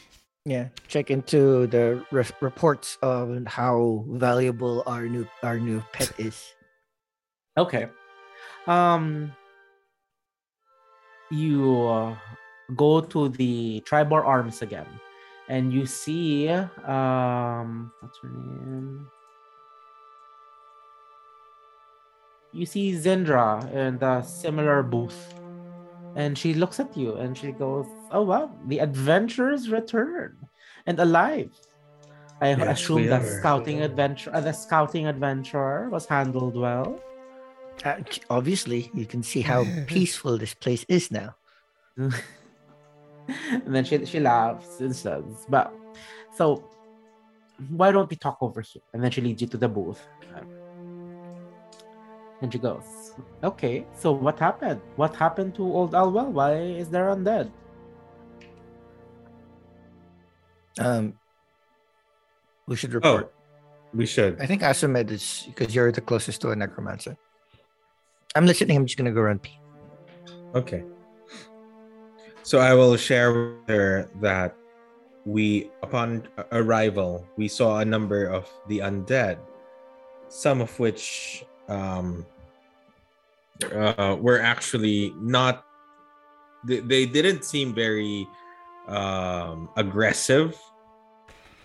Yeah, 0.45 0.69
check 0.87 1.11
into 1.11 1.67
the 1.67 2.03
re- 2.09 2.37
reports 2.41 2.97
of 3.03 3.45
how 3.45 4.05
valuable 4.09 4.81
our 4.87 5.05
new 5.05 5.27
our 5.43 5.59
new 5.59 5.83
pet 5.93 6.11
is. 6.17 6.53
Okay. 7.57 7.85
Um, 8.65 9.33
you 11.31 11.87
uh, 11.87 12.15
go 12.75 13.01
to 13.01 13.29
the 13.29 13.81
Triboar 13.87 14.25
Arms 14.25 14.61
again, 14.61 15.01
and 15.47 15.73
you 15.73 15.85
see 15.85 16.49
um, 16.49 17.91
what's 17.99 18.19
her 18.21 18.29
name? 18.29 19.11
You 22.51 22.65
see 22.65 22.93
Zendra 22.93 23.71
in 23.73 23.97
the 23.99 24.21
similar 24.23 24.83
booth, 24.83 25.33
and 26.15 26.37
she 26.37 26.53
looks 26.53 26.79
at 26.79 26.95
you 26.97 27.15
and 27.17 27.37
she 27.37 27.51
goes, 27.53 27.87
"Oh 28.11 28.23
wow, 28.23 28.57
the 28.65 28.79
adventurers 28.79 29.69
return 29.69 30.49
and 30.85 30.99
alive." 30.99 31.51
I 32.41 32.49
Yes, 32.55 32.69
assume 32.71 33.07
the 33.07 33.21
scouting 33.21 33.81
adventure, 33.81 34.31
uh, 34.33 34.41
the 34.41 34.53
scouting 34.53 35.07
adventure 35.07 35.89
was 35.89 36.07
handled 36.07 36.57
well. 36.57 37.05
Uh, 37.83 38.01
obviously, 38.29 38.91
you 38.93 39.05
can 39.05 39.23
see 39.23 39.41
how 39.41 39.65
peaceful 39.87 40.37
this 40.37 40.53
place 40.53 40.85
is 40.87 41.09
now. 41.11 41.35
and 41.97 42.13
then 43.65 43.83
she 43.83 44.05
she 44.05 44.19
laughs 44.19 44.79
and 44.79 44.95
says, 44.95 45.23
"But 45.49 45.73
so 46.35 46.63
why 47.69 47.91
don't 47.91 48.09
we 48.09 48.15
talk 48.15 48.37
over 48.41 48.61
here?" 48.61 48.81
And 48.93 49.03
then 49.03 49.11
she 49.11 49.21
leads 49.21 49.41
you 49.41 49.47
to 49.49 49.57
the 49.57 49.67
booth. 49.69 50.01
And 52.41 52.51
she 52.51 52.57
goes, 52.59 53.13
"Okay, 53.43 53.85
so 53.97 54.11
what 54.11 54.39
happened? 54.39 54.81
What 54.95 55.15
happened 55.15 55.53
to 55.55 55.63
old 55.63 55.93
Owl 55.93 56.11
Well? 56.11 56.31
Why 56.31 56.53
is 56.81 56.89
there 56.89 57.05
undead?" 57.13 57.51
Um, 60.79 61.13
we 62.67 62.75
should 62.75 62.93
Oh, 62.95 62.97
report. 62.97 63.33
we 63.93 64.05
should. 64.05 64.39
I 64.39 64.45
think 64.45 64.61
Asomed 64.63 65.11
is 65.11 65.43
because 65.47 65.75
you're 65.75 65.91
the 65.91 66.01
closest 66.01 66.41
to 66.41 66.51
a 66.51 66.55
necromancer. 66.55 67.17
I'm 68.35 68.45
listening. 68.45 68.77
I'm 68.77 68.85
just 68.85 68.97
gonna 68.97 69.11
go 69.11 69.21
run 69.21 69.39
pee. 69.39 69.59
Okay. 70.55 70.83
So 72.43 72.59
I 72.59 72.73
will 72.73 72.95
share 72.97 73.31
with 73.31 73.67
her 73.67 74.09
that 74.21 74.55
we, 75.25 75.69
upon 75.83 76.27
arrival, 76.51 77.27
we 77.37 77.47
saw 77.47 77.79
a 77.79 77.85
number 77.85 78.25
of 78.25 78.49
the 78.67 78.79
undead, 78.79 79.37
some 80.29 80.61
of 80.61 80.71
which 80.79 81.45
um, 81.69 82.25
uh, 83.73 84.17
were 84.19 84.41
actually 84.41 85.13
not. 85.19 85.65
They, 86.65 86.79
they 86.79 87.05
didn't 87.05 87.43
seem 87.43 87.73
very 87.73 88.27
um, 88.87 89.69
aggressive. 89.77 90.59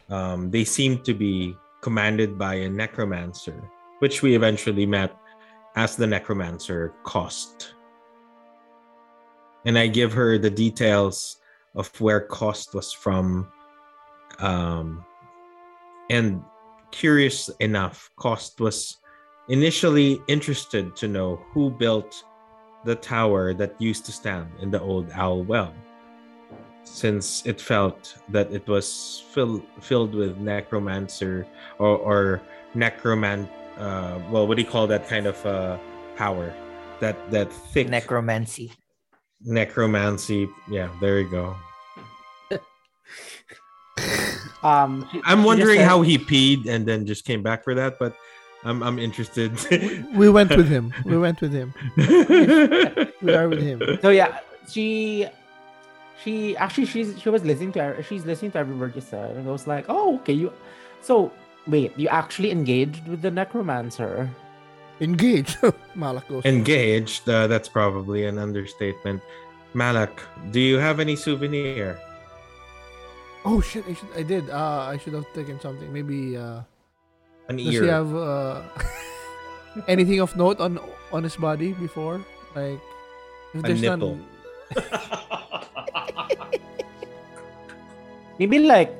Um, 0.08 0.50
they 0.50 0.64
seemed 0.64 1.04
to 1.04 1.14
be 1.14 1.56
commanded 1.80 2.38
by 2.38 2.54
a 2.54 2.68
necromancer, 2.68 3.70
which 4.00 4.22
we 4.22 4.34
eventually 4.34 4.86
met 4.86 5.16
as 5.76 5.96
the 5.96 6.06
necromancer 6.06 6.94
Kost. 7.04 7.74
And 9.64 9.78
I 9.78 9.86
give 9.86 10.12
her 10.12 10.38
the 10.38 10.50
details 10.50 11.38
of 11.74 11.88
where 12.00 12.20
Kost 12.20 12.74
was 12.74 12.92
from. 12.92 13.48
Um, 14.38 15.04
and 16.08 16.42
curious 16.90 17.48
enough, 17.60 18.10
Kost 18.16 18.60
was 18.60 18.98
initially 19.48 20.20
interested 20.28 20.96
to 20.96 21.08
know 21.08 21.36
who 21.52 21.70
built 21.70 22.24
the 22.84 22.94
tower 22.94 23.52
that 23.54 23.80
used 23.80 24.06
to 24.06 24.12
stand 24.12 24.48
in 24.60 24.70
the 24.70 24.80
old 24.80 25.10
owl 25.12 25.42
well 25.42 25.74
since 26.84 27.44
it 27.44 27.60
felt 27.60 28.16
that 28.28 28.50
it 28.52 28.66
was 28.68 29.24
fill, 29.32 29.60
filled 29.80 30.14
with 30.14 30.38
necromancer 30.38 31.46
or, 31.78 31.96
or 31.98 32.42
necroman 32.74 33.48
uh, 33.78 34.18
well 34.30 34.46
what 34.46 34.56
do 34.56 34.62
you 34.62 34.68
call 34.68 34.86
that 34.86 35.08
kind 35.08 35.26
of 35.26 35.44
uh, 35.46 35.78
power 36.16 36.52
that 37.00 37.16
that 37.30 37.52
thick 37.52 37.88
Necromancy. 37.88 38.72
necromancy 39.44 40.48
yeah 40.70 40.88
there 41.00 41.20
you 41.20 41.30
go 41.30 41.54
Um, 44.62 45.06
i'm 45.24 45.44
wondering 45.44 45.78
said- 45.78 45.88
how 45.88 46.02
he 46.02 46.18
peed 46.18 46.66
and 46.66 46.86
then 46.86 47.06
just 47.06 47.24
came 47.24 47.42
back 47.42 47.62
for 47.62 47.74
that 47.74 47.98
but 47.98 48.16
i'm 48.64 48.82
i'm 48.82 48.98
interested 48.98 49.52
We 50.14 50.28
went 50.28 50.50
with 50.56 50.68
him. 50.68 50.92
We 51.04 51.18
went 51.18 51.40
with 51.40 51.52
him. 51.52 51.72
We 53.22 53.32
are 53.34 53.48
with 53.48 53.62
him. 53.62 53.78
So 54.02 54.08
yeah, 54.10 54.40
she 54.68 55.26
she 56.22 56.56
actually 56.56 56.86
she's 56.86 57.20
she 57.20 57.28
was 57.28 57.44
listening 57.44 57.72
to 57.76 57.82
her- 57.82 58.02
she's 58.02 58.24
listening 58.24 58.50
to 58.52 58.58
every 58.58 58.74
word 58.74 58.94
you 58.96 59.02
said 59.02 59.36
and 59.36 59.46
I 59.48 59.52
was 59.52 59.66
like, 59.68 59.84
oh 59.88 60.16
okay, 60.20 60.32
you 60.32 60.52
so 61.02 61.30
wait, 61.66 61.92
you 61.96 62.08
actually 62.08 62.50
engaged 62.50 63.06
with 63.08 63.22
the 63.22 63.30
necromancer. 63.30 64.28
Engaged, 65.00 65.56
Malak 65.94 66.28
goes. 66.28 66.44
engaged 66.44 67.28
uh, 67.28 67.46
that's 67.46 67.68
probably 67.68 68.24
an 68.24 68.38
understatement 68.38 69.20
malak 69.74 70.22
do 70.52 70.60
you 70.60 70.78
have 70.80 71.00
any 71.00 71.14
souvenir 71.14 71.98
Oh 73.44 73.60
shit! 73.60 73.84
I 73.86 73.94
should. 73.94 74.10
I 74.16 74.22
did. 74.26 74.50
Uh, 74.50 74.90
I 74.90 74.98
should 74.98 75.14
have 75.14 75.22
taken 75.30 75.62
something. 75.62 75.86
Maybe. 75.94 76.34
Uh, 76.34 76.66
an 77.46 77.62
ear. 77.62 77.78
does 77.78 77.80
he 77.86 77.86
have 77.86 78.10
uh, 78.10 78.58
anything 79.86 80.18
of 80.18 80.34
note 80.34 80.58
on 80.58 80.82
on 81.14 81.22
his 81.22 81.38
body 81.38 81.70
before? 81.78 82.18
Like, 82.58 82.82
if 83.54 83.62
A 83.62 83.70
there's 83.70 83.86
nipple. 83.86 84.18
none. 84.18 84.26
Maybe 88.42 88.66
like 88.66 88.90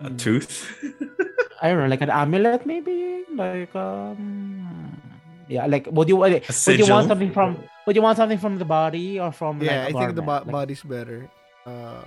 a 0.00 0.10
tooth 0.10 0.66
I 1.62 1.68
don't 1.70 1.78
know, 1.78 1.86
like 1.88 2.02
an 2.02 2.10
amulet, 2.10 2.66
maybe 2.66 3.24
like 3.32 3.74
um 3.74 4.92
yeah, 5.48 5.64
like 5.66 5.88
would 5.90 6.08
you 6.08 6.16
would 6.16 6.32
you 6.42 6.86
want 6.90 7.08
something 7.08 7.32
from 7.32 7.56
would 7.86 7.96
you 7.96 8.02
want 8.02 8.16
something 8.18 8.36
from 8.38 8.58
the 8.58 8.64
body 8.66 9.18
or 9.20 9.32
from 9.32 9.62
Yeah, 9.62 9.86
like, 9.86 9.94
I 9.94 9.98
a 9.98 10.02
think 10.04 10.14
the 10.16 10.22
bo- 10.22 10.42
Like- 10.44 10.50
body's 10.52 10.82
better. 10.82 11.30
Uh, 11.64 12.02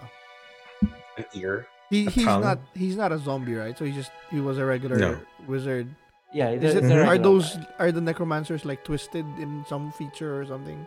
an 1.17 1.25
ear 1.33 1.67
he 1.89 2.05
he's 2.05 2.25
tongue? 2.25 2.41
not 2.41 2.59
he's 2.75 2.95
not 2.95 3.11
a 3.11 3.17
zombie, 3.17 3.55
right? 3.55 3.75
So 3.77 3.83
he 3.85 3.91
just 3.91 4.11
he 4.29 4.39
was 4.39 4.57
a 4.59 4.65
regular 4.65 4.97
No. 4.97 5.19
wizard. 5.47 5.87
yeah, 6.31 6.51
Is 6.51 6.61
the- 6.75 6.79
it, 6.79 6.81
the 6.87 7.05
are 7.05 7.17
those 7.17 7.57
are 7.79 7.91
the 7.91 8.01
necromancers 8.01 8.63
like 8.65 8.83
twisted 8.85 9.25
in 9.41 9.65
some 9.67 9.91
feature 9.97 10.39
or 10.39 10.45
something? 10.45 10.85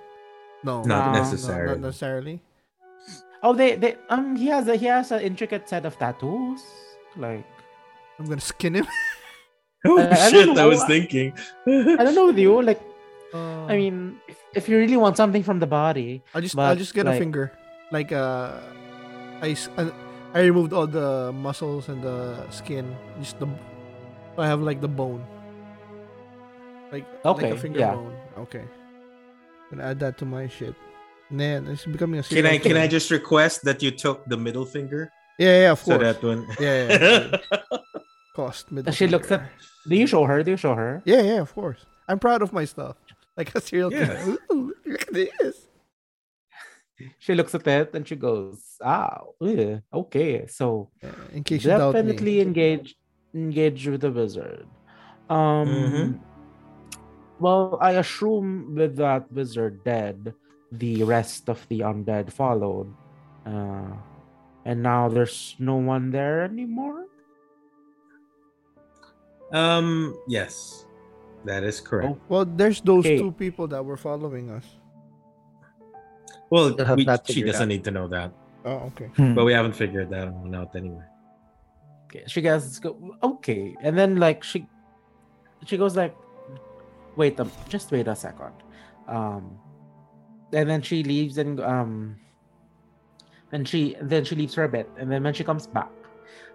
No, 0.63 0.83
not 0.85 0.87
No, 0.87 1.13
no, 1.13 1.19
necessarily 1.19 1.75
not 1.75 1.81
necessarily. 1.91 2.41
Oh, 3.43 3.53
they 3.53 3.75
they 3.75 3.97
um 4.09 4.37
he 4.37 4.47
has 4.55 4.69
a 4.69 4.77
he 4.77 4.87
has 4.87 5.11
an 5.11 5.21
intricate 5.21 5.69
set 5.69 5.85
of 5.85 5.99
tattoos. 5.99 6.63
Like 7.17 7.45
I'm 8.19 8.27
gonna 8.27 8.41
skin 8.41 8.75
him. 8.77 8.87
Oh 9.85 9.99
I- 9.99 10.07
I 10.07 10.31
don't 10.31 10.31
shit! 10.31 10.49
I 10.51 10.55
know. 10.55 10.69
was 10.71 10.85
thinking. 10.85 11.35
I 11.67 12.07
don't 12.07 12.15
know 12.15 12.27
with 12.31 12.39
you. 12.39 12.55
Like 12.63 12.79
Uh, 13.35 13.65
I 13.67 13.75
mean, 13.81 14.21
if, 14.29 14.37
if 14.55 14.69
you 14.69 14.77
really 14.79 14.95
want 15.01 15.17
something 15.17 15.43
from 15.43 15.59
the 15.59 15.67
body, 15.67 16.23
I'll 16.37 16.45
just 16.45 16.55
but, 16.55 16.69
I'll 16.71 16.77
just 16.79 16.95
get 16.95 17.09
a 17.09 17.17
finger. 17.19 17.51
Like 17.91 18.13
uh, 18.13 18.61
I, 19.43 19.57
I 20.37 20.41
removed 20.47 20.71
all 20.77 20.87
the 20.87 21.33
muscles 21.35 21.89
and 21.89 21.99
the 22.05 22.45
skin. 22.55 22.95
Just 23.19 23.41
the 23.41 23.49
I 24.39 24.47
have 24.47 24.61
like 24.63 24.79
the 24.85 24.89
bone. 24.93 25.25
Like 26.93 27.09
Okay, 27.25 27.51
like 27.51 27.55
a 27.57 27.61
finger 27.61 27.81
yeah. 27.81 27.95
bone. 27.97 28.15
Okay. 28.47 28.63
Gonna 29.71 29.85
add 29.85 29.99
that 30.01 30.19
to 30.21 30.25
my 30.29 30.47
shit. 30.47 30.77
Man, 31.31 31.67
it's 31.67 31.87
becoming 31.89 32.21
a 32.21 32.23
Can 32.23 32.45
I 32.47 32.61
serial 32.61 32.63
can 32.63 32.77
I 32.77 32.87
just 32.87 33.11
request 33.11 33.65
that 33.65 33.83
you 33.83 33.91
took 33.91 34.29
the 34.29 34.37
middle 34.37 34.69
finger 34.69 35.11
Yeah, 35.45 35.57
yeah, 35.65 35.73
of 35.77 35.81
so 35.83 35.99
course. 35.99 36.03
that 36.07 36.19
when 36.23 36.41
Yeah, 36.61 36.77
yeah, 36.79 36.99
yeah. 37.03 37.79
Kost 38.37 38.71
middle 38.73 38.93
she 38.93 39.07
looks 39.07 39.29
finger. 39.29 39.51
at. 39.51 39.89
Do 39.91 39.95
you 40.03 40.07
show 40.07 40.25
her? 40.31 40.39
Do 40.47 40.51
you 40.55 40.61
show 40.65 40.75
her? 40.75 41.03
Yeah, 41.05 41.23
yeah, 41.31 41.41
of 41.47 41.51
course. 41.59 41.81
I'm 42.09 42.19
proud 42.19 42.41
of 42.47 42.53
my 42.53 42.65
stuff. 42.65 42.97
Like 43.37 43.51
a 43.55 43.61
serial 43.61 43.91
Yeah. 43.93 44.07
killer. 44.07 44.39
Ooh, 44.53 44.73
look 44.87 45.03
at 45.09 45.13
this. 45.13 45.57
She 47.19 47.35
looks 47.35 47.55
at 47.59 47.67
it 47.67 47.91
and 47.97 48.07
she 48.07 48.15
goes, 48.15 48.79
"Ah, 48.79 49.27
yeah, 49.41 49.81
okay." 49.91 50.47
So 50.47 50.91
Yeah, 51.03 51.11
in 51.35 51.43
case 51.43 51.65
you 51.65 51.71
definitely 51.75 52.39
engage 52.41 52.95
engage 53.35 53.83
with 53.91 54.03
the 54.07 54.13
wizard. 54.13 54.69
Um. 55.29 55.67
Mhm. 55.67 56.09
Well, 57.43 57.75
I 57.81 57.93
assume 57.99 58.77
with 58.79 58.95
that 59.03 59.27
wizard 59.33 59.83
dead, 59.83 60.31
the 60.71 61.03
rest 61.03 61.49
of 61.51 61.59
the 61.69 61.81
undead 61.81 62.31
followed, 62.31 62.87
uh, 63.43 63.99
and 64.65 64.83
now 64.83 65.09
there's 65.09 65.57
no 65.59 65.77
one 65.77 66.11
there 66.11 66.43
anymore. 66.43 67.07
um 69.53 70.17
yes, 70.29 70.87
that 71.45 71.63
is 71.65 71.81
correct. 71.81 72.17
Well, 72.29 72.45
there's 72.47 72.81
those 72.81 73.05
Okay. 73.05 73.19
two 73.19 73.33
people 73.33 73.67
that 73.69 73.85
were 73.85 73.97
following 74.01 74.49
us. 74.51 74.65
Well, 76.49 76.73
we, 76.97 77.05
she 77.29 77.43
doesn't 77.43 77.63
out. 77.63 77.69
need 77.69 77.85
to 77.85 77.91
know 77.91 78.09
that, 78.09 78.33
Oh, 78.65 78.93
okay. 78.93 79.09
but 79.35 79.45
we 79.45 79.53
haven't 79.53 79.73
figured 79.73 80.11
that 80.11 80.33
one 80.33 80.55
out 80.55 80.77
anyway. 80.77 81.05
Okay, 82.07 82.25
she 82.29 82.41
goes, 82.45 82.79
go- 82.79 83.17
okay, 83.23 83.75
and 83.81 83.97
then 83.97 84.17
like 84.17 84.45
she, 84.45 84.67
she 85.65 85.77
goes 85.77 85.97
like, 85.97 86.15
wait, 87.17 87.41
um, 87.41 87.51
just 87.69 87.91
wait 87.91 88.07
a 88.09 88.15
second, 88.17 88.53
um, 89.09 89.57
and 90.53 90.69
then 90.69 90.81
she 90.83 91.03
leaves 91.03 91.37
and 91.39 91.61
um, 91.61 92.17
and 93.53 93.69
she 93.69 93.97
then 94.01 94.25
she 94.25 94.35
leaves 94.35 94.55
for 94.55 94.65
a 94.65 94.69
bit, 94.69 94.89
and 94.99 95.11
then 95.11 95.23
when 95.23 95.35
she 95.35 95.45
comes 95.45 95.67
back, 95.67 95.91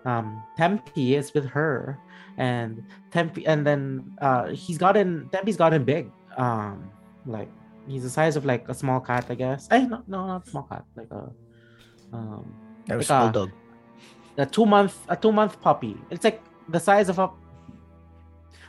um, 0.06 0.42
Tempe 0.58 1.16
is 1.16 1.34
with 1.34 1.46
her, 1.46 1.98
and 2.38 2.84
Tempe, 3.12 3.46
and 3.46 3.66
then 3.66 4.12
uh, 4.22 4.48
he's 4.50 4.78
gotten 4.78 5.30
Tempe's 5.32 5.56
gotten 5.58 5.84
big, 5.84 6.12
um, 6.38 6.90
like 7.26 7.50
he's 7.88 8.04
the 8.04 8.10
size 8.10 8.36
of 8.36 8.46
like 8.46 8.68
a 8.70 8.74
small 8.74 9.00
cat, 9.00 9.26
I 9.30 9.36
guess. 9.36 9.68
Eh, 9.72 9.86
no, 9.86 10.04
no, 10.08 10.28
not 10.28 10.48
small 10.48 10.64
cat, 10.64 10.84
like 10.96 11.08
a, 11.12 11.30
um, 12.14 12.54
Like, 12.90 13.00
uh, 13.00 13.04
small 13.04 13.30
dog. 13.32 13.52
a 14.38 14.46
two 14.46 14.66
month 14.66 14.98
a 15.10 15.16
two 15.16 15.32
month 15.32 15.60
puppy. 15.62 15.96
It's 16.10 16.24
like 16.24 16.42
the 16.70 16.80
size 16.80 17.10
of 17.10 17.20
a 17.20 17.30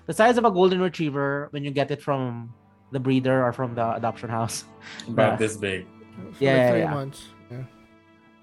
the 0.07 0.13
size 0.15 0.39
of 0.39 0.45
a 0.45 0.51
golden 0.51 0.81
retriever 0.81 1.49
when 1.51 1.65
you 1.65 1.71
get 1.71 1.91
it 1.91 2.01
from 2.03 2.53
the 2.93 3.01
breeder 3.01 3.45
or 3.45 3.53
from 3.53 3.75
the 3.75 3.95
adoption 3.95 4.31
house. 4.31 4.65
About 5.09 5.33
Yeah. 5.33 5.37
this 5.37 5.57
big. 5.57 5.85
Yeah, 5.85 6.25
like 6.25 6.41
yeah, 6.41 6.71
three 6.71 6.81
yeah. 6.81 6.91
months. 6.95 7.29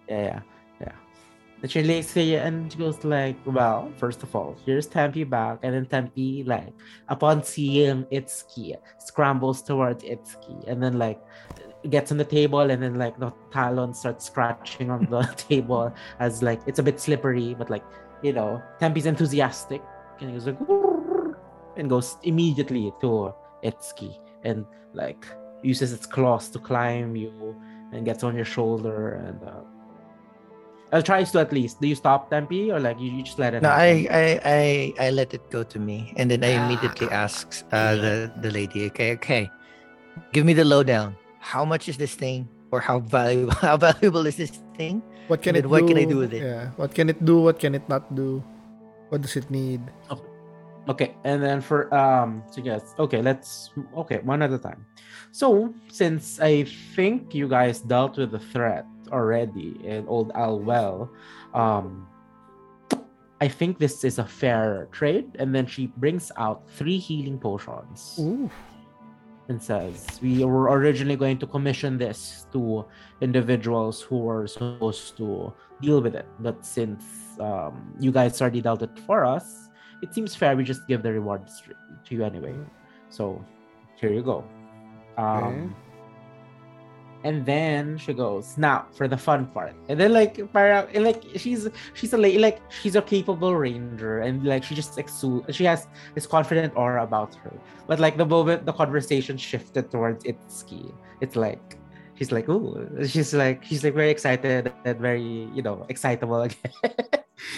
Yeah. 0.08 0.42
Yeah, 0.80 0.92
yeah, 1.62 1.68
she 1.68 2.02
here 2.02 2.42
and 2.44 2.72
she 2.72 2.78
goes 2.78 3.04
like, 3.04 3.38
well, 3.46 3.92
first 3.98 4.24
of 4.24 4.36
all, 4.36 4.56
here's 4.66 4.88
Tempe 4.88 5.24
back, 5.24 5.60
and 5.64 5.74
then 5.74 5.86
Tempe 5.86 6.44
like 6.44 6.74
upon 7.08 7.44
seeing 7.44 8.04
Itsuki 8.12 8.76
scrambles 9.00 9.62
towards 9.62 10.04
Itsuki, 10.04 10.68
and 10.68 10.84
then 10.84 11.00
like 11.00 11.22
gets 11.90 12.12
on 12.12 12.18
the 12.18 12.26
table, 12.26 12.60
and 12.60 12.84
then 12.84 12.96
like 12.96 13.18
the 13.20 13.32
talon 13.52 13.94
starts 13.94 14.26
scratching 14.26 14.92
on 14.92 15.08
the 15.10 15.24
table 15.38 15.94
as 16.20 16.44
like 16.44 16.62
it's 16.68 16.80
a 16.80 16.84
bit 16.84 17.00
slippery, 17.00 17.56
but 17.58 17.70
like 17.70 17.84
you 18.22 18.34
know, 18.34 18.62
Tempe's 18.80 19.06
enthusiastic, 19.06 19.82
and 20.20 20.30
he 20.30 20.36
goes 20.36 20.48
like 20.48 20.60
and 21.78 21.90
goes 21.90 22.18
immediately 22.24 22.92
to 23.02 23.34
Itsuki 23.64 24.18
and 24.44 24.66
like 24.94 25.26
uses 25.64 25.92
its 25.92 26.06
claws 26.06 26.50
to 26.50 26.60
climb 26.60 27.16
you 27.16 27.56
and 27.92 28.06
gets 28.06 28.24
on 28.24 28.36
your 28.36 28.46
shoulder 28.46 29.14
and 29.16 29.44
uh, 29.44 29.62
I'll 30.96 31.04
tries 31.04 31.28
to 31.36 31.44
at 31.44 31.52
least. 31.52 31.82
Do 31.84 31.92
you 31.92 31.96
stop 32.00 32.32
Tempe 32.32 32.72
or 32.72 32.80
like 32.80 32.96
you, 33.04 33.12
you 33.12 33.20
just 33.20 33.36
let 33.36 33.52
it 33.54 33.60
No. 33.60 33.68
I, 33.68 34.08
I, 34.08 34.26
I, 34.48 34.62
I 34.96 35.08
let 35.12 35.36
it 35.36 35.44
go 35.52 35.60
to 35.68 35.78
me, 35.78 36.16
and 36.16 36.32
then 36.32 36.40
I 36.40 36.56
immediately 36.56 37.12
asks 37.12 37.68
uh, 37.76 38.00
the 38.00 38.32
the 38.40 38.48
lady, 38.56 38.88
okay, 38.88 39.12
okay, 39.20 39.52
give 40.32 40.48
me 40.48 40.56
the 40.56 40.64
lowdown. 40.64 41.20
How 41.44 41.68
much 41.68 41.92
is 41.92 42.00
this 42.00 42.16
thing, 42.16 42.48
or 42.72 42.80
how 42.80 43.04
valuable 43.04 43.52
how 43.60 43.76
valuable 43.76 44.24
is 44.24 44.40
this 44.40 44.56
thing? 44.80 45.04
What 45.28 45.44
can 45.44 45.60
And 45.60 45.60
it 45.60 45.62
then 45.68 45.72
what 45.76 45.84
do? 45.84 45.92
can 45.92 45.98
I 46.00 46.08
do 46.08 46.18
with 46.24 46.32
it? 46.32 46.48
Yeah. 46.48 46.72
What 46.80 46.96
can 46.96 47.12
it 47.12 47.20
do? 47.28 47.44
What 47.44 47.60
can 47.60 47.76
it 47.76 47.84
not 47.92 48.08
do? 48.16 48.40
What 49.12 49.20
does 49.20 49.36
it 49.36 49.52
need? 49.52 49.84
Okay, 50.88 51.18
and 51.26 51.42
then 51.42 51.60
for 51.60 51.90
um, 51.92 52.40
so 52.54 52.62
yes, 52.64 52.96
okay, 53.02 53.20
let's 53.20 53.74
okay 53.98 54.24
one 54.24 54.40
at 54.46 54.54
a 54.54 54.62
time. 54.62 54.86
So 55.36 55.74
since 55.92 56.40
I 56.40 56.64
think 56.96 57.36
you 57.36 57.50
guys 57.52 57.82
dealt 57.84 58.16
with 58.16 58.32
the 58.32 58.40
threat 58.40 58.86
already 59.16 59.80
in 59.84 60.04
Old 60.12 60.36
Owl 60.36 60.60
Well, 60.60 61.10
um, 61.56 62.08
I 63.40 63.48
think 63.48 63.80
this 63.80 64.04
is 64.04 64.20
a 64.20 64.28
fair 64.28 64.88
trade. 64.92 65.36
And 65.40 65.56
then 65.56 65.66
she 65.66 65.88
brings 65.88 66.32
out 66.36 66.68
three 66.76 67.00
healing 67.00 67.40
potions. 67.40 68.20
Ooh. 68.20 68.52
and 69.48 69.62
says 69.62 70.18
we 70.26 70.42
were 70.44 70.74
originally 70.74 71.14
going 71.16 71.38
to 71.38 71.46
commission 71.46 72.02
this 72.02 72.50
to 72.50 72.82
individuals 73.22 74.02
who 74.02 74.18
were 74.18 74.48
supposed 74.50 75.14
to 75.22 75.54
deal 75.86 76.02
with 76.02 76.16
it 76.18 76.26
but 76.42 76.66
since 76.66 77.38
um, 77.40 77.94
you 78.02 78.10
guys 78.10 78.42
already 78.42 78.58
dealt 78.58 78.82
it 78.82 78.90
for 79.06 79.22
us 79.22 79.70
it 80.02 80.10
seems 80.18 80.34
fair 80.34 80.58
we 80.58 80.64
just 80.66 80.82
give 80.90 81.06
the 81.06 81.14
rewards 81.14 81.62
to 81.62 81.78
to 82.02 82.10
you 82.18 82.26
anyway 82.26 82.58
so 83.14 83.38
here 84.02 84.10
you 84.10 84.26
go 84.26 84.42
um, 85.22 85.78
and 87.26 87.42
then 87.46 87.98
she 87.98 88.14
goes 88.14 88.54
now 88.56 88.86
for 88.94 89.08
the 89.10 89.18
fun 89.18 89.48
part 89.50 89.74
and 89.90 89.98
then 90.00 90.14
like 90.14 90.38
para, 90.54 90.86
and, 90.94 91.02
like 91.04 91.24
she's 91.36 91.66
she's 91.98 92.14
a 92.14 92.18
lady 92.26 92.38
like 92.38 92.62
she's 92.70 92.94
a 92.96 93.02
capable 93.02 93.56
ranger 93.58 94.20
and 94.22 94.46
like 94.46 94.62
she 94.64 94.76
just 94.78 94.94
exudes 95.02 95.50
she 95.58 95.66
has 95.66 95.88
this 96.14 96.28
confident 96.30 96.70
aura 96.78 97.02
about 97.04 97.34
her 97.42 97.52
but 97.90 97.98
like 98.00 98.16
the 98.22 98.26
moment 98.36 98.62
the 98.70 98.76
conversation 98.82 99.36
shifted 99.38 99.90
towards 99.90 100.24
Itsuki, 100.24 100.94
it's 101.20 101.36
like 101.36 101.78
she's 102.18 102.32
like, 102.32 102.48
ooh, 102.48 102.88
she's 103.08 103.34
like 103.34 103.62
she's 103.64 103.84
like 103.84 103.94
very 103.94 104.10
excited 104.10 104.72
and 104.86 105.00
very, 105.00 105.50
you 105.54 105.62
know, 105.62 105.86
excitable 105.90 106.42
again. 106.48 106.72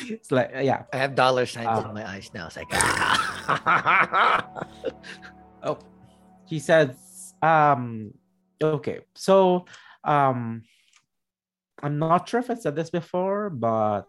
it's 0.10 0.32
like 0.32 0.50
yeah. 0.52 0.84
I 0.92 0.98
have 0.98 1.14
dollar 1.16 1.46
signs 1.46 1.68
Ah. 1.70 1.88
in 1.88 1.94
my 1.94 2.06
eyes 2.10 2.32
now. 2.34 2.48
It's 2.48 2.58
like, 2.58 2.68
Oh, 5.64 5.78
she 6.50 6.60
says, 6.60 7.34
um, 7.42 8.14
okay, 8.62 9.02
so 9.16 9.66
um, 10.04 10.64
I'm 11.84 12.00
not 12.00 12.28
sure 12.28 12.40
if 12.40 12.50
I 12.50 12.56
said 12.56 12.76
this 12.76 12.90
before, 12.90 13.50
but 13.50 14.04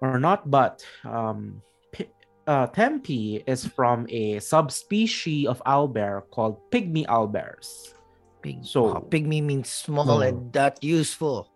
or 0.00 0.18
not, 0.18 0.50
but 0.50 0.84
um, 1.04 1.62
Pi- 1.92 2.10
uh, 2.46 2.66
Tempe 2.68 3.42
is 3.46 3.64
from 3.64 4.06
a 4.10 4.40
subspecies 4.40 5.46
of 5.46 5.62
owlbear 5.64 6.22
called 6.30 6.58
pygmy 6.70 7.06
owlbears. 7.06 7.94
Big, 8.42 8.64
So- 8.64 8.92
so 8.92 9.00
pygmy 9.08 9.42
means 9.42 9.68
small 9.68 10.20
Hmm. 10.20 10.28
and 10.28 10.54
not 10.54 10.82
useful. 10.82 11.48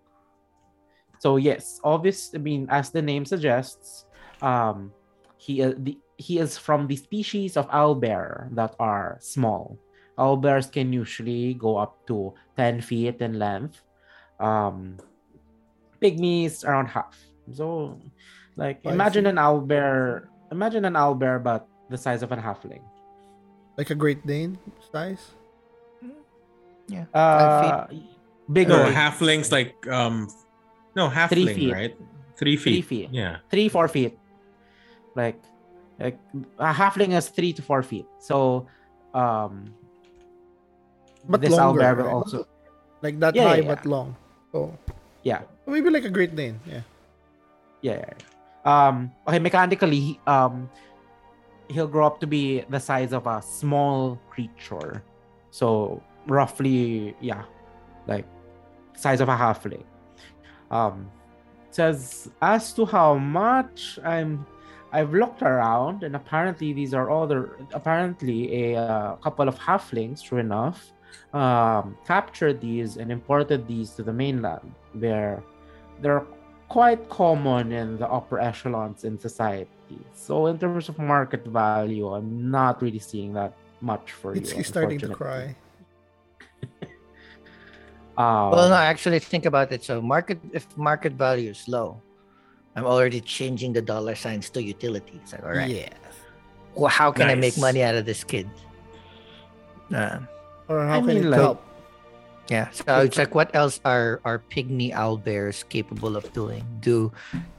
So 1.18 1.36
yes, 1.36 1.80
obvious. 1.82 2.30
I 2.34 2.38
mean, 2.38 2.68
as 2.70 2.90
the 2.90 3.02
name 3.02 3.24
suggests, 3.26 4.06
um, 4.40 4.92
he 5.36 5.62
uh, 5.62 5.74
the 5.76 5.98
he 6.16 6.38
is 6.38 6.58
from 6.58 6.86
the 6.86 6.96
species 6.96 7.56
of 7.56 7.68
owlbear 7.70 8.54
that 8.54 8.74
are 8.78 9.18
small. 9.20 9.78
Owlbears 10.18 10.70
can 10.70 10.92
usually 10.92 11.54
go 11.54 11.78
up 11.78 12.04
to 12.08 12.34
ten 12.56 12.80
feet 12.82 13.22
in 13.22 13.38
length. 13.38 13.80
Um, 14.40 14.98
pygmies 16.02 16.64
around 16.66 16.86
half. 16.86 17.16
So, 17.52 17.98
like, 18.56 18.82
Five 18.82 18.94
imagine 18.94 19.24
feet. 19.24 19.30
an 19.30 19.36
owlbear. 19.36 20.26
Imagine 20.50 20.84
an 20.84 20.94
owlbear, 20.94 21.42
but 21.42 21.66
the 21.88 21.96
size 21.98 22.22
of 22.22 22.32
a 22.32 22.36
halfling. 22.36 22.82
Like 23.78 23.90
a 23.90 23.94
Great 23.94 24.26
Dane 24.26 24.58
size? 24.92 25.22
Yeah. 26.88 27.04
Uh, 27.14 27.86
bigger. 28.52 28.70
No, 28.70 28.90
halflings 28.90 29.52
like 29.52 29.76
um, 29.88 30.28
no 30.96 31.08
halfling, 31.08 31.28
Three 31.46 31.54
feet. 31.54 31.72
right? 31.72 31.96
Three 32.36 32.56
feet. 32.56 32.72
Three 32.72 32.82
feet. 32.82 33.08
Yeah. 33.12 33.36
three 33.50 33.68
four 33.68 33.88
feet 33.88 34.18
like 35.16 35.40
like 35.98 36.16
a 36.58 36.72
halfling 36.72 37.16
is 37.16 37.28
three 37.28 37.52
to 37.52 37.60
four 37.62 37.82
feet 37.82 38.06
so 38.20 38.68
um 39.14 39.74
But 41.28 41.40
this 41.40 41.52
longer, 41.52 41.94
right? 41.94 42.06
also 42.06 42.48
Like 43.02 43.20
that 43.20 43.34
Yeah, 43.34 43.44
high 43.44 43.60
yeah, 43.60 43.68
but 43.68 43.86
long. 43.86 44.16
Oh. 44.54 44.72
Yeah. 45.22 45.42
Maybe 45.66 45.90
like 45.90 46.04
a 46.04 46.10
Great 46.10 46.34
Dane. 46.34 46.58
Yeah. 46.66 46.82
Yeah. 47.82 47.96
yeah. 48.00 48.14
Um. 48.64 49.12
Okay. 49.26 49.38
Mechanically, 49.38 50.18
um, 50.26 50.68
he'll 51.68 51.86
grow 51.86 52.06
up 52.06 52.20
to 52.20 52.26
be 52.26 52.64
the 52.68 52.80
size 52.80 53.12
of 53.12 53.26
a 53.26 53.42
small 53.42 54.18
creature. 54.30 55.02
So 55.50 56.02
roughly, 56.26 57.14
yeah, 57.20 57.44
like 58.06 58.26
size 58.96 59.20
of 59.20 59.28
a 59.28 59.36
halfling. 59.36 59.84
Um, 60.70 61.10
says 61.70 62.30
as 62.42 62.72
to 62.74 62.84
how 62.84 63.16
much 63.16 63.98
I'm, 64.04 64.46
I've 64.92 65.12
looked 65.12 65.42
around, 65.42 66.02
and 66.02 66.16
apparently 66.16 66.72
these 66.72 66.92
are 66.94 67.08
all 67.08 67.26
the 67.26 67.48
apparently 67.72 68.72
a 68.72 68.80
uh, 68.80 69.16
couple 69.16 69.48
of 69.48 69.58
halflings, 69.58 70.22
true 70.22 70.38
enough, 70.38 70.92
um, 71.32 71.96
captured 72.06 72.60
these 72.60 72.96
and 72.96 73.10
imported 73.12 73.66
these 73.68 73.90
to 73.96 74.02
the 74.02 74.12
mainland, 74.12 74.72
where 74.92 75.42
they're 76.00 76.24
quite 76.68 77.08
common 77.08 77.72
in 77.72 77.98
the 77.98 78.08
upper 78.08 78.38
echelons 78.38 79.04
in 79.04 79.18
society. 79.18 79.68
So 80.14 80.46
in 80.48 80.58
terms 80.58 80.88
of 80.88 80.98
market 80.98 81.46
value, 81.46 82.08
I'm 82.12 82.50
not 82.50 82.82
really 82.82 82.98
seeing 82.98 83.32
that 83.34 83.54
much 83.80 84.12
for 84.12 84.34
It's 84.34 84.50
you. 84.50 84.58
he's 84.58 84.68
starting 84.68 84.98
to 85.00 85.08
cry. 85.08 85.56
Um, 88.18 88.50
Well, 88.50 88.68
no, 88.68 88.74
actually, 88.74 89.20
think 89.20 89.46
about 89.46 89.70
it. 89.70 89.84
So, 89.84 90.02
market 90.02 90.40
if 90.52 90.66
market 90.76 91.12
value 91.12 91.50
is 91.50 91.68
low, 91.68 92.02
I'm 92.74 92.84
already 92.84 93.20
changing 93.20 93.72
the 93.72 93.82
dollar 93.82 94.16
signs 94.16 94.50
to 94.50 94.62
utilities. 94.62 95.30
Like, 95.30 95.44
all 95.44 95.52
right, 95.54 95.70
Yeah. 95.70 95.94
well, 96.74 96.90
how 96.90 97.12
can 97.12 97.28
I 97.30 97.36
make 97.36 97.56
money 97.58 97.82
out 97.82 97.94
of 97.94 98.06
this 98.06 98.24
kid? 98.24 98.50
Uh, 99.94 100.18
Or 100.68 100.84
how 100.86 100.96
I 100.96 100.98
can 101.00 101.06
mean, 101.06 101.16
it 101.24 101.30
like- 101.32 101.40
help? 101.40 101.64
yeah. 102.48 102.70
So 102.70 103.00
it's 103.00 103.16
like, 103.18 103.34
what 103.34 103.50
else 103.54 103.80
are 103.84 104.20
are 104.24 104.40
pygmy 104.52 104.92
owl 104.92 105.16
bears 105.16 105.64
capable 105.68 106.16
of 106.16 106.30
doing? 106.32 106.64
Do 106.80 107.12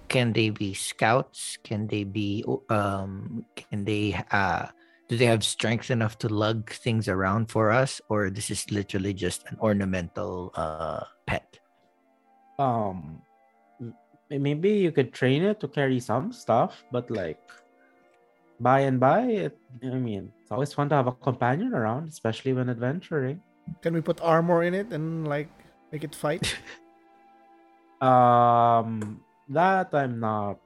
can 0.10 0.34
they 0.34 0.50
be 0.50 0.74
scouts? 0.74 1.58
Can 1.64 1.86
they 1.86 2.04
be 2.04 2.46
um? 2.70 3.46
Can 3.56 3.86
they 3.86 4.18
uh? 4.32 4.68
Do 5.10 5.18
they 5.18 5.26
have 5.26 5.42
strength 5.44 5.90
enough 5.90 6.22
to 6.22 6.30
lug 6.30 6.70
things 6.70 7.10
around 7.10 7.50
for 7.50 7.74
us, 7.74 7.98
or 8.10 8.30
this 8.30 8.50
is 8.54 8.70
literally 8.70 9.14
just 9.14 9.42
an 9.50 9.58
ornamental 9.62 10.54
uh 10.54 11.06
pet? 11.26 11.58
um 12.60 13.22
maybe 14.30 14.70
you 14.70 14.92
could 14.92 15.14
train 15.16 15.42
it 15.48 15.64
to 15.64 15.68
carry 15.68 15.98
some 15.98 16.28
stuff 16.36 16.84
but 16.92 17.10
like 17.10 17.40
by 18.60 18.82
and 18.82 19.00
by 19.00 19.24
it 19.24 19.58
i 19.84 19.96
mean 19.96 20.32
it's 20.50 20.52
always 20.52 20.74
fun 20.74 20.90
to 20.90 20.96
have 20.96 21.08
a 21.08 21.14
companion 21.14 21.74
around 21.74 22.10
especially 22.10 22.54
when 22.54 22.70
adventuring. 22.70 23.40
Can 23.84 23.94
we 23.94 24.02
put 24.02 24.20
armor 24.22 24.64
in 24.64 24.74
it 24.74 24.90
and 24.92 25.28
like 25.28 25.48
make 25.92 26.04
it 26.04 26.16
fight? 26.16 26.58
um 28.02 29.22
that 29.48 29.94
i'm 29.94 30.20
not 30.20 30.58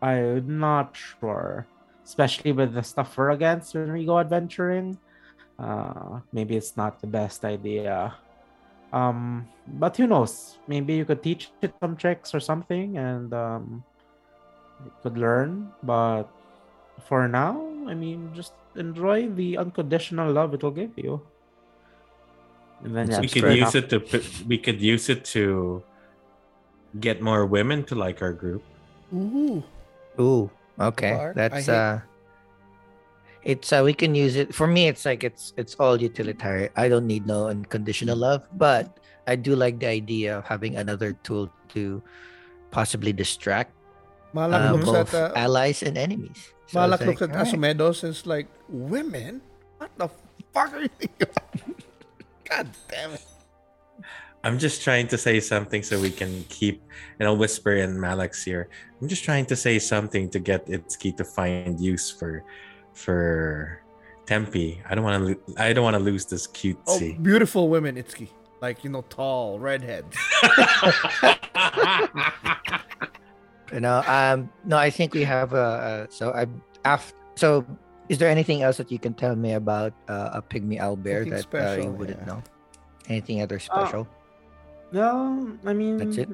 i'm 0.00 0.58
not 0.58 0.96
sure. 0.96 1.66
Especially 2.00 2.50
with 2.50 2.72
the 2.72 2.82
stuff 2.82 3.12
we're 3.12 3.30
against 3.36 3.74
when 3.74 3.92
we 3.92 4.06
go 4.08 4.18
adventuring. 4.18 4.96
Uh 5.58 6.24
maybe 6.32 6.56
it's 6.56 6.80
not 6.80 6.98
the 7.04 7.06
best 7.06 7.44
idea. 7.44 8.16
Um 8.90 9.46
but 9.68 10.00
who 10.00 10.06
knows? 10.08 10.56
Maybe 10.66 10.94
you 10.94 11.04
could 11.04 11.22
teach 11.22 11.52
it 11.60 11.74
some 11.78 11.94
tricks 11.94 12.32
or 12.34 12.40
something 12.40 12.96
and 12.96 13.34
um 13.34 13.84
it 14.86 14.92
could 15.02 15.18
learn 15.18 15.68
but 15.84 16.24
for 17.02 17.26
now 17.28 17.58
i 17.88 17.94
mean 17.94 18.30
just 18.34 18.52
enjoy 18.76 19.28
the 19.34 19.56
unconditional 19.56 20.30
love 20.30 20.54
it 20.54 20.62
will 20.62 20.70
give 20.70 20.92
you 20.96 21.20
and 22.84 22.96
then 22.96 23.10
yeah, 23.10 23.20
we 23.20 23.26
That's 23.26 23.34
could 23.34 23.42
fair 23.42 23.52
use 23.52 23.74
it 23.74 23.90
to 23.90 23.98
we 24.48 24.56
could 24.56 24.80
use 24.80 25.08
it 25.08 25.24
to 25.36 25.82
get 26.98 27.20
more 27.20 27.46
women 27.46 27.84
to 27.84 27.94
like 27.94 28.22
our 28.22 28.32
group. 28.32 28.64
Ooh. 29.14 29.62
Ooh, 30.18 30.50
okay. 30.80 31.12
Clark, 31.14 31.36
That's 31.36 31.66
hate- 31.66 31.76
uh 31.76 31.98
it's 33.42 33.72
uh 33.72 33.80
we 33.84 33.94
can 33.94 34.14
use 34.14 34.36
it 34.36 34.52
for 34.52 34.66
me 34.66 34.88
it's 34.88 35.04
like 35.04 35.24
it's 35.24 35.52
it's 35.56 35.74
all 35.76 36.00
utilitarian. 36.00 36.70
I 36.76 36.88
don't 36.88 37.06
need 37.06 37.26
no 37.26 37.48
unconditional 37.48 38.16
love, 38.16 38.48
but 38.56 39.00
I 39.26 39.36
do 39.36 39.54
like 39.56 39.78
the 39.78 39.88
idea 39.88 40.38
of 40.38 40.44
having 40.44 40.76
another 40.76 41.12
tool 41.22 41.52
to 41.76 42.02
possibly 42.70 43.12
distract 43.12 43.72
Malak 44.32 44.60
uh, 44.60 44.72
looks 44.72 44.84
both 44.84 45.14
at 45.14 45.32
uh, 45.32 45.34
allies 45.34 45.82
and 45.82 45.98
enemies. 45.98 46.52
So 46.66 46.80
Malak 46.80 47.00
it's 47.00 47.08
looks 47.08 47.20
like, 47.20 47.30
at 47.30 47.36
alright. 47.36 47.54
Asumedos 47.54 48.02
and 48.04 48.10
is 48.10 48.26
like, 48.26 48.46
women? 48.68 49.40
What 49.78 49.90
the 49.96 50.08
fuck 50.52 50.72
are 50.74 50.82
you 50.82 50.88
thinking? 50.98 51.28
God 52.48 52.68
damn 52.88 53.12
it. 53.12 53.24
I'm 54.42 54.58
just 54.58 54.82
trying 54.82 55.06
to 55.08 55.18
say 55.18 55.38
something 55.40 55.82
so 55.82 56.00
we 56.00 56.10
can 56.10 56.44
keep, 56.48 56.82
and 57.18 57.28
I'll 57.28 57.36
whisper 57.36 57.76
in 57.76 58.00
Malak's 58.00 58.46
ear. 58.48 58.68
I'm 59.00 59.08
just 59.08 59.22
trying 59.22 59.44
to 59.46 59.56
say 59.56 59.78
something 59.78 60.30
to 60.30 60.38
get 60.38 60.66
Itsuki 60.66 61.14
to 61.18 61.24
find 61.24 61.78
use 61.78 62.10
for, 62.10 62.42
for 62.94 63.82
Tempe. 64.24 64.80
I 64.88 64.94
don't 64.94 65.04
want 65.04 65.20
to. 65.20 65.28
Lo- 65.28 65.54
I 65.58 65.74
don't 65.74 65.84
want 65.84 65.94
to 65.94 66.02
lose 66.02 66.24
this 66.24 66.46
cutesy. 66.46 67.18
Oh, 67.18 67.22
beautiful 67.22 67.68
women, 67.68 67.96
Itsuki. 67.96 68.28
Like, 68.62 68.82
you 68.84 68.90
know, 68.90 69.02
tall, 69.08 69.58
redheads. 69.58 70.16
You 73.72 73.80
know, 73.80 74.02
um, 74.06 74.50
no, 74.64 74.76
I 74.76 74.90
think 74.90 75.14
we 75.14 75.22
have 75.22 75.54
uh, 75.54 75.58
uh 75.58 76.06
so 76.10 76.32
I 76.32 76.46
after 76.84 77.14
so. 77.36 77.64
Is 78.10 78.18
there 78.18 78.28
anything 78.28 78.66
else 78.66 78.76
that 78.82 78.90
you 78.90 78.98
can 78.98 79.14
tell 79.14 79.36
me 79.38 79.54
about 79.54 79.94
uh, 80.10 80.34
a 80.34 80.42
pygmy 80.42 80.82
owlbear 80.82 81.22
Nothing 81.22 81.46
that 81.54 81.78
uh, 81.78 81.82
you 81.82 81.90
wouldn't 81.94 82.18
yeah. 82.18 82.26
know? 82.26 82.42
Anything 83.06 83.38
other 83.38 83.62
special? 83.62 84.08
No, 84.90 85.54
I 85.64 85.72
mean 85.72 85.98
That's 85.98 86.18
it? 86.18 86.28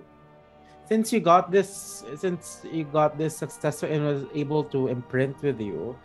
Since 0.89 1.13
you 1.13 1.21
got 1.21 1.51
this, 1.51 2.05
since 2.17 2.65
you 2.65 2.85
got 2.85 3.19
this 3.19 3.37
successful 3.37 3.93
and 3.93 4.07
was 4.07 4.25
able 4.33 4.65
to 4.73 4.89
imprint 4.89 5.37
with 5.43 5.61
you, 5.61 5.99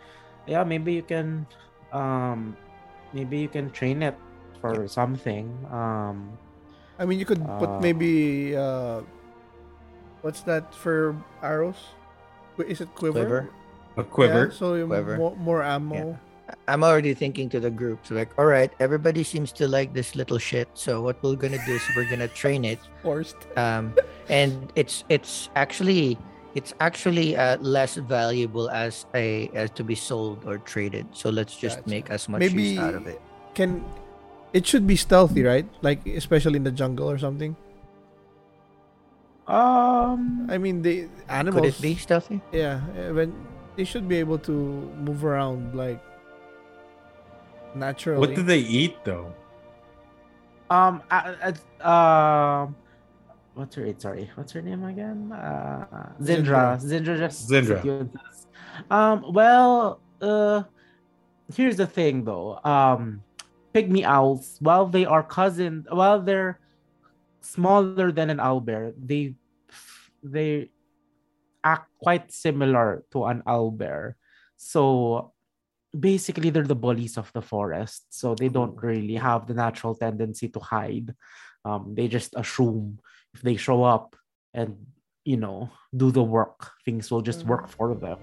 yeah, 0.46 0.64
maybe 0.64 0.92
you 0.92 1.02
can, 1.02 1.46
um, 1.92 2.56
maybe 3.14 3.38
you 3.38 3.48
can 3.48 3.70
train 3.70 4.02
it 4.02 4.18
for 4.60 4.86
something. 4.88 5.48
Um, 5.70 6.36
I 6.98 7.06
mean, 7.06 7.18
you 7.18 7.24
could 7.24 7.40
Uh, 7.40 7.58
put 7.58 7.80
maybe, 7.80 8.54
uh, 8.56 9.00
what's 10.22 10.40
that 10.42 10.74
for 10.74 11.14
arrows? 11.42 11.76
Is 12.58 12.80
it 12.80 12.94
quiver? 12.94 13.48
Quiver? 14.02 14.46
A 14.46 14.46
Yeah, 14.46 14.50
so 14.50 14.74
you 14.74 14.86
Quiver. 14.86 15.16
More, 15.16 15.36
more 15.36 15.62
ammo. 15.62 16.18
I'm 16.68 16.82
already 16.84 17.14
thinking 17.14 17.48
to 17.50 17.60
the 17.60 17.70
group. 17.70 18.06
So 18.06 18.14
like, 18.14 18.30
all 18.38 18.46
right, 18.46 18.70
everybody 18.80 19.22
seems 19.22 19.52
to 19.52 19.68
like 19.68 19.92
this 19.92 20.14
little 20.14 20.38
shit. 20.38 20.68
So 20.74 21.02
what 21.02 21.22
we're 21.22 21.36
gonna 21.36 21.64
do 21.66 21.74
is 21.74 21.82
we're 21.96 22.08
gonna 22.08 22.28
train 22.28 22.64
it. 22.64 22.78
Forced. 23.02 23.36
Um, 23.56 23.94
and 24.28 24.72
it's 24.76 25.04
it's 25.08 25.50
actually 25.56 26.18
it's 26.54 26.74
actually 26.80 27.36
uh, 27.36 27.58
less 27.58 27.96
valuable 27.96 28.70
as 28.70 29.06
a 29.14 29.48
as 29.54 29.70
to 29.70 29.84
be 29.84 29.94
sold 29.94 30.44
or 30.44 30.58
traded. 30.58 31.06
So 31.12 31.30
let's 31.30 31.56
just 31.56 31.78
Gotcha. 31.78 31.90
make 31.90 32.10
as 32.10 32.28
much 32.28 32.40
Maybe 32.40 32.62
use 32.62 32.78
out 32.78 32.94
of 32.94 33.06
it. 33.06 33.20
Can 33.54 33.84
it 34.52 34.66
should 34.66 34.86
be 34.86 34.96
stealthy, 34.96 35.42
right? 35.42 35.66
Like 35.80 36.06
especially 36.06 36.56
in 36.56 36.64
the 36.64 36.72
jungle 36.72 37.10
or 37.10 37.18
something. 37.18 37.56
Um, 39.46 40.46
I 40.50 40.58
mean, 40.58 40.82
the 40.82 41.08
animals. 41.28 41.54
Could 41.54 41.64
animals. 41.64 41.78
it 41.78 41.82
be 41.82 41.94
stealthy? 41.96 42.40
Yeah, 42.52 42.80
when 43.12 43.34
they 43.76 43.84
should 43.84 44.08
be 44.08 44.16
able 44.16 44.38
to 44.38 44.52
move 44.52 45.24
around 45.24 45.74
like 45.74 46.02
naturally. 47.74 48.20
What 48.20 48.34
do 48.34 48.42
they 48.42 48.60
eat 48.60 48.96
though? 49.04 49.32
um, 50.72 51.02
uh, 51.10 51.52
uh, 51.82 51.88
um, 51.88 52.76
what's 53.54 53.74
her? 53.76 53.92
Sorry, 53.98 54.30
what's 54.34 54.52
her 54.52 54.62
name 54.62 54.84
again? 54.84 55.32
Uh, 55.32 56.12
Zindra. 56.20 56.80
Zindra 56.80 57.18
just 57.18 57.48
Zindra. 57.48 58.08
Um, 58.90 59.32
well, 59.34 60.00
uh, 60.22 60.62
here's 61.54 61.76
the 61.76 61.86
thing 61.86 62.24
though. 62.24 62.58
Um, 62.64 63.22
pygmy 63.74 64.04
owls, 64.04 64.56
while 64.60 64.86
they 64.86 65.04
are 65.04 65.22
cousins, 65.22 65.86
while 65.90 66.20
they're 66.20 66.58
smaller 67.42 68.12
than 68.12 68.30
an 68.30 68.38
owlbear, 68.38 68.94
they 68.96 69.34
they 70.22 70.70
act 71.62 71.90
quite 71.98 72.32
similar 72.32 73.04
to 73.12 73.26
an 73.26 73.42
owlbear. 73.46 74.14
So 74.56 75.32
basically, 75.92 76.50
they're 76.50 76.66
the 76.66 76.78
bullies 76.78 77.18
of 77.18 77.30
the 77.32 77.42
forest. 77.42 78.06
So 78.10 78.34
they 78.34 78.48
don't 78.48 78.80
really 78.82 79.16
have 79.16 79.46
the 79.46 79.54
natural 79.54 79.94
tendency 79.94 80.48
to 80.48 80.60
hide. 80.60 81.14
Um, 81.64 81.94
they 81.94 82.08
just 82.08 82.34
assume 82.34 82.98
if 83.34 83.42
they 83.42 83.56
show 83.56 83.82
up 83.82 84.16
and 84.54 84.76
you 85.24 85.36
know 85.36 85.70
do 85.94 86.10
the 86.10 86.22
work, 86.22 86.72
things 86.84 87.10
will 87.10 87.22
just 87.22 87.46
work 87.46 87.68
for 87.68 87.94
them. 87.94 88.18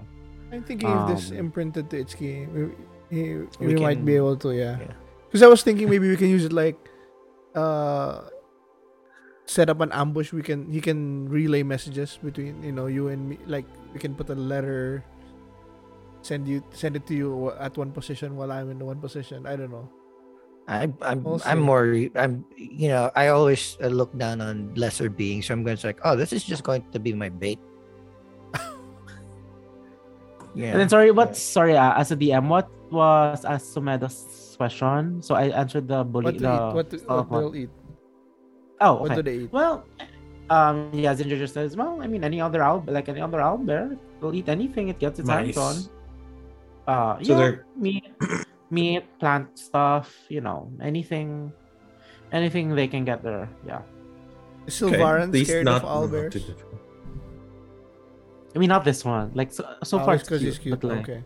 I'm 0.52 0.64
thinking 0.64 0.90
if 0.90 1.06
this 1.06 1.30
Um, 1.30 1.46
imprinted 1.46 1.90
to 1.90 2.02
Itsuki, 2.02 2.50
we, 2.50 2.74
he, 3.08 3.22
We 3.62 3.74
we, 3.74 3.80
might 3.80 4.04
be 4.04 4.16
able 4.16 4.36
to, 4.42 4.50
yeah. 4.50 4.82
yeah. 4.82 4.94
Because 5.28 5.42
I 5.42 5.46
was 5.46 5.62
thinking 5.62 5.88
maybe 5.88 6.10
we 6.10 6.16
can 6.18 6.28
use 6.28 6.44
it 6.44 6.52
like, 6.52 6.78
uh, 7.54 8.26
set 9.50 9.66
up 9.66 9.82
an 9.82 9.90
ambush. 9.90 10.30
We 10.30 10.46
can 10.46 10.70
he 10.70 10.78
can 10.78 11.26
relay 11.26 11.66
messages 11.66 12.22
between 12.22 12.62
you 12.62 12.70
know 12.70 12.86
you 12.86 13.10
and 13.10 13.34
me. 13.34 13.42
Like 13.50 13.66
we 13.90 13.98
can 13.98 14.14
put 14.14 14.30
a 14.30 14.38
letter, 14.38 15.02
send 16.22 16.46
you 16.46 16.62
send 16.70 16.94
it 16.94 17.02
to 17.10 17.14
you 17.18 17.50
at 17.58 17.74
one 17.74 17.90
position 17.90 18.38
while 18.38 18.54
I'm 18.54 18.70
in 18.70 18.78
the 18.78 18.86
one 18.86 19.02
position. 19.02 19.50
I 19.50 19.58
don't 19.58 19.74
know. 19.74 19.90
I, 20.70 20.86
I'm 21.02 21.26
We'll 21.26 21.42
I'm 21.42 21.58
more 21.58 21.90
I'm 22.14 22.46
you 22.54 22.94
know 22.94 23.10
I 23.18 23.34
always 23.34 23.74
uh, 23.82 23.90
look 23.90 24.14
down 24.14 24.38
on 24.38 24.70
lesser 24.78 25.10
beings, 25.10 25.50
so 25.50 25.58
I'm 25.58 25.66
going 25.66 25.82
to 25.82 25.86
like, 25.90 25.98
oh, 26.06 26.14
this 26.14 26.30
is 26.30 26.46
just 26.46 26.62
going 26.62 26.86
to 26.94 27.02
be 27.02 27.10
my 27.10 27.26
bait. 27.26 27.58
yeah. 30.54 30.70
And 30.70 30.78
then 30.78 30.86
sorry, 30.86 31.10
what? 31.10 31.34
Sorry, 31.34 31.74
uh, 31.74 31.98
as 31.98 32.14
a 32.14 32.16
DM, 32.16 32.46
what 32.46 32.70
was 32.94 33.42
Asumeda's 33.42 34.54
question? 34.54 35.18
So 35.26 35.34
I 35.34 35.50
answered 35.50 35.90
the 35.90 36.06
bully. 36.06 36.38
What 36.38 36.38
to 36.38 36.46
the 36.46 36.54
eat? 36.54 36.70
What, 36.70 36.86
to, 36.94 36.96
what 37.02 37.26
they'll 37.34 37.56
eat? 37.66 37.70
Oh, 38.80 38.94
What 39.02 39.14
do 39.14 39.22
they 39.22 39.36
eat? 39.44 39.52
Well, 39.52 39.84
um, 40.48 40.90
yeah, 40.92 41.14
Ginger 41.14 41.36
just 41.38 41.54
says, 41.54 41.76
well, 41.76 42.00
I 42.00 42.06
mean, 42.06 42.24
any 42.24 42.40
other 42.40 42.62
owl, 42.62 42.82
like 42.86 43.08
any 43.08 43.20
other 43.20 43.40
owl 43.40 43.58
bear, 43.58 43.96
will 44.20 44.34
eat 44.34 44.48
anything 44.48 44.88
it 44.88 44.98
gets 44.98 45.18
its 45.18 45.28
hands 45.28 45.56
on. 45.56 45.76
Uh, 46.88 47.16
So 47.22 47.32
yeah, 47.32 47.36
they're- 47.36 47.66
meat, 47.76 48.04
meat, 48.70 49.04
plant 49.20 49.58
stuff, 49.58 50.16
you 50.28 50.40
know, 50.40 50.72
anything, 50.80 51.52
anything 52.32 52.74
they 52.74 52.88
can 52.88 53.04
get 53.04 53.22
there. 53.22 53.48
Yeah, 53.66 53.82
Is 54.66 54.74
Sylvaran 54.80 55.22
At 55.24 55.30
least 55.30 55.50
scared 55.50 55.66
not- 55.66 55.82
of 55.84 55.88
owl 55.88 56.08
bears? 56.08 56.34
I 58.54 58.58
mean, 58.58 58.68
not 58.68 58.84
this 58.84 59.04
one. 59.04 59.30
Like 59.34 59.52
so, 59.52 59.62
so 59.84 60.00
Oh, 60.00 60.04
far, 60.04 60.14
it's 60.16 60.28
'cause 60.28 60.40
he's 60.40 60.58
cute. 60.58 60.80
but, 60.80 60.88
like, 60.88 61.08
okay. 61.08 61.22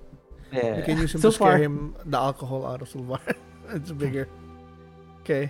Yeah. 0.52 0.76
You 0.76 0.82
can 0.82 0.98
use 0.98 1.14
him 1.14 1.20
so 1.22 1.30
to 1.30 1.34
scare 1.34 1.52
far, 1.52 1.58
him 1.58 1.96
the 2.04 2.18
alcohol 2.18 2.66
out 2.66 2.82
of 2.82 2.88
Sylvaran. 2.90 3.36
it's 3.70 3.92
bigger. 3.92 4.28
Okay. 5.24 5.48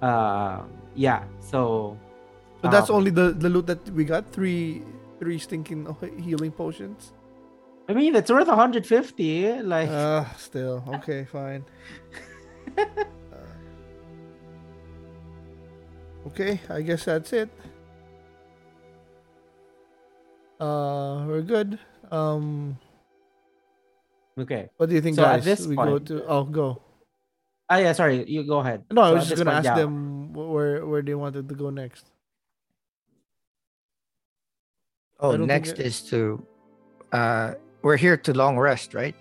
Uh, 0.00 0.62
yeah. 0.94 1.24
So. 1.40 1.98
But 2.62 2.70
that's 2.70 2.88
um, 2.88 2.96
only 2.96 3.10
the, 3.10 3.32
the 3.32 3.48
loot 3.48 3.66
that 3.66 3.88
we 3.90 4.04
got. 4.04 4.30
Three 4.32 4.82
three 5.18 5.38
stinking 5.38 5.86
healing 6.18 6.52
potions. 6.52 7.12
I 7.88 7.92
mean, 7.92 8.16
it's 8.16 8.30
worth 8.30 8.48
150. 8.48 9.62
Like, 9.62 9.88
Uh 9.88 10.24
still. 10.36 10.84
Okay, 11.00 11.24
fine. 11.24 11.64
Uh, 12.74 13.46
okay, 16.28 16.58
I 16.68 16.80
guess 16.80 17.04
that's 17.04 17.32
it. 17.32 17.50
Uh 20.58 21.24
we're 21.28 21.42
good. 21.42 21.78
Um 22.10 22.78
okay. 24.38 24.70
what 24.76 24.88
do 24.88 24.94
you 24.96 25.02
think 25.02 25.16
So 25.16 25.22
at 25.24 25.44
guys? 25.44 25.44
this 25.44 25.66
we 25.66 25.76
go 25.76 25.98
to 25.98 26.24
oh 26.26 26.44
go. 26.44 26.80
Ah, 27.68 27.78
yeah. 27.78 27.92
Sorry, 27.92 28.24
you 28.28 28.44
go 28.44 28.58
ahead. 28.58 28.84
No, 28.90 29.02
I 29.02 29.12
was 29.12 29.28
just 29.28 29.36
gonna 29.38 29.52
point, 29.52 29.66
ask 29.66 29.76
yeah. 29.76 29.84
them 29.84 30.23
where 30.34 30.84
where 30.86 31.02
they 31.02 31.14
wanted 31.14 31.48
to 31.48 31.54
go 31.54 31.70
next. 31.70 32.10
Oh, 35.20 35.36
next 35.36 35.78
it- 35.78 35.86
is 35.86 36.02
to 36.10 36.44
uh 37.12 37.54
we're 37.82 37.96
here 37.96 38.16
to 38.16 38.32
long 38.34 38.58
rest, 38.58 38.94
right? 38.94 39.14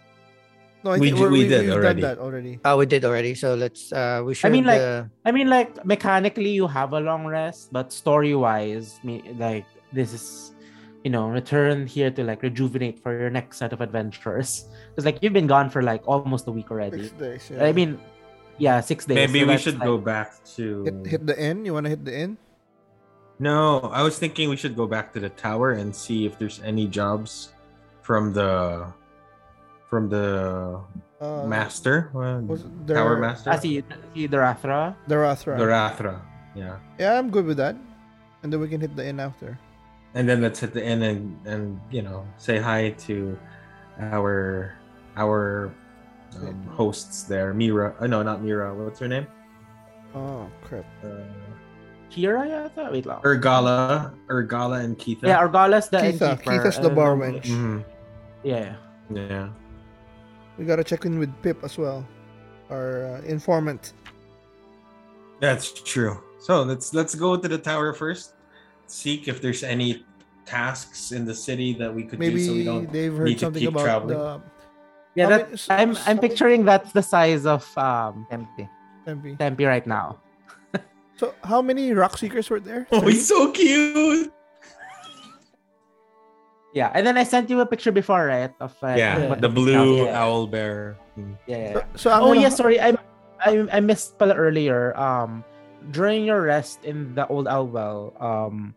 No, 0.84 0.92
I 0.92 0.98
We 1.00 1.08
think 1.08 1.18
ju- 1.18 1.24
we're- 1.24 1.32
we 1.32 1.48
did 1.48 1.62
we've 1.64 1.72
already. 1.80 2.02
Done 2.02 2.16
that 2.16 2.20
already. 2.20 2.60
Oh, 2.66 2.76
we 2.78 2.86
did 2.86 3.06
already. 3.06 3.36
So 3.36 3.56
let's 3.56 3.92
uh 3.94 4.22
we 4.26 4.34
should 4.34 4.48
I 4.48 4.52
mean, 4.52 4.66
like, 4.66 4.82
uh, 4.82 5.04
I 5.24 5.32
mean, 5.32 5.48
like 5.50 5.86
mechanically, 5.86 6.50
you 6.50 6.68
have 6.68 6.92
a 6.94 7.00
long 7.00 7.26
rest, 7.26 7.72
but 7.72 7.94
story-wise, 7.94 9.00
me 9.04 9.22
like 9.40 9.66
this 9.94 10.12
is, 10.12 10.56
you 11.06 11.12
know, 11.12 11.30
return 11.30 11.88
here 11.88 12.12
to 12.12 12.24
like 12.24 12.42
rejuvenate 12.44 13.00
for 13.00 13.16
your 13.18 13.30
next 13.30 13.58
set 13.64 13.72
of 13.72 13.80
adventures. 13.80 14.68
Because 14.92 15.06
like 15.06 15.20
you've 15.24 15.32
been 15.36 15.48
gone 15.48 15.70
for 15.70 15.82
like 15.84 16.04
almost 16.08 16.48
a 16.48 16.52
week 16.52 16.72
already. 16.72 17.04
Six 17.08 17.16
days. 17.16 17.44
Yeah. 17.52 17.64
I 17.64 17.72
mean, 17.72 18.00
yeah, 18.58 18.80
six 18.82 19.06
days. 19.06 19.16
Maybe 19.16 19.42
so 19.42 19.48
we 19.48 19.58
should 19.58 19.80
like- 19.80 19.88
go 19.88 19.98
back 19.98 20.44
to. 20.56 20.84
hit, 20.84 21.08
hit 21.08 21.22
the 21.28 21.36
inn. 21.40 21.66
You 21.66 21.74
wanna 21.74 21.90
hit 21.90 22.04
the 22.06 22.16
inn? 22.16 22.38
No, 23.40 23.80
I 23.92 24.04
was 24.04 24.18
thinking 24.20 24.50
we 24.50 24.56
should 24.56 24.76
go 24.76 24.86
back 24.88 25.12
to 25.14 25.20
the 25.20 25.30
tower 25.30 25.72
and 25.74 25.94
see 25.96 26.26
if 26.26 26.38
there's 26.38 26.62
any 26.64 26.88
jobs 26.88 27.54
from 28.02 28.34
the 28.34 28.86
from 29.90 30.10
the 30.10 30.82
Uh, 31.22 31.46
master, 31.48 32.10
uh, 32.18 32.42
was 32.44 32.66
tower 32.88 33.16
master, 33.18 33.50
I 33.52 33.56
see, 33.58 33.80
see 34.14 34.28
the 34.28 34.38
Rathra. 34.38 34.96
The 35.08 35.16
Rathra. 35.16 35.56
the 35.58 35.64
Rathra. 35.70 36.16
Yeah, 36.56 36.78
Yeah, 37.00 37.18
I'm 37.18 37.30
good 37.32 37.46
with 37.46 37.58
that. 37.58 37.76
And 38.44 38.52
then 38.52 38.60
we 38.60 38.68
can 38.68 38.82
hit 38.82 38.96
the 38.96 39.06
inn 39.08 39.20
after. 39.20 39.58
and 40.14 40.28
then 40.30 40.42
let's 40.42 40.60
hit 40.60 40.74
the 40.78 40.84
inn 40.84 41.02
and 41.02 41.40
and 41.48 41.80
you 41.90 42.02
know 42.06 42.22
say 42.38 42.60
hi 42.62 42.92
to 43.10 43.34
our 44.00 44.74
our 45.18 45.74
um, 46.42 46.64
hosts 46.68 47.24
there, 47.24 47.54
Mira. 47.54 47.96
Uh, 48.00 48.08
no, 48.08 48.24
not 48.24 48.42
Mira. 48.42 48.74
What's 48.74 49.00
her 49.00 49.08
name? 49.08 49.28
Oh 50.16 50.50
crap. 50.64 50.86
Uh, 51.04 51.24
Kira 52.12 52.46
yata? 52.46 52.92
Wait 52.92 53.06
lang. 53.06 53.22
Ergala, 53.22 54.14
Ergala, 54.30 54.84
and 54.84 54.98
Keitha. 54.98 55.24
Yeah, 55.24 55.42
Argalas 55.42 55.90
the 55.90 55.98
Keitha. 55.98 56.32
innkeeper, 56.38 56.52
Keitha's 56.52 56.78
the 56.78 56.88
and, 56.88 56.96
bar 56.96 57.14
um, 57.14 57.22
wench. 57.22 57.46
Mhm. 57.46 57.84
Yeah. 58.44 58.76
Yeah. 59.10 59.50
We 60.58 60.66
gotta 60.66 60.84
check 60.84 61.06
in 61.06 61.18
with 61.18 61.34
Pip 61.42 61.64
as 61.64 61.78
well, 61.78 62.06
our 62.70 63.06
uh, 63.06 63.22
informant. 63.22 63.94
That's 65.40 65.74
true. 65.82 66.22
So 66.40 66.62
let's 66.62 66.94
let's 66.94 67.16
go 67.16 67.36
to 67.36 67.48
the 67.48 67.58
tower 67.58 67.94
first. 67.94 68.34
Seek 68.86 69.28
if 69.28 69.42
there's 69.42 69.64
any 69.64 70.06
tasks 70.46 71.12
in 71.12 71.26
the 71.26 71.34
city 71.34 71.74
that 71.74 71.94
we 71.94 72.04
could 72.04 72.20
do 72.20 72.38
so 72.38 72.54
we 72.54 72.64
don't 72.66 72.92
they've 72.92 73.16
heard 73.16 73.28
need 73.28 73.40
to 73.40 73.50
keep 73.52 73.70
about 73.70 73.84
traveling. 73.84 74.18
the 74.18 74.42
Yeah, 75.16 75.26
How 75.26 75.30
that, 75.30 75.42
many- 75.46 75.54
s- 75.54 75.68
I'm 75.70 75.92
I'm 76.08 76.18
picturing 76.20 76.66
that's 76.66 76.92
the 76.92 77.04
size 77.04 77.46
of 77.46 77.64
um 77.78 78.26
empty. 78.32 78.70
MP. 79.08 79.38
Tempe 79.38 79.66
right 79.66 79.86
now. 79.86 80.18
So 81.22 81.36
how 81.46 81.62
many 81.62 81.92
Rockseekers 81.94 82.50
were 82.50 82.60
there? 82.60 82.88
Oh, 82.92 83.00
Three? 83.00 83.14
he's 83.14 83.28
so 83.30 83.52
cute. 83.54 84.34
Yeah, 86.74 86.90
and 86.98 87.06
then 87.06 87.18
I 87.18 87.24
sent 87.24 87.50
you 87.54 87.62
a 87.62 87.68
picture 87.70 87.92
before, 87.94 88.26
right? 88.26 88.50
Of 88.60 88.74
uh, 88.82 88.98
Yeah, 88.98 89.30
what 89.30 89.42
the 89.42 89.50
blue 89.50 90.06
yeah. 90.10 90.18
owl 90.18 90.48
bear. 90.50 90.98
Mm. 91.14 91.38
Yeah, 91.46 91.58
yeah, 91.58 91.74
So, 91.74 91.82
so 91.96 92.06
I'm 92.10 92.24
Oh 92.26 92.28
gonna- 92.34 92.42
yeah, 92.42 92.50
sorry. 92.50 92.82
I 92.82 92.98
I 93.46 93.62
I 93.70 93.80
missed 93.80 94.18
pala 94.18 94.34
earlier. 94.34 94.98
Um, 94.98 95.46
during 95.94 96.26
your 96.26 96.42
rest 96.42 96.82
in 96.82 97.14
the 97.14 97.28
old 97.30 97.46
Owl 97.46 97.68
Well, 97.70 98.02
um, 98.18 98.74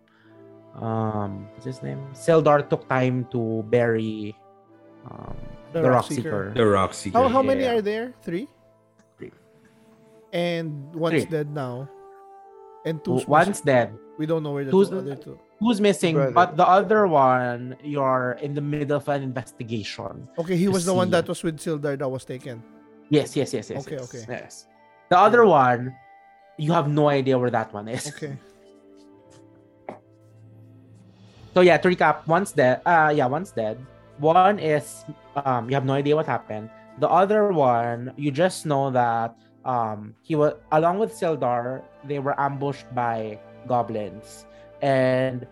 um, 0.76 1.48
what's 1.56 1.64
his 1.64 1.80
name? 1.80 2.02
Sildar 2.12 2.68
took 2.68 2.84
time 2.90 3.24
to 3.32 3.64
bury, 3.72 4.36
um, 5.08 5.32
The 5.76 5.82
the, 5.82 5.90
Rock 5.90 6.04
Rockseeker. 6.08 6.54
The 6.56 6.64
Rockseeker. 6.64 7.12
How 7.12 7.28
how 7.28 7.42
many 7.44 7.62
Yeah. 7.68 7.76
are 7.76 7.82
there? 7.84 8.14
Three. 8.24 8.48
Three. 9.20 9.32
And 10.32 10.88
one's 10.96 11.22
Three. 11.22 11.30
dead 11.30 11.52
now. 11.52 11.88
And 12.88 13.04
two. 13.04 13.20
One's 13.28 13.60
dead. 13.60 13.92
We 14.16 14.24
don't 14.24 14.42
know 14.42 14.52
where 14.56 14.64
the 14.64 14.70
Who's- 14.72 14.88
two 14.88 14.98
other 15.04 15.16
two. 15.16 15.36
Who's 15.60 15.80
missing? 15.80 16.14
Brother. 16.16 16.32
But 16.32 16.56
the 16.56 16.68
other 16.68 17.06
one, 17.08 17.76
you're 17.82 18.36
in 18.40 18.52
the 18.52 18.60
middle 18.60 18.96
of 18.96 19.08
an 19.08 19.22
investigation. 19.22 20.28
Okay, 20.38 20.56
he 20.56 20.64
to 20.68 20.70
was 20.72 20.84
the 20.84 20.92
one 20.92 21.08
that 21.12 21.28
was 21.28 21.42
with 21.42 21.56
Sildar 21.60 21.96
that 21.98 22.08
was 22.08 22.24
taken. 22.24 22.62
Yes, 23.08 23.36
yes, 23.36 23.52
yes, 23.52 23.68
yes. 23.70 23.84
Okay, 23.86 23.96
yes, 23.96 24.04
okay. 24.08 24.24
Yes. 24.28 24.66
The 25.08 25.16
other 25.18 25.44
one, 25.44 25.94
you 26.58 26.72
have 26.72 26.88
no 26.88 27.08
idea 27.08 27.38
where 27.38 27.50
that 27.52 27.72
one 27.72 27.88
is. 27.88 28.08
Okay. 28.08 28.36
So 31.56 31.62
yeah, 31.64 31.78
to 31.80 31.88
recap, 31.88 32.26
one's 32.28 32.52
dead. 32.52 32.82
Uh 32.84 33.12
yeah, 33.16 33.24
one's 33.24 33.50
dead. 33.50 33.80
One 34.18 34.58
is 34.58 35.04
um 35.44 35.68
you 35.68 35.74
have 35.74 35.84
no 35.84 35.92
idea 35.92 36.16
what 36.16 36.26
happened. 36.26 36.70
The 36.98 37.08
other 37.08 37.52
one, 37.52 38.12
you 38.16 38.30
just 38.30 38.64
know 38.66 38.90
that 38.90 39.36
um 39.64 40.14
he 40.22 40.34
was 40.36 40.54
along 40.72 40.98
with 40.98 41.12
Sildar, 41.12 41.82
they 42.04 42.18
were 42.18 42.38
ambushed 42.40 42.88
by 42.94 43.38
goblins 43.66 44.46
and 44.80 45.46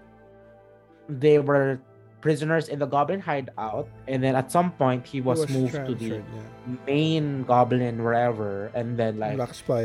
they 1.08 1.38
were 1.38 1.80
prisoners 2.20 2.68
in 2.72 2.78
the 2.78 2.86
goblin 2.86 3.20
hideout 3.20 3.86
and 4.08 4.22
then 4.24 4.34
at 4.34 4.50
some 4.50 4.72
point 4.72 5.04
he 5.04 5.18
He 5.18 5.20
was, 5.20 5.44
moved 5.50 5.74
to 5.74 5.94
the 5.94 6.24
yeah. 6.24 6.76
main 6.86 7.44
goblin 7.44 8.02
wherever 8.02 8.72
and 8.72 8.96
then 8.96 9.18
like 9.18 9.36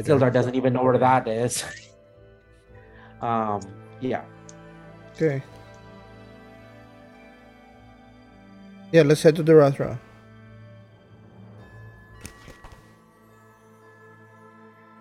Sildar 0.07 0.31
doesn't 0.31 0.56
even 0.56 0.72
know 0.72 0.84
where 0.84 0.97
that 0.97 1.27
is. 1.27 1.65
um 3.22 3.60
yeah. 3.99 4.23
Okay. 5.15 5.43
Yeah, 8.91 9.03
let's 9.03 9.22
head 9.22 9.36
to 9.36 9.44
the 9.44 9.53
Rathra. 9.53 9.99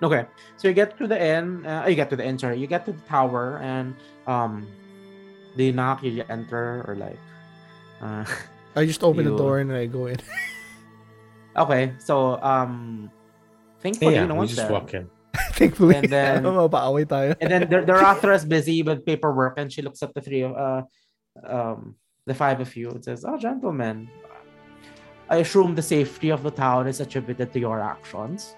Okay, 0.02 0.27
so 0.56 0.69
you 0.69 0.74
get 0.74 0.97
to 0.98 1.06
the 1.09 1.19
end. 1.20 1.66
Uh, 1.66 1.85
you 1.89 1.97
get 1.97 2.09
to 2.10 2.16
the 2.16 2.24
inn. 2.24 2.39
Sorry, 2.39 2.59
you 2.59 2.69
get 2.69 2.85
to 2.86 2.93
the 2.93 3.01
tower, 3.10 3.59
and 3.59 3.97
um, 4.28 4.66
do 5.56 5.65
you 5.65 5.73
knock? 5.73 6.05
You 6.05 6.23
enter, 6.28 6.85
or 6.86 6.94
like, 6.94 7.19
uh, 8.01 8.24
I 8.77 8.86
just 8.86 9.02
open 9.02 9.24
the 9.24 9.36
door 9.43 9.59
and 9.59 9.73
I 9.73 9.86
go 9.86 10.06
in. 10.06 10.19
okay. 11.56 11.94
So 11.98 12.40
um, 12.43 13.10
thankfully, 13.81 14.15
yeah, 14.15 14.27
no 14.27 14.35
we 14.35 14.39
one's 14.47 14.55
just 14.55 14.62
there. 14.62 14.70
walk 14.73 14.94
in. 14.94 15.10
Thankfully, 15.59 15.97
And 15.97 16.06
then- 16.09 16.44
mapaaway 16.44 17.05
tayo. 17.05 17.35
And 17.40 17.51
then 17.51 17.62
the, 17.69 17.82
the 17.82 17.93
Rathra 17.93 18.35
is 18.36 18.44
busy 18.44 18.82
with 18.82 19.05
paperwork, 19.05 19.59
and 19.59 19.73
she 19.73 19.82
looks 19.82 20.02
at 20.05 20.15
the 20.15 20.20
three 20.20 20.43
of 20.43 20.55
uh, 20.55 20.82
um, 21.43 21.97
the 22.28 22.34
five 22.34 22.60
of 22.60 22.70
you, 22.76 22.90
and 22.94 23.02
says, 23.05 23.24
"Oh, 23.26 23.36
gentlemen, 23.38 23.96
I 25.28 25.36
assume 25.44 25.74
the 25.74 25.82
safety 25.96 26.28
of 26.36 26.40
the 26.46 26.50
town 26.64 26.86
is 26.86 27.00
attributed 27.00 27.52
to 27.55 27.59
your 27.66 27.80
actions." 27.94 28.55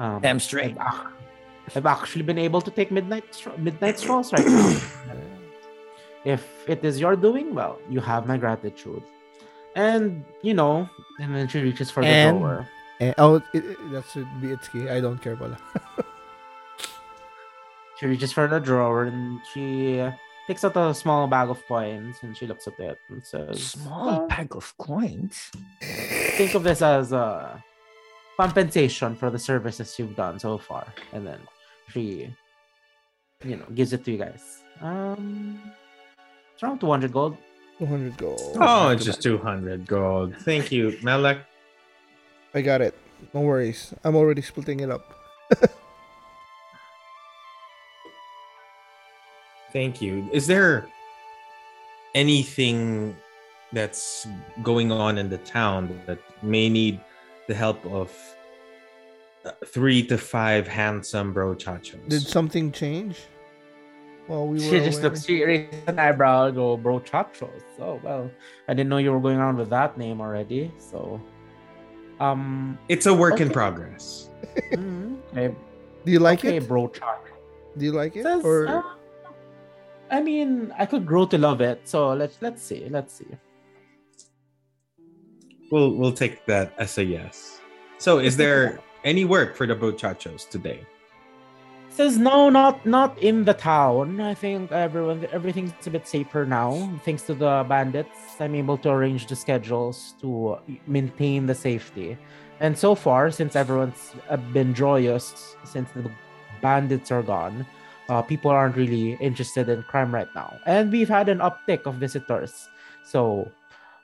Um, 0.00 0.20
Damn 0.24 0.40
straight. 0.40 0.76
I've, 0.80 0.94
ac- 0.94 1.76
I've 1.76 1.86
actually 1.86 2.24
been 2.30 2.38
able 2.48 2.60
to 2.66 2.70
take 2.78 2.90
midnight 2.90 3.26
stro- 3.32 3.58
midnight 3.58 3.98
strolls 4.02 4.32
right 4.32 4.46
now. 4.46 4.80
if 6.34 6.42
it 6.68 6.80
is 6.84 6.98
your 6.98 7.14
doing, 7.16 7.54
well, 7.54 7.78
you 7.88 8.00
have 8.00 8.26
my 8.26 8.36
gratitude. 8.44 9.02
And 9.76 10.24
you 10.42 10.54
know, 10.54 10.88
and 11.20 11.36
then 11.36 11.46
she 11.48 11.60
reaches 11.60 11.90
for 11.90 12.02
the 12.02 12.08
And- 12.08 12.38
drawer. 12.40 12.66
Eh, 13.00 13.14
oh, 13.16 13.36
it, 13.36 13.64
it, 13.64 13.78
that 13.92 14.04
should 14.12 14.28
be 14.42 14.48
Itsuki. 14.48 14.90
I 14.90 15.00
don't 15.00 15.20
care 15.22 15.36
pala. 15.36 15.56
She 17.98 18.06
reaches 18.06 18.32
for 18.32 18.48
the 18.48 18.58
drawer 18.58 19.04
and 19.04 19.40
she 19.52 20.00
takes 20.50 20.64
out 20.64 20.76
a 20.76 20.92
small 20.92 21.28
bag 21.28 21.48
of 21.48 21.64
coins 21.68 22.16
and 22.22 22.36
she 22.36 22.44
looks 22.44 22.66
at 22.66 22.74
it 22.80 22.98
and 23.08 23.24
says, 23.24 23.78
Small 23.78 24.08
"Uh, 24.08 24.26
bag 24.26 24.56
of 24.56 24.66
coins. 24.78 25.52
think 26.34 26.56
of 26.56 26.64
this 26.64 26.82
as 26.82 27.12
a 27.12 27.62
compensation 28.36 29.14
for 29.14 29.30
the 29.30 29.38
services 29.38 29.96
you've 29.96 30.16
done 30.16 30.40
so 30.40 30.58
far. 30.58 30.84
And 31.12 31.24
then 31.24 31.38
she, 31.92 32.34
you 33.44 33.56
know, 33.62 33.66
gives 33.76 33.92
it 33.92 34.02
to 34.06 34.10
you 34.10 34.18
guys. 34.18 34.64
Um, 34.82 35.60
it's 36.52 36.64
around 36.64 36.80
200 36.80 37.12
gold. 37.12 37.36
200 37.78 38.16
gold. 38.18 38.56
Oh, 38.58 38.88
it's 38.88 39.04
just 39.04 39.22
200 39.22 39.86
gold. 39.86 40.34
Thank 40.40 40.72
you, 40.72 40.98
Malak. 41.04 41.46
I 42.54 42.60
got 42.60 42.80
it. 42.80 42.98
No 43.32 43.42
worries. 43.42 43.94
I'm 44.02 44.16
already 44.16 44.42
splitting 44.42 44.80
it 44.80 44.90
up. 44.90 45.14
Thank 49.72 50.00
you. 50.02 50.28
Is 50.32 50.46
there 50.46 50.86
anything 52.14 53.16
that's 53.72 54.26
going 54.62 54.90
on 54.90 55.18
in 55.18 55.30
the 55.30 55.38
town 55.38 56.00
that 56.06 56.18
may 56.42 56.68
need 56.68 57.00
the 57.46 57.54
help 57.54 57.84
of 57.86 58.12
uh, 59.44 59.52
three 59.66 60.02
to 60.06 60.18
five 60.18 60.66
handsome 60.66 61.32
brochachos? 61.32 62.08
Did 62.08 62.22
something 62.22 62.72
change? 62.72 63.16
While 64.26 64.46
we 64.46 64.54
were 64.58 64.60
She 64.60 64.78
just 64.80 64.98
away? 64.98 65.08
looks, 65.08 65.24
she 65.24 65.44
raises 65.44 65.82
an 65.86 65.98
eyebrow 65.98 66.46
and 66.46 66.54
go, 66.54 66.76
bro, 66.76 67.00
chachos. 67.00 67.62
Oh, 67.80 68.00
well, 68.02 68.30
I 68.68 68.74
didn't 68.74 68.88
know 68.88 68.98
you 68.98 69.12
were 69.12 69.20
going 69.20 69.38
around 69.38 69.56
with 69.56 69.70
that 69.70 69.98
name 69.98 70.20
already. 70.20 70.70
So, 70.78 71.20
um, 72.20 72.78
It's 72.88 73.06
a 73.06 73.14
work 73.14 73.40
in 73.40 73.50
progress. 73.50 74.28
mm, 74.72 75.16
okay, 75.32 75.54
Do 76.04 76.12
you 76.12 76.18
like 76.20 76.40
okay 76.40 76.58
it? 76.58 76.68
bro, 76.68 76.88
chachos. 76.88 77.38
Do 77.76 77.84
you 77.84 77.92
like 77.92 78.14
it? 78.16 78.22
Says, 78.24 78.44
Or 78.44 78.68
uh, 78.68 78.82
I 80.10 80.20
mean, 80.20 80.72
I 80.76 80.86
could 80.86 81.06
grow 81.06 81.26
to 81.26 81.38
love 81.38 81.60
it. 81.60 81.88
So 81.88 82.12
let's 82.12 82.36
let's 82.40 82.62
see, 82.62 82.88
let's 82.90 83.14
see. 83.14 83.26
We'll 85.70 85.94
we'll 85.94 86.12
take 86.12 86.46
that 86.46 86.74
as 86.78 86.98
a 86.98 87.04
yes. 87.04 87.60
So, 87.98 88.18
is 88.18 88.36
there 88.36 88.80
any 89.04 89.24
work 89.24 89.56
for 89.56 89.66
the 89.66 89.76
brochachos 89.76 90.48
today? 90.48 90.86
Says 91.90 92.18
no, 92.18 92.48
not 92.48 92.86
not 92.86 93.18
in 93.18 93.44
the 93.44 93.54
town. 93.54 94.20
I 94.20 94.34
think 94.34 94.72
everyone 94.72 95.26
everything's 95.32 95.72
a 95.86 95.90
bit 95.90 96.06
safer 96.06 96.46
now. 96.46 96.90
Thanks 97.04 97.22
to 97.24 97.34
the 97.34 97.64
bandits, 97.68 98.40
I'm 98.40 98.54
able 98.54 98.78
to 98.78 98.90
arrange 98.90 99.26
the 99.26 99.36
schedules 99.36 100.14
to 100.20 100.58
maintain 100.86 101.46
the 101.46 101.54
safety. 101.54 102.16
And 102.60 102.76
so 102.76 102.94
far, 102.94 103.30
since 103.30 103.56
everyone's 103.56 104.12
been 104.52 104.74
joyous 104.74 105.56
since 105.64 105.90
the 105.92 106.10
bandits 106.60 107.10
are 107.10 107.22
gone, 107.22 107.66
uh, 108.10 108.20
people 108.20 108.50
aren't 108.50 108.76
really 108.76 109.14
interested 109.22 109.70
in 109.70 109.82
crime 109.84 110.12
right 110.12 110.28
now. 110.34 110.58
And 110.66 110.90
we've 110.90 111.08
had 111.08 111.30
an 111.30 111.38
uptick 111.38 111.86
of 111.86 111.94
visitors. 111.94 112.68
So 113.04 113.50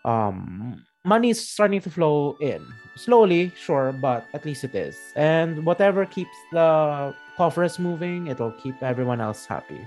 um 0.07 0.81
money 1.05 1.31
is 1.31 1.43
starting 1.43 1.81
to 1.81 1.91
flow 1.91 2.39
in 2.41 2.65
slowly 2.95 3.53
sure 3.59 3.93
but 3.93 4.25
at 4.33 4.47
least 4.47 4.65
it 4.65 4.75
is 4.75 4.97
and 5.17 5.67
whatever 5.67 6.07
keeps 6.07 6.39
the 6.53 7.13
coffers 7.37 7.79
moving 7.79 8.29
it'll 8.29 8.55
keep 8.63 8.81
everyone 8.83 9.21
else 9.21 9.45
happy 9.45 9.87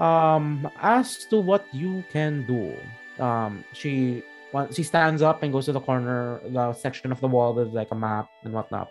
um 0.00 0.68
as 0.80 1.24
to 1.28 1.38
what 1.38 1.64
you 1.72 2.02
can 2.10 2.44
do 2.48 2.74
um 3.22 3.62
she 3.72 4.24
she 4.72 4.82
stands 4.82 5.22
up 5.22 5.42
and 5.42 5.52
goes 5.52 5.66
to 5.66 5.72
the 5.72 5.80
corner 5.80 6.40
the 6.48 6.72
section 6.72 7.12
of 7.12 7.20
the 7.20 7.28
wall 7.28 7.54
with 7.54 7.72
like 7.72 7.90
a 7.92 7.94
map 7.94 8.28
and 8.42 8.52
whatnot 8.52 8.90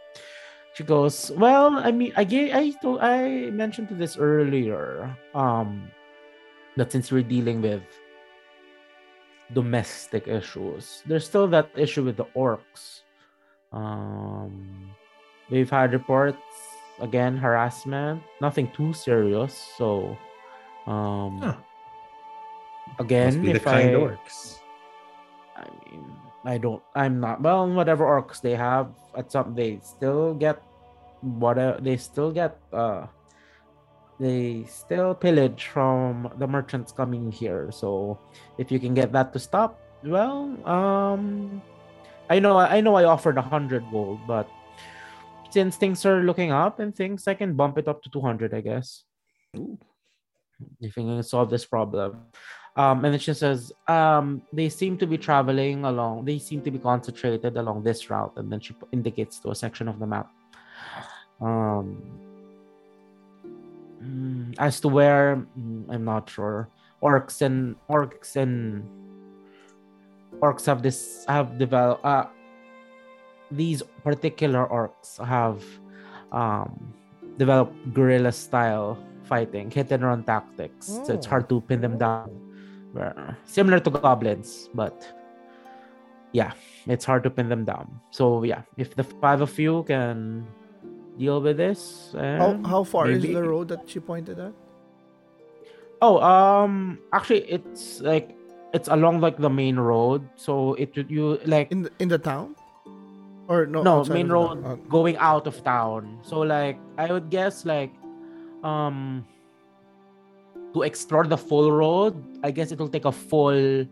she 0.74 0.84
goes 0.84 1.32
well 1.36 1.78
i 1.80 1.92
mean 1.92 2.14
i 2.16 2.24
gave 2.24 2.54
i 2.56 2.72
told 2.82 3.00
i 3.02 3.50
mentioned 3.52 3.88
to 3.90 3.96
this 3.96 4.18
earlier 4.18 5.12
um 5.36 5.90
that 6.78 6.92
since 6.92 7.12
we're 7.12 7.22
dealing 7.24 7.62
with 7.62 7.84
domestic 9.54 10.28
issues. 10.28 11.04
There's 11.06 11.26
still 11.26 11.48
that 11.50 11.70
issue 11.76 12.04
with 12.04 12.18
the 12.18 12.26
orcs. 12.36 13.02
Um, 13.74 14.90
we've 15.50 15.70
had 15.70 15.94
reports 15.94 16.40
again 17.00 17.38
harassment, 17.38 18.24
nothing 18.40 18.72
too 18.72 18.94
serious. 18.94 19.54
So, 19.78 20.18
um, 20.88 21.40
Huh. 21.40 21.56
again, 23.00 23.26
Must 23.26 23.42
be 23.42 23.52
the 23.52 23.60
kind 23.60 23.96
I, 23.96 24.00
orcs. 24.00 24.60
I 25.58 25.68
mean, 25.92 26.16
I 26.46 26.58
don't. 26.58 26.82
I'm 26.96 27.20
not. 27.20 27.42
Well, 27.42 27.70
whatever 27.70 28.06
orcs 28.06 28.42
they 28.42 28.56
have, 28.56 28.90
at 29.16 29.32
some 29.32 29.54
they 29.54 29.80
still 29.84 30.34
get 30.34 30.62
whatever 31.22 31.80
they 31.80 31.98
still 31.98 32.32
get. 32.32 32.58
Uh, 32.74 33.06
they 34.20 34.66
still 34.70 35.14
pillage 35.14 35.66
from 35.66 36.30
the 36.38 36.48
merchants 36.48 36.92
coming 36.92 37.32
here. 37.32 37.72
So 37.72 38.20
if 38.58 38.72
you 38.72 38.80
can 38.80 38.94
get 38.94 39.12
that 39.14 39.34
to 39.34 39.40
stop, 39.40 39.82
well, 40.04 40.54
um, 40.66 41.62
I 42.30 42.40
know 42.40 42.58
I 42.58 42.82
know 42.82 42.96
I 42.96 43.06
offered 43.06 43.38
a 43.38 43.42
hundred 43.42 43.86
gold, 43.92 44.20
but 44.26 44.50
since 45.50 45.76
things 45.78 46.06
are 46.06 46.24
looking 46.24 46.52
up 46.52 46.80
and 46.80 46.96
things, 46.96 47.28
I 47.28 47.34
can 47.34 47.54
bump 47.54 47.78
it 47.78 47.88
up 47.88 48.02
to 48.04 48.10
two 48.10 48.22
hundred, 48.22 48.54
I 48.54 48.62
guess. 48.62 49.04
Ooh. 49.58 49.78
If 50.80 50.96
you 50.98 51.04
can 51.04 51.24
solve 51.24 51.50
this 51.50 51.66
problem. 51.66 52.30
Um, 52.78 53.04
and 53.04 53.14
then 53.14 53.20
she 53.20 53.34
says, 53.34 53.72
um, 53.88 54.42
they 54.54 54.70
seem 54.70 54.98
to 55.00 55.06
be 55.08 55.18
traveling 55.18 55.84
along, 55.84 56.24
they 56.26 56.40
seem 56.40 56.62
to 56.64 56.72
be 56.72 56.80
concentrated 56.80 57.58
along 57.58 57.84
this 57.84 58.10
route. 58.10 58.32
And 58.38 58.52
then 58.52 58.60
she 58.62 58.74
indicates 58.94 59.40
to 59.40 59.52
a 59.52 59.56
section 59.56 59.88
of 59.90 60.00
the 60.00 60.08
map. 60.08 60.32
Um, 61.42 62.00
mm, 64.02 64.56
as 64.58 64.80
to 64.82 64.88
where, 64.88 65.46
mm, 65.60 65.86
I'm 65.90 66.06
not 66.06 66.30
sure. 66.30 66.70
Orcs 67.04 67.42
and 67.42 67.76
orcs 67.90 68.36
and 68.38 68.88
orcs 70.40 70.66
have 70.66 70.82
this 70.82 71.26
have 71.28 71.58
developed. 71.58 72.06
Uh, 72.06 72.28
these 73.50 73.84
particular 74.04 74.66
orcs 74.68 75.18
have 75.20 75.60
um, 76.32 76.94
developed 77.38 77.76
guerrilla 77.94 78.32
style 78.32 78.98
fighting, 79.26 79.72
hit 79.72 79.92
and 79.92 80.04
run 80.04 80.24
tactics. 80.24 80.88
So 81.04 81.14
it's 81.14 81.28
Oh. 81.28 81.32
hard 81.32 81.50
to 81.50 81.60
pin 81.62 81.82
them 81.82 81.98
down. 81.98 82.30
Similar 83.46 83.80
to 83.80 83.90
goblins, 83.90 84.70
but 84.74 85.08
yeah, 86.34 86.52
it's 86.88 87.06
hard 87.06 87.24
to 87.24 87.30
pin 87.30 87.50
them 87.50 87.64
down. 87.66 88.00
So 88.12 88.44
yeah, 88.44 88.62
if 88.78 88.96
the 88.96 89.04
five 89.04 89.42
of 89.42 89.58
you 89.60 89.84
can 89.84 90.48
deal 91.18 91.42
with 91.42 91.58
this, 91.58 92.12
how, 92.14 92.60
how 92.64 92.84
far 92.84 93.10
is 93.10 93.24
the 93.24 93.44
road 93.44 93.68
that 93.70 93.90
she 93.90 94.00
pointed 94.00 94.40
at? 94.40 94.54
Oh, 96.02 96.20
um, 96.20 96.98
actually, 97.14 97.46
it's 97.52 98.02
like 98.02 98.36
it's 98.74 98.88
along 98.88 99.22
like 99.22 99.38
the 99.38 99.50
main 99.50 99.78
road. 99.78 100.28
So 100.36 100.74
it 100.76 100.96
would- 100.96 101.12
you 101.12 101.38
like 101.46 101.72
In 101.72 101.84
the, 101.84 101.92
in 102.00 102.08
the 102.10 102.18
town? 102.18 102.56
Or 103.48 103.66
no? 103.66 103.84
no 103.84 104.04
main 104.06 104.30
road? 104.30 104.64
Oh, 104.66 104.76
going 104.88 105.18
out 105.18 105.46
of 105.46 105.62
town. 105.64 106.20
So 106.24 106.40
like 106.40 106.80
I 106.98 107.12
would 107.12 107.30
guess 107.30 107.66
like 107.66 107.92
um 108.64 109.26
to 110.74 110.84
explore 110.84 111.26
the 111.28 111.38
full 111.38 111.72
road, 111.72 112.16
I 112.44 112.52
guess 112.52 112.72
it'll 112.72 112.90
take 112.90 113.06
a 113.06 113.12
full 113.12 113.86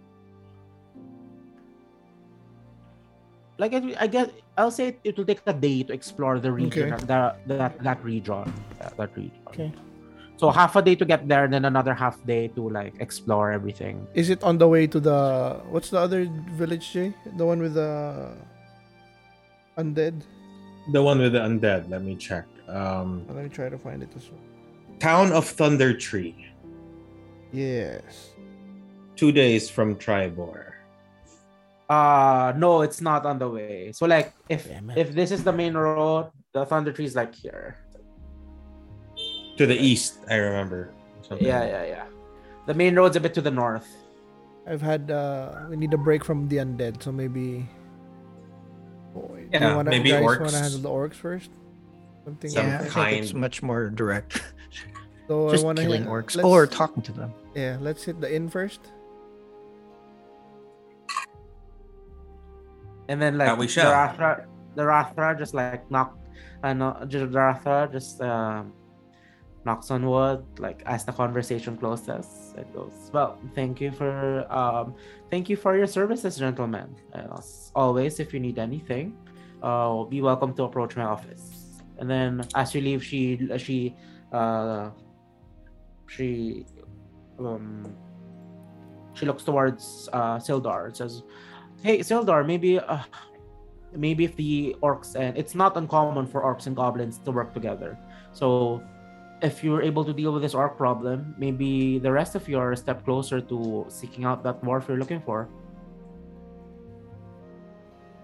like 3.58 3.74
I 3.74 3.82
I 4.00 4.08
guess 4.08 4.30
I'll 4.58 4.72
say 4.72 4.98
it 5.04 5.18
will 5.18 5.26
take 5.26 5.42
a 5.46 5.54
day 5.54 5.84
to 5.84 5.94
explore 5.94 6.40
the 6.40 6.52
region 6.52 6.94
Okay. 6.94 7.06
the, 7.06 7.36
that 7.48 7.84
that 7.84 8.00
region 8.04 8.48
yeah, 8.80 8.90
that 8.98 9.12
region. 9.16 9.44
Okay. 9.48 9.72
So 10.40 10.50
half 10.52 10.78
a 10.78 10.82
day 10.82 10.96
to 10.96 11.04
get 11.04 11.28
there, 11.28 11.44
and 11.44 11.52
then 11.52 11.66
another 11.66 11.94
half 11.94 12.16
day 12.26 12.48
to 12.56 12.70
like 12.70 12.96
explore 13.04 13.52
everything. 13.52 14.08
Is 14.16 14.30
it 14.30 14.40
on 14.42 14.58
the 14.58 14.70
way 14.72 14.88
to 14.88 15.00
the 15.00 15.60
what's 15.68 15.90
the 15.92 16.00
other 16.00 16.32
village, 16.56 16.88
Jay? 16.96 17.12
The 17.36 17.46
one 17.46 17.60
with 17.60 17.74
the 17.76 18.32
undead? 19.78 20.24
The 20.96 21.04
one 21.04 21.20
with 21.20 21.34
the 21.36 21.44
undead. 21.44 21.90
Let 21.92 22.04
me 22.04 22.16
check. 22.16 22.48
Um, 22.72 23.28
Let 23.28 23.44
me 23.44 23.50
try 23.50 23.68
to 23.68 23.78
find 23.78 24.02
it 24.02 24.16
as 24.16 24.32
well. 24.32 24.40
Town 25.00 25.34
of 25.34 25.44
Thundertree. 25.44 26.49
Yes. 27.52 28.30
Two 29.16 29.32
days 29.32 29.70
from 29.70 29.96
Triboar. 29.96 30.74
Uh 31.90 32.54
no, 32.56 32.82
it's 32.84 33.02
not 33.02 33.26
on 33.26 33.40
the 33.40 33.50
way. 33.50 33.92
So 33.92 34.06
like 34.06 34.34
if 34.48 34.70
if 34.96 35.12
this 35.14 35.32
is 35.32 35.44
the 35.44 35.52
main 35.54 35.74
road, 35.74 36.30
the 36.54 36.66
thunder 36.66 36.92
tree 36.94 37.06
is 37.06 37.16
like 37.16 37.34
here. 37.34 37.78
To 39.58 39.66
the 39.66 39.76
east, 39.76 40.20
I 40.30 40.36
remember. 40.36 40.94
Something 41.26 41.48
Yeah, 41.48 41.60
like 41.62 41.70
yeah, 41.72 41.86
yeah. 41.86 42.06
The 42.68 42.74
main 42.76 42.96
road's 42.96 43.18
a 43.18 43.20
bit 43.20 43.34
to 43.34 43.42
the 43.42 43.52
north. 43.52 43.90
I've 44.68 44.82
had 44.86 45.10
uh 45.10 45.66
we 45.70 45.78
need 45.78 45.94
a 45.94 45.98
break 45.98 46.24
from 46.24 46.48
the 46.48 46.58
undead, 46.58 47.02
so 47.02 47.12
maybe 47.12 47.66
Boy, 49.14 49.50
do 49.50 49.58
Yeah, 49.58 49.70
you 49.72 49.76
wanna, 49.76 49.90
maybe 49.90 50.12
guys 50.14 50.22
orcs. 50.24 50.40
wanna 50.46 50.60
handle 50.62 50.80
the 50.86 50.90
orcs 50.94 51.16
first? 51.18 51.50
Something 52.24 52.52
Some 52.52 52.68
yeah, 52.68 52.86
I 52.86 52.88
think 52.88 53.24
it's 53.26 53.34
much 53.34 53.64
more 53.64 53.90
direct. 53.90 54.44
So 55.30 55.52
Just 55.52 55.64
I 55.64 55.66
wanna 55.68 55.82
killing 55.84 56.02
hit- 56.04 56.12
orcs 56.12 56.44
or 56.44 56.66
talking 56.66 57.04
to 57.04 57.12
them. 57.14 57.32
Yeah, 57.54 57.78
let's 57.80 58.04
hit 58.04 58.20
the 58.20 58.34
inn 58.34 58.50
first. 58.50 58.82
And 63.08 63.22
then 63.22 63.38
like 63.38 63.48
That 63.48 63.58
we 63.60 63.68
shall. 63.68 63.86
thereafter 63.92 64.48
the 64.74 64.82
Rathra 64.84 65.38
just 65.38 65.54
like 65.54 65.90
knock, 65.92 66.18
uh, 66.64 66.74
no, 66.74 66.98
the 67.06 67.28
Rathra 67.28 67.92
just 67.92 68.20
um, 68.22 68.74
knocks 69.66 69.92
on 69.92 70.06
wood, 70.10 70.44
like 70.58 70.82
as 70.88 71.06
the 71.06 71.12
conversation 71.12 71.78
closes. 71.78 72.54
It 72.58 72.74
goes, 72.74 73.12
well, 73.14 73.38
thank 73.54 73.80
you 73.82 73.92
for 73.92 74.46
um, 74.52 74.96
thank 75.30 75.48
you 75.48 75.56
for 75.58 75.78
your 75.78 75.88
services, 75.88 76.38
gentlemen. 76.38 76.96
As 77.14 77.72
always, 77.76 78.20
if 78.20 78.34
you 78.34 78.40
need 78.40 78.58
anything, 78.58 79.16
uh, 79.62 80.04
be 80.06 80.22
welcome 80.22 80.54
to 80.56 80.64
approach 80.64 80.96
my 80.98 81.04
office. 81.06 81.82
And 82.00 82.10
then 82.10 82.42
as 82.56 82.74
you 82.74 82.82
leave, 82.82 83.04
she 83.04 83.48
she 83.58 83.96
uh, 84.32 84.90
she 86.10 86.66
um, 87.40 87.86
she 89.14 89.26
looks 89.26 89.44
towards 89.44 90.10
uh, 90.12 90.38
Sildar 90.38 90.88
and 90.88 90.96
says, 90.96 91.24
"Hey, 91.82 92.00
Sildar, 92.00 92.46
maybe 92.46 92.80
uh, 92.80 93.04
maybe 93.96 94.26
if 94.26 94.36
the 94.36 94.76
orcs 94.82 95.16
and 95.16 95.38
it's 95.38 95.56
not 95.56 95.78
uncommon 95.78 96.28
for 96.28 96.42
orcs 96.42 96.68
and 96.68 96.76
goblins 96.76 97.20
to 97.20 97.32
work 97.32 97.54
together. 97.54 97.98
So 98.34 98.84
if 99.42 99.64
you're 99.64 99.82
able 99.82 100.04
to 100.04 100.14
deal 100.14 100.34
with 100.34 100.42
this 100.42 100.54
orc 100.54 100.78
problem, 100.78 101.36
maybe 101.38 102.00
the 102.00 102.12
rest 102.12 102.36
of 102.36 102.50
you 102.50 102.60
are 102.60 102.72
a 102.74 102.78
step 102.78 103.06
closer 103.06 103.40
to 103.40 103.86
seeking 103.88 104.26
out 104.26 104.44
that 104.44 104.62
dwarf 104.62 104.88
you're 104.88 104.98
looking 104.98 105.22
for." 105.22 105.48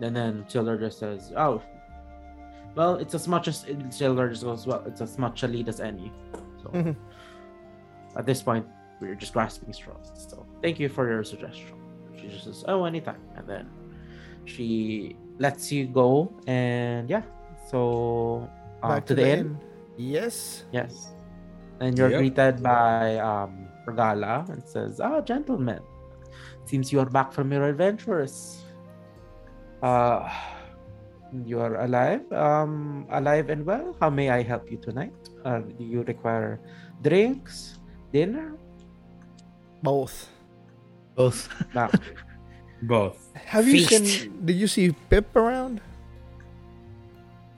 And 0.01 0.13
then 0.15 0.45
Sildar 0.49 0.79
just 0.79 0.99
says, 0.99 1.31
"Oh." 1.37 1.61
Well, 2.75 2.95
it's 2.95 3.15
as 3.15 3.25
much 3.25 3.47
as 3.47 3.63
Sildar 3.87 4.29
just 4.29 4.43
goes. 4.43 4.67
Well, 4.67 4.83
it's 4.85 4.99
as 4.99 5.17
much 5.17 5.43
a 5.43 5.47
lead 5.47 5.69
as 5.69 5.79
any. 5.79 6.11
So. 6.61 6.93
at 8.17 8.25
this 8.25 8.41
point, 8.41 8.65
we're 9.01 9.15
just 9.15 9.33
grasping 9.33 9.71
straws. 9.73 10.11
So 10.15 10.45
thank 10.61 10.79
you 10.79 10.87
for 10.89 11.07
your 11.09 11.23
suggestion. 11.23 11.75
She 12.15 12.27
just 12.27 12.45
says, 12.45 12.63
"Oh, 12.67 12.85
anytime," 12.85 13.21
and 13.35 13.45
then 13.47 13.65
she 14.45 15.15
lets 15.39 15.71
you 15.71 15.87
go, 15.87 16.31
and 16.47 17.09
yeah. 17.09 17.23
So 17.67 18.47
uh, 18.83 18.87
Back 18.99 19.05
to, 19.07 19.15
the, 19.15 19.27
inn. 19.27 19.57
Yes. 19.97 20.63
yes, 20.71 21.11
and 21.79 21.97
you're 21.97 22.11
Yep. 22.11 22.19
greeted 22.19 22.55
by 22.63 23.17
um 23.19 23.67
Regala 23.87 24.47
and 24.49 24.63
says, 24.63 24.99
"Ah, 24.99 25.19
gentlemen, 25.21 25.79
seems 26.65 26.91
you 26.91 26.99
are 26.99 27.09
back 27.09 27.31
from 27.33 27.51
your 27.51 27.67
adventures. 27.67 28.63
Uh, 29.83 30.29
you 31.45 31.59
are 31.59 31.83
alive, 31.83 32.23
um, 32.31 33.05
alive 33.11 33.49
and 33.49 33.65
well. 33.65 33.95
How 33.99 34.09
may 34.09 34.29
I 34.29 34.41
help 34.41 34.71
you 34.71 34.77
tonight? 34.77 35.13
Uh, 35.43 35.59
do 35.59 35.83
you 35.83 36.01
require 36.03 36.59
drinks, 37.01 37.77
dinner?" 38.11 38.53
Both. 39.83 40.29
Both. 41.15 41.47
Now, 41.73 41.89
Both. 42.83 43.31
Have 43.33 43.67
you 43.67 43.79
seen? 43.85 44.45
Did 44.45 44.55
you 44.57 44.67
see 44.67 44.91
Pip 45.09 45.35
around? 45.35 45.79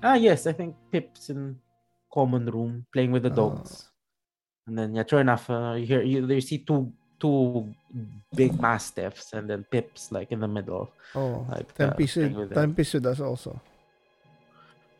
Ah, 0.03 0.13
yes, 0.15 0.45
I 0.45 0.53
think 0.53 0.75
Pip's 0.91 1.29
in 1.29 1.57
common 2.13 2.45
room 2.45 2.85
playing 2.93 3.11
with 3.11 3.23
the 3.23 3.31
Oh. 3.33 3.49
dogs. 3.57 3.89
And 4.67 4.77
then, 4.77 4.93
yeah, 4.93 5.03
sure 5.07 5.21
enough, 5.21 5.49
uh, 5.49 5.73
you 5.79 5.85
hear 5.87 6.01
you, 6.03 6.25
you 6.27 6.41
see 6.41 6.59
two 6.59 6.91
two 7.19 7.65
big 8.35 8.59
mastiffs, 8.61 9.33
and 9.33 9.49
then 9.49 9.65
Pip's 9.71 10.11
like 10.11 10.31
in 10.31 10.39
the 10.39 10.47
middle. 10.47 10.91
Oh, 11.15 11.47
Like, 11.49 11.71
uh, 11.81 11.89
Tempe 11.95 12.05
playing 12.05 12.35
with. 12.35 12.53
Tempe 12.53 12.83
does 12.83 13.21
also. 13.21 13.59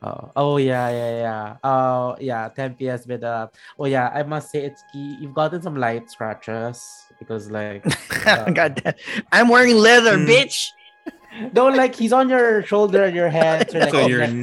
Uh, 0.01 0.27
oh 0.35 0.57
yeah, 0.57 0.89
yeah, 0.89 1.11
yeah. 1.25 1.55
Oh 1.63 2.15
yeah, 2.19 2.49
Tempe 2.49 2.85
has 2.85 3.05
been. 3.05 3.23
Uh, 3.23 3.47
oh 3.79 3.85
yeah, 3.85 4.09
I 4.13 4.21
must 4.23 4.51
say 4.51 4.63
it's 4.63 4.83
key. 4.93 5.17
You've 5.19 5.33
gotten 5.33 5.61
some 5.61 5.75
light 5.75 6.09
scratches 6.11 6.85
because 7.17 7.49
like 7.49 7.81
uh, 8.27 8.51
God 8.57 8.81
damn. 8.83 8.93
I'm 9.31 9.49
wearing 9.49 9.75
leather, 9.77 10.17
Mm. 10.17 10.27
bitch. 10.29 10.69
don't 11.53 11.75
like 11.75 11.95
he's 11.95 12.13
on 12.13 12.29
your 12.29 12.61
shoulder 12.63 13.03
and 13.05 13.15
your 13.15 13.29
head. 13.29 13.73
or, 13.73 13.79
like, 13.79 13.89
So 13.91 14.03
on 14.03 14.09
your 14.09 14.25
neck- 14.27 14.35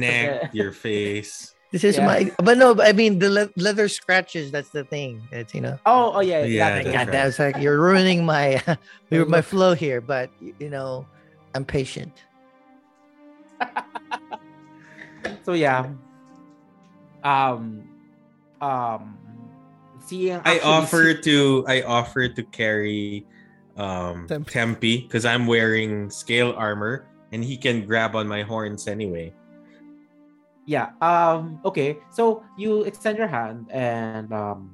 neck, 0.43 0.49
your 0.53 0.71
face. 0.73 1.51
This 1.71 1.83
is 1.83 1.97
Yeah. 1.97 2.05
my, 2.05 2.31
but 2.43 2.57
no, 2.57 2.75
but 2.75 2.87
I 2.87 2.91
mean 2.93 3.19
the 3.19 3.29
le- 3.29 3.49
leather 3.57 3.87
scratches. 3.87 4.51
That's 4.51 4.69
the 4.69 4.83
thing. 4.83 5.21
It's 5.31 5.53
you 5.55 5.61
know. 5.61 5.79
Oh, 5.85 6.13
oh 6.15 6.19
yeah, 6.19 6.43
Yeah, 6.43 6.45
yeah. 6.45 6.69
that's 6.83 6.85
God 6.85 6.95
right. 7.07 7.11
damn, 7.11 7.27
it's 7.27 7.39
like 7.39 7.57
you're 7.57 7.79
ruining 7.79 8.25
my, 8.25 8.61
Hey, 9.09 9.23
my 9.23 9.41
flow 9.41 9.73
here. 9.73 9.99
But 10.01 10.29
you 10.59 10.69
know, 10.69 11.05
I'm 11.55 11.63
patient. 11.63 12.11
So 15.43 15.53
yeah 15.53 15.89
um 17.23 17.83
um 18.61 19.17
seeing 20.05 20.39
I 20.45 20.59
offer 20.59 21.15
see- 21.15 21.21
to 21.31 21.65
I 21.67 21.81
offer 21.81 22.27
to 22.29 22.43
carry 22.53 23.25
um 23.77 24.27
Tempe. 24.27 24.51
Tempe 24.51 24.93
because 25.03 25.25
I'm 25.25 25.47
wearing 25.47 26.09
scale 26.09 26.53
armor 26.55 27.07
and 27.31 27.43
he 27.43 27.57
can 27.57 27.85
grab 27.85 28.15
on 28.15 28.27
my 28.27 28.41
horns 28.43 28.87
anyway. 28.87 29.33
yeah 30.65 30.91
um 31.01 31.59
okay 31.65 31.97
so 32.09 32.41
you 32.57 32.83
extend 32.83 33.17
your 33.17 33.27
hand 33.27 33.67
and 33.69 34.31
um 34.33 34.73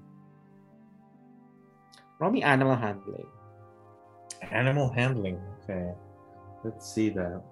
roll 2.19 2.31
me 2.31 2.43
animal 2.43 2.75
handling 2.75 3.27
Animal 4.49 4.89
handling. 4.89 5.37
Okay. 5.63 5.93
Let's 6.65 6.89
see 6.89 7.09
that. 7.13 7.43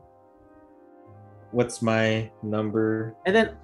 What's 1.52 1.82
my 1.82 2.30
number? 2.44 3.16
and 3.26 3.36
then 3.36 3.56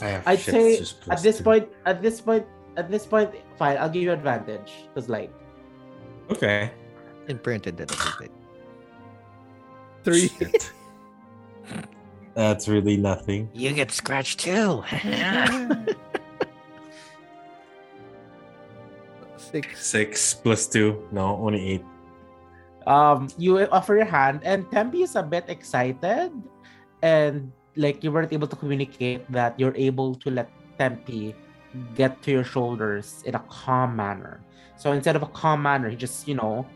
I 0.00 0.08
have 0.08 0.22
i'd 0.26 0.38
shit, 0.40 0.54
say 0.54 0.78
at 1.10 1.20
this 1.22 1.38
two. 1.38 1.44
point 1.44 1.68
at 1.84 2.00
this 2.00 2.20
point 2.20 2.46
at 2.78 2.88
this 2.90 3.04
point 3.04 3.28
fine 3.58 3.76
i'll 3.76 3.90
give 3.90 4.02
you 4.02 4.12
advantage 4.12 4.88
because 4.88 5.08
like 5.10 5.30
Okay. 6.30 6.70
Imprinted 7.28 7.76
that 7.76 7.90
a. 7.92 8.30
Three. 10.02 10.28
Shit. 10.28 10.72
That's 12.34 12.68
really 12.68 12.96
nothing. 12.96 13.50
You 13.52 13.72
get 13.74 13.90
scratched 13.90 14.40
too. 14.40 14.82
Six. 19.36 19.86
Six 19.86 20.34
plus 20.34 20.66
two. 20.66 21.06
No, 21.12 21.36
only 21.36 21.76
eight. 21.76 21.84
um 22.86 23.28
you 23.38 23.58
offer 23.70 23.94
your 23.94 24.08
hand 24.08 24.40
and 24.42 24.66
Tempe 24.72 25.02
is 25.06 25.14
a 25.14 25.22
bit 25.22 25.44
excited 25.46 26.32
and 27.02 27.52
like 27.76 28.02
you 28.04 28.12
weren't 28.12 28.32
able 28.32 28.46
to 28.46 28.56
communicate 28.56 29.30
that 29.30 29.58
you're 29.58 29.76
able 29.76 30.14
to 30.16 30.30
let 30.30 30.50
Tempe 30.78 31.34
get 31.94 32.22
to 32.22 32.30
your 32.30 32.44
shoulders 32.44 33.22
in 33.26 33.34
a 33.34 33.42
calm 33.48 33.96
manner. 33.96 34.40
So 34.76 34.92
instead 34.92 35.16
of 35.16 35.22
a 35.22 35.26
calm 35.26 35.62
manner, 35.62 35.88
he 35.88 35.96
just, 35.96 36.26
you 36.26 36.34
know, 36.34 36.66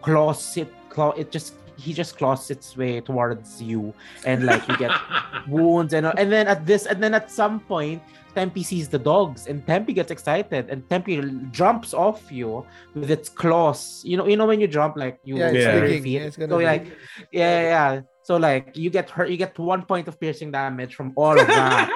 claws 0.00 0.56
it 0.56 0.68
claw 0.90 1.10
it 1.12 1.32
just 1.32 1.54
he 1.76 1.92
just 1.92 2.16
claws 2.18 2.50
its 2.50 2.76
way 2.76 3.00
towards 3.00 3.60
you 3.60 3.92
and 4.26 4.44
like 4.44 4.66
you 4.68 4.76
get 4.76 4.92
wounds 5.48 5.94
and 5.94 6.06
and 6.06 6.30
then 6.30 6.46
at 6.46 6.66
this 6.66 6.86
and 6.86 7.02
then 7.02 7.14
at 7.14 7.30
some 7.30 7.58
point 7.58 8.02
Tempe 8.34 8.62
sees 8.62 8.88
the 8.88 8.98
dogs 8.98 9.46
and 9.46 9.66
Tempe 9.66 9.92
gets 9.92 10.10
excited 10.10 10.68
and 10.68 10.88
Tempe 10.90 11.22
jumps 11.52 11.94
off 11.94 12.30
you 12.30 12.66
with 12.94 13.10
its 13.10 13.28
claws. 13.28 14.02
You 14.04 14.16
know, 14.16 14.26
you 14.26 14.36
know 14.36 14.46
when 14.46 14.60
you 14.60 14.66
jump 14.66 14.96
like 14.96 15.18
you 15.24 15.38
Yeah, 15.38 15.50
it's 15.50 15.64
spread 15.64 15.90
your 15.90 16.02
feet. 16.02 16.20
Yeah, 16.20 16.26
it's 16.26 16.36
gonna 16.36 16.50
so 16.50 16.58
dig. 16.58 16.66
like 16.66 16.86
yeah, 17.30 17.62
yeah, 17.62 17.92
yeah. 17.94 18.00
So 18.24 18.36
like 18.36 18.76
you 18.76 18.88
get 18.88 19.10
hurt, 19.10 19.28
you 19.28 19.36
get 19.36 19.58
one 19.58 19.84
point 19.84 20.08
of 20.08 20.18
piercing 20.18 20.50
damage 20.50 20.94
from 20.94 21.12
all 21.14 21.38
of 21.38 21.46
that. 21.46 21.88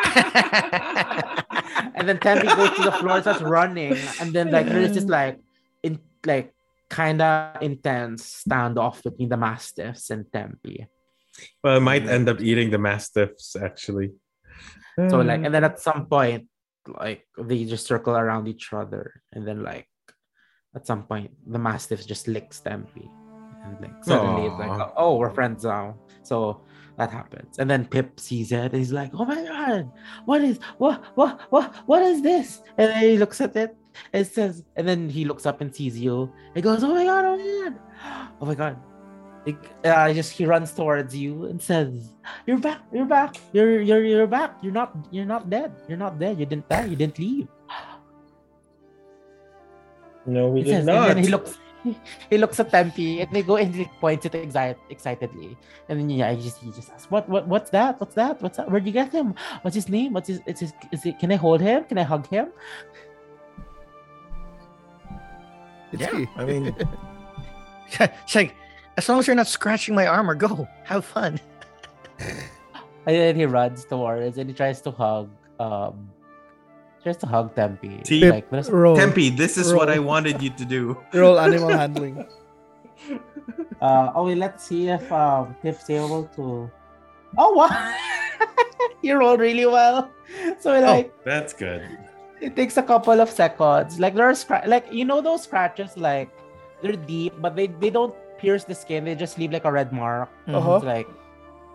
and 1.95 2.07
then 2.07 2.19
Tempe 2.19 2.47
goes 2.47 2.77
to 2.77 2.83
the 2.83 2.93
floor, 2.93 3.21
starts 3.23 3.41
running, 3.41 3.97
and 4.21 4.33
then 4.33 4.51
like 4.51 4.67
there's 4.67 4.93
just 4.93 5.09
like 5.09 5.41
in 5.83 5.99
like 6.27 6.53
kind 6.91 7.23
of 7.23 7.63
intense 7.63 8.45
standoff 8.45 9.03
between 9.03 9.31
the 9.31 9.39
mastiffs 9.39 10.11
and 10.11 10.31
Tempe. 10.31 10.87
Well, 11.65 11.77
I 11.77 11.79
might 11.79 12.07
end 12.07 12.29
up 12.29 12.41
eating 12.41 12.71
the 12.71 12.79
mastiffs 12.79 13.57
actually. 13.57 14.13
So 15.09 15.23
hmm. 15.23 15.29
like, 15.29 15.45
and 15.45 15.55
then 15.55 15.65
at 15.65 15.81
some 15.81 16.07
point, 16.07 16.49
like 16.87 17.27
they 17.39 17.65
just 17.65 17.87
circle 17.87 18.17
around 18.17 18.49
each 18.49 18.73
other, 18.73 19.23
and 19.33 19.49
then 19.49 19.63
like 19.63 19.89
at 20.75 20.87
some 20.87 21.05
point, 21.05 21.31
the 21.47 21.59
mastiff 21.59 22.07
just 22.07 22.29
licks 22.29 22.61
Tempe, 22.61 23.09
and 23.65 23.81
like 23.81 24.05
suddenly 24.05 24.49
it's 24.49 24.59
like, 24.59 24.93
oh, 24.97 25.17
we're 25.17 25.31
friends 25.31 25.65
now. 25.65 25.97
So 26.29 26.61
that 27.01 27.11
happens, 27.11 27.59
and 27.59 27.71
then 27.71 27.87
Pip 27.87 28.21
sees 28.21 28.53
it, 28.53 28.73
and 28.73 28.75
he's 28.75 28.93
like, 28.93 29.11
oh 29.15 29.25
my 29.25 29.41
god, 29.41 29.89
what 30.27 30.43
is 30.45 30.59
what 30.77 31.01
what 31.17 31.41
what 31.49 31.73
what 31.87 32.03
is 32.03 32.21
this? 32.21 32.61
And 32.77 32.91
then 32.91 33.03
he 33.03 33.17
looks 33.17 33.41
at 33.41 33.57
it. 33.57 33.73
It 34.13 34.27
says, 34.29 34.63
and 34.77 34.87
then 34.87 35.09
he 35.09 35.25
looks 35.25 35.47
up 35.47 35.61
and 35.63 35.75
sees 35.75 35.99
you. 35.99 36.31
He 36.55 36.61
goes, 36.61 36.85
oh 36.85 36.93
my 36.95 37.05
god, 37.05 37.25
oh 37.25 37.37
my 37.39 37.49
god, 37.65 37.75
oh 38.43 38.47
my 38.47 38.55
god. 38.55 38.77
Like, 39.47 39.65
uh, 39.85 40.13
just 40.13 40.33
he 40.37 40.45
runs 40.45 40.75
towards 40.77 41.17
you 41.17 41.47
and 41.47 41.57
says, 41.63 42.13
"You're 42.45 42.59
back. 42.61 42.83
You're 42.93 43.09
back. 43.09 43.41
You're 43.57 43.81
you're 43.81 44.05
you're 44.05 44.27
back. 44.29 44.59
You're 44.61 44.77
not 44.77 44.93
you're 45.11 45.25
not 45.25 45.49
dead. 45.49 45.73
You're 45.89 45.97
not 45.97 46.19
dead. 46.21 46.37
You 46.39 46.45
didn't 46.45 46.69
die. 46.69 46.85
You 46.85 46.97
didn't 46.97 47.17
leave." 47.19 47.49
no, 50.27 50.51
we 50.53 50.61
He 50.61 50.65
did 50.69 50.85
says, 50.85 50.87
not. 50.87 51.09
and 51.09 51.17
then 51.17 51.25
he 51.25 51.31
looks 51.31 51.57
he, 51.85 51.97
he 52.31 52.39
looks 52.39 52.59
at 52.61 52.71
Tempe 52.71 53.21
and 53.21 53.31
they 53.33 53.43
go 53.43 53.57
and 53.57 53.75
he 53.75 53.85
points 54.01 54.27
it 54.27 54.33
exci- 54.33 54.77
excitedly. 54.91 55.57
And 55.89 55.99
then 56.01 56.11
yeah, 56.11 56.33
he 56.33 56.43
just 56.43 56.59
he 56.59 56.71
just 56.73 56.91
asks, 56.91 57.11
"What 57.11 57.29
what 57.29 57.47
what's 57.49 57.71
that? 57.71 58.01
What's 58.01 58.15
that? 58.15 58.41
What's 58.43 58.57
that? 58.57 58.71
Where'd 58.71 58.87
you 58.87 58.93
get 58.93 59.13
him? 59.13 59.35
What's 59.63 59.75
his 59.75 59.89
name? 59.89 60.13
What's 60.13 60.29
his? 60.29 60.41
It's 60.47 60.61
his. 60.61 60.73
Is 60.93 61.07
it? 61.07 61.19
Can 61.19 61.31
I 61.33 61.37
hold 61.37 61.61
him? 61.61 61.85
Can 61.85 61.99
I 61.99 62.03
hug 62.03 62.27
him?" 62.29 62.49
It's 65.93 66.03
Yeah, 66.03 66.11
key. 66.11 66.27
I 66.37 66.45
mean- 66.45 66.75
it's 68.01 68.35
like 68.35 68.55
as 68.99 69.09
long 69.09 69.19
as 69.21 69.27
you're 69.27 69.37
not 69.37 69.47
scratching 69.47 69.95
my 69.95 70.07
armor, 70.07 70.35
go 70.35 70.67
have 70.85 71.05
fun. 71.05 71.41
And 73.07 73.17
then 73.17 73.37
he 73.37 73.47
runs 73.47 73.87
towards 73.87 74.37
and 74.37 74.51
he 74.51 74.55
tries 74.55 74.83
to 74.83 74.91
hug 74.91 75.31
um 75.59 76.11
tries 77.09 77.21
to 77.25 77.27
hug 77.27 77.55
Tempe. 77.57 78.05
See? 78.05 78.29
like 78.29 78.51
there's- 78.53 78.69
Roll. 78.69 78.97
Tempe, 78.97 79.31
this 79.31 79.57
is 79.57 79.73
what 79.73 79.89
I 79.89 79.99
wanted 79.99 80.43
you 80.45 80.51
to 80.51 80.65
do. 80.65 80.97
Roll 81.15 81.41
animal 81.41 81.73
handling. 81.73 82.27
uh 83.81 84.13
oh 84.15 84.27
wait, 84.27 84.37
let's 84.37 84.65
see 84.65 84.89
if 84.89 85.11
um 85.13 85.55
Tiff's 85.63 85.89
able 85.89 86.25
to 86.37 86.69
Oh 87.39 87.53
wow 87.55 87.71
you 89.03 89.17
rolled 89.17 89.41
really 89.41 89.67
well. 89.67 90.11
So 90.61 90.75
like 90.81 91.15
That's 91.25 91.53
good. 91.55 91.87
it 92.41 92.57
takes 92.57 92.77
a 92.77 92.83
couple 92.83 93.21
of 93.21 93.31
seconds. 93.31 93.99
Like 93.99 94.15
there 94.15 94.29
are 94.29 94.37
scra- 94.37 94.67
like 94.67 94.93
you 94.93 95.05
know 95.05 95.21
those 95.23 95.45
scratches 95.45 95.97
like 95.97 96.29
they're 96.83 96.99
deep, 96.99 97.35
but 97.41 97.55
they 97.57 97.69
they 97.69 97.91
don't 97.91 98.15
pierce 98.39 98.65
the 98.65 98.75
skin. 98.75 99.05
They 99.05 99.15
just 99.15 99.39
leave 99.39 99.53
like 99.53 99.65
a 99.65 99.73
red 99.73 99.93
mark. 99.95 100.29
Uh-huh. 100.47 100.77
It's 100.77 100.85
like 100.85 101.09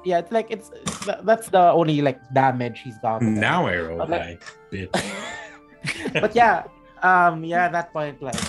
yeah, 0.03 0.19
it's 0.19 0.31
like 0.31 0.47
it's 0.49 0.71
that's 1.23 1.49
the 1.49 1.71
only 1.71 2.01
like 2.01 2.19
damage 2.33 2.81
he's 2.81 2.97
got. 2.99 3.21
Now 3.21 3.67
I 3.67 3.77
roll 3.77 4.01
Okay. 4.03 4.17
high, 4.17 4.37
bitch. 4.71 4.91
but 6.21 6.35
yeah, 6.35 6.63
um, 7.01 7.43
yeah, 7.43 7.65
at 7.65 7.71
that 7.71 7.93
point 7.93 8.21
like 8.21 8.39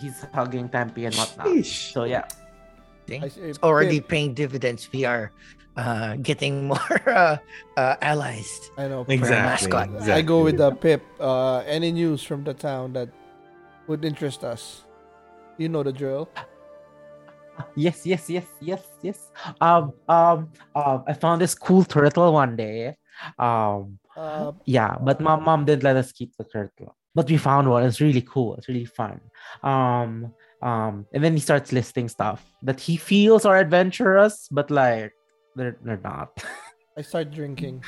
he's 0.00 0.24
hugging 0.34 0.68
Tempe 0.68 1.04
and 1.06 1.14
whatnot. 1.14 1.46
Sheesh. 1.46 1.92
So 1.92 2.04
yeah, 2.04 2.24
Dang. 3.06 3.24
I 3.24 3.28
say, 3.28 3.42
It's 3.42 3.58
already 3.62 4.00
paying 4.00 4.34
dividends. 4.34 4.88
We 4.92 5.04
are 5.04 5.32
uh, 5.76 6.16
getting 6.16 6.66
more 6.72 7.02
uh, 7.08 7.36
uh, 7.76 7.96
allies. 8.02 8.70
I 8.76 8.88
know. 8.88 9.04
Exactly. 9.08 9.70
mascot. 9.70 9.88
exactly. 9.94 10.12
I 10.12 10.22
go 10.22 10.42
with 10.42 10.58
the 10.58 10.72
Pip. 10.72 11.02
Uh, 11.20 11.58
any 11.66 11.92
news 11.92 12.22
from 12.22 12.44
the 12.44 12.54
town 12.54 12.92
that 12.94 13.08
would 13.86 14.04
interest 14.04 14.44
us? 14.44 14.84
You 15.58 15.68
know 15.68 15.82
the 15.82 15.92
drill. 15.92 16.28
Yes, 17.76 18.06
yes, 18.06 18.28
yes, 18.28 18.46
yes, 18.60 18.82
yes. 19.02 19.30
Um, 19.60 19.92
um, 20.08 20.50
um, 20.74 21.04
I 21.06 21.12
found 21.12 21.40
this 21.40 21.54
cool 21.54 21.84
turtle 21.84 22.32
one 22.32 22.56
day. 22.56 22.96
Um, 23.38 23.98
Uh, 24.16 24.52
Yeah, 24.64 24.96
but 24.96 25.20
my 25.20 25.36
mom 25.36 25.68
didn't 25.68 25.84
let 25.84 25.96
us 25.96 26.08
keep 26.10 26.32
the 26.40 26.44
turtle. 26.44 26.96
But 27.14 27.28
we 27.28 27.36
found 27.36 27.68
one. 27.68 27.84
It's 27.84 28.00
really 28.00 28.24
cool. 28.24 28.56
It's 28.56 28.68
really 28.68 28.88
fun. 28.88 29.20
Um, 29.62 30.32
um, 30.64 31.04
and 31.12 31.20
then 31.22 31.36
he 31.36 31.40
starts 31.40 31.68
listing 31.72 32.08
stuff 32.08 32.40
that 32.64 32.80
he 32.80 32.96
feels 32.96 33.44
are 33.44 33.60
adventurous, 33.60 34.48
but 34.48 34.70
like 34.72 35.12
they're 35.54 35.76
they're 35.84 36.00
not. 36.00 36.32
I 36.96 37.04
start 37.04 37.28
drinking. 37.30 37.84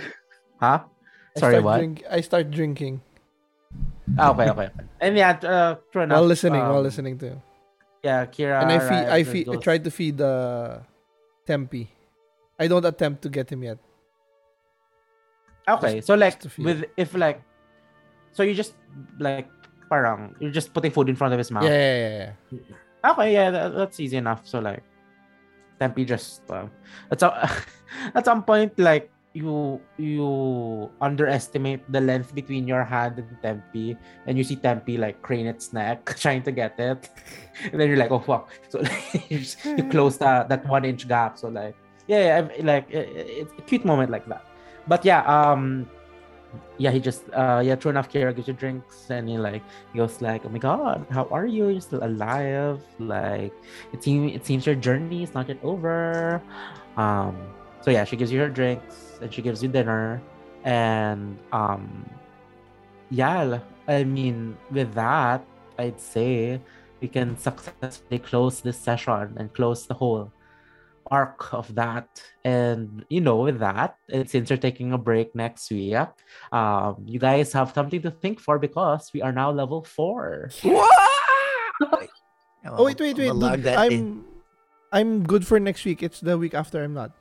huh? 0.60 0.88
Sorry, 1.36 1.60
start 1.60 1.64
what? 1.64 1.76
Drink, 1.76 2.04
I 2.08 2.20
start 2.24 2.48
drinking 2.50 3.04
Ah, 4.18 4.32
okay, 4.32 4.48
okay. 4.48 4.68
And 5.00 5.16
yeah, 5.16 5.36
uh, 5.44 5.76
while 5.92 6.24
listening. 6.24 6.64
while 6.64 6.80
um, 6.80 6.82
listening 6.82 7.18
to. 7.20 7.36
Yeah, 8.06 8.22
Kira. 8.30 8.62
and 8.62 8.70
I 8.70 8.78
feed. 8.78 9.04
I 9.18 9.20
feed. 9.26 9.46
I 9.50 9.56
tried 9.58 9.82
to 9.82 9.90
feed 9.90 10.20
uh, 10.22 10.78
Tempe. 11.42 11.90
I 12.54 12.70
don't 12.70 12.86
attempt 12.86 13.26
to 13.26 13.28
get 13.28 13.50
him 13.50 13.66
yet. 13.66 13.78
Okay, 15.66 15.98
so 16.00 16.14
like 16.14 16.38
with 16.62 16.86
if 16.96 17.18
like, 17.18 17.42
so 18.30 18.46
you 18.46 18.54
just 18.54 18.78
like 19.18 19.50
parang 19.90 20.38
you're 20.38 20.54
just 20.54 20.70
putting 20.70 20.94
food 20.94 21.10
in 21.10 21.18
front 21.18 21.34
of 21.34 21.38
his 21.42 21.50
mouth. 21.50 21.66
Yeah, 21.66 21.74
yeah, 21.74 21.98
yeah, 21.98 22.30
yeah. 22.54 23.10
Okay, 23.10 23.32
yeah, 23.34 23.50
that, 23.50 23.74
that's 23.74 23.98
easy 23.98 24.16
enough. 24.22 24.46
So 24.46 24.62
like, 24.62 24.86
Tempe 25.82 26.06
just 26.06 26.46
uh, 26.46 26.70
at 27.10 27.18
some 27.18 27.34
at 28.14 28.22
some 28.22 28.46
point 28.46 28.78
like 28.78 29.10
you 29.36 29.80
you 30.00 30.88
underestimate 31.04 31.84
the 31.92 32.00
length 32.00 32.32
between 32.34 32.64
your 32.64 32.84
hand 32.84 33.20
and 33.20 33.28
Tempe, 33.44 33.96
and 34.24 34.38
you 34.38 34.44
see 34.44 34.56
Tempe 34.56 34.96
like 34.96 35.20
crane 35.20 35.46
its 35.46 35.76
neck 35.76 36.16
trying 36.24 36.42
to 36.48 36.52
get 36.52 36.80
it, 36.80 37.10
and 37.72 37.76
then 37.76 37.88
you're 37.88 38.00
like, 38.00 38.10
oh 38.10 38.20
fuck! 38.20 38.48
So 38.72 38.80
like, 38.80 39.28
you, 39.30 39.44
just, 39.44 39.60
you 39.64 39.84
close 39.92 40.16
that 40.24 40.48
that 40.48 40.64
one 40.66 40.88
inch 40.88 41.06
gap. 41.06 41.36
So 41.36 41.48
like, 41.48 41.76
yeah, 42.08 42.40
yeah 42.40 42.64
like 42.64 42.88
it, 42.88 43.12
it's 43.12 43.52
a 43.58 43.62
cute 43.68 43.84
moment 43.84 44.08
like 44.10 44.24
that. 44.32 44.48
But 44.88 45.04
yeah, 45.04 45.20
um, 45.28 45.84
yeah, 46.80 46.90
he 46.90 47.00
just 47.00 47.28
uh 47.36 47.60
yeah, 47.60 47.76
true 47.76 47.92
enough, 47.92 48.08
Kira 48.08 48.32
gives 48.32 48.48
you 48.48 48.56
drinks 48.56 49.10
and 49.12 49.28
he 49.28 49.36
like 49.36 49.60
he 49.92 50.00
goes 50.00 50.22
like, 50.24 50.46
Oh 50.46 50.48
my 50.48 50.58
god, 50.58 51.04
how 51.10 51.28
are 51.28 51.44
you? 51.44 51.68
You're 51.68 51.84
still 51.84 52.04
alive. 52.04 52.80
Like 52.98 53.52
it 53.92 54.00
seems 54.00 54.32
it 54.32 54.46
seems 54.48 54.64
your 54.64 54.80
journey 54.80 55.28
is 55.28 55.34
not 55.36 55.48
yet 55.48 55.60
over. 55.62 56.40
Um 56.96 57.36
so 57.86 57.92
yeah, 57.92 58.02
she 58.02 58.16
gives 58.16 58.32
you 58.32 58.40
her 58.40 58.50
drinks 58.50 59.14
and 59.22 59.32
she 59.32 59.40
gives 59.40 59.62
you 59.62 59.68
dinner. 59.68 60.20
And 60.64 61.38
um 61.52 62.10
yeah, 63.10 63.60
I 63.86 64.02
mean 64.02 64.58
with 64.72 64.92
that, 64.94 65.46
I'd 65.78 66.00
say 66.00 66.60
we 67.00 67.06
can 67.06 67.38
successfully 67.38 68.18
close 68.18 68.60
this 68.60 68.76
session 68.76 69.38
and 69.38 69.54
close 69.54 69.86
the 69.86 69.94
whole 69.94 70.32
arc 71.08 71.54
of 71.54 71.72
that 71.76 72.20
and 72.42 73.04
you 73.08 73.20
know 73.20 73.36
with 73.36 73.60
that 73.60 73.94
and 74.10 74.28
since 74.28 74.50
you're 74.50 74.58
taking 74.58 74.92
a 74.92 74.98
break 74.98 75.32
next 75.36 75.70
week 75.70 75.94
um 76.50 76.96
you 77.06 77.20
guys 77.20 77.52
have 77.52 77.70
something 77.70 78.02
to 78.02 78.10
think 78.10 78.40
for 78.40 78.58
because 78.58 79.12
we 79.14 79.22
are 79.22 79.30
now 79.30 79.48
level 79.52 79.84
four 79.84 80.50
Oh 82.68 82.82
wait, 82.82 82.98
wait, 82.98 83.16
wait. 83.16 83.28
I'll 83.28 83.34
log 83.34 83.56
dude, 83.56 83.64
that 83.64 83.78
I'm 83.78 83.92
in. 83.92 84.24
I'm 84.90 85.22
good 85.22 85.46
for 85.46 85.60
next 85.60 85.84
week. 85.84 86.02
It's 86.02 86.18
the 86.18 86.36
week 86.36 86.54
after. 86.54 86.82
I'm 86.82 86.94
not. 86.94 87.12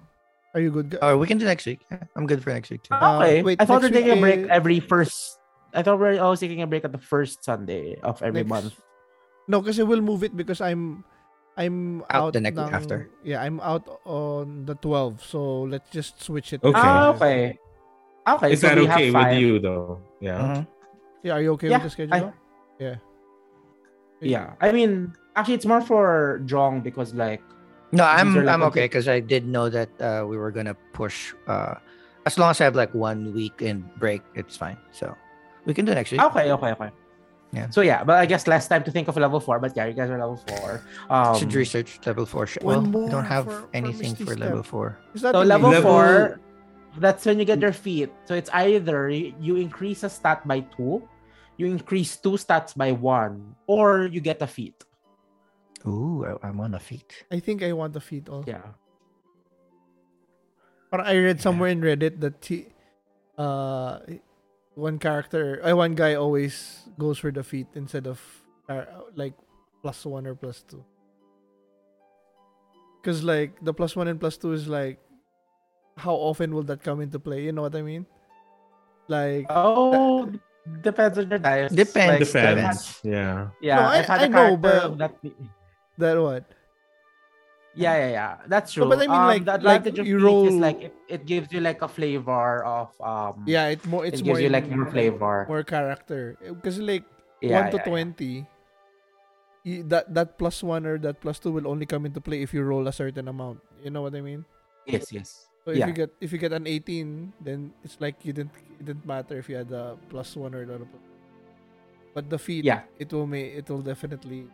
Are 0.56 0.62
you 0.64 0.72
good? 0.72 0.98
Oh, 1.04 1.18
we 1.20 1.28
can 1.28 1.38
do 1.38 1.44
next 1.44 1.66
week. 1.68 1.84
I'm 2.16 2.26
good 2.26 2.40
for 2.42 2.50
next 2.56 2.72
week 2.72 2.84
too. 2.88 2.96
Uh, 2.96 3.20
okay 3.20 3.44
wait, 3.44 3.60
i 3.62 3.66
thought 3.68 3.84
we're 3.84 3.92
taking 3.92 4.16
a 4.16 4.22
break 4.24 4.48
is- 4.48 4.50
every 4.50 4.80
first 4.80 5.38
i 5.76 5.84
thought 5.84 6.00
we 6.00 6.16
we're 6.16 6.24
always 6.24 6.40
taking 6.40 6.64
a 6.64 6.68
break 6.68 6.88
at 6.88 6.96
the 6.96 7.04
first 7.04 7.44
sunday 7.44 8.00
of 8.00 8.24
every 8.24 8.48
Next- 8.48 8.50
month 8.50 8.74
No, 9.52 9.60
because 9.62 9.78
we'll 9.78 10.02
move 10.02 10.24
it 10.26 10.34
because 10.34 10.58
I'm 10.64 11.04
I'm 11.60 12.02
Out 12.10 12.32
out, 12.32 12.32
the 12.34 12.42
next 12.42 12.58
week 12.58 12.72
ng- 12.72 12.80
after. 12.82 12.98
Yeah, 13.24 13.44
I'm 13.46 13.60
out 13.62 13.86
on 14.10 14.66
the 14.66 14.74
12. 14.80 15.22
So 15.22 15.70
let's 15.70 15.86
just 15.94 16.18
switch 16.24 16.52
it. 16.56 16.64
Okay. 16.66 16.74
Ah, 16.82 17.14
okay 17.14 17.60
okay 18.26 18.50
Is 18.58 18.64
so 18.66 18.74
that 18.74 18.80
we 18.82 18.90
have 18.90 18.98
okay 18.98 19.12
with 19.14 19.32
you 19.38 19.60
though? 19.62 20.02
Yeah. 20.24 20.40
Mhm. 20.40 20.62
Yeah, 21.22 21.34
are 21.38 21.44
you 21.46 21.52
okay 21.60 21.70
Yeah, 21.70 21.78
with 21.84 21.92
the 21.92 21.94
schedule? 21.94 22.16
I- 22.16 22.34
yeah. 22.82 22.98
yeah 24.24 24.56
i 24.64 24.72
mean 24.72 25.12
actually 25.36 25.54
it's 25.60 25.68
more 25.68 25.84
for 25.84 26.40
Jong 26.50 26.80
because 26.82 27.14
like 27.14 27.44
No, 27.96 28.04
I'm 28.04 28.36
I'm 28.48 28.64
okay 28.70 28.86
because 28.86 29.08
I 29.08 29.20
did 29.20 29.48
know 29.48 29.70
that 29.70 29.90
uh, 30.02 30.26
we 30.28 30.36
were 30.38 30.52
gonna 30.52 30.76
push. 30.94 31.34
Uh, 31.48 31.76
as 32.26 32.38
long 32.38 32.52
as 32.52 32.60
I 32.60 32.66
have 32.66 32.76
like 32.76 32.94
one 32.94 33.34
week 33.34 33.62
in 33.62 33.88
break, 33.98 34.22
it's 34.36 34.58
fine. 34.58 34.78
So 34.92 35.16
we 35.66 35.74
can 35.74 35.86
do 35.86 35.94
next 35.96 36.12
week. 36.12 36.22
okay 36.22 36.52
okay 36.52 36.72
okay 36.78 36.92
Yeah. 37.56 37.70
so 37.72 37.80
yeah 37.82 38.04
but 38.04 38.20
i 38.20 38.26
guess 38.28 38.46
less 38.52 38.68
time 38.68 38.84
to 38.84 38.92
think 38.92 39.08
of 39.08 39.16
level 39.16 39.40
four 39.40 39.58
but 39.64 39.72
yeah 39.78 39.88
you 39.88 39.96
guys 39.96 40.10
are 40.12 40.20
level 40.20 40.36
four 40.50 40.84
um 41.10 41.40
Should 41.40 41.54
research 41.56 42.02
level 42.04 42.26
four. 42.28 42.46
One 42.62 42.92
well, 42.92 43.08
we 43.08 43.12
don't 43.16 43.24
have 43.26 43.46
for- 43.48 43.64
for 43.66 43.70
anything 43.72 44.12
Misty 44.12 44.26
for, 44.28 44.36
level 44.36 44.62
four. 44.66 45.00
Is 45.16 45.22
that 45.24 45.32
So 45.34 45.40
the 45.40 45.48
level, 45.48 45.72
Level- 45.72 45.88
four, 45.88 46.40
that's 47.00 47.24
when 47.26 47.40
you 47.40 47.46
get 47.48 47.62
your 47.64 47.72
feat. 47.74 48.12
So 48.28 48.36
it's 48.36 48.52
either 48.52 49.08
you 49.10 49.56
increase 49.56 50.04
a 50.04 50.12
stat 50.12 50.44
by 50.44 50.68
two, 50.76 51.08
you 51.56 51.66
increase 51.72 52.18
two 52.20 52.36
stats 52.36 52.76
by 52.76 52.92
one, 52.92 53.56
or 53.72 54.06
you 54.12 54.20
get 54.20 54.42
a 54.44 54.48
feat. 54.50 54.76
Ooh, 55.88 56.26
I, 56.26 56.48
I'm 56.48 56.60
on 56.60 56.74
a 56.74 56.80
feat. 56.80 57.26
I 57.32 57.40
think 57.40 57.62
I 57.64 57.72
want 57.74 57.94
the 57.94 58.02
feat 58.02 58.30
also. 58.30 58.50
Yeah. 58.50 58.74
But 60.92 61.02
I 61.02 61.18
read 61.18 61.42
somewhere 61.42 61.70
in 61.70 61.82
Reddit 61.82 62.20
that 62.22 62.44
he, 62.46 62.68
uh, 63.38 64.00
one 64.76 64.98
character, 65.00 65.60
uh, 65.64 65.76
one 65.76 65.94
guy 65.96 66.16
always 66.16 66.88
goes 66.98 67.18
for 67.20 67.32
the 67.32 67.44
feat 67.44 67.68
instead 67.76 68.08
of 68.08 68.22
uh, 68.70 68.86
like 69.16 69.34
plus 69.82 70.06
one 70.06 70.26
or 70.26 70.36
plus 70.36 70.64
two. 70.64 70.84
Because 73.02 73.24
like 73.24 73.60
the 73.62 73.74
plus 73.74 73.96
one 73.96 74.08
and 74.08 74.20
plus 74.20 74.38
two 74.38 74.54
is 74.54 74.68
like, 74.68 75.00
how 75.98 76.14
often 76.16 76.54
will 76.54 76.64
that 76.64 76.84
come 76.84 77.02
into 77.02 77.20
play? 77.20 77.44
You 77.44 77.52
know 77.52 77.62
what 77.62 77.76
I 77.76 77.82
mean? 77.82 78.06
Like, 79.08 79.46
Oh, 79.50 80.32
depends 80.82 81.18
on 81.20 81.30
your 81.30 81.40
dice. 81.40 81.72
Depends, 81.72 82.34
Like, 82.34 82.44
I've 82.44 82.56
Depends. 82.58 83.02
had- 83.02 83.12
Yeah. 83.12 83.48
Yeah, 83.62 83.76
No, 83.76 83.82
I- 83.84 83.98
I've 84.00 84.06
had 84.06 84.20
I 84.22 84.24
a 84.26 84.30
know, 84.30 84.58
character 84.58 84.98
but- 84.98 84.98
that. 85.22 85.32
That 85.98 86.18
what? 86.20 86.44
Yeah, 87.76 87.96
yeah, 88.00 88.12
yeah. 88.12 88.34
That's 88.48 88.72
true. 88.72 88.88
No, 88.88 88.96
but 88.96 89.04
I 89.04 89.08
mean, 89.08 89.12
Um, 89.20 89.28
like- 89.28 89.44
the 89.44 89.52
like 89.60 89.84
advantage 89.84 90.00
of 90.00 90.08
you 90.08 90.16
feat 90.24 90.48
is 90.48 90.56
like 90.64 90.80
it, 90.82 90.94
it 91.12 91.22
gives 91.28 91.52
you 91.52 91.60
like 91.60 91.82
a 91.84 91.92
flavor 91.92 92.64
of 92.64 92.90
um. 93.04 93.44
Yeah, 93.46 93.68
it 93.76 93.84
more. 93.86 94.06
It's 94.08 94.22
it 94.22 94.26
more 94.26 94.40
gives 94.40 94.44
you 94.48 94.50
like 94.50 94.68
more 94.72 94.88
flavor. 94.88 95.44
more 95.48 95.64
character. 95.68 96.40
Because 96.40 96.80
like 96.80 97.04
yeah, 97.44 97.68
one 97.68 97.72
to 97.72 97.78
yeah, 97.78 97.84
yeah. 97.84 97.90
twenty, 97.92 98.34
y- 99.68 99.84
that 99.92 100.08
that 100.16 100.40
plus 100.40 100.64
one 100.64 100.88
or 100.88 100.96
that 101.04 101.20
plus 101.20 101.36
two 101.40 101.52
will 101.52 101.68
only 101.68 101.84
come 101.86 102.08
into 102.08 102.24
play 102.24 102.40
if 102.42 102.56
you 102.56 102.64
roll 102.64 102.88
a 102.88 102.96
certain 102.96 103.28
amount. 103.28 103.60
You 103.84 103.92
know 103.92 104.02
what 104.08 104.16
I 104.16 104.24
mean? 104.24 104.48
Yes, 104.88 105.12
yes. 105.12 105.52
So 105.68 105.76
if 105.76 105.84
Yeah. 105.84 105.92
you 105.92 105.94
get 106.00 106.16
if 106.24 106.32
you 106.32 106.40
get 106.40 106.56
an 106.56 106.72
eighteen, 106.72 107.34
then 107.44 107.76
it's 107.84 108.00
like 108.00 108.24
you 108.24 108.32
didn't 108.32 108.56
it 108.80 108.86
didn't 108.88 109.04
matter 109.04 109.36
if 109.36 109.52
you 109.52 109.60
had 109.60 109.68
a 109.76 110.00
plus 110.08 110.32
one 110.40 110.56
or 110.56 110.64
not. 110.64 110.88
But 112.16 112.32
the 112.32 112.40
feat, 112.40 112.64
Yeah. 112.64 112.88
it 112.96 113.12
will 113.12 113.28
make 113.28 113.52
it 113.52 113.68
will 113.68 113.84
definitely 113.84 114.48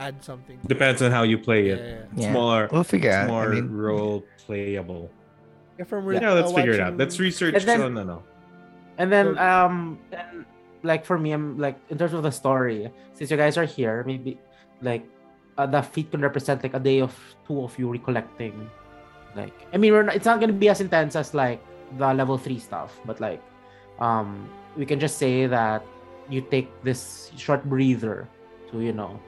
add 0.00 0.24
something. 0.24 0.58
Depends 0.66 1.02
on 1.04 1.12
how 1.12 1.22
you 1.22 1.36
play 1.38 1.68
Yeah, 1.68 1.74
it. 1.74 1.80
yeah, 1.84 2.12
It's 2.16 2.26
Yeah. 2.26 2.32
more 2.32 2.68
We'll 2.72 2.82
figure 2.88 3.10
it's 3.12 3.28
out. 3.28 3.28
more 3.28 3.44
I 3.52 3.60
mean, 3.60 3.68
role 3.70 4.24
playable. 4.46 5.12
yeah. 5.78 5.84
From 5.84 6.08
Yeah, 6.10 6.18
re- 6.32 6.40
let's 6.40 6.50
uh, 6.50 6.56
figure 6.56 6.72
it 6.72 6.80
out. 6.80 6.96
Let's 6.96 7.20
research 7.20 7.54
And 7.54 7.64
then- 7.68 7.78
so 7.78 7.88
no 7.92 8.02
no. 8.02 8.18
And 8.98 9.12
then 9.12 9.36
So- 9.36 9.40
um 9.44 10.00
and, 10.10 10.44
like 10.82 11.04
for 11.04 11.20
me 11.20 11.32
I'm 11.36 11.60
like 11.60 11.76
in 11.92 12.00
terms 12.00 12.16
of 12.16 12.24
the 12.24 12.32
story, 12.32 12.88
since 13.12 13.28
you 13.30 13.36
guys 13.36 13.60
are 13.60 13.68
here, 13.68 14.02
maybe 14.08 14.40
like 14.80 15.04
uh, 15.60 15.68
the 15.68 15.82
feat 15.84 16.08
can 16.10 16.24
represent 16.24 16.64
like 16.64 16.72
a 16.72 16.80
day 16.80 17.04
of 17.04 17.12
two 17.46 17.60
of 17.62 17.76
you 17.78 17.92
recollecting 17.92 18.56
Like, 19.36 19.54
I 19.70 19.78
mean, 19.78 19.92
we're 19.94 20.02
not, 20.02 20.16
it's 20.18 20.26
not 20.26 20.40
gonna 20.42 20.56
be 20.58 20.66
as 20.68 20.80
intense 20.82 21.14
as 21.14 21.34
like 21.38 21.62
the 22.02 22.10
level 22.10 22.34
three 22.34 22.58
stuff, 22.58 22.98
but 23.06 23.20
like, 23.22 23.38
um, 24.02 24.50
we 24.74 24.82
can 24.82 24.98
just 24.98 25.22
say 25.22 25.46
that 25.46 25.86
you 26.26 26.42
take 26.42 26.66
this 26.82 27.30
short 27.38 27.62
breather 27.70 28.26
to 28.74 28.82
you 28.82 28.90
know 28.90 29.20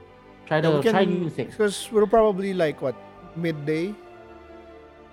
try 0.53 0.61
to 0.61 0.69
Yeah, 0.77 0.81
try 0.91 1.05
can- 1.05 1.29
things. 1.29 1.51
Because 1.57 1.89
we're 1.89 2.05
probably 2.09 2.53
like 2.53 2.81
what 2.81 2.95
midday, 3.35 3.93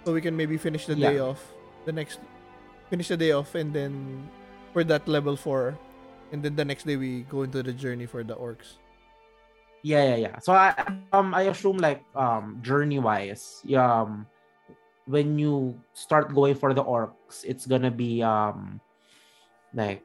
so 0.04 0.12
we 0.12 0.20
can 0.20 0.36
maybe 0.36 0.56
finish 0.60 0.84
the 0.84 0.94
day 0.94 1.18
off. 1.18 1.40
The 1.88 1.92
next, 1.92 2.20
finish 2.92 3.08
the 3.08 3.16
day 3.16 3.32
off, 3.32 3.54
and 3.56 3.72
then 3.72 4.28
for 4.72 4.84
that 4.84 5.08
level 5.08 5.36
four, 5.36 5.76
and 6.32 6.42
then 6.44 6.54
the 6.56 6.64
next 6.64 6.84
day 6.84 6.96
we 6.96 7.24
go 7.32 7.42
into 7.42 7.62
the 7.64 7.72
journey 7.72 8.04
for 8.04 8.22
the 8.22 8.36
orcs. 8.36 8.76
Yeah, 9.82 10.12
yeah, 10.12 10.18
yeah. 10.28 10.36
So 10.44 10.52
I 10.52 10.76
um 11.16 11.32
I 11.32 11.48
assume 11.48 11.80
like 11.80 12.04
um 12.12 12.60
journey 12.60 13.00
wise, 13.00 13.64
um 13.72 14.28
when 15.08 15.40
you 15.40 15.80
start 15.96 16.36
going 16.36 16.54
for 16.54 16.76
the 16.76 16.84
orcs, 16.84 17.42
it's 17.48 17.64
gonna 17.64 17.90
be 17.90 18.20
um 18.20 18.76
like 19.72 20.04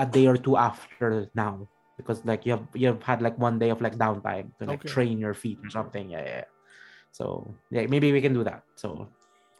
a 0.00 0.06
day 0.08 0.24
or 0.26 0.40
two 0.40 0.56
after 0.56 1.28
now 1.36 1.68
because 1.96 2.24
like 2.24 2.44
you 2.46 2.52
have 2.52 2.66
you 2.74 2.86
have 2.88 3.02
had 3.02 3.22
like 3.22 3.38
one 3.38 3.58
day 3.58 3.70
of 3.70 3.80
like 3.80 3.96
downtime 3.96 4.52
to 4.58 4.64
like 4.66 4.80
Okay. 4.80 4.88
train 4.88 5.18
your 5.18 5.34
feat 5.34 5.58
or 5.64 5.70
something. 5.70 6.10
Yeah, 6.10 6.22
yeah. 6.22 6.36
yeah. 6.44 6.44
So 7.12 7.54
yeah, 7.70 7.86
maybe 7.88 8.12
we 8.12 8.20
can 8.20 8.34
do 8.34 8.44
that. 8.44 8.62
So 8.76 9.08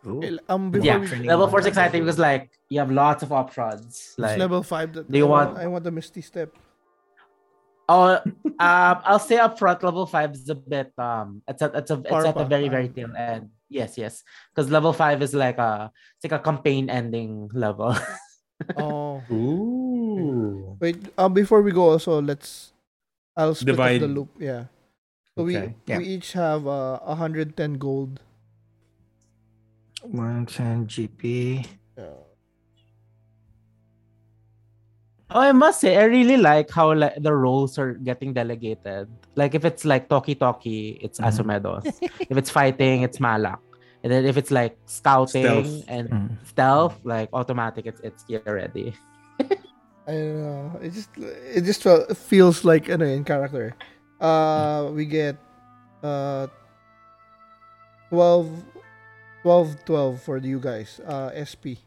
Ooh. 0.07 0.23
Um, 0.49 0.71
yeah, 0.83 0.99
we, 0.99 1.27
level 1.27 1.49
four 1.49 1.59
is 1.61 1.67
exciting 1.67 2.03
because 2.05 2.19
like 2.19 2.51
you 2.69 2.79
have 2.79 2.91
lots 2.93 3.23
of 3.25 3.33
options. 3.33 3.87
it's 3.87 4.19
Like 4.19 4.39
level 4.39 4.63
five. 4.63 4.93
That 4.93 5.11
do 5.11 5.19
you 5.19 5.27
I 5.27 5.31
want- 5.31 5.59
I 5.59 5.67
want 5.67 5.83
the 5.85 5.91
misty 5.91 6.21
step. 6.21 6.55
Oh, 7.89 8.19
um, 8.19 8.97
I'll 9.07 9.23
say 9.23 9.39
up 9.39 9.59
front, 9.59 9.83
level 9.85 10.07
five 10.07 10.35
is 10.35 10.49
a 10.51 10.57
bit 10.59 10.91
um, 10.99 11.43
it's 11.47 11.63
a, 11.63 11.71
it's 11.73 11.91
a, 11.95 11.99
it's 12.03 12.11
Far 12.11 12.27
at 12.27 12.35
the 12.35 12.45
very 12.45 12.69
very 12.69 12.89
tail 12.89 13.15
end. 13.17 13.51
Yes, 13.71 13.97
yes, 13.97 14.23
because 14.51 14.71
level 14.71 14.93
five 14.93 15.23
is 15.23 15.35
like 15.35 15.59
a, 15.59 15.91
it's 16.19 16.31
like 16.31 16.39
a 16.41 16.43
campaign 16.43 16.91
ending 16.91 17.49
level. 17.55 17.95
Oh, 18.77 19.21
Ooh. 19.31 19.96
Wait. 20.81 20.97
Um, 21.19 21.33
before 21.35 21.63
we 21.63 21.73
go, 21.73 21.91
also 21.91 22.21
let's. 22.23 22.73
I'll 23.37 23.55
split 23.55 23.79
off 23.79 24.01
the 24.01 24.09
loop. 24.09 24.31
Yeah. 24.39 24.65
So 25.37 25.45
Okay. 25.45 25.69
we 25.69 25.75
Yeah. 25.87 25.99
we 25.99 26.05
each 26.17 26.33
have 26.33 26.67
uh 26.67 26.99
110 27.05 27.77
gold. 27.77 28.21
110 30.03 30.87
GP. 30.87 31.67
Uh, 31.99 32.03
oh, 35.31 35.41
I 35.41 35.53
must 35.53 35.81
say, 35.81 35.97
I 35.97 36.05
really 36.05 36.37
like 36.37 36.71
how 36.71 36.95
like 36.95 37.17
the 37.21 37.33
roles 37.35 37.79
are 37.79 37.95
getting 37.95 38.33
delegated. 38.33 39.09
Like 39.35 39.55
if 39.55 39.65
it's 39.65 39.85
like 39.85 40.09
Toki 40.09 40.35
Toki, 40.35 40.99
it's. 41.03 41.19
Asomedos. 41.21 41.85
if 42.31 42.37
it's 42.37 42.51
fighting, 42.51 43.03
it's 43.03 43.19
Malak. 43.21 43.61
And 44.05 44.13
then 44.13 44.25
if 44.25 44.37
it's 44.37 44.51
like 44.53 44.79
scouting 44.87 45.43
Stealth. 45.45 45.85
and 45.89 46.09
Mm. 46.11 46.29
stealth, 46.47 46.95
like 47.05 47.29
automatic, 47.33 47.87
it's 47.87 48.01
it's 48.01 48.25
here 48.29 48.43
already. 48.47 48.95
I 50.07 50.13
don't 50.13 50.43
know. 50.43 50.79
It 50.83 50.93
just 50.95 51.11
it 51.19 51.63
just 51.67 51.83
felt, 51.83 52.17
feels 52.17 52.65
like 52.65 52.89
ano 52.89 53.05
in 53.05 53.25
character. 53.25 53.75
Uh, 54.21 54.89
we 54.95 55.05
get 55.05 55.37
uh 56.03 56.47
12, 58.11 58.49
12, 59.43 59.85
12 59.85 60.23
for 60.23 60.39
you 60.39 60.61
guys. 60.61 61.01
Uh, 61.05 61.35
SP. 61.35 61.83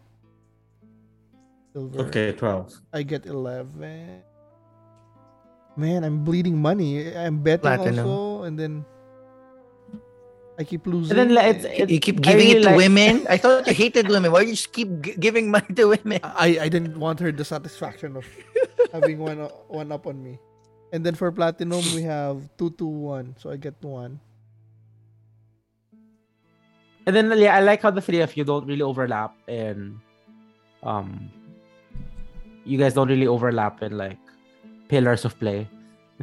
Silver. 1.72 2.12
Okay, 2.12 2.34
12. 2.34 2.82
I 2.91 3.04
get 3.04 3.26
eleven. 3.26 4.22
Man, 5.78 6.04
I'm 6.04 6.26
bleeding 6.26 6.60
money. 6.60 7.16
I'm 7.16 7.40
betting 7.40 7.62
Platinum. 7.62 8.04
also, 8.04 8.44
and 8.44 8.60
then 8.60 8.84
I 10.60 10.68
keep 10.68 10.84
losing. 10.86 11.15
And 11.15 11.30
then 11.31 11.36
like, 11.36 11.56
it's, 11.56 11.64
it's 11.65 11.91
You 11.91 11.99
keep 12.03 12.19
giving 12.19 12.52
really 12.52 12.60
it 12.60 12.64
to 12.68 12.76
like- 12.76 12.84
women. 12.84 13.23
I 13.31 13.38
thought 13.40 13.64
you 13.65 13.73
hated 13.73 14.10
women. 14.11 14.27
Why 14.31 14.44
do 14.44 14.52
you 14.52 14.60
just 14.60 14.73
keep 14.76 14.91
g- 15.02 15.15
giving 15.15 15.48
money 15.49 15.72
to 15.80 15.95
women? 15.95 16.19
I 16.23 16.60
I 16.60 16.68
didn't 16.68 16.99
want 16.99 17.23
her 17.23 17.31
the 17.31 17.48
satisfaction 17.48 18.19
of 18.19 18.27
having 18.91 19.23
one 19.23 19.40
one 19.72 19.90
up 19.95 20.03
on 20.06 20.19
me. 20.19 20.36
And 20.91 21.06
then 21.07 21.15
for 21.15 21.31
platinum 21.31 21.80
we 21.95 22.03
have 22.03 22.44
two 22.60 22.76
two 22.76 22.91
one, 22.91 23.40
so 23.40 23.48
I 23.49 23.56
get 23.56 23.80
one. 23.80 24.19
And 27.07 27.15
then 27.15 27.31
yeah, 27.40 27.56
I 27.56 27.61
like 27.64 27.81
how 27.81 27.90
the 27.95 28.02
three 28.03 28.19
of 28.19 28.36
you 28.36 28.44
don't 28.44 28.68
really 28.68 28.84
overlap 28.84 29.31
and 29.48 29.98
um 30.84 31.31
you 32.68 32.77
guys 32.77 32.94
don't 32.94 33.07
really 33.07 33.26
overlap 33.31 33.81
in 33.81 33.95
like 33.98 34.19
pillars 34.91 35.23
of 35.26 35.40
play. 35.40 35.65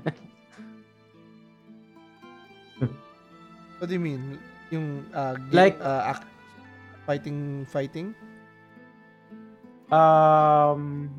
What 3.78 3.88
do 3.88 3.94
you 3.94 4.00
mean? 4.00 4.38
Yung 4.70 5.06
uh, 5.14 5.34
game, 5.34 5.52
Like- 5.52 5.80
uh, 5.80 6.16
act, 6.16 6.24
fighting 7.06 7.66
fighting? 7.70 8.14
Um 9.94 11.10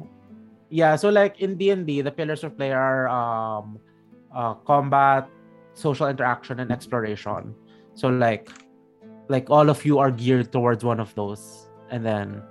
yeah, 0.69 0.95
so 0.99 1.07
like 1.07 1.39
in 1.39 1.55
D&D, 1.55 2.01
the 2.01 2.11
pillars 2.11 2.43
of 2.43 2.57
play 2.57 2.71
are 2.75 3.07
um 3.07 3.79
uh 4.35 4.55
combat, 4.67 5.29
social 5.73 6.07
interaction 6.07 6.59
and 6.59 6.71
exploration. 6.71 7.55
So 7.95 8.09
like 8.09 8.51
like 9.29 9.49
all 9.49 9.69
of 9.69 9.85
you 9.85 9.99
are 9.99 10.11
geared 10.11 10.51
towards 10.51 10.83
one 10.83 10.99
of 10.99 11.15
those. 11.15 11.69
And 11.89 12.03
then 12.03 12.43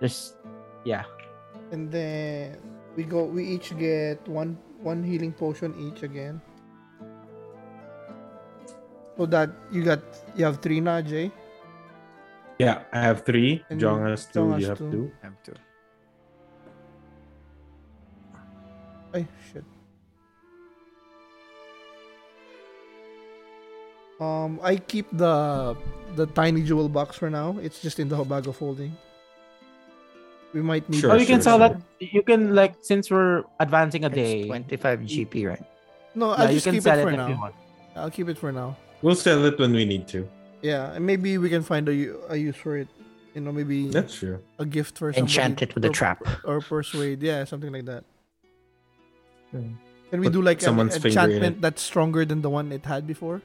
there's 0.00 0.36
yeah. 0.84 1.08
And 1.72 1.88
then 1.88 2.60
we 2.96 3.04
go 3.04 3.24
we 3.24 3.48
each 3.48 3.72
get 3.80 4.20
one 4.28 4.58
one 4.84 5.00
healing 5.02 5.32
potion 5.32 5.72
each 5.80 6.02
again. 6.02 6.42
So 9.16 9.26
that 9.26 9.50
you 9.70 9.84
got 9.84 10.00
you 10.36 10.44
have 10.44 10.60
three 10.60 10.80
now, 10.80 11.00
Jay? 11.00 11.30
Yeah, 12.58 12.82
I 12.92 13.00
have 13.00 13.24
three. 13.24 13.64
And 13.70 13.80
Jong 13.80 14.06
has 14.06 14.26
two. 14.26 14.40
Jong 14.40 14.52
has 14.52 14.62
you 14.62 14.68
have 14.68 14.78
two. 14.78 14.90
two. 14.90 15.12
have 15.22 15.42
to. 15.44 15.52
Ay, 19.14 19.26
shit. 19.52 19.64
Um, 24.20 24.60
I 24.62 24.76
keep 24.76 25.10
the 25.12 25.76
the 26.14 26.26
tiny 26.26 26.62
jewel 26.62 26.88
box 26.88 27.16
for 27.16 27.28
now. 27.28 27.58
It's 27.60 27.82
just 27.82 27.98
in 27.98 28.08
the 28.08 28.16
bag 28.24 28.46
of 28.46 28.56
holding. 28.56 28.96
We 30.54 30.62
might 30.62 30.88
need. 30.88 31.00
Sure, 31.00 31.12
oh, 31.12 31.16
you 31.16 31.26
can 31.26 31.42
sell 31.42 31.58
sure. 31.58 31.76
that. 31.76 31.82
You 31.98 32.22
can 32.22 32.54
like 32.54 32.76
since 32.80 33.10
we're 33.10 33.44
advancing 33.58 34.04
a 34.04 34.12
It's 34.12 34.16
day. 34.16 34.46
25 34.46 35.00
GP, 35.00 35.48
right? 35.48 35.64
No, 36.14 36.30
I'll 36.30 36.48
you 36.48 36.56
just 36.56 36.64
can 36.64 36.74
keep 36.74 36.82
sell 36.84 36.98
it 36.98 37.02
it, 37.02 37.04
for 37.04 37.10
if 37.10 37.28
you 37.28 37.34
now. 37.34 37.52
I'll 37.96 38.10
keep 38.10 38.28
it 38.28 38.38
for 38.38 38.52
now. 38.52 38.76
We'll 39.02 39.14
sell 39.16 39.44
it 39.44 39.58
when 39.58 39.72
we 39.72 39.84
need 39.84 40.06
to. 40.08 40.28
Yeah, 40.62 40.92
and 40.94 41.04
maybe 41.04 41.38
we 41.38 41.48
can 41.50 41.62
find 41.62 41.88
a, 41.88 42.14
a 42.30 42.36
use 42.36 42.56
for 42.56 42.76
it. 42.78 42.88
You 43.34 43.40
know, 43.40 43.50
maybe 43.52 43.88
That's 43.88 44.14
true. 44.14 44.38
a 44.58 44.64
gift 44.66 44.98
for 44.98 45.12
somebody. 45.12 45.20
Enchant 45.32 45.62
it 45.62 45.74
with 45.74 45.84
a 45.84 45.90
trap. 45.90 46.22
or 46.44 46.60
persuade. 46.60 47.22
Yeah, 47.22 47.44
something 47.44 47.72
like 47.72 47.86
that. 47.86 48.04
Hmm. 49.50 49.74
Can 50.10 50.20
we 50.20 50.26
Put 50.26 50.32
do 50.34 50.42
like 50.42 50.58
an 50.58 50.64
someone's 50.64 50.98
finger 50.98 51.08
enchantment 51.18 51.60
that's 51.62 51.80
stronger 51.82 52.24
than 52.24 52.42
the 52.42 52.50
one 52.50 52.70
it 52.70 52.84
had 52.84 53.06
before? 53.06 53.40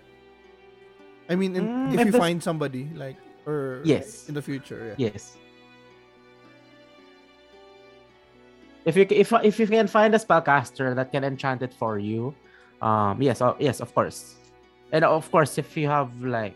I 1.30 1.36
mean, 1.36 1.56
in, 1.56 1.64
Mm, 1.68 1.88
if 1.88 1.94
if 1.94 2.00
you 2.00 2.08
it's- 2.14 2.20
find 2.22 2.44
somebody 2.44 2.88
like 2.96 3.16
or 3.48 3.80
Yes. 3.84 4.28
in 4.28 4.36
the 4.36 4.42
future, 4.42 4.94
yeah. 5.00 5.10
Yes. 5.12 5.38
If 8.86 8.96
you 8.96 9.06
if 9.10 9.32
if 9.44 9.60
you 9.60 9.68
can 9.68 9.88
find 9.88 10.16
a 10.16 10.20
spellcaster 10.20 10.96
that 10.96 11.12
can 11.12 11.24
enchant 11.24 11.62
it 11.62 11.74
for 11.74 12.00
you, 12.00 12.36
um, 12.82 13.22
yes, 13.22 13.42
oh, 13.42 13.56
yes, 13.60 13.80
of 13.82 13.94
course, 13.94 14.36
and 14.92 15.04
of 15.04 15.30
course, 15.32 15.58
if 15.58 15.76
you 15.78 15.88
have 15.88 16.10
like, 16.22 16.56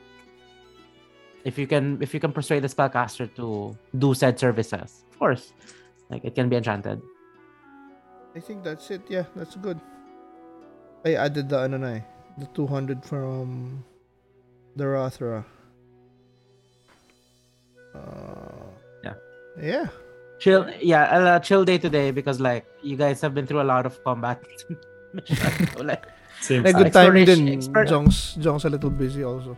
if 1.43 1.57
you 1.57 1.67
can 1.67 2.01
if 2.01 2.13
you 2.13 2.19
can 2.19 2.31
persuade 2.31 2.61
the 2.63 2.69
spellcaster 2.69 3.33
to 3.35 3.75
do 3.97 4.13
said 4.13 4.39
services, 4.39 5.03
of 5.11 5.19
course, 5.19 5.53
like 6.09 6.23
it 6.23 6.35
can 6.35 6.49
be 6.49 6.55
enchanted. 6.55 7.01
I 8.35 8.39
think 8.39 8.63
that's 8.63 8.89
it. 8.91 9.01
Yeah, 9.09 9.25
that's 9.35 9.55
good. 9.55 9.79
I 11.03 11.15
added 11.15 11.49
the 11.49 11.59
ano 11.59 11.77
na 11.77 11.87
eh, 11.97 12.01
the 12.37 12.45
200 12.53 13.03
from 13.03 13.83
the 14.75 14.85
Rothra. 14.85 15.43
Uh, 17.95 18.69
Yeah. 19.03 19.15
Yeah. 19.59 19.87
Chill, 20.39 20.69
yeah, 20.81 21.05
I'll, 21.11 21.27
uh, 21.27 21.39
chill 21.39 21.65
day 21.65 21.77
today 21.77 22.11
because 22.11 22.39
like 22.39 22.65
you 22.81 22.95
guys 22.95 23.19
have 23.21 23.33
been 23.33 23.45
through 23.45 23.61
a 23.61 23.67
lot 23.67 23.85
of 23.85 24.01
combat. 24.03 24.41
So, 25.27 25.83
like, 25.83 26.07
Same. 26.41 26.65
A 26.65 26.73
good 26.73 26.91
time 26.91 27.13
exploration- 27.15 27.45
din. 27.45 27.53
explore- 27.53 27.85
Jong's, 27.85 28.33
Jong's 28.41 28.65
a 28.65 28.69
little 28.69 28.89
busy 28.89 29.23
also. 29.23 29.57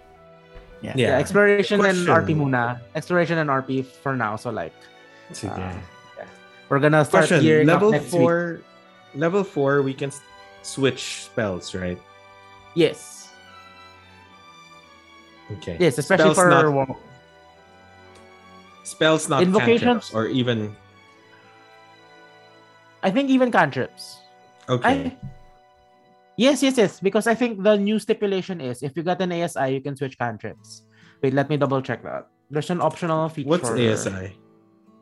Yeah. 0.84 0.94
yeah, 1.00 1.18
exploration 1.18 1.80
and 1.80 1.96
RP 2.12 2.36
muna. 2.36 2.80
Exploration 2.94 3.38
and 3.40 3.50
RP 3.50 3.86
for 3.88 4.16
now. 4.20 4.36
So 4.36 4.52
like, 4.52 4.76
Sige. 5.32 5.48
uh, 5.56 5.72
yeah. 6.20 6.28
we're 6.68 6.80
gonna 6.84 7.06
start 7.08 7.28
Question. 7.32 7.40
gearing 7.42 7.68
Level 7.68 7.88
up 7.88 8.04
next 8.04 8.12
week. 8.12 8.20
four. 8.20 8.60
Level 9.16 9.44
four, 9.48 9.80
we 9.82 9.94
can 9.96 10.12
switch 10.62 11.24
spells, 11.32 11.72
right? 11.74 11.96
Yes. 12.76 13.32
Okay. 15.60 15.78
Yes, 15.80 15.98
especially 15.98 16.34
Spells 16.36 16.38
for 16.38 16.50
not- 16.52 16.68
wa- 16.74 16.96
Spells 18.84 19.30
not 19.30 19.40
Invocations- 19.44 20.12
cantrips 20.12 20.14
or 20.14 20.28
even 20.28 20.76
I 23.04 23.12
think 23.12 23.30
even 23.30 23.52
cantrips. 23.52 24.20
okay. 24.68 25.16
I 25.16 25.18
Yes, 26.38 26.64
yes, 26.64 26.78
yes. 26.78 27.00
Because 27.00 27.28
I 27.28 27.36
think 27.36 27.62
the 27.64 27.78
new 27.78 28.00
stipulation 28.00 28.60
is 28.62 28.82
if 28.82 28.98
you 28.98 29.04
got 29.04 29.22
an 29.22 29.32
ASI, 29.32 29.74
you 29.74 29.82
can 29.82 29.96
switch 29.96 30.18
cantrips. 30.18 30.84
Wait, 31.22 31.34
let 31.34 31.50
me 31.50 31.58
double 31.58 31.82
check 31.82 32.04
that. 32.04 32.28
There's 32.50 32.70
an 32.70 32.82
optional 32.82 33.30
feature. 33.30 33.50
What's 33.50 33.70
ASI? 33.70 34.38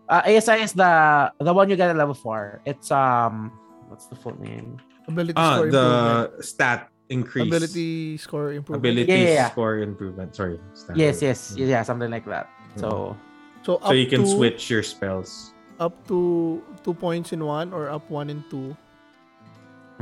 Uh, 0.10 0.22
ASI 0.28 0.60
is 0.68 0.74
the 0.74 1.32
the 1.40 1.53
one 1.53 1.70
you 1.70 1.76
get 1.80 1.90
at 1.90 1.95
level 1.95 2.14
four. 2.14 2.60
It's 2.66 2.91
um, 2.91 3.52
what's 3.88 4.08
the 4.08 4.16
full 4.16 4.36
name? 4.40 4.76
Ability 5.08 5.34
Ah, 5.40 5.56
score 5.56 5.68
improvement. 5.72 6.38
the 6.38 6.44
stat 6.44 6.80
increase. 7.10 7.48
Ability 7.48 8.18
score 8.20 8.52
improvement. 8.52 8.84
Ability 8.84 9.12
Yeah, 9.12 9.18
yeah, 9.24 9.34
yeah. 9.48 9.49
score 9.56 9.80
improvement. 9.80 10.36
Sorry. 10.36 10.60
stat. 10.76 10.95
Yes, 10.99 11.22
yes, 11.24 11.56
yeah, 11.56 11.82
something 11.84 12.12
like 12.12 12.26
that. 12.28 12.48
So 12.76 13.16
So 13.64 13.78
up 13.80 13.88
So 13.88 13.94
you 13.95 14.08
can 14.08 14.24
to, 14.24 14.28
switch 14.28 14.70
your 14.70 14.84
spells. 14.84 15.53
up 15.80 15.95
to 16.12 16.62
two 16.84 16.94
points 16.94 17.32
in 17.34 17.41
one, 17.44 17.72
or 17.74 17.90
up 17.90 18.03
one 18.12 18.30
in 18.30 18.44
two, 18.52 18.76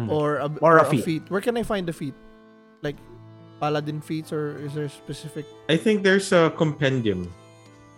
Mm. 0.07 0.11
or 0.11 0.37
a, 0.37 0.47
Or 0.61 0.77
a 0.79 0.85
feat. 0.85 1.27
Where 1.27 1.41
can 1.41 1.57
I 1.57 1.63
find 1.63 1.87
the 1.87 1.93
feat? 1.93 2.13
Like 2.81 2.95
paladin 3.59 3.99
feats, 3.99 4.31
or 4.31 4.55
is 4.63 4.73
there 4.73 4.87
specific? 4.87 5.45
I 5.67 5.75
think 5.75 6.03
there's 6.03 6.31
a 6.31 6.53
compendium. 6.55 7.27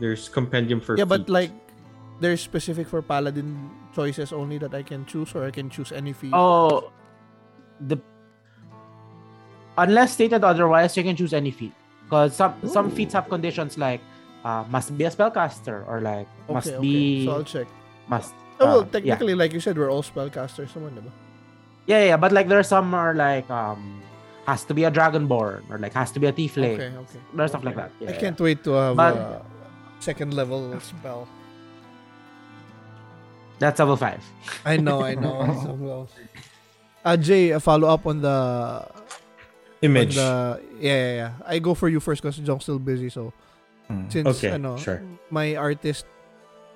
There's 0.02 0.30
compendium 0.30 0.82
for 0.82 0.98
yeah, 0.98 1.06
but 1.06 1.30
like 1.30 1.54
there's 2.20 2.42
specific 2.42 2.90
for 2.90 3.02
paladin 3.02 3.70
choices 3.94 4.34
only 4.34 4.58
that 4.58 4.74
I 4.74 4.82
can 4.82 5.06
choose, 5.06 5.36
or 5.36 5.46
I 5.46 5.52
can 5.52 5.70
choose 5.70 5.92
any 5.94 6.14
feat. 6.14 6.34
oh, 6.34 6.90
the 7.78 8.02
unless 9.78 10.14
stated 10.14 10.44
otherwise, 10.44 10.98
you 10.98 11.04
can 11.04 11.16
choose 11.16 11.34
any 11.34 11.52
feat. 11.52 11.74
Because 12.06 12.36
some 12.36 12.58
some 12.68 12.88
Ooh. 12.88 12.96
feats 12.98 13.14
have 13.14 13.30
conditions 13.30 13.78
like 13.78 14.02
uh, 14.44 14.66
must 14.70 14.98
be 14.98 15.06
a 15.06 15.12
spellcaster 15.12 15.88
or 15.88 16.02
like 16.02 16.28
must 16.50 16.68
okay, 16.68 16.78
okay. 16.78 16.82
be 16.82 17.26
So 17.26 17.32
I'll 17.32 17.44
check. 17.48 17.68
must. 18.08 18.34
Oh, 18.60 18.66
well, 18.66 18.80
uh, 18.82 18.84
yeah. 18.84 19.16
technically, 19.16 19.34
like 19.34 19.54
you 19.54 19.60
said, 19.60 19.78
we're 19.78 19.90
all 19.90 20.04
spellcasters, 20.04 20.70
naman, 20.78 21.02
diba? 21.02 21.12
Yeah, 21.88 22.04
yeah, 22.06 22.18
but 22.18 22.32
like 22.32 22.48
there 22.48 22.60
are 22.60 22.64
some 22.68 22.94
are 22.94 23.14
like 23.14 23.50
um 23.50 24.02
has 24.46 24.64
to 24.66 24.74
be 24.74 24.84
a 24.86 24.92
dragonborn 24.92 25.70
or 25.70 25.78
like 25.78 25.94
has 25.94 26.12
to 26.12 26.20
be 26.20 26.28
a 26.28 26.34
tiefling. 26.34 26.76
Okay, 26.80 26.92
okay. 26.96 27.20
There's 27.34 27.52
stuff 27.52 27.64
like 27.64 27.76
that. 27.76 27.92
Yeah, 28.00 28.10
I 28.10 28.14
can't 28.14 28.40
wait 28.40 28.64
to 28.66 28.72
have 28.74 28.96
But- 28.98 29.16
a 29.18 29.42
second 30.00 30.34
level 30.34 30.74
spell. 30.80 31.28
That's 33.60 33.78
level 33.80 33.96
five. 33.98 34.24
I 34.66 34.78
know, 34.78 35.02
I 35.04 35.14
know. 35.16 35.46
so 35.64 35.74
well. 35.74 36.10
Uh, 37.06 37.18
Jay, 37.18 37.52
a 37.52 37.60
follow 37.60 37.88
up 37.90 38.06
on 38.06 38.22
the 38.22 38.30
on 38.30 38.88
image. 39.82 40.16
the 40.16 40.62
yeah, 40.80 40.94
yeah, 40.94 41.14
yeah. 41.16 41.32
I 41.46 41.60
go 41.60 41.74
for 41.74 41.90
you 41.90 42.00
first 42.00 42.22
because 42.22 42.38
John's 42.38 42.64
still 42.64 42.80
busy. 42.80 43.10
So 43.10 43.34
Mm. 43.92 44.08
since 44.08 44.40
Okay, 44.40 44.56
ano, 44.56 44.78
sure. 44.80 45.04
my 45.30 45.58
artist 45.60 46.06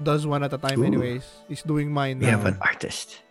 does 0.04 0.28
one 0.28 0.44
at 0.44 0.52
a 0.52 0.58
time, 0.60 0.82
Ooh. 0.84 0.90
anyways. 0.92 1.24
He's 1.48 1.64
doing 1.64 1.88
mine. 1.88 2.20
We 2.20 2.26
now. 2.28 2.32
have 2.36 2.46
an 2.46 2.58
artist. 2.60 3.22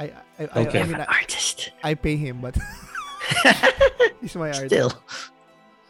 I 0.00 0.04
I, 0.04 0.12
I, 0.40 0.44
Okay. 0.64 0.80
I, 0.80 0.82
We 0.82 0.88
mean, 0.88 0.96
have 0.96 1.00
I, 1.00 1.02
an 1.04 1.08
artist. 1.20 1.70
I 1.84 1.92
pay 1.94 2.16
him, 2.16 2.40
but 2.40 2.56
he's 4.20 4.34
my 4.34 4.48
artist. 4.48 4.72
Still. 4.72 4.92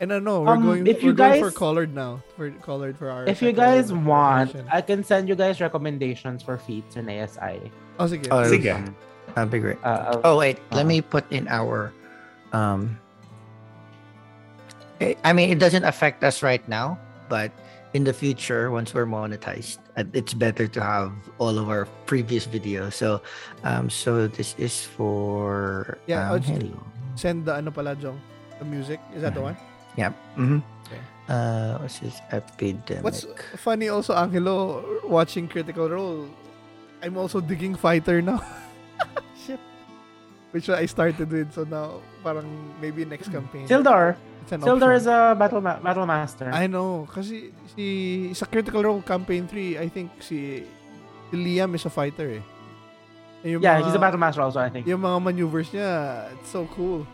And 0.01 0.13
I 0.13 0.19
know 0.19 0.41
we're 0.43 0.57
Um, 0.57 0.63
going. 0.65 0.87
if 0.87 1.03
we're 1.05 1.11
you 1.11 1.15
going 1.15 1.41
for 1.45 1.51
colored 1.53 1.95
now. 1.95 2.23
For 2.37 2.51
colored 2.65 2.97
for 2.99 3.11
our. 3.11 3.25
If 3.29 3.43
you 3.43 3.53
guys 3.53 3.93
want, 3.93 4.57
I 4.73 4.81
can 4.81 5.05
send 5.05 5.29
you 5.29 5.37
guys 5.37 5.61
recommendations 5.61 6.43
for 6.43 6.57
feats 6.59 6.97
in 6.97 7.05
ASI. 7.09 7.71
oh 8.01 8.07
sige. 8.09 8.27
Oh, 8.33 8.43
Sige. 8.49 8.75
Um, 8.75 8.97
That'd 9.37 9.51
be 9.53 9.61
great. 9.61 9.79
uh, 9.85 10.19
uh, 10.19 10.21
Oh 10.25 10.39
wait, 10.41 10.57
Uh-huh. 10.59 10.77
let 10.83 10.87
me 10.91 11.01
put 11.05 11.23
in 11.31 11.47
our 11.49 11.93
um 12.57 12.99
I 15.01 15.15
I 15.23 15.33
mean 15.33 15.51
it 15.55 15.61
doesn't 15.61 15.85
affect 15.85 16.25
us 16.25 16.43
right 16.43 16.65
now, 16.67 16.99
but 17.29 17.53
in 17.93 18.05
the 18.05 18.13
future 18.13 18.71
once 18.71 18.95
we're 18.95 19.07
monetized, 19.07 19.79
uh, 19.97 20.05
it's 20.15 20.35
better 20.35 20.69
to 20.69 20.81
have 20.81 21.13
all 21.39 21.59
of 21.59 21.69
our 21.69 21.87
previous 22.07 22.47
videos. 22.47 22.95
So 22.95 23.21
um 23.65 23.91
so 23.91 24.27
this 24.27 24.55
is 24.59 24.85
for 24.87 25.99
Yeah, 26.07 26.31
um, 26.31 26.43
hello. 26.43 26.79
Send 27.19 27.45
the 27.47 27.55
ano 27.59 27.71
pala, 27.71 27.97
Jong. 27.97 28.21
The 28.59 28.65
music 28.65 29.01
is 29.15 29.23
that 29.23 29.35
the 29.35 29.43
one? 29.43 29.57
Yeah. 29.99 30.15
Mm-hmm. 30.39 30.63
Okay. 30.87 31.03
Uh 31.27 31.79
what's 31.83 31.99
this 31.99 32.23
epidemic? 32.31 33.03
What's 33.03 33.27
funny 33.59 33.89
also, 33.91 34.15
Angelo, 34.15 34.83
watching 35.03 35.49
Critical 35.51 35.91
Role, 35.91 36.31
I'm 37.03 37.17
also 37.19 37.41
digging 37.41 37.75
Fighter 37.75 38.23
now. 38.23 38.39
Shit. 39.47 39.59
Which 40.53 40.69
I 40.71 40.87
started 40.87 41.31
with, 41.31 41.55
so 41.55 41.65
now 41.65 42.03
parang 42.23 42.47
maybe 42.79 43.03
next 43.05 43.31
campaign. 43.35 43.67
Sildar. 43.67 44.15
It's 44.51 44.63
an 44.63 44.67
Sildar 44.67 44.99
option. 44.99 44.99
is 44.99 45.07
a 45.07 45.37
battle 45.39 45.61
ma- 45.61 45.79
battle 45.79 46.07
master. 46.07 46.51
I 46.51 46.67
know, 46.67 47.07
kasi 47.07 47.55
si 47.75 48.35
sa 48.35 48.47
Critical 48.47 48.83
Role 48.83 49.03
campaign 49.03 49.47
3, 49.47 49.79
I 49.79 49.87
think 49.87 50.11
si, 50.19 50.67
si 51.31 51.35
Liam 51.39 51.75
is 51.75 51.87
a 51.87 51.91
fighter 51.91 52.43
eh. 52.43 52.45
Yung 53.47 53.63
yeah, 53.63 53.79
mga- 53.79 53.87
he's 53.87 53.95
a 53.95 54.03
battle 54.03 54.19
master 54.19 54.43
also, 54.43 54.59
I 54.59 54.69
think. 54.69 54.87
Yung 54.91 55.01
mga 55.01 55.23
maneuvers 55.23 55.71
niya, 55.71 56.27
it's 56.35 56.51
so 56.51 56.67
cool. 56.75 57.07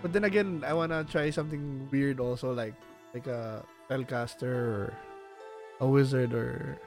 But 0.00 0.14
then 0.14 0.22
again, 0.22 0.62
I 0.62 0.72
wanna 0.72 1.02
try 1.02 1.30
something 1.34 1.90
weird 1.90 2.22
also, 2.22 2.54
like 2.54 2.78
like 3.10 3.26
a 3.26 3.66
spellcaster 3.90 4.46
or 4.46 4.94
a 5.82 5.86
wizard 5.86 6.30
or 6.30 6.78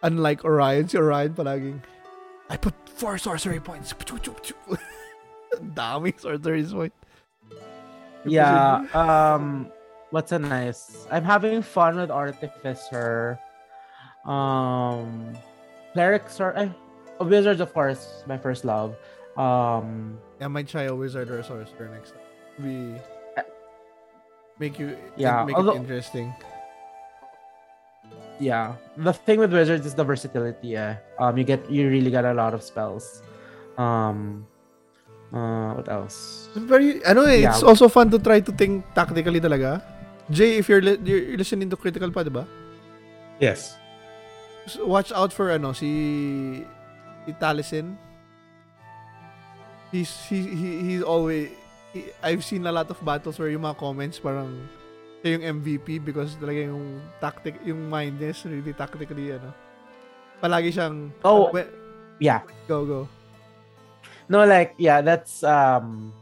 unlike 0.00 0.44
Orion, 0.44 0.88
si 0.88 0.96
Orion 0.96 1.36
palaging 1.36 1.84
I 2.48 2.56
put 2.56 2.74
four 2.88 3.16
sorcery 3.16 3.60
points. 3.60 3.94
Daming 5.74 6.20
sorcery 6.20 6.64
point. 6.64 6.92
Yeah. 8.24 8.84
Um, 8.94 9.68
what's 10.10 10.32
a 10.32 10.38
nice? 10.38 11.06
I'm 11.10 11.24
having 11.24 11.62
fun 11.62 11.96
with 11.96 12.10
Artificer. 12.10 13.38
Um, 14.24 15.34
clerics 15.92 16.38
are 16.40 16.56
eh, 16.56 16.68
oh, 17.20 17.26
wizards, 17.26 17.60
of 17.60 17.72
course, 17.74 18.22
my 18.26 18.38
first 18.38 18.64
love. 18.64 18.94
Um, 19.36 20.18
I 20.40 20.46
might 20.48 20.68
try 20.68 20.82
a 20.84 20.94
wizard 20.94 21.30
or 21.30 21.38
a 21.40 21.44
sorcerer 21.44 21.88
next 21.88 22.12
time. 22.12 22.20
We 22.62 23.00
make 24.58 24.78
you 24.78 24.96
Yeah, 25.16 25.44
make 25.44 25.56
although- 25.56 25.72
it 25.72 25.76
interesting. 25.82 26.32
yeah. 28.38 28.74
The 28.96 29.12
thing 29.12 29.38
with 29.40 29.52
wizards 29.52 29.86
is 29.86 29.94
the 29.94 30.04
versatility. 30.04 30.68
Yeah. 30.68 30.96
Um, 31.18 31.36
you 31.38 31.44
get 31.44 31.68
you 31.70 31.88
really 31.88 32.10
get 32.10 32.24
a 32.24 32.34
lot 32.34 32.54
of 32.54 32.62
spells. 32.62 33.22
Um, 33.78 34.46
uh, 35.32 35.72
what 35.74 35.88
else? 35.88 36.48
You, 36.54 37.00
ano 37.04 37.24
eh, 37.24 37.44
it's 37.44 37.60
Yeah. 37.60 37.68
also 37.68 37.88
fun 37.88 38.08
to 38.10 38.18
try 38.18 38.40
to 38.40 38.52
think 38.52 38.84
tactically 38.94 39.40
talaga. 39.40 39.80
Jay, 40.30 40.56
if 40.56 40.68
you're, 40.68 40.80
li- 40.80 41.00
you're 41.02 41.36
listening 41.36 41.68
to 41.68 41.76
Critical 41.76 42.10
pa, 42.10 42.22
diba? 42.22 42.46
yes. 43.40 43.74
S- 44.64 44.78
Watch 44.78 45.10
out 45.10 45.32
for 45.32 45.50
ano, 45.50 45.72
si, 45.74 46.62
si 47.26 47.32
Taliesin. 47.36 47.98
He's, 49.90 50.08
he, 50.30 50.40
he, 50.46 50.68
he's 50.88 51.02
always, 51.02 51.50
he- 51.92 52.12
I've 52.22 52.44
seen 52.44 52.64
a 52.66 52.72
lot 52.72 52.88
of 52.88 52.96
battles 53.04 53.36
where 53.38 53.50
yung 53.50 53.62
mga 53.62 53.76
comments 53.76 54.16
parang 54.18 54.56
siya 55.20 55.36
yung 55.36 55.60
MVP 55.60 56.00
because 56.00 56.34
talaga 56.36 56.64
yung 56.70 57.00
tactic, 57.20 57.60
yung 57.66 57.90
mind 57.90 58.16
is 58.22 58.40
really 58.46 58.72
tactically, 58.72 59.32
ano. 59.32 59.52
Palagi 60.40 60.72
siyang, 60.72 61.12
Oh, 61.22 61.50
we- 61.52 61.68
yeah. 62.20 62.40
go, 62.66 62.86
go. 62.86 63.00
No, 64.32 64.48
like 64.48 64.72
yeah, 64.80 65.04
that's 65.04 65.44
um 65.44 66.16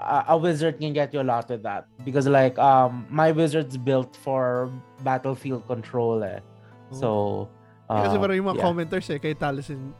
a, 0.00 0.32
a 0.32 0.36
wizard 0.40 0.80
can 0.80 0.96
get 0.96 1.12
you 1.12 1.20
a 1.20 1.28
lot 1.28 1.44
with 1.52 1.60
that 1.68 1.84
because 2.08 2.24
like 2.24 2.56
um 2.56 3.04
my 3.12 3.36
wizard's 3.36 3.76
built 3.76 4.16
for 4.16 4.72
battlefield 5.04 5.68
control 5.68 6.24
eh. 6.24 6.40
So 6.88 7.52
uh, 7.92 8.00
Kasi 8.08 8.16
parang 8.16 8.36
yung 8.40 8.48
mga 8.48 8.58
yeah. 8.58 8.64
commenters 8.64 9.06
eh, 9.12 9.20
kay 9.20 9.36
Taliesin. 9.36 9.92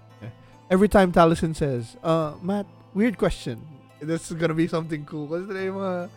Every 0.73 0.89
time 0.89 1.13
Taliesin 1.13 1.55
says, 1.55 2.01
uh, 2.01 2.35
Matt, 2.41 2.65
weird 2.97 3.21
question. 3.21 3.61
This 4.01 4.33
is 4.33 4.35
gonna 4.41 4.57
be 4.57 4.67
something 4.67 5.05
cool. 5.05 5.29
Kasi 5.29 5.69
yung 5.69 5.79
mga, 5.79 6.09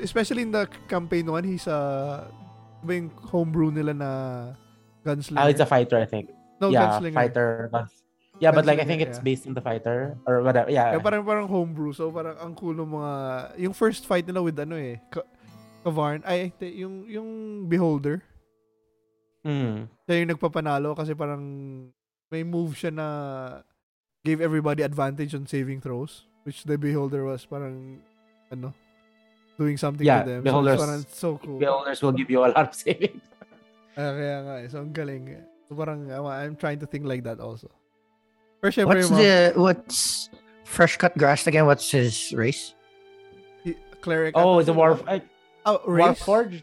especially 0.00 0.48
in 0.48 0.50
the 0.50 0.64
campaign 0.88 1.28
one, 1.28 1.44
he's 1.44 1.68
a, 1.68 2.24
ba 2.82 2.90
yung 2.96 3.12
homebrew 3.30 3.70
nila 3.70 3.92
na 3.92 4.10
gunslinger? 5.04 5.44
Ah, 5.44 5.52
it's 5.52 5.60
a 5.60 5.68
fighter, 5.68 6.00
I 6.00 6.08
think. 6.08 6.32
no, 6.60 6.68
yeah, 6.68 6.98
gunslinger. 6.98 7.14
fighter. 7.14 7.70
Yeah, 8.40 8.56
but 8.56 8.64
like 8.64 8.80
I 8.80 8.88
think 8.88 9.04
it's 9.04 9.20
yeah. 9.20 9.28
based 9.28 9.44
on 9.44 9.52
the 9.52 9.60
fighter 9.60 10.16
or 10.24 10.40
whatever. 10.40 10.72
Yeah. 10.72 10.96
Kaya 10.96 11.04
parang 11.04 11.22
parang 11.28 11.46
homebrew. 11.46 11.92
So 11.92 12.08
parang 12.08 12.40
ang 12.40 12.56
cool 12.56 12.72
ng 12.72 12.88
mga, 12.88 13.12
yung 13.60 13.74
first 13.76 14.08
fight 14.08 14.24
nila 14.24 14.40
with 14.40 14.56
ano 14.56 14.80
eh, 14.80 14.96
Ka- 15.12 15.28
Kavarn, 15.84 16.24
ay, 16.24 16.48
yung, 16.60 17.04
yung 17.04 17.28
Beholder. 17.68 18.24
Mm. 19.40 19.88
siya 20.04 20.20
yung 20.20 20.30
nagpapanalo 20.36 20.92
kasi 20.92 21.16
parang 21.16 21.40
may 22.28 22.44
move 22.44 22.76
siya 22.76 22.92
na 22.92 23.06
gave 24.20 24.44
everybody 24.44 24.84
advantage 24.84 25.32
on 25.32 25.48
saving 25.48 25.80
throws 25.80 26.28
which 26.44 26.60
the 26.68 26.76
beholder 26.76 27.24
was 27.24 27.48
parang 27.48 28.04
ano 28.52 28.76
doing 29.56 29.80
something 29.80 30.04
Yeah, 30.04 30.28
to 30.28 30.28
them 30.28 30.42
Beholders- 30.44 30.76
so, 30.76 30.84
parang 30.84 31.00
so 31.08 31.28
cool 31.40 31.56
Beholders 31.56 32.04
will 32.04 32.12
give 32.12 32.28
you 32.28 32.44
a 32.44 32.52
lot 32.52 32.68
of 32.68 32.76
saving. 32.84 33.16
Ah, 33.96 34.12
kaya 34.12 34.36
nga 34.44 34.54
eh. 34.60 34.68
so 34.68 34.84
ang 34.84 34.92
galing 34.92 35.24
eh. 35.32 35.42
so 35.64 35.72
parang 35.72 36.04
uh, 36.12 36.20
I'm 36.28 36.52
trying 36.60 36.76
to 36.84 36.88
think 36.88 37.08
like 37.08 37.24
that 37.24 37.40
also 37.40 37.72
pero 38.60 38.70
syempre 38.70 39.00
What's 39.00 39.10
yung 39.10 39.18
the 39.18 39.52
what's 39.56 40.28
fresh 40.64 40.96
cut 40.96 41.16
grass 41.16 41.46
again? 41.46 41.66
What's 41.66 41.90
his 41.90 42.32
race? 42.36 42.74
cleric 44.00 44.32
Oh, 44.32 44.62
the 44.62 44.72
war 44.72 44.96
uh, 45.08 45.20
oh, 45.66 45.80
race? 45.84 46.20
Warforged. 46.24 46.62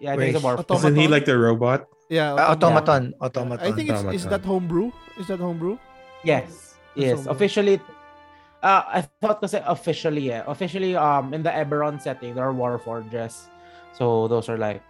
Yeah, 0.00 0.12
I 0.12 0.16
think 0.16 0.32
it's 0.32 0.40
a 0.40 0.40
Race. 0.40 0.44
war. 0.44 0.52
Automaton? 0.58 0.76
Isn't 0.76 0.96
he 0.96 1.08
like 1.08 1.24
the 1.24 1.36
robot? 1.36 1.88
yeah 2.08 2.32
Uh, 2.32 2.56
automaton. 2.56 3.12
automaton. 3.20 3.58
Automaton. 3.60 3.64
I 3.68 3.72
think 3.76 3.90
it's 3.92 4.04
is 4.16 4.24
that 4.32 4.40
homebrew 4.44 4.88
is 5.20 5.28
that 5.28 5.40
homebrew 5.40 5.76
Yes. 6.24 6.76
Yes. 6.96 7.20
Homebrew. 7.24 7.32
Officially 7.36 7.76
Uh, 8.58 8.82
I 8.90 9.00
thought 9.22 9.38
kasi 9.38 9.62
officially, 9.62 10.34
yeah. 10.34 10.42
Officially, 10.50 10.98
um, 10.98 11.30
in 11.30 11.46
the 11.46 11.50
Eberron 11.54 12.02
setting, 12.02 12.34
there 12.34 12.42
are 12.42 12.50
Warforges. 12.50 13.46
So 13.94 14.26
those 14.26 14.50
are 14.50 14.58
like 14.58 14.82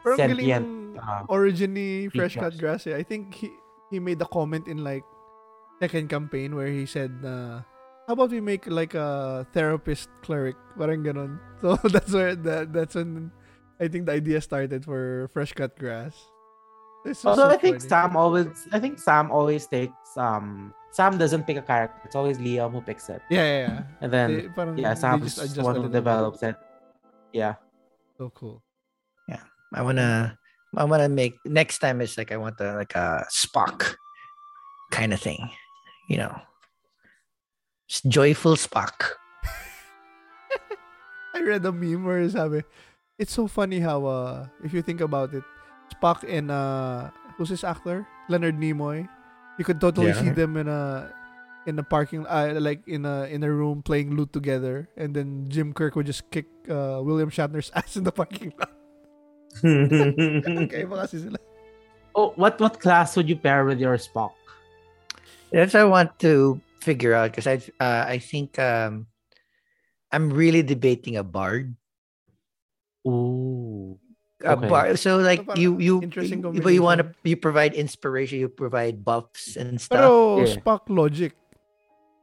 Pero 0.00 0.16
sentient. 0.16 0.96
uh, 0.96 1.28
origin 1.28 1.76
ni 1.76 2.08
Fresh 2.08 2.40
Cut 2.40 2.56
creatures. 2.56 2.60
Grass 2.60 2.82
eh. 2.88 2.96
I 2.96 3.04
think 3.04 3.36
he 3.36 3.52
he 3.92 4.00
made 4.00 4.16
a 4.24 4.28
comment 4.32 4.72
in 4.72 4.80
like 4.80 5.04
second 5.80 6.08
campaign 6.08 6.54
where 6.54 6.68
he 6.68 6.84
said 6.86 7.10
na 7.24 7.64
how 8.06 8.12
about 8.12 8.30
we 8.30 8.40
make 8.40 8.66
like 8.68 8.92
a 8.94 9.42
therapist 9.56 10.08
cleric 10.22 10.56
parang 10.76 11.00
ganon 11.02 11.40
so 11.64 11.76
that's 11.88 12.12
where 12.12 12.36
that 12.36 12.72
that's 12.72 12.94
when 12.94 13.32
I 13.80 13.88
think 13.88 14.04
the 14.04 14.12
idea 14.12 14.40
started 14.44 14.84
for 14.84 15.32
Fresh 15.32 15.56
Cut 15.56 15.72
Grass 15.80 16.12
Also, 17.00 17.32
so 17.32 17.48
I 17.48 17.56
think 17.56 17.80
funny. 17.80 17.88
Sam 17.88 18.12
always, 18.12 18.68
I 18.76 18.78
think 18.78 19.00
Sam 19.00 19.32
always 19.32 19.64
takes 19.64 19.96
um. 20.20 20.76
Sam 20.92 21.16
doesn't 21.16 21.48
pick 21.48 21.56
a 21.56 21.64
character. 21.64 21.96
It's 22.04 22.12
always 22.12 22.36
Liam 22.36 22.76
who 22.76 22.84
picks 22.84 23.08
it, 23.08 23.24
yeah 23.32 23.40
yeah, 23.40 23.58
yeah. 23.64 23.80
and 24.04 24.10
then 24.12 24.28
They- 24.36 24.48
parang 24.52 24.76
yeah, 24.76 24.92
they 24.92 25.00
Sam's 25.00 25.32
just 25.40 25.56
one 25.64 25.80
a 25.80 25.80
who 25.80 25.88
little 25.88 25.88
bit. 25.88 25.96
develops 26.04 26.44
it. 26.44 26.60
Yeah. 27.32 27.56
so 28.20 28.28
cool 28.36 28.60
Yeah, 29.32 29.40
I 29.72 29.80
wanna 29.80 30.36
I 30.76 30.84
wanna 30.84 31.08
make 31.08 31.40
next 31.48 31.80
time 31.80 32.04
is 32.04 32.20
like 32.20 32.36
I 32.36 32.36
want 32.36 32.60
the 32.60 32.76
like 32.76 32.92
a 32.92 33.24
Spock 33.32 33.96
kind 34.92 35.16
of 35.16 35.24
thing, 35.24 35.40
you 36.10 36.18
know. 36.18 36.34
Just 37.86 38.10
joyful 38.10 38.58
Spock. 38.58 39.14
I 41.34 41.40
read 41.46 41.62
a 41.64 41.70
meme 41.72 42.02
where 42.04 42.26
sabi, 42.28 42.62
it's 43.18 43.32
so 43.32 43.46
funny 43.46 43.78
how 43.78 44.04
uh 44.06 44.46
if 44.66 44.74
you 44.74 44.82
think 44.82 45.00
about 45.00 45.30
it, 45.34 45.46
Spock 45.94 46.26
and 46.26 46.50
uh 46.50 47.10
who's 47.38 47.48
this 47.50 47.62
actor? 47.62 48.06
Leonard 48.28 48.58
Nimoy. 48.58 49.06
You 49.58 49.64
could 49.64 49.80
totally 49.80 50.10
Yeah. 50.10 50.20
see 50.22 50.30
them 50.30 50.56
in 50.58 50.66
a 50.66 51.10
in 51.66 51.78
a 51.78 51.84
parking 51.84 52.26
uh, 52.26 52.56
like 52.58 52.82
in 52.88 53.04
a 53.04 53.26
in 53.30 53.42
a 53.44 53.50
room 53.52 53.82
playing 53.82 54.16
loot 54.16 54.32
together 54.32 54.88
and 54.96 55.14
then 55.14 55.46
Jim 55.52 55.70
Kirk 55.74 55.94
would 55.94 56.06
just 56.06 56.24
kick 56.30 56.46
uh, 56.70 56.98
William 57.04 57.30
Shatner's 57.30 57.70
ass 57.78 57.94
in 57.96 58.02
the 58.02 58.12
parking 58.12 58.50
lot. 58.58 58.72
okay, 60.66 60.86
kasi 60.86 61.26
sila. 61.26 61.38
Oh, 62.14 62.32
what 62.38 62.58
what 62.62 62.78
class 62.80 63.14
would 63.18 63.28
you 63.28 63.36
pair 63.36 63.66
with 63.66 63.78
your 63.82 63.98
Spock? 63.98 64.34
That's 65.52 65.74
what 65.74 65.82
I 65.82 65.90
want 65.90 66.18
to 66.20 66.60
figure 66.80 67.12
out 67.14 67.30
because 67.34 67.46
I 67.46 67.60
uh, 67.82 68.04
I 68.08 68.18
think 68.18 68.58
um 68.58 69.06
I'm 70.10 70.30
really 70.32 70.62
debating 70.62 71.16
a 71.16 71.22
bard. 71.24 71.74
Ooh. 73.06 73.98
A 74.42 74.56
Okay. 74.56 74.68
bard. 74.68 74.98
So 74.98 75.18
like 75.20 75.44
parang 75.44 75.60
you 75.60 75.76
you 75.78 75.94
interesting 76.02 76.40
you- 76.40 76.62
but 76.64 76.72
you 76.72 76.82
want 76.82 77.00
to 77.04 77.12
you 77.28 77.36
provide 77.36 77.74
inspiration, 77.76 78.40
you 78.40 78.48
provide 78.48 79.04
buffs 79.04 79.56
and 79.56 79.76
stuff. 79.80 80.00
Pero 80.00 80.40
Yeah. 80.40 80.56
Spock 80.56 80.88
logic. 80.88 81.36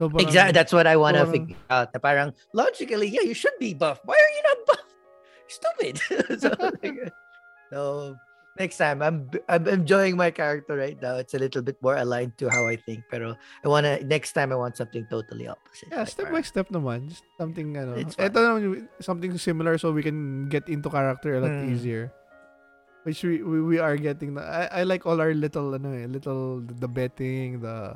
So 0.01 0.09
parang- 0.09 0.25
Exactly. 0.25 0.53
That's 0.57 0.73
what 0.73 0.85
I 0.89 0.97
want 0.97 1.17
to 1.17 1.25
figure 1.29 1.57
out. 1.69 1.93
Na 1.93 1.99
parang 2.01 2.33
logically, 2.57 3.09
yeah, 3.13 3.21
you 3.21 3.37
should 3.37 3.53
be 3.61 3.73
buff. 3.77 4.01
Why 4.05 4.17
are 4.17 4.33
you 4.33 4.43
not 4.49 4.59
buff? 4.65 4.85
Stupid. 5.57 5.93
so, 6.41 6.49
like, 6.81 7.13
so 7.69 7.79
next 8.59 8.77
time, 8.77 9.01
I'm 9.01 9.29
I'm 9.47 9.65
enjoying 9.69 10.17
my 10.17 10.29
character 10.29 10.75
right 10.75 10.97
now. 11.01 11.17
It's 11.21 11.33
a 11.33 11.39
little 11.39 11.61
bit 11.61 11.77
more 11.81 11.95
aligned 11.95 12.37
to 12.41 12.49
how 12.49 12.67
I 12.67 12.75
think. 12.75 13.05
Pero 13.09 13.37
I 13.63 13.67
wanna 13.67 14.01
next 14.03 14.33
time 14.33 14.51
I 14.51 14.57
want 14.57 14.75
something 14.77 15.05
totally 15.09 15.47
opposite. 15.47 15.89
Yeah, 15.89 16.03
Like, 16.03 16.13
step 16.13 16.27
by 16.31 16.41
step 16.43 16.67
naman. 16.69 17.09
Just 17.13 17.23
something, 17.37 17.77
ano. 17.77 17.97
Ito 17.97 18.37
naman, 18.37 18.87
something 18.99 19.33
similar 19.37 19.77
so 19.77 19.93
we 19.93 20.01
can 20.03 20.49
get 20.49 20.67
into 20.69 20.89
character 20.89 21.37
a 21.37 21.41
lot 21.41 21.53
Hmm. 21.53 21.71
easier. 21.73 22.11
Which 23.07 23.23
we, 23.23 23.39
we, 23.39 23.61
we 23.63 23.77
are 23.79 23.95
getting. 23.95 24.35
na- 24.35 24.43
I, 24.43 24.81
I 24.81 24.83
like 24.83 25.07
all 25.07 25.21
our 25.23 25.31
little, 25.31 25.71
ano 25.71 25.95
eh, 25.95 26.11
little, 26.11 26.59
the 26.59 26.91
betting, 26.91 27.63
the, 27.63 27.95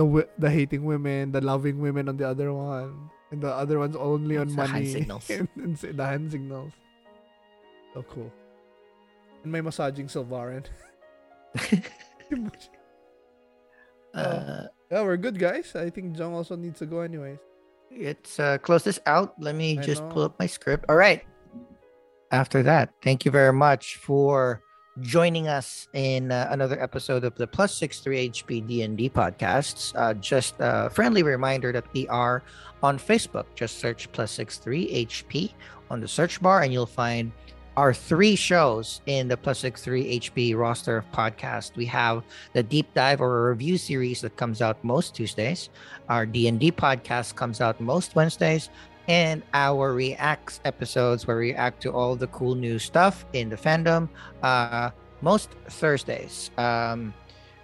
the 0.00 0.04
the 0.40 0.48
hating 0.48 0.80
women, 0.88 1.28
the 1.28 1.44
loving 1.44 1.76
women 1.76 2.08
on 2.08 2.16
the 2.16 2.24
other 2.24 2.48
one. 2.48 3.12
And 3.32 3.42
the 3.44 3.52
other 3.52 3.78
one's 3.82 3.96
only 4.00 4.38
on 4.40 4.48
the 4.48 4.64
hand 4.64 4.72
money. 4.80 4.88
signals. 4.88 5.28
and, 5.34 5.48
and 5.60 5.76
the 5.76 6.06
hand 6.06 6.32
signals. 6.32 6.72
So 7.92 8.00
cool. 8.08 8.32
And 9.44 9.52
may 9.52 9.60
massaging 9.60 10.08
Sylvarin. 10.08 10.64
uh, 14.14 14.64
yeah, 14.90 15.02
we're 15.02 15.16
good, 15.16 15.38
guys. 15.38 15.76
I 15.76 15.90
think 15.90 16.16
Jong 16.16 16.34
also 16.34 16.56
needs 16.56 16.78
to 16.80 16.86
go 16.86 17.00
anyways. 17.00 17.38
Let's 17.96 18.40
uh, 18.40 18.58
close 18.58 18.82
this 18.82 18.98
out. 19.06 19.34
Let 19.38 19.54
me 19.54 19.78
I 19.78 19.82
just 19.82 20.08
pull 20.08 20.22
up 20.22 20.38
my 20.38 20.46
script. 20.46 20.86
All 20.88 20.96
right. 20.96 21.22
After 22.32 22.62
that, 22.64 22.92
thank 23.02 23.24
you 23.24 23.30
very 23.30 23.52
much 23.52 23.96
for 23.96 24.62
joining 25.00 25.46
us 25.48 25.88
in 25.92 26.32
uh, 26.32 26.48
another 26.50 26.80
episode 26.82 27.22
of 27.24 27.34
the 27.36 27.46
Plus 27.46 27.74
Six 27.74 28.00
Three 28.00 28.30
HP 28.30 28.66
D&D 28.66 29.10
podcasts. 29.10 29.92
Uh, 29.94 30.14
just 30.14 30.54
a 30.58 30.90
friendly 30.90 31.22
reminder 31.22 31.70
that 31.70 31.84
we 31.92 32.08
are 32.08 32.42
on 32.82 32.98
Facebook. 32.98 33.46
Just 33.54 33.78
search 33.78 34.10
Plus 34.12 34.32
Six 34.32 34.58
Three 34.58 35.06
HP 35.06 35.52
on 35.90 36.00
the 36.00 36.08
search 36.08 36.40
bar, 36.40 36.62
and 36.62 36.72
you'll 36.72 36.86
find 36.86 37.30
our 37.76 37.92
three 37.92 38.36
shows 38.36 39.00
in 39.06 39.28
the 39.28 39.36
Plus 39.36 39.58
Six 39.58 39.82
Three 39.82 40.20
HP 40.20 40.56
roster 40.56 40.98
of 40.98 41.10
podcasts. 41.12 41.74
We 41.74 41.86
have 41.86 42.22
the 42.52 42.62
deep 42.62 42.92
dive 42.94 43.20
or 43.20 43.50
review 43.50 43.78
series 43.78 44.20
that 44.20 44.36
comes 44.36 44.62
out 44.62 44.82
most 44.84 45.14
Tuesdays. 45.14 45.70
Our 46.08 46.26
D&D 46.26 46.72
podcast 46.72 47.34
comes 47.34 47.60
out 47.60 47.80
most 47.80 48.14
Wednesdays 48.14 48.70
and 49.08 49.42
our 49.52 49.92
reacts 49.92 50.60
episodes 50.64 51.26
where 51.26 51.36
we 51.36 51.52
react 51.52 51.82
to 51.82 51.92
all 51.92 52.16
the 52.16 52.28
cool 52.28 52.54
new 52.54 52.78
stuff 52.78 53.26
in 53.32 53.50
the 53.50 53.56
fandom 53.56 54.08
uh 54.42 54.90
most 55.20 55.50
Thursdays. 55.68 56.50
Um 56.56 57.12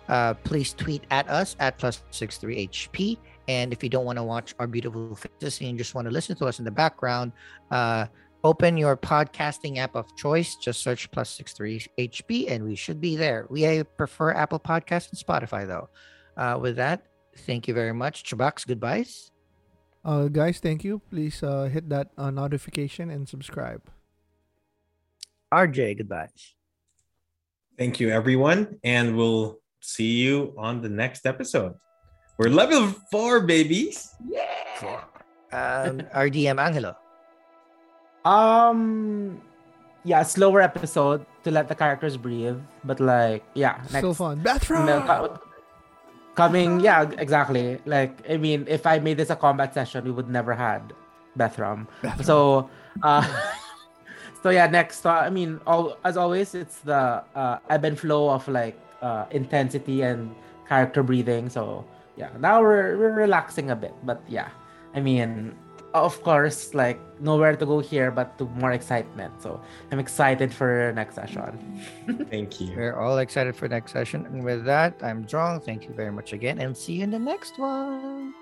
uh 0.08 0.34
please 0.34 0.74
tweet 0.74 1.04
at 1.10 1.28
us 1.28 1.56
at 1.60 1.78
plus 1.78 2.02
63HP 2.12 3.16
and 3.48 3.72
if 3.72 3.82
you 3.82 3.88
don't 3.88 4.04
want 4.04 4.18
to 4.18 4.24
watch 4.24 4.54
our 4.58 4.66
beautiful 4.66 5.16
faces 5.16 5.60
and 5.60 5.78
just 5.78 5.94
want 5.94 6.06
to 6.06 6.12
listen 6.12 6.36
to 6.36 6.46
us 6.46 6.58
in 6.58 6.64
the 6.64 6.70
background 6.70 7.32
uh 7.70 8.06
open 8.44 8.76
your 8.76 8.96
podcasting 8.96 9.78
app 9.78 9.94
of 9.94 10.14
choice 10.16 10.56
just 10.56 10.82
search 10.82 11.10
plus 11.10 11.38
63HP 11.38 12.50
and 12.50 12.64
we 12.64 12.74
should 12.74 13.00
be 13.00 13.16
there. 13.16 13.46
We 13.50 13.66
uh, 13.66 13.84
prefer 13.84 14.32
Apple 14.32 14.60
Podcasts 14.60 15.10
and 15.10 15.18
Spotify 15.18 15.66
though. 15.66 15.88
Uh 16.36 16.58
with 16.58 16.76
that 16.76 17.10
Thank 17.36 17.68
you 17.68 17.74
very 17.74 17.94
much. 17.94 18.24
Chubax, 18.24 18.66
goodbyes. 18.66 19.30
Uh, 20.04 20.28
guys, 20.28 20.58
thank 20.58 20.84
you. 20.84 21.00
Please 21.10 21.42
uh, 21.42 21.64
hit 21.64 21.88
that 21.90 22.10
uh, 22.16 22.30
notification 22.30 23.10
and 23.10 23.28
subscribe. 23.28 23.82
RJ, 25.52 25.98
goodbyes. 25.98 26.54
Thank 27.78 28.00
you, 28.00 28.10
everyone. 28.10 28.78
And 28.84 29.16
we'll 29.16 29.58
see 29.80 30.20
you 30.20 30.54
on 30.56 30.80
the 30.80 30.88
next 30.88 31.26
episode. 31.26 31.74
We're 32.38 32.50
level 32.50 32.88
four, 33.10 33.40
babies. 33.40 34.14
Yeah. 34.26 34.46
Four. 34.76 35.04
Um, 35.52 36.00
RDM 36.14 36.60
Angelo. 36.60 36.96
Um, 38.24 39.40
yeah, 40.04 40.22
slower 40.22 40.60
episode 40.60 41.24
to 41.44 41.50
let 41.50 41.68
the 41.68 41.74
characters 41.74 42.16
breathe, 42.16 42.58
but 42.84 43.00
like, 43.00 43.44
yeah, 43.54 43.78
next. 43.92 43.98
Still 43.98 44.14
fun. 44.14 44.40
Bathroom. 44.40 44.86
No, 44.86 45.00
co- 45.02 45.40
coming, 46.34 46.80
yeah, 46.80 47.08
exactly. 47.18 47.80
Like, 47.84 48.18
I 48.28 48.36
mean, 48.36 48.64
if 48.68 48.86
I 48.86 48.98
made 48.98 49.16
this 49.16 49.30
a 49.30 49.36
combat 49.36 49.74
session, 49.74 50.04
we 50.04 50.10
would 50.10 50.28
never 50.28 50.54
had 50.54 50.92
Bethrom. 51.36 51.86
Bathroom. 52.02 52.24
So, 52.24 52.70
uh, 53.02 53.24
so 54.42 54.50
yeah, 54.50 54.66
next. 54.66 55.04
Uh, 55.06 55.10
I 55.10 55.30
mean, 55.30 55.60
all 55.66 55.96
as 56.04 56.16
always, 56.16 56.54
it's 56.54 56.80
the 56.80 57.22
uh, 57.34 57.58
ebb 57.68 57.84
and 57.84 57.98
flow 57.98 58.30
of 58.30 58.46
like 58.48 58.78
uh, 59.02 59.26
intensity 59.30 60.02
and 60.02 60.34
character 60.68 61.02
breathing. 61.02 61.48
So 61.48 61.84
yeah, 62.16 62.30
now 62.38 62.60
we're 62.60 62.96
we're 62.98 63.14
relaxing 63.14 63.70
a 63.70 63.76
bit, 63.76 63.94
but 64.04 64.20
yeah, 64.28 64.48
I 64.94 65.00
mean, 65.00 65.54
of 65.94 66.22
course, 66.22 66.74
like 66.74 67.00
nowhere 67.20 67.56
to 67.56 67.66
go 67.66 67.80
here 67.80 68.10
but 68.10 68.38
to 68.38 68.44
more 68.56 68.72
excitement. 68.72 69.42
So 69.42 69.60
I'm 69.90 69.98
excited 69.98 70.52
for 70.52 70.92
next 70.94 71.14
session. 71.14 71.84
Thank 72.30 72.60
you. 72.60 72.74
We're 72.76 72.96
all 72.96 73.18
excited 73.18 73.56
for 73.56 73.68
next 73.68 73.92
session. 73.92 74.26
And 74.26 74.44
with 74.44 74.64
that, 74.64 74.94
I'm 75.02 75.22
drawn. 75.22 75.60
Thank 75.60 75.84
you 75.84 75.94
very 75.94 76.12
much 76.12 76.32
again 76.32 76.58
and 76.58 76.76
see 76.76 76.94
you 76.94 77.04
in 77.04 77.10
the 77.10 77.18
next 77.18 77.58
one. 77.58 78.34